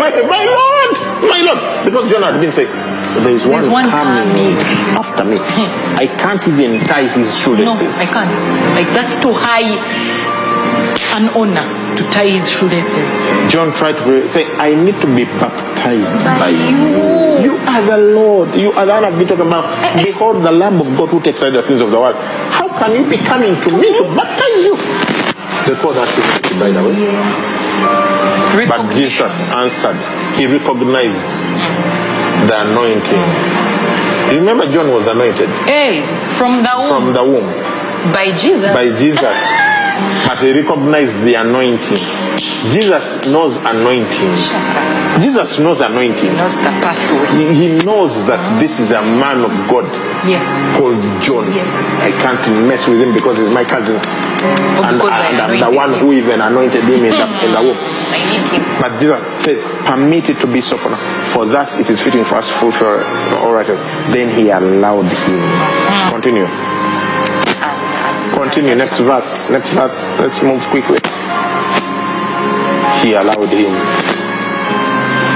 My, 0.00 0.08
my 0.24 0.44
Lord, 0.48 0.92
my 1.28 1.40
Lord, 1.44 1.60
because 1.84 2.10
John 2.10 2.22
had 2.22 2.40
been 2.40 2.52
saying, 2.52 2.72
"There 3.20 3.34
is 3.36 3.46
one, 3.46 3.68
one 3.70 3.84
coming, 3.90 4.24
coming." 4.32 4.96
after 4.96 5.24
me. 5.24 5.36
I 6.02 6.06
can't 6.08 6.40
even 6.48 6.80
tie 6.88 7.06
his 7.12 7.36
shoelaces. 7.36 7.66
No. 7.68 7.76
I 8.00 8.06
can't. 8.08 8.32
Like 8.74 8.88
that's 8.96 9.20
too 9.20 9.32
high 9.36 9.76
an 11.12 11.28
honor 11.36 11.66
to 11.96 12.02
tie 12.14 12.28
his 12.30 12.48
shoelaces. 12.50 13.08
John 13.52 13.72
tried 13.74 13.96
to 14.04 14.28
say, 14.28 14.44
I 14.56 14.74
need 14.74 14.94
to 15.00 15.06
be 15.14 15.24
baptized 15.42 16.14
by, 16.24 16.38
By 16.38 16.48
you. 16.50 17.44
you. 17.44 17.54
Are 17.70 17.82
the 17.86 17.98
Lord. 17.98 18.54
You 18.54 18.72
are 18.72 18.86
the 18.86 18.92
one 18.92 19.04
I've 19.04 19.18
been 19.18 19.28
talking 19.28 19.46
about. 19.46 19.64
Eh, 19.84 20.00
eh. 20.00 20.04
Behold 20.10 20.42
the 20.42 20.50
Lamb 20.52 20.80
of 20.80 20.86
God 20.96 21.08
who 21.10 21.20
takes 21.20 21.40
away 21.42 21.50
the 21.52 21.62
sins 21.62 21.80
of 21.80 21.90
the 21.90 21.98
world. 22.00 22.16
How 22.16 22.66
can 22.78 22.92
you 22.94 23.08
be 23.08 23.16
coming 23.18 23.54
to 23.54 23.70
me 23.78 23.88
to 23.98 24.04
baptize 24.14 24.64
you? 24.64 24.74
They 25.66 25.76
call 25.78 25.92
that 25.94 26.08
humility, 26.10 26.54
by 26.58 26.70
the 26.74 26.82
way. 26.82 28.66
But 28.66 28.92
Jesus 28.94 29.30
answered. 29.54 29.96
He 30.36 30.46
recognized 30.46 31.20
the 32.48 32.56
anointing. 32.66 33.24
You 34.34 34.38
remember 34.40 34.66
John 34.72 34.90
was 34.90 35.06
anointed 35.06 35.48
Hey, 35.66 36.02
from 36.38 36.62
the 36.62 36.70
womb, 36.76 36.88
from 36.88 37.12
the 37.12 37.22
womb 37.24 37.46
by 38.12 38.32
Jesus. 38.36 38.72
by 38.72 38.86
Jesus. 38.98 39.36
But 40.30 40.38
he 40.46 40.52
recognized 40.54 41.18
the 41.26 41.34
anointing. 41.42 41.98
Jesus 42.70 43.26
knows 43.26 43.56
anointing. 43.66 44.30
Jesus 45.18 45.58
knows 45.58 45.80
anointing. 45.80 46.30
knows 46.38 46.54
the 46.62 46.70
pathway. 46.78 47.26
He, 47.34 47.50
he 47.50 47.68
knows 47.84 48.14
that 48.30 48.38
this 48.62 48.78
is 48.78 48.92
a 48.94 49.02
man 49.18 49.42
of 49.42 49.50
God 49.66 49.90
Yes. 50.22 50.46
called 50.78 51.02
John. 51.18 51.50
Yes. 51.50 51.66
I 52.06 52.14
can't 52.22 52.38
mess 52.70 52.86
with 52.86 53.02
him 53.02 53.12
because 53.12 53.38
he's 53.38 53.50
my 53.52 53.64
cousin. 53.64 53.96
And, 53.98 55.02
and 55.02 55.02
I'm 55.02 55.58
the 55.58 55.76
one 55.76 55.94
him. 55.94 55.98
who 55.98 56.12
even 56.12 56.40
anointed 56.40 56.84
him 56.84 57.02
in 57.02 57.10
the, 57.10 57.26
in 57.46 57.50
the 57.50 57.62
womb. 57.66 57.74
I 58.14 58.22
need 58.22 58.46
him. 58.54 58.62
But 58.78 59.00
Jesus 59.02 59.18
said, 59.42 59.58
permit 59.84 60.30
it 60.30 60.36
to 60.36 60.46
be 60.46 60.60
so 60.60 60.76
for. 60.76 60.94
For 61.34 61.44
thus 61.44 61.80
it 61.80 61.90
is 61.90 62.00
fitting 62.00 62.22
for 62.22 62.36
us 62.36 62.46
to 62.46 62.54
fulfill 62.54 63.02
all 63.42 63.52
righteousness. 63.52 63.82
Then 64.14 64.30
he 64.30 64.50
allowed 64.50 65.10
him. 65.10 65.42
Hmm. 65.42 66.14
Continue. 66.14 66.46
Continue. 68.40 68.74
Next 68.74 68.98
verse. 69.00 69.50
Next 69.50 69.68
verse. 69.76 70.00
Let's 70.18 70.42
move 70.42 70.62
quickly. 70.72 70.96
He 73.04 73.12
allowed 73.12 73.52
him. 73.52 73.74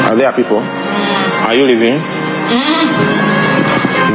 Are 0.08 0.16
there 0.16 0.32
people? 0.32 0.60
Are 1.44 1.54
you 1.54 1.66
living? 1.66 2.00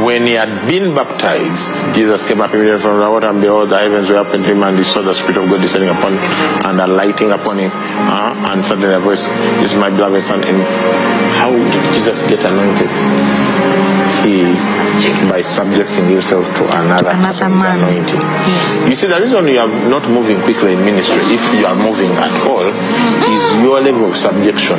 When 0.04 0.26
he 0.26 0.32
had 0.32 0.66
been 0.66 0.92
baptized, 0.92 1.94
Jesus 1.94 2.26
came 2.26 2.40
up 2.40 2.52
immediately 2.52 2.82
from 2.82 2.98
the 2.98 3.08
water, 3.08 3.28
and 3.28 3.40
behold, 3.40 3.68
the 3.68 3.78
heavens 3.78 4.08
were 4.08 4.16
opened 4.16 4.42
to 4.42 4.50
him, 4.50 4.62
and 4.64 4.76
he 4.76 4.82
saw 4.82 5.02
the 5.02 5.14
Spirit 5.14 5.36
of 5.36 5.48
God 5.48 5.60
descending 5.60 5.90
upon 5.90 6.14
him 6.14 6.66
and 6.66 6.80
alighting 6.80 7.30
upon 7.30 7.58
him. 7.58 7.70
Uh, 7.72 8.34
and 8.50 8.64
suddenly 8.64 8.92
a 8.92 8.98
voice, 8.98 9.24
This 9.62 9.70
is 9.70 9.78
my 9.78 9.90
beloved 9.90 10.24
Son. 10.24 10.42
And 10.42 10.62
how 11.38 11.52
did 11.52 11.94
Jesus 11.94 12.26
get 12.26 12.40
anointed? 12.40 12.90
He 14.26 14.79
subject. 15.00 15.30
by 15.30 15.40
subjecting 15.42 16.10
yourself 16.10 16.44
to 16.56 16.64
another, 16.76 17.10
Another 17.10 17.48
man. 17.48 17.78
anointing. 17.80 18.20
Yes. 18.20 18.88
You 18.88 18.94
see, 18.94 19.06
the 19.08 19.20
reason 19.20 19.48
you 19.48 19.58
are 19.60 19.68
not 19.88 20.04
moving 20.08 20.40
quickly 20.42 20.74
in 20.74 20.84
ministry, 20.84 21.22
if 21.32 21.42
you 21.54 21.66
are 21.66 21.74
moving 21.76 22.10
at 22.20 22.32
all, 22.46 22.66
is 22.68 23.42
your 23.64 23.80
level 23.80 24.10
of 24.10 24.16
subjection. 24.16 24.76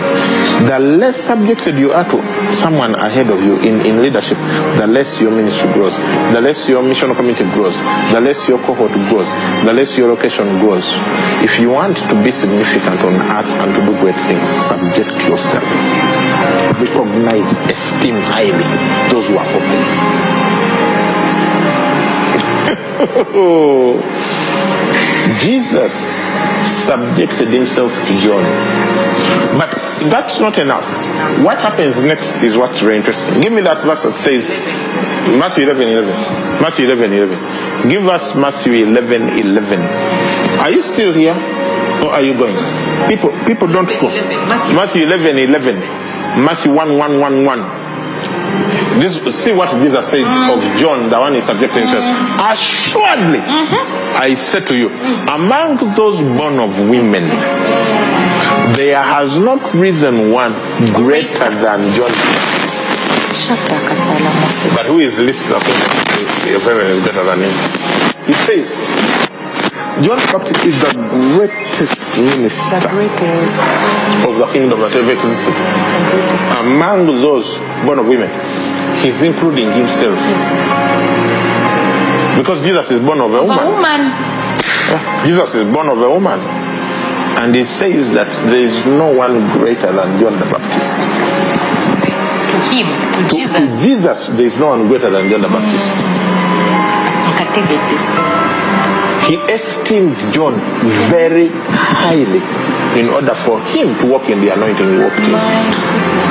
The 0.67 0.79
less 0.79 1.15
subjected 1.17 1.75
you 1.77 1.91
are 1.91 2.05
to 2.05 2.17
someone 2.53 2.95
ahead 2.95 3.29
of 3.29 3.41
you 3.43 3.57
in, 3.61 3.81
in 3.85 4.01
leadership, 4.01 4.37
the 4.77 4.87
less 4.87 5.19
your 5.21 5.31
ministry 5.31 5.71
grows, 5.73 5.95
the 6.33 6.41
less 6.41 6.67
your 6.69 6.83
mission 6.83 7.13
community 7.15 7.45
grows, 7.55 7.77
the 8.13 8.21
less 8.21 8.47
your 8.47 8.59
cohort 8.59 8.91
grows, 9.09 9.29
the 9.65 9.73
less 9.73 9.97
your 9.97 10.09
location 10.09 10.47
grows. 10.59 10.85
If 11.41 11.59
you 11.59 11.69
want 11.71 11.97
to 11.97 12.15
be 12.23 12.29
significant 12.31 13.01
on 13.01 13.15
earth 13.33 13.49
and 13.65 13.73
to 13.75 13.81
do 13.81 13.93
great 13.99 14.15
things, 14.29 14.45
subject 14.69 15.11
yourself. 15.27 15.65
Recognize, 16.81 17.49
esteem 17.69 18.15
highly 18.31 18.65
those 19.11 19.27
who 19.27 19.37
are 19.37 19.45
open. 19.45 20.10
Jesus 25.41 25.91
subjected 26.85 27.49
himself 27.49 27.91
to 28.07 28.13
John. 28.21 28.43
But 29.57 29.71
that's 30.09 30.39
not 30.39 30.57
enough. 30.57 30.87
What 31.43 31.59
happens 31.59 32.03
next 32.03 32.41
is 32.43 32.57
what's 32.57 32.79
very 32.79 32.97
interesting. 32.97 33.41
Give 33.41 33.53
me 33.53 33.61
that 33.61 33.81
verse 33.81 34.03
that 34.03 34.13
says, 34.13 34.49
Matthew 35.37 35.65
11 35.65 35.87
11. 35.87 36.09
Matthew 36.61 36.85
11 36.85 37.13
11. 37.13 37.89
Give 37.89 38.07
us 38.07 38.35
Matthew 38.35 38.85
11 38.85 39.39
11. 39.39 39.79
Are 40.59 40.69
you 40.69 40.81
still 40.81 41.13
here? 41.13 41.35
Or 42.03 42.09
are 42.09 42.21
you 42.21 42.33
going? 42.33 42.55
People, 43.07 43.31
people 43.45 43.67
don't 43.67 43.87
go. 43.89 44.09
11, 44.09 44.29
Matthew. 44.47 44.75
Matthew 44.75 45.05
11 45.05 45.37
11. 45.37 45.79
Matthew 46.45 46.73
1 46.73 46.97
1 46.97 47.19
1 47.19 47.45
1. 47.45 47.80
This, 48.99 49.21
see 49.35 49.53
what 49.53 49.69
Jesus 49.71 50.05
says 50.07 50.25
of 50.25 50.59
mm. 50.59 50.77
John, 50.77 51.09
the 51.09 51.19
one 51.19 51.33
he 51.33 51.41
subjected 51.41 51.79
himself. 51.79 52.03
Mm. 52.03 52.51
Assuredly, 52.51 53.39
mm-hmm. 53.39 54.17
I 54.21 54.33
say 54.33 54.59
to 54.65 54.75
you, 54.75 54.89
among 55.29 55.77
those 55.95 56.19
born 56.19 56.59
of 56.59 56.77
women, 56.89 57.23
there 58.75 59.01
has 59.01 59.37
not 59.37 59.73
risen 59.73 60.31
one 60.31 60.53
greater 60.93 61.49
than 61.61 61.79
John. 61.95 62.11
But 64.75 64.85
who 64.85 64.99
is 64.99 65.19
least? 65.19 65.45
Is 65.45 66.63
better 66.65 67.23
than 67.23 67.39
him. 67.39 67.53
He 68.27 68.33
says, 68.33 68.71
John 69.99 70.17
the 70.17 70.29
Baptist 70.31 70.65
is 70.65 70.79
the 70.79 70.93
greatest 71.35 72.15
The 72.15 72.87
greatest. 72.89 73.59
of 74.25 74.37
the 74.37 74.47
kingdom 74.53 74.79
that 74.79 74.93
ever 74.95 75.11
existed. 75.11 75.53
Among 76.57 77.05
those 77.05 77.53
born 77.85 77.99
of 77.99 78.07
women, 78.07 78.29
he's 79.01 79.21
including 79.21 79.71
himself. 79.71 80.17
Yes. 80.17 80.45
Because 82.37 82.63
Jesus 82.63 82.91
is 82.91 82.99
born 83.01 83.19
of 83.21 83.33
a 83.33 83.37
A 83.37 83.43
woman. 83.43 83.67
woman. 83.75 84.01
Jesus 85.25 85.55
is 85.55 85.65
born 85.73 85.89
of 85.89 85.99
a 86.01 86.09
woman. 86.09 86.39
And 87.41 87.55
he 87.55 87.63
says 87.63 88.11
that 88.13 88.27
there 88.49 88.59
is 88.65 88.85
no 88.85 89.11
one 89.15 89.39
greater 89.57 89.91
than 89.91 90.19
John 90.19 90.37
the 90.37 90.45
Baptist. 90.45 90.97
To 92.51 92.57
him. 92.75 92.87
To 92.87 93.21
To, 93.23 93.29
Jesus. 93.29 93.57
to 93.57 93.79
Jesus, 93.81 94.27
there 94.27 94.45
is 94.45 94.57
no 94.59 94.69
one 94.69 94.87
greater 94.87 95.09
than 95.09 95.29
John 95.29 95.41
the 95.41 95.47
Baptist. 95.49 95.87
Nkategekese. 97.31 98.19
He 99.29 99.35
esteemed 99.53 100.17
John 100.33 100.53
very 101.09 101.49
highly 101.53 102.41
in 102.99 103.09
order 103.09 103.33
for 103.33 103.59
him 103.61 103.95
to 103.99 104.05
walk 104.11 104.29
in 104.29 104.41
the 104.41 104.49
anointing 104.53 104.87
he 104.93 104.97
walked 104.99 105.19
in. 105.19 106.30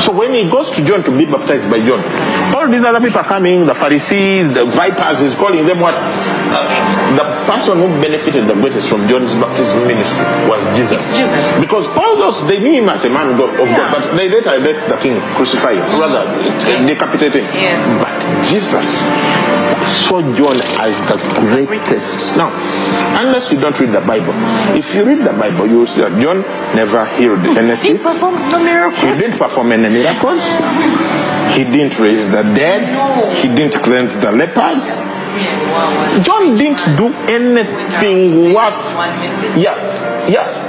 So 0.00 0.12
when 0.12 0.32
he 0.32 0.48
goes 0.50 0.70
to 0.72 0.84
John 0.84 1.02
to 1.04 1.16
be 1.16 1.24
baptized 1.24 1.70
by 1.70 1.78
John, 1.78 2.02
all 2.54 2.68
these 2.68 2.84
other 2.84 3.00
people 3.00 3.20
are 3.20 3.24
coming, 3.24 3.64
the 3.66 3.74
Pharisees, 3.74 4.52
the 4.52 4.64
vipers, 4.64 5.20
he's 5.20 5.38
calling 5.38 5.64
them 5.66 5.80
what? 5.80 5.94
Uh, 5.96 6.83
The 7.12 7.24
person 7.44 7.78
who 7.78 7.88
benefited 8.00 8.48
the 8.48 8.54
greatest 8.54 8.88
from 8.88 9.06
John's 9.06 9.32
baptism 9.36 9.86
ministry 9.86 10.24
was 10.48 10.64
Jesus. 10.74 10.96
It's 10.96 11.12
Jesus. 11.12 11.44
Because 11.60 11.86
all 11.94 12.16
those, 12.16 12.40
they 12.48 12.58
knew 12.58 12.80
him 12.82 12.88
as 12.88 13.04
a 13.04 13.10
man 13.10 13.30
of 13.32 13.38
God, 13.38 13.52
Yeah. 13.60 13.92
But 13.92 14.16
they 14.16 14.28
later 14.28 14.56
let 14.58 14.80
the 14.88 14.96
king 14.96 15.20
crucify 15.36 15.76
him, 15.76 15.84
rather 16.00 16.24
decapitate 16.88 17.36
him. 17.36 17.46
Yes. 17.52 17.84
But 18.00 18.14
Jesus 18.48 18.86
saw 20.08 20.20
John 20.34 20.60
as 20.80 20.96
the 21.06 21.16
greatest. 21.52 22.36
Now, 22.36 22.50
unless 23.20 23.52
you 23.52 23.60
don't 23.60 23.78
read 23.78 23.92
the 23.92 24.00
Bible, 24.00 24.32
if 24.74 24.94
you 24.94 25.04
read 25.04 25.20
the 25.20 25.36
Bible, 25.38 25.66
you 25.68 25.80
will 25.80 25.86
see 25.86 26.00
that 26.00 26.16
John 26.20 26.40
never 26.74 27.04
healed 27.16 27.44
any 27.44 27.76
He 27.76 27.98
performed 27.98 28.40
no 28.50 28.90
He 28.90 29.12
didn't 29.20 29.38
perform 29.38 29.72
any 29.72 29.88
miracles. 29.88 30.42
He 31.54 31.64
didn't 31.64 31.98
raise 32.00 32.30
the 32.30 32.42
dead. 32.42 32.88
He 33.36 33.48
didn't 33.54 33.82
cleanse 33.82 34.16
the 34.16 34.32
lepers. 34.32 35.13
John 36.22 36.56
didn't 36.56 36.96
do 36.96 37.12
anything 37.28 38.54
worth. 38.54 38.94
Yeah, 39.56 39.74
yeah. 40.28 40.64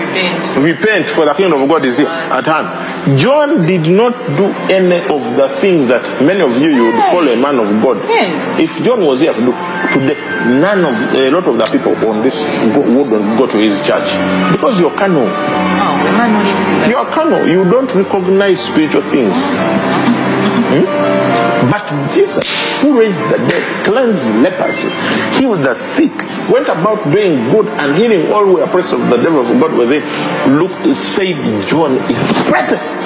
Repent. 0.00 0.64
Repent, 0.64 1.08
for 1.08 1.24
the 1.24 1.34
kingdom 1.34 1.62
of 1.62 1.68
God 1.68 1.84
is 1.84 1.98
here 1.98 2.08
at 2.08 2.46
hand. 2.46 3.18
John 3.18 3.66
did 3.66 3.86
not 3.88 4.12
do 4.36 4.46
any 4.68 4.96
of 5.08 5.36
the 5.36 5.48
things 5.48 5.88
that 5.88 6.02
many 6.22 6.40
of 6.40 6.60
you 6.60 6.68
you 6.70 6.84
would 6.86 7.02
follow 7.04 7.32
a 7.32 7.36
man 7.36 7.58
of 7.58 7.68
God. 7.82 7.96
Yes. 8.08 8.58
If 8.58 8.82
John 8.84 9.04
was 9.04 9.20
here 9.20 9.32
to 9.32 9.40
do 9.40 9.52
today, 9.92 10.18
none 10.60 10.84
of 10.84 10.96
a 11.14 11.30
lot 11.30 11.46
of 11.46 11.56
the 11.58 11.66
people 11.70 11.96
on 12.08 12.22
this 12.22 12.36
go, 12.74 12.80
wouldn't 12.80 13.38
go 13.38 13.46
to 13.46 13.56
his 13.56 13.80
church 13.86 14.08
because 14.52 14.80
you're 14.80 14.94
carnal. 14.96 15.24
Oh, 15.24 15.94
the 16.04 16.12
man 16.18 16.30
who 16.34 16.42
lives 16.48 16.68
in 16.68 16.80
the 16.80 16.88
You're 16.90 17.06
carnal. 17.06 17.46
You 17.46 17.64
don't 17.70 17.94
recognize 17.94 18.60
spiritual 18.60 19.02
things. 19.02 19.36
Hmm? 20.72 21.29
But 21.68 21.84
Jesus, 22.14 22.46
who 22.80 22.98
raised 22.98 23.20
the 23.28 23.36
dead, 23.36 23.84
cleansed 23.84 24.24
leprosy, 24.40 24.88
healed 25.36 25.60
the 25.60 25.74
sick, 25.74 26.12
went 26.48 26.68
about 26.68 27.04
doing 27.12 27.50
good 27.50 27.66
and 27.68 27.94
healing 27.96 28.32
all 28.32 28.46
who 28.46 28.54
were 28.54 28.64
oppressed 28.64 28.94
of 28.94 29.00
the 29.10 29.18
devil 29.18 29.40
of 29.40 29.60
God 29.60 29.76
within, 29.76 30.00
looked, 30.56 30.96
said 30.96 31.36
John 31.68 31.92
is 32.08 32.22
greatest. 32.48 32.96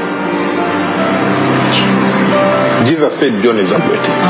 Jesus 2.86 3.12
said 3.18 3.42
John 3.42 3.58
is 3.58 3.70
the 3.70 3.78
greatest. 3.78 4.22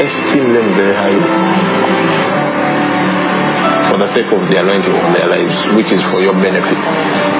Esteem 0.00 0.52
them 0.54 0.68
very 0.78 0.94
highly 0.94 1.90
for 3.90 3.98
the 3.98 4.06
sake 4.06 4.30
of 4.30 4.46
the 4.48 4.56
anointing 4.56 4.94
of 4.94 5.12
their 5.12 5.26
lives, 5.26 5.68
which 5.74 5.90
is 5.90 6.00
for 6.14 6.20
your 6.20 6.34
benefit. 6.34 6.78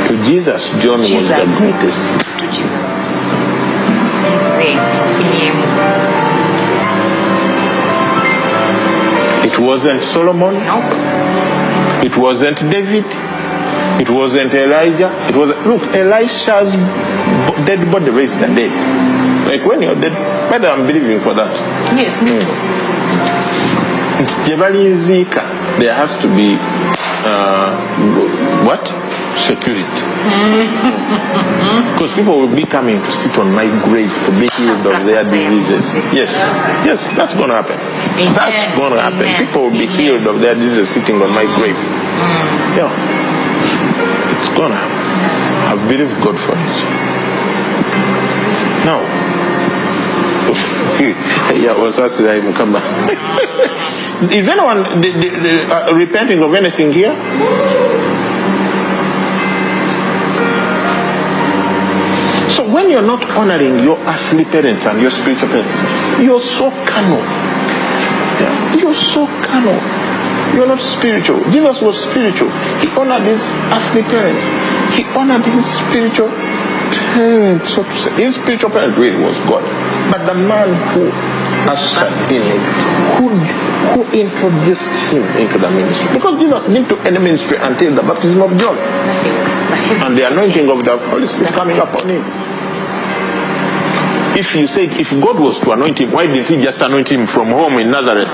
To 0.08 0.16
Jesus, 0.26 0.68
John 0.82 0.98
was 0.98 1.28
the 1.28 1.46
greatest. 1.58 2.89
It 9.42 9.58
wasn't 9.58 10.00
Solomon, 10.00 10.54
Nope. 10.54 10.84
it 12.04 12.16
wasn't 12.16 12.58
David, 12.70 13.04
it 14.00 14.08
wasn't 14.10 14.54
Elijah. 14.54 15.10
It 15.28 15.36
was 15.36 15.50
look, 15.66 15.82
Elisha's 15.94 16.74
dead 17.66 17.90
body 17.90 18.10
raised 18.10 18.38
the 18.40 18.46
dead. 18.46 18.70
Like 19.48 19.66
when 19.66 19.82
you're 19.82 19.94
dead, 19.94 20.12
whether 20.50 20.68
I'm 20.68 20.86
believing 20.86 21.20
for 21.20 21.34
that. 21.34 21.50
Yes, 21.96 22.22
me 22.22 22.38
too. 22.40 22.46
balinziika 24.56 25.42
there 25.78 25.94
has 25.94 26.16
to 26.20 26.28
be 26.36 26.56
uh, 27.24 27.74
what 28.66 28.84
security 29.36 30.09
because 31.92 32.12
people 32.14 32.38
will 32.40 32.54
be 32.54 32.64
coming 32.64 33.00
to 33.00 33.10
sit 33.10 33.36
on 33.38 33.52
my 33.54 33.66
grave 33.84 34.12
to 34.26 34.30
be 34.40 34.48
healed 34.56 34.86
of 34.86 35.04
their 35.06 35.24
diseases. 35.24 35.94
Yes. 36.12 36.32
Yes 36.84 37.06
that's 37.16 37.34
going 37.34 37.48
to 37.48 37.54
happen 37.56 37.76
that's 38.34 38.76
going 38.76 38.92
to 38.92 39.00
happen 39.00 39.26
people 39.46 39.62
will 39.68 39.78
be 39.78 39.86
healed 39.86 40.26
of 40.26 40.40
their 40.40 40.54
diseases 40.54 40.88
sitting 40.90 41.16
on 41.22 41.30
my 41.30 41.44
grave. 41.56 41.76
Yeah. 42.76 42.90
It's 44.40 44.50
going 44.54 44.70
to 44.72 44.76
happen. 44.76 45.00
I 45.70 45.74
believe 45.88 46.10
god 46.24 46.38
for 46.38 46.52
it. 46.56 46.76
Now 48.84 49.00
yeah 51.54 51.74
wasasira 51.74 52.40
mukama 52.42 52.80
is 54.32 54.48
anyone 54.48 55.00
d- 55.00 55.12
d- 55.12 55.30
d- 55.30 55.62
uh, 55.72 55.92
repenting 55.94 56.42
of 56.42 56.54
anything 56.54 56.92
here 56.92 57.14
so 62.60 62.74
when 62.74 62.90
you're 62.90 63.00
not 63.00 63.24
honoring 63.40 63.78
your 63.80 63.96
earthly 64.04 64.44
parents 64.44 64.84
and 64.84 65.00
your 65.00 65.10
spiritual 65.10 65.48
parents 65.48 65.72
you're 66.20 66.40
so 66.40 66.68
carnal 66.84 67.22
yeah. 68.36 68.76
you're 68.76 68.92
so 68.92 69.24
carnal 69.48 69.80
you're 70.52 70.68
not 70.68 70.78
spiritual 70.78 71.40
jesus 71.48 71.80
was 71.80 71.96
spiritual 71.96 72.50
he 72.84 72.88
honored 73.00 73.22
his 73.22 73.40
earthly 73.72 74.02
parents 74.02 74.44
he 74.92 75.04
honored 75.16 75.40
his 75.40 75.64
spiritual 75.64 76.28
parents 77.16 77.72
so 77.72 77.82
to 77.82 77.92
say 77.92 78.10
his 78.20 78.36
spiritual 78.36 78.68
parent 78.68 78.92
really 78.98 79.16
was 79.24 79.38
god 79.48 79.64
but 80.12 80.20
the 80.28 80.36
man 80.44 80.68
who 80.92 81.08
ushered 81.72 82.12
in 82.28 82.44
him 82.44 82.60
who, 83.16 83.28
who 83.96 84.00
introduced 84.12 84.92
him 85.08 85.24
into 85.40 85.56
the 85.56 85.70
ministry 85.70 86.12
because 86.12 86.38
jesus 86.38 86.66
didn't 86.66 86.88
do 86.88 86.98
any 87.08 87.18
ministry 87.18 87.56
until 87.62 87.94
the 87.94 88.02
baptism 88.02 88.42
of 88.42 88.50
john 88.58 88.76
Nothing. 88.76 89.32
The 89.70 89.76
heavens. 89.76 90.02
and 90.02 90.18
the 90.18 90.26
anointing 90.30 90.68
of 90.68 90.84
the 90.84 90.98
Holy 91.08 91.26
Spirit 91.26 91.52
coming 91.52 91.78
upon 91.78 92.08
him. 92.08 92.39
If 94.36 94.54
you 94.54 94.66
said, 94.66 94.94
if 94.94 95.10
God 95.20 95.38
was 95.40 95.58
to 95.60 95.72
anoint 95.72 95.98
him, 95.98 96.12
why 96.12 96.26
didn't 96.26 96.48
he 96.48 96.62
just 96.62 96.80
anoint 96.82 97.08
him 97.10 97.26
from 97.26 97.48
home 97.48 97.78
in 97.78 97.90
Nazareth? 97.90 98.30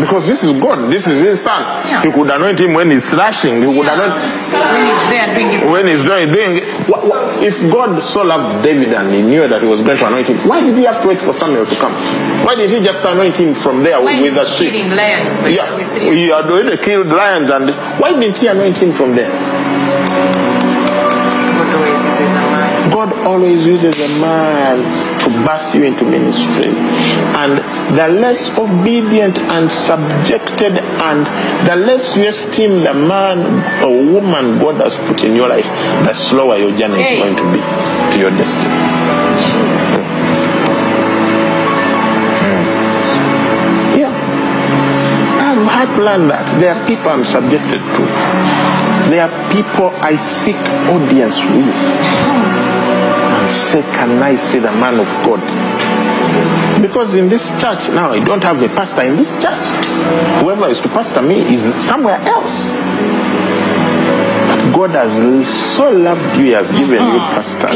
Because 0.00 0.24
this 0.26 0.44
is 0.44 0.52
God, 0.58 0.90
this 0.90 1.06
is 1.06 1.20
his 1.20 1.42
son. 1.42 1.60
Yeah. 1.86 2.02
He 2.02 2.10
could 2.10 2.30
anoint 2.30 2.58
him 2.58 2.72
when 2.72 2.90
he's 2.90 3.10
thrashing. 3.10 3.60
He 3.60 3.66
would 3.66 3.86
anoint 3.86 4.14
When 4.16 4.86
he's 4.86 5.02
there 5.10 5.34
doing 5.34 5.50
his 5.50 5.64
when 5.66 5.86
he's 5.86 6.02
doing, 6.02 6.28
doing 6.32 6.54
wha- 6.88 7.00
wha- 7.04 7.42
if 7.42 7.60
God 7.70 8.00
so 8.02 8.22
loved 8.22 8.62
David 8.64 8.94
and 8.94 9.12
he 9.12 9.20
knew 9.20 9.46
that 9.46 9.60
he 9.60 9.68
was 9.68 9.82
going 9.82 9.98
to 9.98 10.06
anoint 10.06 10.28
him, 10.28 10.38
why 10.48 10.60
did 10.62 10.76
he 10.78 10.84
have 10.84 11.02
to 11.02 11.08
wait 11.08 11.20
for 11.20 11.34
Samuel 11.34 11.66
to 11.66 11.76
come? 11.76 11.92
Why 12.46 12.54
did 12.54 12.70
he 12.70 12.80
just 12.82 13.04
anoint 13.04 13.36
him 13.36 13.52
from 13.52 13.82
there 13.82 14.00
with 14.02 14.36
a 14.38 14.46
sheep? 14.46 14.72
lions. 14.94 15.36
Yeah, 15.44 15.68
the 15.70 15.76
way, 15.76 15.84
seriously. 15.84 16.16
he 16.16 16.28
had 16.28 16.46
already 16.48 16.76
killed 16.78 17.08
lions, 17.08 17.50
and 17.50 17.70
why 18.00 18.12
didn't 18.18 18.38
he 18.38 18.46
anoint 18.46 18.78
him 18.78 18.92
from 18.92 19.14
there? 19.14 19.28
God 22.90 23.12
always 23.26 23.64
uses 23.64 23.94
a 24.00 24.08
man 24.20 24.78
to 25.20 25.28
birth 25.46 25.74
you 25.74 25.84
into 25.84 26.04
ministry. 26.04 26.68
And 27.38 27.58
the 27.96 28.08
less 28.20 28.58
obedient 28.58 29.38
and 29.38 29.70
subjected 29.70 30.72
and 30.78 31.26
the 31.68 31.76
less 31.86 32.16
you 32.16 32.26
esteem 32.28 32.80
the 32.82 32.94
man 32.94 33.38
or 33.84 33.90
woman 34.12 34.58
God 34.58 34.76
has 34.76 34.96
put 35.08 35.22
in 35.24 35.34
your 35.36 35.48
life, 35.48 35.66
the 36.06 36.12
slower 36.14 36.56
your 36.56 36.76
journey 36.76 37.02
Hey. 37.02 37.18
is 37.18 37.24
going 37.24 37.36
to 37.36 37.44
be 37.52 37.60
to 38.12 38.18
your 38.18 38.30
destiny. 38.30 39.80
Yeah. 43.98 44.12
I've 45.40 45.66
had 45.66 45.96
to 45.96 46.02
learn 46.02 46.28
that. 46.28 46.46
There 46.60 46.72
are 46.74 46.86
people 46.86 47.08
I'm 47.10 47.24
subjected 47.24 47.80
to. 47.80 48.02
There 49.10 49.22
are 49.26 49.52
people 49.52 49.90
I 50.02 50.16
seek 50.16 50.56
audience 50.88 51.36
with. 51.42 52.69
Say, 53.50 53.82
can 53.82 54.22
I 54.22 54.34
see 54.36 54.58
the 54.58 54.72
man 54.72 54.98
of 54.98 55.06
God? 55.24 55.40
Because 56.82 57.14
in 57.14 57.28
this 57.28 57.50
church 57.60 57.88
now, 57.90 58.10
I 58.12 58.22
don't 58.24 58.42
have 58.42 58.62
a 58.62 58.68
pastor 58.68 59.02
in 59.02 59.16
this 59.16 59.34
church. 59.42 59.86
Whoever 60.40 60.68
is 60.68 60.80
to 60.80 60.88
pastor 60.88 61.20
me 61.22 61.40
is 61.52 61.62
somewhere 61.74 62.16
else. 62.16 62.68
But 64.50 64.72
God 64.74 64.90
has 64.90 65.12
so 65.76 65.90
loved 65.90 66.36
you, 66.38 66.44
He 66.46 66.50
has 66.52 66.72
given 66.72 66.98
you 67.04 67.18
pastors. 67.30 67.70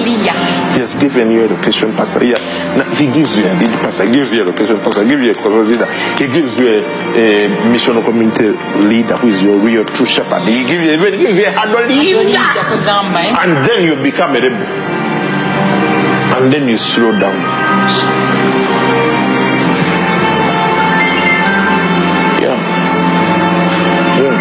He 0.75 0.81
has 0.81 0.95
given 0.97 1.31
you 1.31 1.47
location 1.49 1.93
pastor. 1.95 2.25
Yeah. 2.25 2.39
Now, 2.77 2.91
he 2.97 3.07
gives 3.13 3.37
you 3.37 3.45
a 3.45 3.55
lead 3.55 3.71
pastor, 3.83 4.05
he 4.07 4.13
gives 4.13 4.33
you 4.33 4.43
a 4.43 4.47
location 4.47 4.79
pastor, 4.81 5.03
he 5.05 5.11
gives 5.11 5.23
you 5.23 5.31
a 5.31 5.35
cohort 5.35 5.67
leader, 5.69 5.87
he 6.19 6.27
gives 6.27 6.59
you 6.59 6.67
a, 6.67 6.81
a 7.15 7.49
missional 7.71 8.03
community 8.05 8.51
leader 8.89 9.15
who 9.17 9.29
is 9.29 9.43
your 9.43 9.59
real 9.61 9.85
true 9.85 10.07
shepherd. 10.07 10.43
He 10.49 10.65
gives 10.65 10.85
you, 10.85 10.93
even 10.93 11.19
gives 11.21 11.37
you 11.39 11.47
a 11.47 11.67
leader. 11.87 12.27
And 13.39 13.67
then 13.69 13.85
you 13.85 13.95
become 14.03 14.35
a 14.35 14.41
rebel. 14.41 14.67
And 16.37 16.53
then 16.53 16.69
you 16.69 16.77
slow 16.77 17.13
down. 17.13 17.37
Yeah. 22.43 22.59
Yeah. 24.21 24.37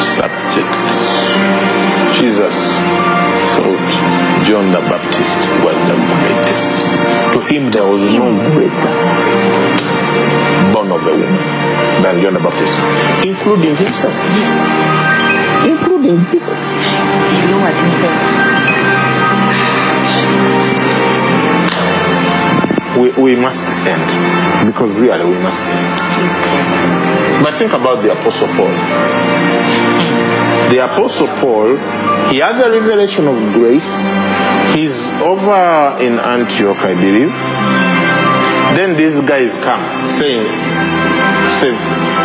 Subject. 0.00 0.74
Jesus 2.18 2.54
thought 3.56 3.88
John 4.46 4.72
the 4.72 4.80
Baptist 4.88 5.38
was 5.64 5.78
the 5.90 5.96
greatest. 6.18 6.86
To 7.34 7.40
him 7.52 7.70
there 7.70 7.84
was 7.86 8.02
no 8.02 8.26
greater 8.52 8.94
born 10.72 10.90
of 10.90 11.02
a 11.06 11.10
woman 11.12 11.34
than 12.02 12.20
John 12.22 12.34
the 12.34 12.40
Baptist, 12.40 12.74
including 13.26 13.76
himself 13.76 14.14
Yes. 14.34 15.87
Jesus. 16.16 16.58
He 17.28 17.52
lowered 17.52 17.76
himself. 17.76 18.16
We, 22.96 23.10
we 23.22 23.36
must 23.36 23.62
end 23.86 24.66
because 24.66 24.98
really 24.98 25.24
we 25.24 25.38
must 25.42 25.62
end. 25.62 27.44
But 27.44 27.54
think 27.54 27.72
about 27.74 28.02
the 28.02 28.12
Apostle 28.12 28.48
Paul. 28.48 28.72
The 30.70 30.84
Apostle 30.84 31.28
Paul, 31.40 31.68
he 32.30 32.38
has 32.38 32.58
a 32.60 32.70
revelation 32.70 33.28
of 33.28 33.36
grace. 33.52 33.88
He's 34.74 35.10
over 35.20 35.96
in 36.00 36.18
Antioch, 36.18 36.78
I 36.78 36.94
believe. 36.94 37.32
Then 38.76 38.96
these 38.96 39.20
guys 39.20 39.54
come 39.64 40.08
saying, 40.08 40.46
say, 41.60 41.72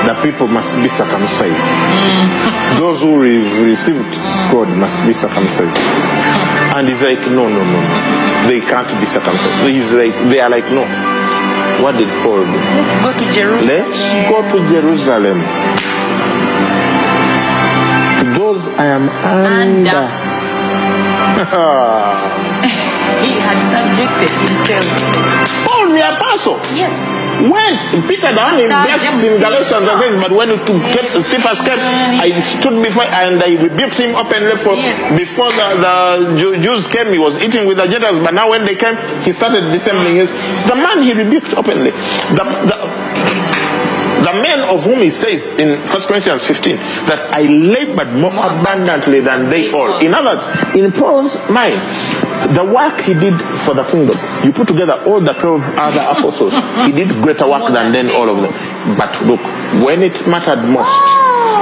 the 0.08 0.16
people 0.22 0.48
must 0.48 0.76
be 0.76 0.88
circumcised. 0.88 1.68
Mm. 1.96 2.80
Those 2.80 3.02
who 3.02 3.20
re- 3.20 3.64
received 3.64 4.00
mm. 4.00 4.52
God 4.52 4.70
must 4.78 5.06
be 5.06 5.14
circumcised. 5.14 5.76
Mm. 5.76 6.76
And 6.76 6.88
he's 6.88 7.02
like, 7.02 7.20
no, 7.32 7.48
no, 7.48 7.64
no, 7.64 7.80
no. 7.80 8.48
They 8.48 8.62
can't 8.62 8.88
be 9.00 9.06
circumcised. 9.06 9.70
He's 9.70 9.94
like, 9.94 10.14
they 10.30 10.40
are 10.40 10.50
like, 10.50 10.66
no. 10.72 10.84
What 11.82 11.98
did 11.98 12.10
Paul 12.24 12.44
do? 12.46 12.52
Let's 12.52 13.02
go 13.02 13.12
to 13.14 13.32
Jerusalem. 13.32 13.68
Let's 13.68 14.30
go 14.30 14.42
to 14.42 14.58
Jerusalem. 14.70 15.40
To 18.20 18.26
those 18.40 18.68
I 18.78 18.86
am 18.86 19.10
under. 19.10 20.08
He 23.24 23.40
had 23.40 23.60
subjected 23.72 24.32
himself. 24.36 24.88
Paul 25.66 25.88
the 25.96 26.04
apostle 26.16 26.60
Yes. 26.76 27.23
Went. 27.50 27.80
Peter 28.08 28.34
the 28.34 28.42
one 28.42 28.60
in 28.60 28.68
blessed 28.70 29.24
in 29.24 29.40
Galatians 29.40 29.86
and 29.90 30.00
says, 30.02 30.16
but 30.22 30.32
when 30.32 30.50
it 30.50 30.62
came, 30.66 30.80
Cephas 31.22 31.60
came, 31.62 31.80
I 31.80 32.30
stood 32.42 32.82
before 32.84 33.04
and 33.04 33.42
I 33.42 33.56
rebuked 33.62 33.98
him 33.98 34.16
openly 34.16 34.56
for 34.58 34.74
Yes. 34.76 35.16
before 35.18 35.52
the, 35.52 35.78
the 35.80 36.60
Jews 36.62 36.88
came, 36.88 37.08
he 37.12 37.20
was 37.20 37.38
eating 37.40 37.68
with 37.68 37.78
the 37.78 37.88
Gentiles, 37.88 38.20
but 38.24 38.34
now 38.34 38.50
when 38.50 38.66
they 38.66 38.76
came, 38.76 38.96
he 39.24 39.32
started 39.32 39.72
dissembling 39.72 40.16
his. 40.16 40.30
The 40.68 40.76
man 40.76 41.02
he 41.02 41.14
rebuked 41.14 41.54
openly. 41.54 41.92
The, 41.92 42.44
the, 42.70 42.78
the 44.24 44.34
man 44.42 44.62
of 44.74 44.84
whom 44.86 45.00
he 45.02 45.10
says 45.10 45.56
in 45.60 45.78
1 45.80 46.02
Corinthians 46.08 46.44
15 46.46 46.76
that 47.12 47.34
I 47.34 47.42
labored 47.44 48.14
more 48.14 48.32
abundantly 48.32 49.20
than 49.20 49.50
they 49.50 49.72
all. 49.74 50.00
In 50.00 50.14
other 50.14 50.38
words, 50.40 50.76
in 50.76 50.92
Paul's 50.92 51.36
mind, 51.50 51.76
the 52.52 52.64
work 52.64 53.00
he 53.02 53.14
did 53.14 53.40
for 53.64 53.74
the 53.74 53.84
kingdom, 53.86 54.16
you 54.44 54.52
put 54.52 54.68
together 54.68 55.02
all 55.06 55.20
the 55.20 55.34
12 55.34 55.62
other 55.78 56.02
apostles, 56.02 56.54
he 56.86 56.92
did 56.92 57.10
greater 57.22 57.48
work 57.48 57.72
than 57.72 57.92
then 57.92 58.10
all 58.10 58.30
of 58.30 58.38
them. 58.42 58.52
But 58.98 59.22
look, 59.24 59.40
when 59.86 60.02
it 60.04 60.28
mattered 60.28 60.64
most, 60.68 60.92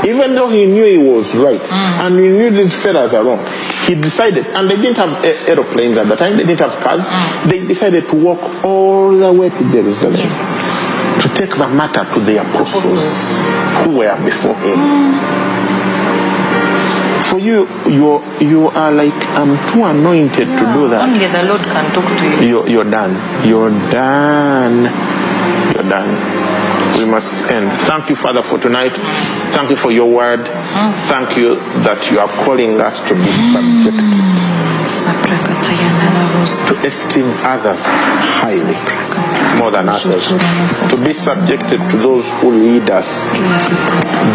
even 0.06 0.34
though 0.34 0.50
he 0.50 0.66
knew 0.66 0.84
he 0.86 0.98
was 0.98 1.36
right 1.36 1.60
mm. 1.60 2.06
and 2.06 2.16
he 2.20 2.28
knew 2.30 2.50
these 2.50 2.74
fellas 2.74 3.14
are 3.14 3.24
wrong, 3.24 3.46
he 3.86 3.96
decided, 3.96 4.46
and 4.48 4.70
they 4.70 4.76
didn't 4.76 4.98
have 4.98 5.24
aeroplanes 5.24 5.98
at 5.98 6.08
the 6.08 6.16
time, 6.16 6.38
they 6.38 6.44
didn't 6.44 6.60
have 6.60 6.74
cars, 6.84 7.08
mm. 7.08 7.50
they 7.50 7.66
decided 7.66 8.08
to 8.10 8.16
walk 8.16 8.64
all 8.66 9.12
the 9.16 9.32
way 9.32 9.50
to 9.50 9.72
Jerusalem 9.72 10.16
Yes. 10.16 11.24
to 11.24 11.30
take 11.36 11.56
the 11.56 11.68
matter 11.68 12.04
to 12.14 12.20
the 12.20 12.38
apostles 12.42 13.30
who 13.86 13.98
were 13.98 14.16
before 14.24 14.56
him. 14.56 14.78
Mm. 14.78 15.51
For 17.32 17.40
you, 17.40 17.66
you 17.88 18.20
you 18.42 18.68
are 18.68 18.92
like 18.92 19.16
I'm 19.40 19.56
too 19.72 19.86
anointed 19.86 20.48
to 20.52 20.66
do 20.76 20.90
that. 20.90 21.08
Only 21.08 21.28
the 21.28 21.44
Lord 21.44 21.62
can 21.64 21.88
talk 21.96 22.04
to 22.20 22.26
you. 22.28 22.50
You're, 22.50 22.68
you're 22.68 22.92
done. 22.92 23.16
You're 23.48 23.72
done. 23.90 24.84
You're 25.74 25.88
done. 25.88 26.12
We 27.00 27.06
must 27.06 27.44
end. 27.46 27.72
Thank 27.88 28.10
you, 28.10 28.18
Father, 28.18 28.42
for 28.42 28.58
tonight. 28.60 28.92
Thank 29.56 29.70
you 29.70 29.78
for 29.78 29.92
your 29.92 30.12
word. 30.12 30.46
Thank 31.08 31.38
you 31.38 31.56
that 31.88 32.12
you 32.12 32.20
are 32.20 32.28
calling 32.44 32.82
us 32.82 33.00
to 33.08 33.16
be 33.16 33.32
subject, 33.56 33.96
mm. 33.96 34.12
to 36.68 36.86
esteem 36.86 37.32
others 37.48 37.80
highly 38.44 38.76
more 39.58 39.72
than 39.72 39.90
ourselves, 39.90 40.28
to 40.90 40.98
be 41.04 41.14
subjected 41.14 41.80
to 41.92 41.98
those 41.98 42.28
who 42.40 42.52
lead 42.52 42.90
us, 42.90 43.08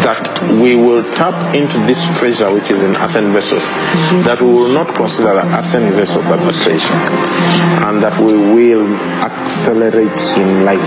that 0.06 0.23
we 0.60 0.77
will 0.77 1.02
tap 1.12 1.35
into 1.55 1.78
this 1.86 2.01
treasure 2.18 2.52
which 2.52 2.70
is 2.70 2.82
in 2.82 2.94
earthen 2.97 3.32
vessels, 3.32 3.64
that 4.24 4.39
we 4.40 4.48
will 4.52 4.73
not 4.73 4.89
consider 4.94 5.35
the 5.35 5.47
earthen 5.59 5.93
vessel 5.93 6.23
but 6.23 6.39
the 6.44 6.52
treasure, 6.52 7.01
and 7.86 8.02
that 8.02 8.16
we 8.20 8.36
will 8.55 8.86
accelerate 9.23 10.20
in 10.36 10.64
life 10.64 10.86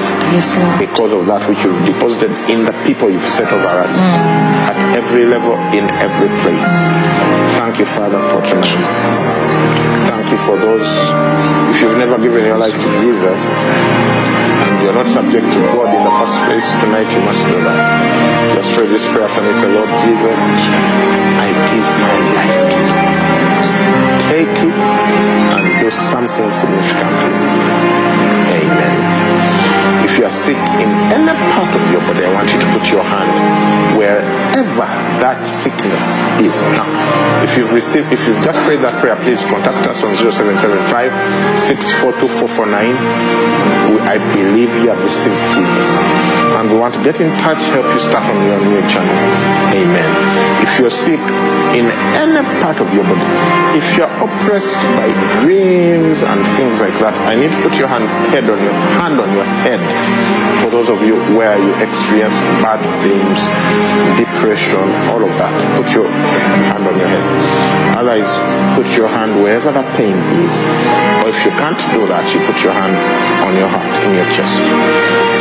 because 0.79 1.11
of 1.11 1.25
that 1.25 1.47
which 1.49 1.63
you've 1.63 1.85
deposited 1.85 2.31
in 2.49 2.65
the 2.65 2.73
people 2.85 3.09
you've 3.09 3.23
set 3.23 3.51
over 3.51 3.67
us 3.67 3.95
mm. 3.97 4.69
at 4.69 4.95
every 4.95 5.25
level, 5.25 5.53
in 5.73 5.89
every 5.99 6.29
place. 6.43 7.48
Thank 7.69 7.81
you, 7.81 7.85
Father, 7.85 8.19
for 8.19 8.41
tonight. 8.41 8.89
Thank 10.09 10.31
you 10.31 10.39
for 10.39 10.57
those, 10.57 10.89
if 11.69 11.79
you've 11.79 11.99
never 11.99 12.17
given 12.17 12.43
your 12.43 12.57
life 12.57 12.73
to 12.73 12.89
Jesus, 12.99 13.39
and 13.45 14.83
you're 14.83 14.95
not 14.95 15.05
subject 15.05 15.45
to 15.45 15.59
God 15.69 15.93
in 15.93 16.03
the 16.03 16.09
first 16.09 16.33
place, 16.49 16.65
tonight 16.81 17.05
you 17.13 17.21
must 17.21 17.45
do 17.45 17.61
that. 17.61 18.55
Just 18.55 18.73
pray 18.73 18.87
this 18.87 19.05
prayer 19.13 19.29
for 19.29 19.43
me. 19.43 19.53
Say, 19.53 19.71
Lord 19.71 19.87
Jesus, 20.01 20.39
I 21.37 21.45
give 21.69 21.85
my 22.01 22.15
life 22.41 22.73
to 22.73 23.13
you. 23.13 23.18
Take 24.29 24.55
it 24.61 24.79
and 25.55 25.65
do 25.81 25.89
something 25.89 26.49
significant. 26.51 27.17
Amen. 28.49 29.29
If 30.05 30.17
you 30.17 30.25
are 30.25 30.33
sick 30.33 30.57
in 30.81 30.89
any 31.13 31.33
part 31.53 31.71
of 31.75 31.83
your 31.91 32.01
body, 32.01 32.25
I 32.25 32.33
want 32.33 32.49
you 32.51 32.59
to 32.59 32.69
put 32.73 32.85
your 32.91 33.03
hand 33.03 33.29
wherever 33.97 34.87
that 35.21 35.43
sickness 35.45 36.05
is. 36.41 36.55
Now, 36.73 36.87
if 37.43 37.57
you've 37.57 37.73
received, 37.73 38.11
if 38.11 38.25
you've 38.27 38.41
just 38.43 38.59
prayed 38.63 38.81
that 38.81 38.95
prayer, 39.01 39.15
please 39.19 39.43
contact 39.51 39.85
us 39.85 40.03
on 40.03 40.15
0775 40.15 41.11
642 41.67 42.25
449. 42.25 42.95
I 44.09 44.17
believe 44.33 44.73
you 44.81 44.89
have 44.89 45.01
received 45.03 45.37
Jesus. 45.53 45.89
And 46.57 46.65
we 46.71 46.75
want 46.79 46.97
to 46.97 47.01
get 47.03 47.21
in 47.21 47.29
touch, 47.45 47.61
help 47.75 47.85
you 47.93 48.01
start 48.01 48.25
on 48.25 48.37
your 48.49 48.59
new 48.59 48.81
channel. 48.89 49.13
Amen. 49.77 50.11
If 50.65 50.79
you're 50.79 50.89
sick 50.89 51.21
in 51.77 51.85
any 52.17 52.41
part 52.65 52.81
of 52.81 52.89
your 52.93 53.05
body, 53.05 53.28
if 53.77 53.85
you're 53.95 54.11
oppressed 54.19 54.75
by 54.97 55.07
dreams 55.41 56.21
and 56.25 56.39
things 56.57 56.79
like 56.81 56.97
that, 56.99 57.13
I 57.29 57.35
need 57.35 57.53
to 57.53 57.59
put 57.61 57.77
your 57.77 57.87
hand, 57.87 58.05
head 58.33 58.43
on 58.49 58.59
your 58.59 58.73
hand 58.97 59.19
on 59.21 59.29
your 59.31 59.45
head. 59.63 59.81
For 60.63 60.69
those 60.69 60.89
of 60.89 60.99
you 61.05 61.15
where 61.37 61.55
you 61.55 61.71
experience 61.79 62.35
bad 62.59 62.81
dreams, 62.99 63.39
depression, 64.17 64.83
all 65.13 65.21
of 65.21 65.31
that, 65.37 65.53
put 65.77 65.93
your 65.93 66.07
hand 66.09 66.83
on 66.83 66.95
your 66.97 67.07
head. 67.07 67.25
Otherwise, 67.95 68.31
put 68.75 68.87
your 68.97 69.07
hand 69.07 69.37
wherever 69.43 69.71
that 69.71 69.87
pain 69.95 70.15
is. 70.15 70.53
Or 71.23 71.29
if 71.29 71.39
you 71.45 71.51
can't 71.55 71.79
do 71.93 72.03
that, 72.09 72.25
you 72.33 72.39
put 72.49 72.59
your 72.63 72.73
hand 72.73 72.95
on 73.45 73.53
your 73.55 73.69
heart, 73.69 73.91
in 74.07 74.11
your 74.17 74.29
chest. 74.33 74.59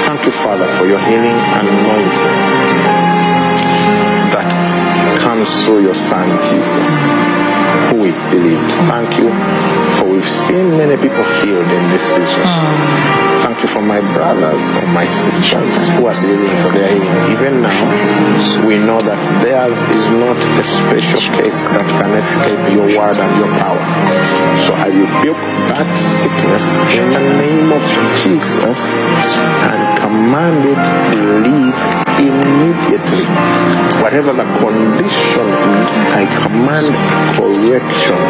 Thank 0.07 0.23
you, 0.27 0.33
Father, 0.33 0.67
for 0.79 0.87
your 0.87 1.01
healing 1.01 1.39
and 1.59 1.65
anointing 1.67 2.37
that 4.35 4.51
comes 5.19 5.49
through 5.65 5.83
your 5.83 5.95
Son, 5.95 6.29
Jesus, 6.51 7.58
who 7.91 8.03
we 8.03 8.11
believed. 8.31 8.73
Thank 8.89 9.19
you 9.19 9.29
for 9.97 10.07
we've 10.13 10.25
seen 10.25 10.71
many 10.77 10.97
people 10.97 11.25
healed 11.41 11.67
in 11.69 11.85
this 11.91 12.03
season. 12.03 12.43
Hmm. 12.45 13.48
Thank 13.59 13.71
you 13.71 13.75
for 13.75 13.83
my 13.83 13.99
brothers 14.15 14.63
or 14.79 14.87
my 14.95 15.05
sisters 15.05 15.75
who 15.99 16.07
are 16.07 16.15
believing 16.15 16.55
for 16.63 16.71
their 16.71 16.95
healing. 16.95 17.35
Even 17.35 17.61
now, 17.61 17.91
we 18.65 18.79
know 18.79 19.01
that 19.03 19.19
theirs 19.43 19.75
is 19.75 20.03
not 20.15 20.39
a 20.39 20.63
special 20.63 21.19
case 21.35 21.67
that 21.75 21.83
can 21.99 22.15
escape 22.15 22.63
your 22.71 22.87
word 22.95 23.19
and 23.19 23.33
your 23.35 23.51
power. 23.59 23.83
So 24.63 24.79
I 24.79 24.95
rebuke 24.95 25.43
that 25.75 25.91
sickness 25.99 26.63
in 26.95 27.11
the 27.11 27.25
name 27.35 27.75
of 27.75 27.83
Jesus 28.23 28.79
and 29.67 29.83
command 30.07 30.63
it 30.63 30.79
to 31.11 31.19
leave 31.43 31.79
immediately. 32.23 33.27
Whatever 33.99 34.39
the 34.39 34.47
condition 34.63 35.47
is, 35.83 35.91
I 36.15 36.31
command 36.47 36.95
correction 37.35 38.23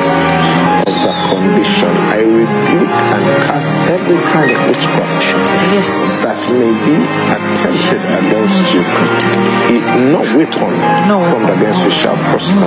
of 0.89 0.95
the 1.05 1.13
condition. 1.29 1.93
I 2.13 2.21
rebuke 2.25 2.97
and 3.15 3.25
cast 3.45 3.77
every 3.89 4.21
kind 4.33 4.51
of 4.53 4.59
witchcraft 4.69 5.18
that 5.19 6.39
may 6.55 6.71
be 6.87 6.95
attempted 7.35 8.03
against 8.23 8.75
you. 8.75 8.83
It- 9.75 9.85
No 10.15 10.21
weapon 10.39 10.73
No 11.09 11.19
formed 11.21 11.51
against 11.51 11.83
you 11.85 11.91
shall 11.91 12.17
prosper. 12.31 12.67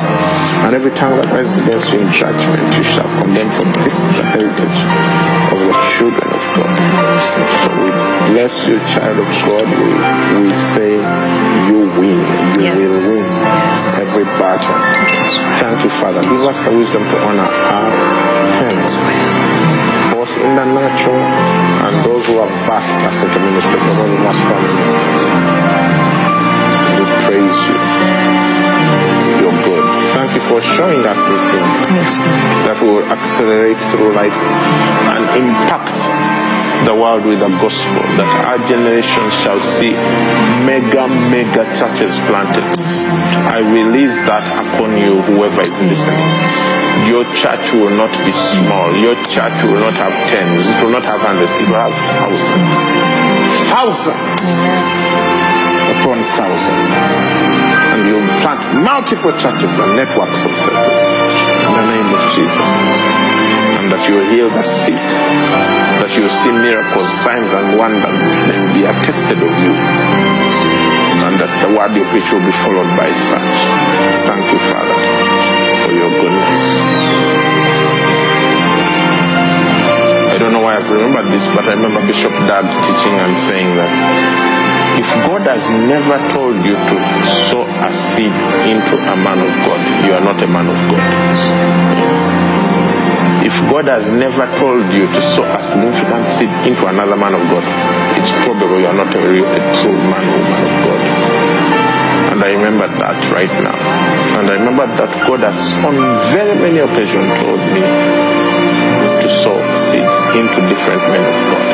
And 0.68 0.76
every 0.76 0.92
tongue 0.92 1.16
that 1.18 1.32
rises 1.32 1.58
against 1.64 1.92
you 1.94 2.00
in 2.02 2.12
judgment, 2.12 2.62
you 2.76 2.84
shall 2.84 3.08
condemn 3.24 3.50
for 3.52 3.64
this 3.84 3.96
is 3.98 4.18
the 4.18 4.24
heritage 4.36 4.80
of 5.54 5.60
the 5.68 5.76
children 5.96 6.28
of 6.28 6.44
God. 6.56 6.76
So 7.32 7.40
we 7.82 7.90
bless 8.34 8.68
you, 8.68 8.78
child 8.94 9.18
of 9.18 9.30
God. 9.48 9.66
We, 9.72 10.44
we 10.44 10.54
say 10.54 11.00
you 11.72 11.80
win. 11.98 12.20
You 12.60 12.68
Yes. 12.68 12.78
will 12.80 13.00
win 13.10 13.26
every 14.04 14.26
battle. 14.38 14.76
Thank 15.62 15.84
you, 15.84 15.90
Father. 15.90 16.22
Give 16.24 16.44
us 16.52 16.60
the 16.66 16.72
wisdom 16.76 17.04
to 17.04 17.18
honor 17.28 17.48
our 17.48 17.92
parents, 18.60 18.90
in 20.42 20.56
the 20.56 20.66
natural 20.66 21.22
and 21.86 22.06
those 22.06 22.26
who 22.28 22.38
have 22.42 22.54
birthed 22.68 23.02
us 23.06 23.18
into 23.24 23.40
ministry, 23.40 23.80
for 23.80 23.94
those 23.94 24.14
of 24.18 24.26
us 24.26 24.38
who 24.42 24.52
are 24.54 24.64
ministers. 24.66 25.22
We 26.98 27.04
praise 27.26 27.58
you. 27.70 27.78
You're 29.42 29.60
good. 29.66 29.86
Thank 30.14 30.34
you 30.36 30.42
for 30.42 30.62
showing 30.62 31.06
us 31.06 31.18
these 31.30 31.46
things 31.54 31.76
Yes, 31.94 32.18
that 32.68 32.78
will 32.82 33.04
accelerate 33.10 33.78
through 33.94 34.14
life 34.14 34.36
and 35.14 35.24
impact 35.40 35.96
the 36.86 36.96
world 36.96 37.24
with 37.26 37.40
the 37.40 37.50
gospel 37.62 38.02
that 38.18 38.30
our 38.50 38.58
generation 38.68 39.26
shall 39.30 39.62
see 39.62 39.94
mega 40.66 41.06
mega 41.30 41.62
churches 41.78 42.10
planted 42.26 42.66
i 43.54 43.60
release 43.62 44.18
that 44.26 44.42
upon 44.58 44.98
you 44.98 45.22
whoever 45.30 45.62
is 45.62 45.70
listening 45.86 46.91
your 47.12 47.28
church 47.36 47.76
will 47.76 47.92
not 47.92 48.12
be 48.24 48.32
small. 48.32 48.96
Your 48.96 49.20
church 49.28 49.60
will 49.68 49.84
not 49.84 50.00
have 50.00 50.16
tens. 50.32 50.64
It 50.64 50.80
will 50.80 50.96
not 50.96 51.04
have 51.04 51.20
hundreds. 51.20 51.52
It 51.60 51.68
will 51.68 51.76
have 51.76 51.92
thousands. 52.16 52.80
Thousands. 53.68 54.40
Upon 55.92 56.24
thousands. 56.40 56.96
And 57.92 58.08
you 58.08 58.24
plant 58.40 58.64
multiple 58.80 59.36
churches 59.36 59.76
and 59.76 60.00
networks 60.00 60.40
of 60.48 60.56
churches 60.64 61.00
in 61.68 61.72
the 61.76 61.86
name 61.92 62.08
of 62.16 62.22
jesus. 62.32 62.72
And 63.76 63.92
that 63.92 64.08
you 64.08 64.24
heal 64.32 64.48
the 64.48 64.64
sick, 64.64 64.96
that 64.96 66.12
you 66.16 66.32
see 66.32 66.54
miracles, 66.56 67.12
signs, 67.28 67.52
and 67.52 67.76
wonders. 67.76 68.20
Will 68.56 68.72
be 68.72 68.88
attested 68.88 69.36
of 69.36 69.54
you, 69.60 69.76
and 71.28 71.36
that 71.44 71.52
the 71.60 71.76
word 71.76 71.92
you 71.92 72.08
preach 72.08 72.32
will 72.32 72.46
be 72.46 72.56
followed 72.64 72.88
by 72.96 73.12
such. 73.12 73.52
Thank 74.24 74.48
you, 74.48 74.60
Father, 74.72 75.61
your 75.92 76.10
goodness. 76.10 76.60
I 80.32 80.38
don't 80.40 80.54
know 80.54 80.62
why 80.62 80.78
I've 80.78 80.90
remembered 80.90 81.32
this, 81.32 81.46
but 81.56 81.66
I 81.68 81.74
remember 81.74 82.02
Bishop 82.08 82.32
Doug 82.48 82.66
teaching 82.66 83.16
and 83.20 83.38
saying 83.38 83.76
that 83.76 83.92
if 85.00 85.08
God 85.28 85.42
has 85.48 85.64
never 85.88 86.18
told 86.34 86.56
you 86.66 86.76
to 86.76 86.96
sow 87.50 87.64
a 87.66 87.92
seed 87.92 88.34
into 88.68 88.96
a 88.96 89.16
man 89.16 89.40
of 89.40 89.52
God, 89.66 89.82
you 90.06 90.14
are 90.14 90.22
not 90.24 90.42
a 90.42 90.48
man 90.48 90.68
of 90.68 90.78
God. 90.92 91.04
If 93.44 93.58
God 93.72 93.86
has 93.86 94.10
never 94.12 94.46
told 94.60 94.86
you 94.94 95.08
to 95.08 95.22
sow 95.22 95.44
a 95.44 95.62
significant 95.62 96.28
seed 96.30 96.50
into 96.68 96.86
another 96.88 97.16
man 97.16 97.34
of 97.34 97.42
God, 97.50 97.64
it's 98.20 98.32
probable 98.46 98.80
you 98.80 98.88
are 98.88 98.94
not 98.94 99.14
a, 99.16 99.20
real, 99.20 99.46
a 99.46 99.62
true 99.82 99.98
man 99.98 100.24
or 100.30 100.44
of 100.46 100.74
God. 100.86 101.41
And 102.30 102.44
I 102.44 102.54
remember 102.54 102.88
that 103.02 103.18
right 103.34 103.52
now. 103.66 103.78
And 104.38 104.50
I 104.50 104.54
remember 104.54 104.86
that 104.86 105.10
God 105.28 105.42
has 105.42 105.58
on 105.82 105.98
very 106.30 106.54
many 106.62 106.80
occasions 106.80 107.26
told 107.42 107.62
me 107.74 107.82
to 109.22 109.28
sow 109.30 109.58
seeds 109.90 110.18
into 110.38 110.60
different 110.70 111.02
men 111.10 111.24
of 111.26 111.38
God. 111.50 111.68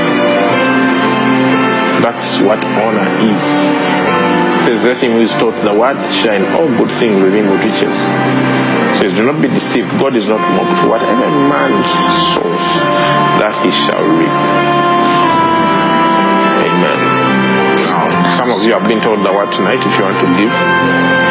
That's 2.03 2.40
what 2.40 2.60
honor 2.64 3.10
is. 3.19 3.48
Says, 4.64 4.84
let 4.84 5.02
him 5.02 5.14
who 5.14 5.22
is 5.22 5.32
taught 5.40 5.56
the 5.64 5.74
word 5.74 5.95
shine 6.11 6.44
all 6.56 6.68
good 6.68 6.91
things 6.91 7.22
within 7.22 7.48
teaches. 7.61 7.95
It 7.95 8.95
says, 8.99 9.14
do 9.15 9.24
not 9.26 9.41
be 9.41 9.48
deceived. 9.48 9.90
God 9.99 10.15
is 10.15 10.28
not 10.28 10.40
mocked. 10.56 10.80
For 10.82 10.90
whatever 10.90 11.28
man 11.48 11.72
sows, 12.34 12.68
that 13.40 13.56
he 13.64 13.72
shall 13.72 14.03
reap. 14.03 14.36
Amen. 16.68 17.16
Some 17.88 18.51
of 18.51 18.59
you 18.68 18.73
have 18.76 18.84
been 18.88 18.99
told 18.99 19.23
the 19.23 19.31
word 19.31 19.47
tonight. 19.51 19.80
If 19.80 19.95
you 19.95 20.03
want 20.03 20.19
to 20.19 20.27
give 20.35 20.51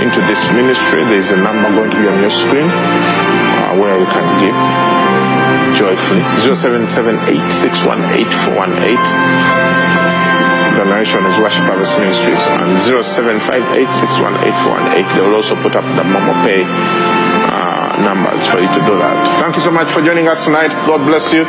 into 0.01 0.21
this 0.25 0.41
ministry, 0.57 1.05
there 1.05 1.21
is 1.21 1.31
a 1.33 1.37
number 1.37 1.69
going 1.77 1.91
to 1.91 1.97
be 2.01 2.09
on 2.09 2.19
your 2.21 2.31
screen 2.33 2.71
uh, 2.73 3.77
where 3.77 3.99
you 3.99 4.07
can 4.09 4.25
give 4.41 4.57
joyfully. 5.77 6.23
0778618418. 6.49 8.97
The 10.77 10.85
narration 10.85 11.25
is 11.25 11.39
Worship 11.41 11.65
Harvest 11.65 11.97
Ministries 11.99 12.41
and 12.57 12.77
0758618418. 12.85 15.15
They 15.15 15.21
will 15.21 15.35
also 15.37 15.57
put 15.61 15.75
up 15.77 15.85
the 15.97 16.03
Momo 16.05 16.35
Pay 16.45 16.65
uh, 16.65 16.69
numbers 18.01 18.45
for 18.47 18.61
you 18.61 18.69
to 18.69 18.81
do 18.85 18.95
that. 18.99 19.17
Thank 19.41 19.57
you 19.57 19.63
so 19.63 19.71
much 19.71 19.91
for 19.91 20.03
joining 20.03 20.29
us 20.29 20.45
tonight. 20.45 20.73
God 20.87 21.05
bless 21.07 21.33
you. 21.33 21.45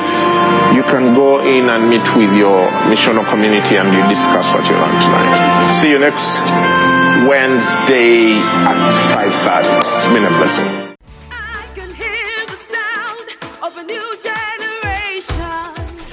You 0.75 0.83
can 0.83 1.13
go 1.13 1.39
in 1.45 1.69
and 1.69 1.89
meet 1.89 2.05
with 2.15 2.31
your 2.35 2.67
missional 2.91 3.25
community 3.27 3.77
and 3.77 3.87
you 3.93 4.03
discuss 4.07 4.47
what 4.53 4.67
you 4.67 4.75
learned 4.75 5.01
tonight. 5.01 5.79
See 5.79 5.91
you 5.91 5.99
next 5.99 6.41
Wednesday 7.27 8.37
at 8.67 8.79
5.30. 9.13 9.81
It's 9.83 10.07
been 10.13 10.25
a 10.25 10.33
blessing. 10.37 10.96